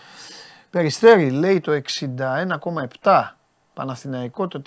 [0.70, 3.39] Περιστέρη λέει το 61,7.
[3.81, 4.62] Παναθηναϊκό το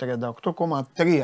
[0.96, 1.22] 38,3.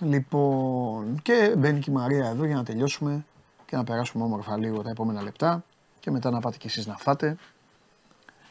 [0.00, 3.24] Λοιπόν, και μπαίνει και η Μαρία εδώ για να τελειώσουμε
[3.66, 5.64] και να περάσουμε όμορφα λίγο τα επόμενα λεπτά
[6.00, 7.36] και μετά να πάτε κι εσείς να φάτε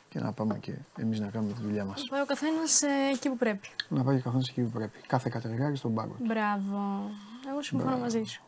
[0.10, 2.02] και να πάμε και εμείς να κάνουμε τη δουλειά μας.
[2.03, 3.70] Να πάει ο καθένας ε, εκεί που πρέπει.
[3.90, 4.99] Να πάει ο καθένας εκεί που πρέπει.
[5.08, 6.16] Κάθε κατεργάρι στον πάγκο.
[6.20, 7.10] Μπράβο.
[7.49, 8.41] Εγώ συμφωνώ μαζί σου.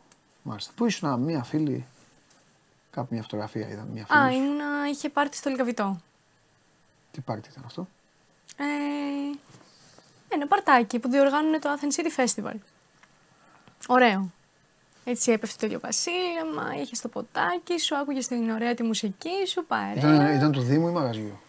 [0.43, 0.71] Μάλιστα.
[0.75, 1.85] Πού ήσουν μία φίλη,
[2.91, 3.87] κάπου μια φωτογραφία είδα.
[3.93, 4.59] Μια φίλη Α, ήμουν,
[4.91, 6.01] είχε πάρτι στο Λικαβιτό.
[7.11, 7.87] Τι πάρτι ήταν αυτό;
[8.57, 8.63] Ε,
[10.33, 12.55] ένα παρτάκι που διοργάνωνε το Athens City Festival.
[13.87, 14.31] Ωραίο.
[15.05, 19.93] Έτσι έπεφτε το ηλιοβασίλεμα, είχες το ποτάκι σου, άκουγες την ωραία τη μουσική σου, παρέα.
[19.95, 21.39] Ήταν, ήταν του Δήμου ή μαγαζιού;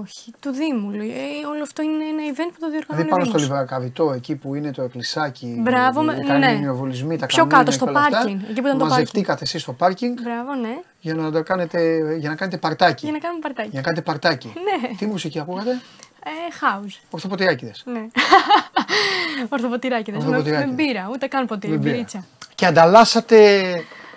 [0.00, 0.90] Όχι, του Δήμου.
[0.90, 2.86] Ε, όλο αυτό είναι ένα event που το διοργανώνει.
[2.86, 5.58] Δηλαδή πάνω στο Λιβαρακαβιτό, εκεί που είναι το εκκλησάκι.
[5.62, 7.16] Μπράβο, με, ναι.
[7.16, 8.40] τα Πιο κάτω στο πάρκινγκ.
[8.42, 10.16] Εκεί που ήταν το Μαζευτήκατε εσείς στο πάρκινγκ.
[10.22, 10.80] Μπράβο, ναι.
[11.00, 13.04] Για να, το κάνετε, για να κάνετε παρτάκι.
[13.04, 13.68] Για να κάνουμε παρτάκι.
[13.68, 14.46] Για να κάνετε παρτάκι.
[14.46, 14.96] Ναι.
[14.96, 15.80] Τι μουσική ακούγατε;
[16.24, 16.30] Ε,
[16.60, 17.00] house.
[17.10, 17.82] Ορθοποτηράκιδες.
[17.84, 18.06] Ναι.
[19.54, 20.24] Ορθοποτηράκιδες.
[20.24, 22.24] Με, με μπύρα, ούτε καν ποτήρι, μπυρίτσα.
[22.54, 23.62] Και ανταλλάσσατε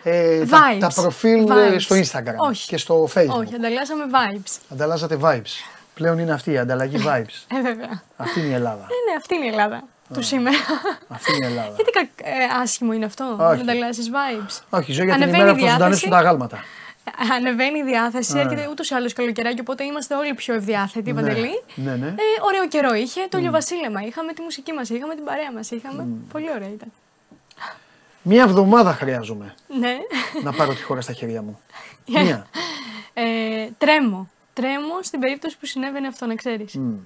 [0.04, 2.68] ε, τα, τα προφίλ ε, στο Instagram Όχι.
[2.68, 3.40] και στο Facebook.
[3.40, 4.60] Όχι, ανταλλάσσαμε vibes.
[4.70, 5.76] Ανταλλάσσατε vibes.
[5.94, 7.58] Πλέον είναι αυτή η ανταλλαγή vibes.
[7.58, 8.02] Ε, βέβαια.
[8.18, 8.84] Αυτή είναι η Ελλάδα.
[8.84, 9.84] Ε, ναι, αυτή είναι η Ελλάδα.
[10.14, 10.58] Του σήμερα.
[11.08, 11.76] Αυτή είναι η Ελλάδα.
[11.76, 14.60] Γιατί ε, άσχημο είναι αυτό, να ανταλλάσσεις vibes.
[14.70, 16.64] Όχι, ζω για την ημέρα που θα ζωντανέψουν τα γάλματα.
[17.36, 21.64] Ανεβαίνει η διάθεση, έρχεται ούτως ή άλλως καλοκαιράκι, οπότε είμαστε όλοι πιο ευδιάθετοι, ναι, παντελή.
[21.76, 22.08] Ναι, ναι.
[22.08, 24.02] Ε, ωραίο καιρό είχε, το ηλιοβασίλεμα.
[24.02, 25.72] Είχαμε τη μουσική μας, είχαμε την παρέα μας.
[25.72, 26.08] Είχαμε...
[26.32, 26.92] Πολύ ωραία ήταν.
[28.22, 29.98] Μία εβδομάδα χρειάζομαι ναι.
[30.44, 31.60] να πάρω τη χώρα στα χέρια μου.
[32.08, 32.48] Μία.
[33.14, 34.30] Ε, τρέμω.
[34.54, 36.76] Τρέμω στην περίπτωση που συνέβαινε αυτό, να ξέρεις.
[36.78, 36.98] Mm.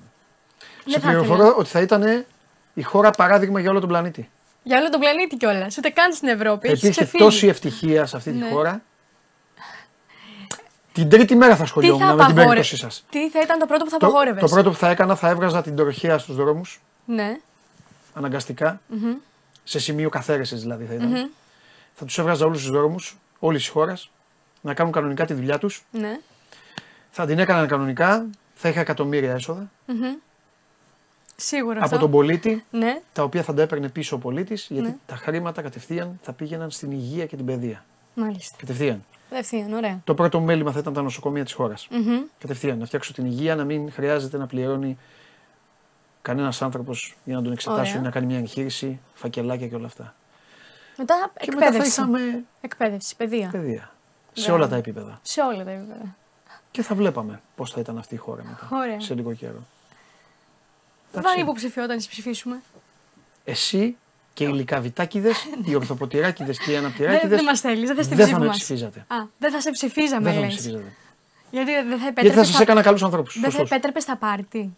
[0.85, 2.25] Σε πληροφορώ ότι θα ήταν
[2.73, 4.29] η χώρα παράδειγμα για όλο τον πλανήτη.
[4.63, 5.77] Για όλο τον πλανήτη κιόλας.
[5.77, 6.71] Ούτε καν στην Ευρώπη.
[6.71, 8.49] Υπήρχε τόση ευτυχία σε αυτή τη ναι.
[8.49, 8.81] χώρα.
[10.99, 13.05] Την τρίτη μέρα θα ασχολιόμουν με την περίπτωσή σας.
[13.09, 15.29] Τι θα ήταν το πρώτο που θα απαγόρευες; Το, το πρώτο που θα έκανα θα
[15.29, 16.81] έβγαζα την τροχέα στους δρόμους.
[17.05, 17.37] Ναι.
[18.13, 18.81] Αναγκαστικά.
[18.91, 19.17] Mm-hmm.
[19.63, 21.13] Σε σημείο καθαίρεσης δηλαδή θα ήταν.
[21.13, 21.29] Mm-hmm.
[21.93, 24.11] Θα τους έβγαζα όλους του δρόμους όλης της χώρας
[24.61, 25.85] να κάνουν κανονικά τη δουλειά τους.
[25.91, 26.19] Ναι.
[27.11, 29.71] Θα την έκαναν κανονικά, θα είχα εκατομμύρια έσοδα.
[29.87, 30.21] Mm-hmm.
[31.35, 31.97] Σίγουρα από αυτό.
[31.97, 33.01] τον πολίτη, ναι.
[33.13, 34.95] τα οποία θα τα έπαιρνε πίσω ο πολίτης, γιατί ναι.
[35.05, 37.85] τα χρήματα κατευθείαν θα πήγαιναν στην υγεία και την παιδεία.
[38.13, 38.55] Μάλιστα.
[38.59, 39.05] Κατευθείαν.
[39.29, 40.01] Κατευθείαν, ωραία.
[40.03, 41.87] Το πρώτο μέλημα θα ήταν τα νοσοκομεία της χώρας.
[41.91, 42.23] Mm-hmm.
[42.39, 42.77] Κατευθείαν.
[42.77, 44.97] Να φτιάξω την υγεία, να μην χρειάζεται να πληρώνει
[46.21, 50.15] κανένας άνθρωπος για να τον εξετάσει ή να κάνει μια εγχείρηση, φακελάκια και όλα αυτά.
[50.97, 51.77] Μετά και εκπαίδευση.
[51.77, 52.43] Μετά θα είχαμε...
[52.61, 53.49] Εκπαίδευση, παιδεία.
[53.51, 53.91] παιδεία.
[54.33, 55.19] Σε όλα τα επίπεδα.
[55.21, 56.15] Σε όλα τα επίπεδα.
[56.71, 58.77] Και θα βλέπαμε πώς θα ήταν αυτή η χώρα μετά.
[58.77, 58.99] Ωραία.
[58.99, 59.67] Σε λίγο καιρό.
[61.13, 62.61] Βάλει υποψηφιότητα να ψηφίσουμε.
[63.43, 63.97] Εσύ
[64.39, 65.31] και οι λικαβιτάκιδε,
[65.67, 67.37] οι ορθοποτηράκιδες και οι αναπτυράκιδες.
[67.37, 68.99] Δεν μας θέλεις, δεν θα Δεν θα με ψηφίζατε.
[68.99, 70.55] Α, δεν θα σε ψηφίζαμε, Δεν θα με λες.
[70.55, 70.93] ψηφίζατε.
[71.51, 72.21] Γιατί δεν θα επέτρεπε.
[72.21, 73.39] Γιατί θα σας έκανα καλούς ανθρώπους.
[73.39, 74.73] Δεν θα επέτρεπες στα πάρτι.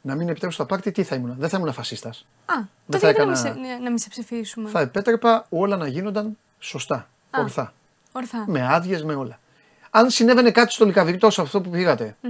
[0.00, 1.34] Να μην επιτρέψω στα πάρτι, τι θα ήμουν.
[1.38, 2.26] Δεν θα ήμουν φασίστας.
[2.46, 2.54] Α,
[2.86, 3.30] δεν θα έκανα...
[3.30, 3.48] να, σε,
[3.82, 7.08] να μην σε ψηφίσουμε; Θα επέτρεπα όλα να γίνονταν σωστά.
[7.30, 7.72] Α, ορθά.
[8.12, 8.44] ορθά.
[8.46, 9.38] Με άδειες, με όλα.
[9.90, 12.16] Αν συνέβαινε κάτι στο λικαβιτό σε αυτό που πήγατε.
[12.22, 12.26] Mm-hmm.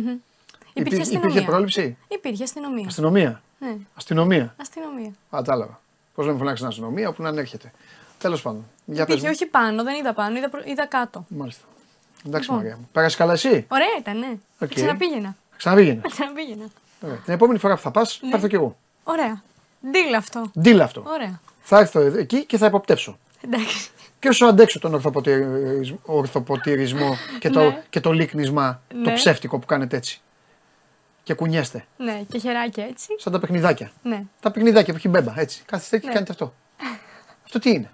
[0.72, 2.86] Υπήρχε, υπήρχε, υπήρχε πρόληψη; Υπήρχε αστυνομία.
[2.86, 3.42] Αστυνομία.
[3.58, 3.76] Ναι.
[3.94, 4.54] Αστυνομία.
[4.60, 5.12] Αστυνομία.
[5.30, 5.80] Κατάλαβα.
[6.14, 7.72] Πώς να με φωνάξεις την αστυνομία όπου να ανέρχεται.
[8.18, 8.64] Τέλος πάντων.
[8.84, 10.60] Για υπήρχε όχι πάνω, δεν είδα πάνω, είδα, προ...
[10.64, 11.24] είδα κάτω.
[11.28, 11.64] Μάλιστα.
[12.26, 12.64] Εντάξει, λοιπόν.
[12.64, 12.88] Μαρία μου.
[12.92, 14.32] Πέρασες καλά εσύ; Ωραία ήταν, ναι.
[14.60, 14.74] Okay.
[14.74, 15.36] Ξαναπήγαινα.
[15.56, 16.00] Ξαναπήγαινα.
[16.12, 16.64] Ξαναπήγαινα.
[17.00, 17.16] Ωραία.
[17.16, 18.30] Την επόμενη φορά που θα πας, ναι.
[18.30, 18.76] θα έρθω κι εγώ.
[19.04, 19.42] Ωραία.
[19.90, 20.50] Ντύλ αυτό.
[20.60, 21.02] Ντύλ αυτό.
[21.06, 21.40] Ωραία.
[21.60, 23.18] Θα έρθω εκεί και θα υποπτεύσω.
[23.44, 23.90] Εντάξει.
[24.18, 27.82] Και όσο αντέξω τον ορθοποτηρισμό, ορθοποτηρισμό και, το, Ναι.
[27.90, 29.14] και το λίκνισμα, το Ναι.
[29.14, 30.20] ψεύτικο που κάνετε έτσι.
[31.22, 31.84] Και κουνιέστε.
[31.96, 33.08] Ναι, και χεράκι έτσι.
[33.18, 33.90] Σαν τα παιχνιδάκια.
[34.02, 34.22] Ναι.
[34.40, 35.62] Τα παιχνιδάκια που έχει μπέμπα, έτσι.
[35.66, 36.12] Κάθεστε και Ναι.
[36.12, 36.54] κάνετε αυτό.
[37.44, 37.90] αυτό τι είναι;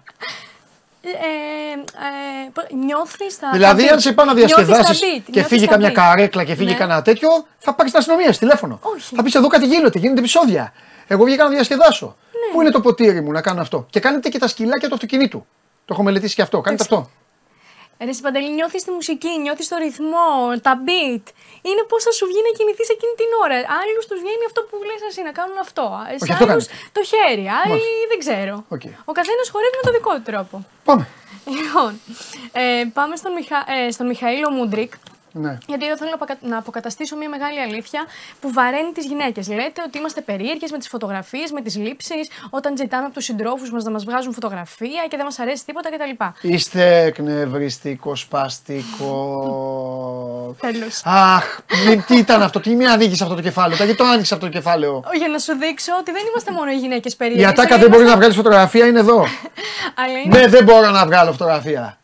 [1.01, 4.01] Ε, ε, πο- νιώθεις τα δηλαδή, τα αν beat.
[4.01, 5.93] σε πάει να Νιώθεις τα διασκεδάσεις beat, και νιώθεις φύγει τα καμιά beat.
[5.93, 6.77] καρέκλα και φύγει Ναι.
[6.77, 8.79] κανένα τέτοιο, θα πάρεις την αστυνομία στο τηλέφωνο.
[8.81, 9.15] Όχι.
[9.15, 10.73] Θα πεις εδώ κάτι γίνεται, γίνεται επεισόδια.
[11.07, 12.05] Εγώ βγήκα να διασκεδάσω.
[12.05, 12.53] Ναι.
[12.53, 15.45] Πού είναι το ποτήρι μου να κάνω αυτό; Και κάνετε και τα σκυλάκια του αυτοκινήτου.
[15.85, 16.61] Το έχω μελετήσει και αυτό.
[16.61, 17.09] Κάνετε αυτό.
[17.99, 20.29] Ε, Ρε Παντελή, νιώθεις τη μουσική, νιώθεις το ρυθμό,
[20.65, 21.25] τα beat.
[21.69, 23.55] Είναι πώς θα σου βγει να κινηθείς εκείνη την ώρα.
[23.79, 25.83] Άλλους τους βγαίνει αυτό που λες εσύ, να κάνουν αυτό.
[26.07, 26.89] Σε Όχι, αυτό άλλους κάνετε.
[26.97, 28.07] το χέρι, άλλοι Μάλιστα.
[28.11, 28.55] δεν ξέρω.
[28.75, 28.85] Οκ.
[29.09, 30.55] Ο καθένας χορεύει με το δικό του τρόπο.
[30.89, 31.03] Πάμε.
[31.57, 31.91] Λοιπόν,
[32.61, 33.59] ε, πάμε στον, Μιχα...
[33.75, 34.91] ε, στον Μιχαήλο Μούντρικ.
[35.39, 35.57] Ναι.
[35.67, 38.05] Γιατί εδώ θέλω να απακα- να αποκαταστήσω μια μεγάλη αλήθεια
[38.41, 39.47] που βαραίνει τις γυναίκες.
[39.47, 43.71] Λέτε ότι είμαστε περίεργες με τις φωτογραφίες, με τις λήψεις, όταν ζητάμε από τους συντρόφους
[43.71, 46.23] μας να μας βγάζουν φωτογραφία και δεν μας αρέσει τίποτα κτλ.
[46.53, 49.15] Είστε εκνευριστικός, σπαστικό.
[50.59, 51.01] Τέλος.
[51.05, 54.45] Αχ, μη- τι ήταν αυτό, τι με ανοίγεις αυτό το κεφάλαιο, γιατί το άνοιξε αυτό
[54.45, 55.03] το κεφάλαιο.
[55.17, 57.45] Για να σου δείξω ότι δεν είμαστε μόνο οι γυναίκες Η περίεργε.
[57.45, 59.25] ατάκα δεν μπορεί να βγάλει φωτογραφία, είναι εδώ.
[60.01, 61.97] Αλλά είναι, Ναι, δεν μπορώ να βγάλω φωτογραφία.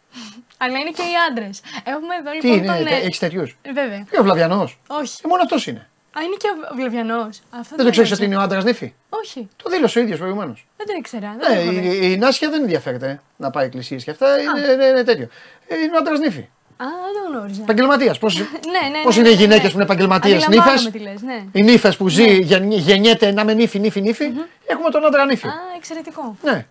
[0.64, 1.61] Αλλά είναι και οι άντρες.
[1.84, 2.88] Έχουμε εδώ Τι λοιπόν είναι, τον.
[2.88, 4.06] ε, έχεις τέτοιους; Βέβαια.
[4.11, 4.80] Και ο Βλαβιανός.
[4.88, 5.22] Όχι.
[5.26, 5.88] Ε, μόνο αυτός είναι.
[6.18, 7.30] Α, είναι και ο Βλεβιανό.
[7.76, 9.48] Δεν το ξέρεις ότι είναι ο άντρας νύφη; Όχι.
[9.64, 10.65] Το δήλωσε ο ίδιος προηγουμένως.
[10.77, 11.27] Δεν το ήξερα.
[11.30, 12.06] Ναι, Δεν το έχω δει.
[12.07, 14.27] η, η Νάσια δεν ενδιαφέρεται ε, να πάει εκκλησίες και αυτά.
[14.41, 15.27] Είναι, είναι, είναι τέτοιο.
[15.68, 16.40] Ε, Είναι ο άντρας νύφη.
[16.77, 17.61] Α, δεν το γνώριζα.
[17.61, 18.18] Επαγγελματίας.
[18.19, 19.69] Πώ Ναι, ναι, πώς ναι, είναι ναι, οι γυναίκες ναι.
[19.69, 21.44] που είναι επαγγελματίες Αντιλαμβάνομαι νύφες; τι λες, ναι.
[21.52, 24.31] Οι νύφες που ζει, γεν- γεννιέται να με νύφη, νύφη, νύφη;
[24.65, 25.48] Έχουμε τον άντρα νύφη.
[25.48, 26.38] Α, εξαιρετικό.
[26.44, 26.65] Ναι,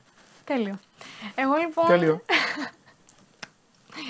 [0.45, 0.79] Τέλειο.
[1.35, 1.87] Εγώ λοιπόν.
[1.87, 2.23] τέλειο.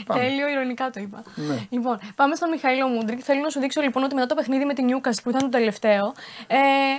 [0.07, 0.21] Πάμε.
[0.21, 1.23] Τέλειο, ηρωνικά το είπα.
[1.35, 1.67] Ναι.
[1.71, 3.21] Λοιπόν, πάμε στον Μιχαήλο Μούντρικ.
[3.23, 5.49] Θέλω να σου δείξω λοιπόν ότι μετά το παιχνίδι με την Newcastle που ήταν το
[5.49, 6.15] τελευταίο,
[6.47, 6.57] ε,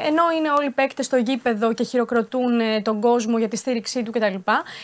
[0.08, 4.04] ενώ είναι όλοι οι παίκτες στο γήπεδο και χειροκροτούν ε, τον κόσμο για τη στήριξή
[4.04, 4.36] του κτλ.,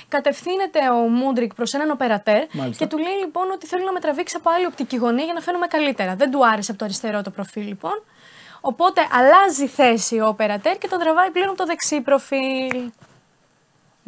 [0.07, 2.84] κατευθύνεται ο Μούντρικ προς έναν οπερατέρ Μάλιστα.
[2.85, 5.41] και του λέει λοιπόν ότι θέλω να με τραβήξει από άλλη οπτική γωνία για να
[5.41, 6.15] φαίνομαι καλύτερα.
[6.15, 8.03] Δεν του άρεσε από το αριστερό το προφίλ λοιπόν.
[8.61, 12.91] Οπότε αλλάζει θέση ο οπερατέρ και τον τραβάει πλέον από το δεξί προφίλ.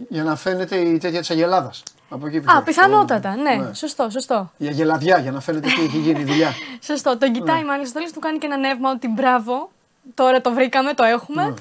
[0.09, 1.83] Για να φαίνεται η τέτοια της Αγελάδας.
[2.13, 2.63] Από εκεί που Α, ξέρεις.
[2.63, 3.55] πιθανότατα, ναι.
[3.55, 3.73] Ναι.
[3.73, 4.51] Σωστό, σωστό.
[4.57, 6.51] Η Αγελαδιά, για να φαίνεται τι έχει γίνει η δουλειά.
[6.89, 7.17] Σωστό.
[7.17, 7.39] Τον Ναι.
[7.39, 9.71] κοιτάει μάλιστα το του κάνει και ένα νεύμα ότι μπράβο.
[10.13, 11.53] Τώρα το βρήκαμε, το έχουμε.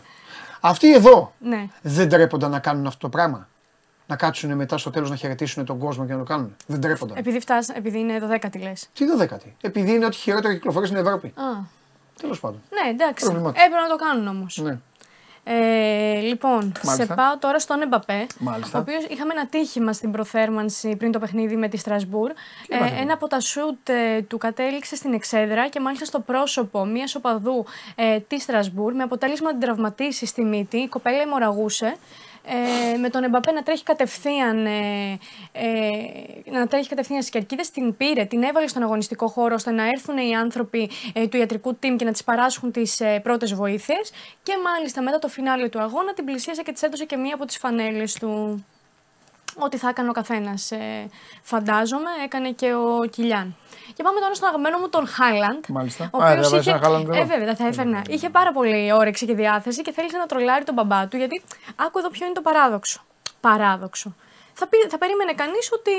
[0.60, 1.66] Αυτοί εδώ Ναι.
[1.82, 3.48] δεν τρέπονταν να κάνουν αυτό το πράγμα.
[4.06, 6.56] Να κάτσουν μετά στο τέλος να χαιρετήσουν τον κόσμο και να το κάνουν.
[6.66, 7.16] Δεν τρέπονταν.
[7.16, 8.88] Επειδή, φτάσα, επειδή είναι το δέκατη λες.
[8.92, 9.56] Τι το δέκατη.
[9.60, 11.26] Επειδή είναι ότι χειρότερο κυκλοφορεί στην Ευρώπη.
[11.26, 11.42] Α,
[12.20, 12.62] Τέλος πάντων.
[12.70, 13.24] ναι, εντάξει.
[13.24, 13.60] Πρόβλημά του.
[13.66, 14.58] Έπρεπε να το κάνουν όμως.
[14.62, 14.78] Ναι.
[15.52, 16.94] Ε, λοιπόν, Μάλιστα.
[16.94, 18.26] σε πάω τώρα στον Εμπαπέ.
[18.38, 18.78] Μάλιστα.
[18.78, 22.30] Ο οποίος είχαμε ένα τύχημα στην προθέρμανση πριν το παιχνίδι με τη Στρασβούρ.
[22.68, 27.14] Ε, ένα από τα σουτ ε, του κατέληξε στην εξέδρα και μάλιστα στο πρόσωπο μιας
[27.14, 27.64] οπαδού
[27.94, 30.76] ε, της Στρασβούρ με αποτέλεσμα να την τραυματίσει στη μύτη.
[30.76, 31.96] Η κοπέλα αιμορραγούσε.
[32.44, 35.18] Ε, με τον Εμπαπέ να τρέχει κατευθείαν, ε,
[35.52, 39.86] ε, να τρέχει κατευθείαν στις κερκίδες, την πήρε, την έβαλε στον αγωνιστικό χώρο ώστε να
[39.86, 44.12] έρθουν οι άνθρωποι ε, του ιατρικού team και να τις παράσχουν τις ε, πρώτες βοήθειες
[44.42, 47.44] και μάλιστα μετά το φινάλε του αγώνα την πλησίασε και της έδωσε και μία από
[47.44, 48.64] τις φανέλες του.
[49.62, 51.08] Ό,τι θα έκανε ο καθένας, ε,
[51.42, 53.56] φαντάζομαι, έκανε και ο Κιλιάν.
[53.94, 55.64] Και πάμε τώρα στον αγαπημένο μου τον Χάιλαντ.
[55.68, 56.10] Μάλιστα.
[56.12, 56.70] Ο Α, οποίος δεν βάζεις είχε...
[56.70, 57.14] ένα Haaland εδώ.
[57.14, 58.02] Ε, βέβαια, δεν θα έφερνα.
[58.08, 61.42] Είχε πάρα πολύ όρεξη και διάθεση και θέλησε να τρολάρει τον μπαμπά του, γιατί
[61.76, 63.00] άκου εδώ ποιο είναι το παράδοξο.
[63.40, 64.14] Παράδοξο.
[64.60, 65.94] Θα, πει, θα περίμενε κανείς ότι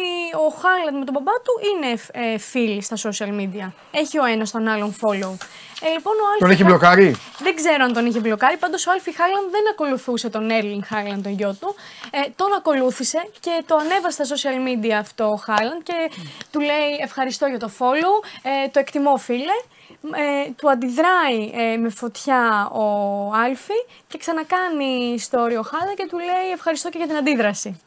[0.45, 1.91] ο Χάιλαντ με τον μπαμπά του είναι
[2.25, 3.67] ε, φίλοι στα social media.
[3.91, 5.33] Έχει ο ένας τον άλλον follow.
[5.85, 8.57] Ε, λοιπόν, ο Τον Alfie έχει Haaland- μπλοκάρει; δεν ξέρω αν τον είχε μπλοκάρει.
[8.57, 11.75] Πάντως ο Άλφι Χάιλαντ δεν ακολουθούσε τον Έρλινγκ Χάιλαντ, τον γιο του.
[12.11, 16.11] Ε, τον ακολούθησε και το ανέβασε στα social media αυτό ο Χάιλαντ και
[16.51, 19.57] του λέει ευχαριστώ για το follow, ε, το εκτιμώ φίλε.
[20.15, 22.85] Ε, του αντιδράει ε, με φωτιά ο
[23.45, 27.81] Άλφι και ξανακάνει story ο Χάιλαντ και του λέει ευχαριστώ και για την αντίδραση.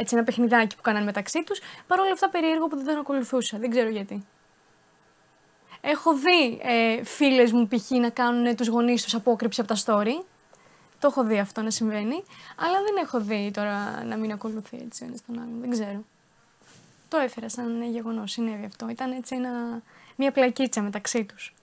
[0.00, 1.60] Έτσι, ένα παιχνιδάκι που κάνανε μεταξύ τους.
[1.86, 3.58] Παρ' όλα αυτά περίεργο που δεν τον ακολουθούσα.
[3.58, 4.26] Δεν ξέρω γιατί.
[5.80, 7.90] Έχω δει ε, φίλες μου π.χ.
[7.90, 10.24] να κάνουν τους γονείς τους απόκρυψη από τα story.
[10.98, 12.24] Το έχω δει αυτό να συμβαίνει.
[12.56, 15.60] Αλλά δεν έχω δει τώρα να μην ακολουθεί έτσι ο ένας τον άλλον.
[15.60, 16.04] Δεν ξέρω.
[17.08, 18.32] Το έφερα σαν γεγονός.
[18.32, 18.88] Συνέβη αυτό.
[18.88, 19.82] Ήταν έτσι ένα,
[20.16, 21.54] μια πλακίτσα μεταξύ τους.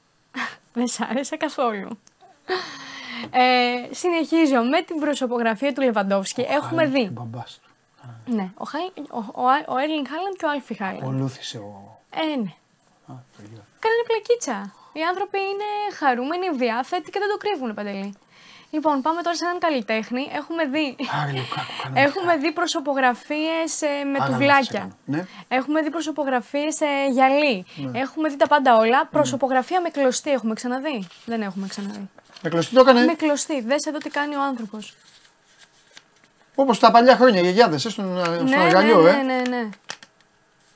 [0.74, 1.98] δεν σ' άρεσε καθόλου.
[3.30, 6.46] Ε, συνεχίζω με την προσωπογραφία του Λεβαντόφσκι.
[6.48, 7.08] Έχουμε δει.
[7.12, 7.70] Μπαμπάς του.
[8.34, 9.44] Ναι, ο, Χάι, ο, ο,
[9.74, 11.02] ο Έρλινγκ Χάλαντ και ο Άλφι Χάλαντ.
[11.02, 11.98] Ακολούθησε ο.
[12.10, 12.52] Ε, ναι.
[13.12, 13.62] Α, το είδα.
[13.84, 14.74] Κάνανε πλακίτσα.
[14.92, 15.68] Οι άνθρωποι είναι
[15.98, 18.14] χαρούμενοι, διάθετοι και δεν το κρύβουν παντελή.
[18.70, 20.28] Λοιπόν, πάμε τώρα σε έναν καλλιτέχνη.
[20.32, 24.60] Έχουμε δει, Άρη Λουκάκου, κάνε έχουμε δει προσωπογραφίες ε, με Άγαλμα τουβλάκια.
[24.60, 24.92] της έκανε.
[25.04, 25.26] Ναι.
[25.48, 27.64] Έχουμε δει προσωπογραφίες ε, γυαλί.
[27.92, 29.06] Έχουμε δει τα πάντα όλα.
[29.06, 32.10] Προσωπογραφία με κλωστή έχουμε ξαναδεί; Δεν έχουμε ξαναδεί.
[32.42, 33.60] Με κλωστή το έκανε; Με κλωστή.
[33.60, 34.94] Δες εδώ τι κάνει ο άνθρωπος.
[36.54, 39.22] Όπως τα παλιά χρόνια, γιαγιάδες, στον, Ναι, στον ναι, αργαλιό, ναι, ε.
[39.22, 39.68] ναι, ναι.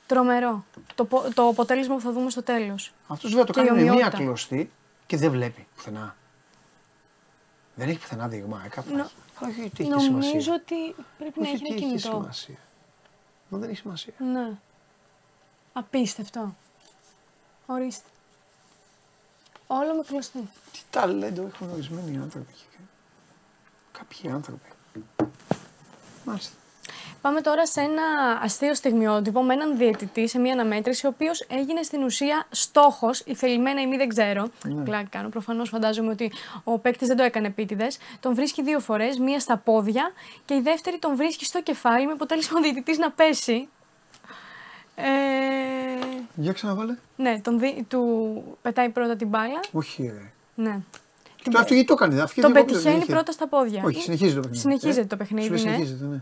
[0.06, 0.64] Τρομερό.
[0.94, 2.92] Το, πο- το αποτέλεσμα που θα δούμε στο τέλος.
[3.08, 4.16] Αυτός βέβαια το Και η κάνει με μία ομοιότητα.
[4.18, 4.70] κλωστή
[5.06, 6.16] και δεν βλέπει πουθενά.
[7.74, 8.94] Δεν έχει πουθενά δείγμα, ε, κάπου.
[8.96, 9.50] Νο- έχει.
[9.50, 10.54] Όχι ότι έχει Νομίζω σημασία.
[10.54, 12.08] ότι πρέπει να Όχι έχει ότι ένα έχει κινητό.
[12.20, 12.56] σημασία.
[13.48, 14.12] Μα δεν έχει σημασία.
[14.32, 14.50] Ναι.
[15.72, 16.54] Απίστευτο.
[17.66, 18.08] Ορίστε.
[19.72, 20.48] Όλο με κλωστή.
[20.72, 22.52] Τι ταλέντο έχουν ορισμένοι άνθρωποι.
[23.98, 24.68] Κάποιοι άνθρωποι.
[26.24, 26.54] Μάλιστα.
[27.20, 28.02] Πάμε τώρα σε ένα
[28.42, 33.34] αστείο στιγμιότυπο με έναν διαιτητή σε μια αναμέτρηση, ο οποίος έγινε στην ουσία στόχος, η
[33.34, 34.48] θελημένα ή μη δεν ξέρω.
[34.64, 34.82] Ναι.
[34.82, 35.28] Πλάκα κάνω.
[35.28, 36.32] Προφανώς φαντάζομαι ότι
[36.64, 37.98] ο παίκτης δεν το έκανε επίτηδες.
[38.20, 40.12] Τον βρίσκει δύο φορές, μία στα πόδια
[40.44, 43.68] και η δεύτερη τον βρίσκει στο κεφάλι με αποτέλεσμα ο διαιτητής να πέσει.
[44.94, 46.96] Ε, Για ξαναβάλε.
[47.16, 47.84] ναι, τον δι...
[47.88, 49.60] του πετάει πρώτα την μπάλα.
[49.72, 50.32] Όχι, ρε.
[50.54, 50.80] Ναι.
[51.42, 52.22] Το αυτό γιατί το έκανε.
[52.22, 53.12] αυτό Τον γιατί το πετυχαίνει είχε.
[53.12, 53.82] πρώτα στα πόδια.
[53.84, 54.58] Όχι, συνεχίζει το παιχνίδι.
[54.60, 55.70] Συνεχίζεται Ε, το παιχνίδι, σου λέει ναι.
[55.70, 56.20] Συνεχίζεται, ναι.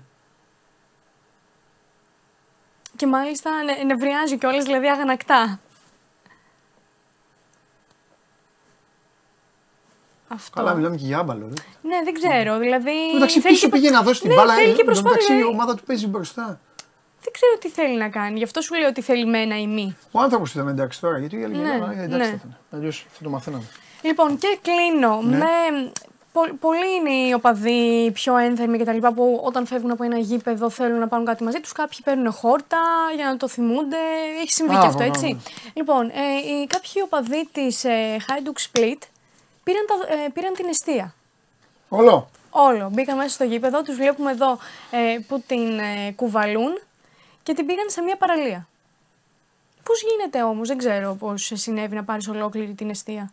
[2.97, 5.61] Και μάλιστα νε- νευριάζει κιόλας, δηλαδή αγανακτά.
[10.29, 10.57] Αυτό.
[10.61, 11.47] Καλά, μιλάμε και για άμπαλο.
[11.47, 11.63] Ρε.
[11.89, 12.59] Ναι, δεν ξέρω.
[12.59, 13.15] Δηλαδή.
[13.17, 14.55] Εντάξει, θέλει πίσω και- πήγε να δώσει την ναι, μπάλα.
[14.55, 15.11] Θέλει ε, και εν τω προσπάθεια.
[15.11, 16.61] μεταξύ, η δηλαδή, ομάδα του παίζει μπροστά.
[17.23, 18.39] Δεν ξέρω τι θέλει να κάνει.
[18.39, 19.97] Γι' αυτό σου λέω ότι θέλει μένα ή μη.
[20.13, 22.25] Ο άνθρωπος ήταν εντάξει τώρα, γιατί οι άλλοι Ναι, ναι, εντάξει ναι.
[22.25, 22.57] θα ήταν.
[22.71, 23.65] Αλλιώς θα το μαθαίναμε.
[24.03, 25.37] Λοιπόν, και κλείνω Ναι.
[25.37, 25.47] με.
[26.33, 28.99] πο- Πολλοί είναι οι οπαδοί πιο ένθερμοι κτλ.
[29.15, 31.73] που όταν φεύγουν από ένα γήπεδο θέλουν να πάρουν κάτι μαζί τους.
[31.73, 32.79] Κάποιοι παίρνουν χόρτα
[33.17, 33.97] για να το θυμούνται.
[34.43, 35.39] Έχει συμβεί Α, και αυτό, ναι, έτσι; ναι.
[35.75, 36.13] Λοιπόν, ε,
[36.51, 38.99] οι, κάποιοι οπαδοί της ε, Hajduk Split
[39.65, 41.15] πήραν, τα, ε, πήραν την αιστεία.
[41.89, 42.31] Όλο.
[42.51, 42.89] Όλο.
[42.93, 44.59] Μπήκαν μέσα στο γήπεδο, τους βλέπουμε εδώ
[44.91, 46.81] ε, που την ε, κουβαλούν
[47.49, 48.69] και την πήγαν σε μια παραλία.
[49.83, 53.33] Πώς γίνεται όμως, δεν ξέρω πώς συνέβη να πάρεις ολόκληρη την αιστεία.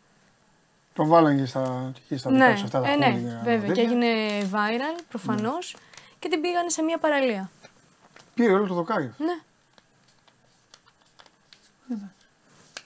[0.93, 3.59] Το βάλανε και στα, και στα δικά ναι, τους αυτά τα ε, ναι, χώρια, βέβαια.
[3.59, 3.83] Και τέτοια.
[3.83, 5.75] έγινε viral προφανώς
[6.19, 7.49] και την πήγαν σε μια παραλία.
[8.33, 9.13] Πήρε όλο το δοκάρι.
[9.17, 9.37] Ναι,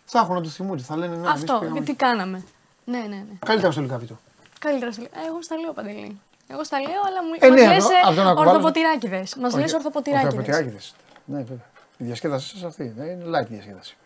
[0.06, 0.82] Θα έχουν να το θυμούνται.
[0.84, 1.58] Θα λένε να εμείς αυτό.
[1.60, 1.82] πήγαμε.
[1.82, 2.44] Τι κάναμε.
[2.86, 3.38] Ναι, ναι, ναι.
[3.46, 4.20] Καλύτερα στο λικάβιτο.
[4.60, 5.10] Καλύτερα σε λέω.
[5.24, 6.20] Ε, Εγώ στα λέω παντελή.
[6.48, 9.36] Εγώ στα λέω, αλλά μου Ε, μας ναι, λες αυτό- ε, αυτό να κουβάλω- ορθοποτηράκηδες.
[9.36, 10.96] Μας λες ορθοποτηράκηδες.
[11.30, 11.38] Ορθοποτηράκηδες.
[11.38, 11.66] Ναι, βέβαια.
[11.98, 12.94] Η διασκέδαση σας αυτή.
[12.98, 13.98] Δεν είναι light διασκέδαση.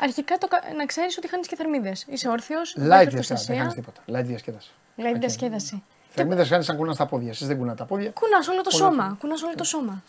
[0.00, 2.04] Αρχικά το, κα- να ξέρεις ότι χάνεις και θερμίδες.
[2.08, 3.12] Είσαι όρθιος, Light βάζεις διασκέδαση.
[3.16, 3.56] Δεν προστασία.
[3.56, 4.00] κάνεις τίποτα.
[4.06, 4.70] Light διασκέδαση.
[4.96, 5.82] Λέει διασκέδαση.
[6.08, 7.30] Θερμίδες κάνεις σαν κουνάς τα πόδια.
[7.30, 8.10] Εσείς δεν κουνάτε τα πόδια.
[8.10, 9.16] Κουνάς όλο το Όλα σώμα.
[9.20, 10.02] Κουνάς όλο το σώμα.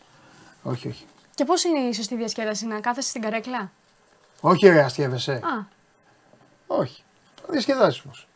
[0.64, 1.06] Όχι, όχι.
[1.36, 3.72] Και πώς είναι η σωστή διασκέδαση, να κάθεσαι στην καρέκλα;
[4.42, 5.32] Όχι, ρε, αστείευεσαι.
[5.34, 5.66] Α,
[6.68, 7.04] Όχι.
[7.50, 8.28] Διασκεδάσεις όμως.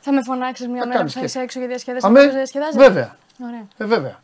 [0.00, 2.06] θα με φωνάξεις μια Θα μέρα που κάνεις θα και- είσαι έξω για διασκέδαση.
[2.06, 2.78] Αμέ, να πώς διασκεδάζεσαι.
[2.78, 3.16] βέβαια.
[3.42, 4.20] Ωραία, Ε, βέβαια.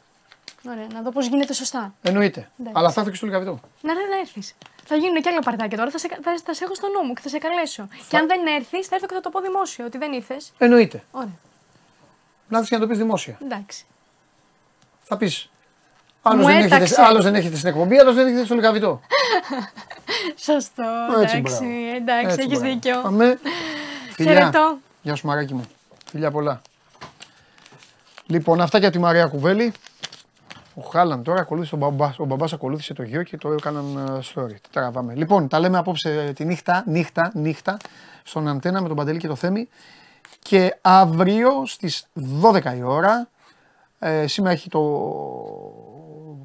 [0.68, 0.86] Ωραία.
[0.92, 1.94] Να δω πώς γίνεται σωστά.
[2.02, 2.50] Εννοείται.
[2.60, 2.72] Εντάξει.
[2.78, 3.60] Αλλά θα έρθω και στο λικαβιτό.
[3.82, 4.54] Να, να, να έρθεις.
[4.84, 5.90] Θα γίνουν και άλλα παρτάκια τώρα.
[5.90, 7.88] Θα σε, θα, θα σε έχω στο νου μου και θα σε καλέσω.
[8.08, 10.52] Και αν δεν έρθεις, θα έρθω και θα το πω δημόσιο ότι δεν ήρθες.
[10.58, 11.04] Εννοείται.
[11.10, 11.28] Ωραία.
[12.48, 13.38] Να έρθεις και να το πεις δημόσια.
[13.42, 13.84] Εντάξει.
[15.02, 15.50] Θα πεις.
[16.22, 17.02] Άλλος Μου δεν, έχετε, έταξε.
[17.02, 19.00] άλλος δεν έχετε στην εκπομπή, άλλος δεν έχετε στο λικαβιτό.
[20.46, 20.82] Σωστό.
[21.22, 21.96] Έτσι, εντάξει, μπράβο.
[21.96, 22.74] εντάξει, Έτσι, έχεις μπράβο.
[22.74, 23.00] δίκιο.
[23.04, 23.38] Αμέ.
[24.12, 24.32] Φιλιά.
[24.32, 24.78] Χαιρετώ.
[25.02, 25.64] Γεια σου μαράκι μου.
[26.10, 26.62] Φιλιά πολλά.
[28.26, 29.72] Λοιπόν, αυτά για τη Μαρία Κουβέλη.
[30.78, 32.18] Ο Χάλαν τώρα ακολούθησε τον μπαμπάς.
[32.18, 34.52] Ο μπαμπάς ακολούθησε το γιο και το έκαναν ε, story.
[34.52, 35.14] Τι τραβάμε.
[35.14, 37.76] Λοιπόν, τα λέμε απόψε ε, τη νύχτα, νύχτα, νύχτα,
[38.22, 39.68] στον Αντένα με τον Παντελή και το Θέμη.
[40.38, 42.06] Και αύριο στις
[42.42, 43.28] 12 η ώρα,
[43.98, 44.80] ε, σήμερα έχει το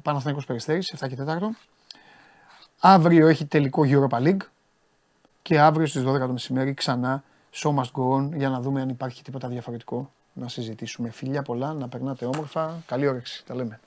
[0.02, 1.56] Παναθηναϊκός Περιστέρης, 7 και 4.
[2.80, 4.46] Αύριο έχει τελικό Europa League
[5.42, 7.22] και αύριο στις 12 το μεσημέρι ξανά
[7.52, 11.10] Show Must Go On για να δούμε αν υπάρχει τίποτα διαφορετικό να συζητήσουμε.
[11.10, 12.82] Φιλιά πολλά, να περνάτε όμορφα.
[12.86, 13.44] Καλή όρεξη.
[13.46, 13.80] Τα λέμε.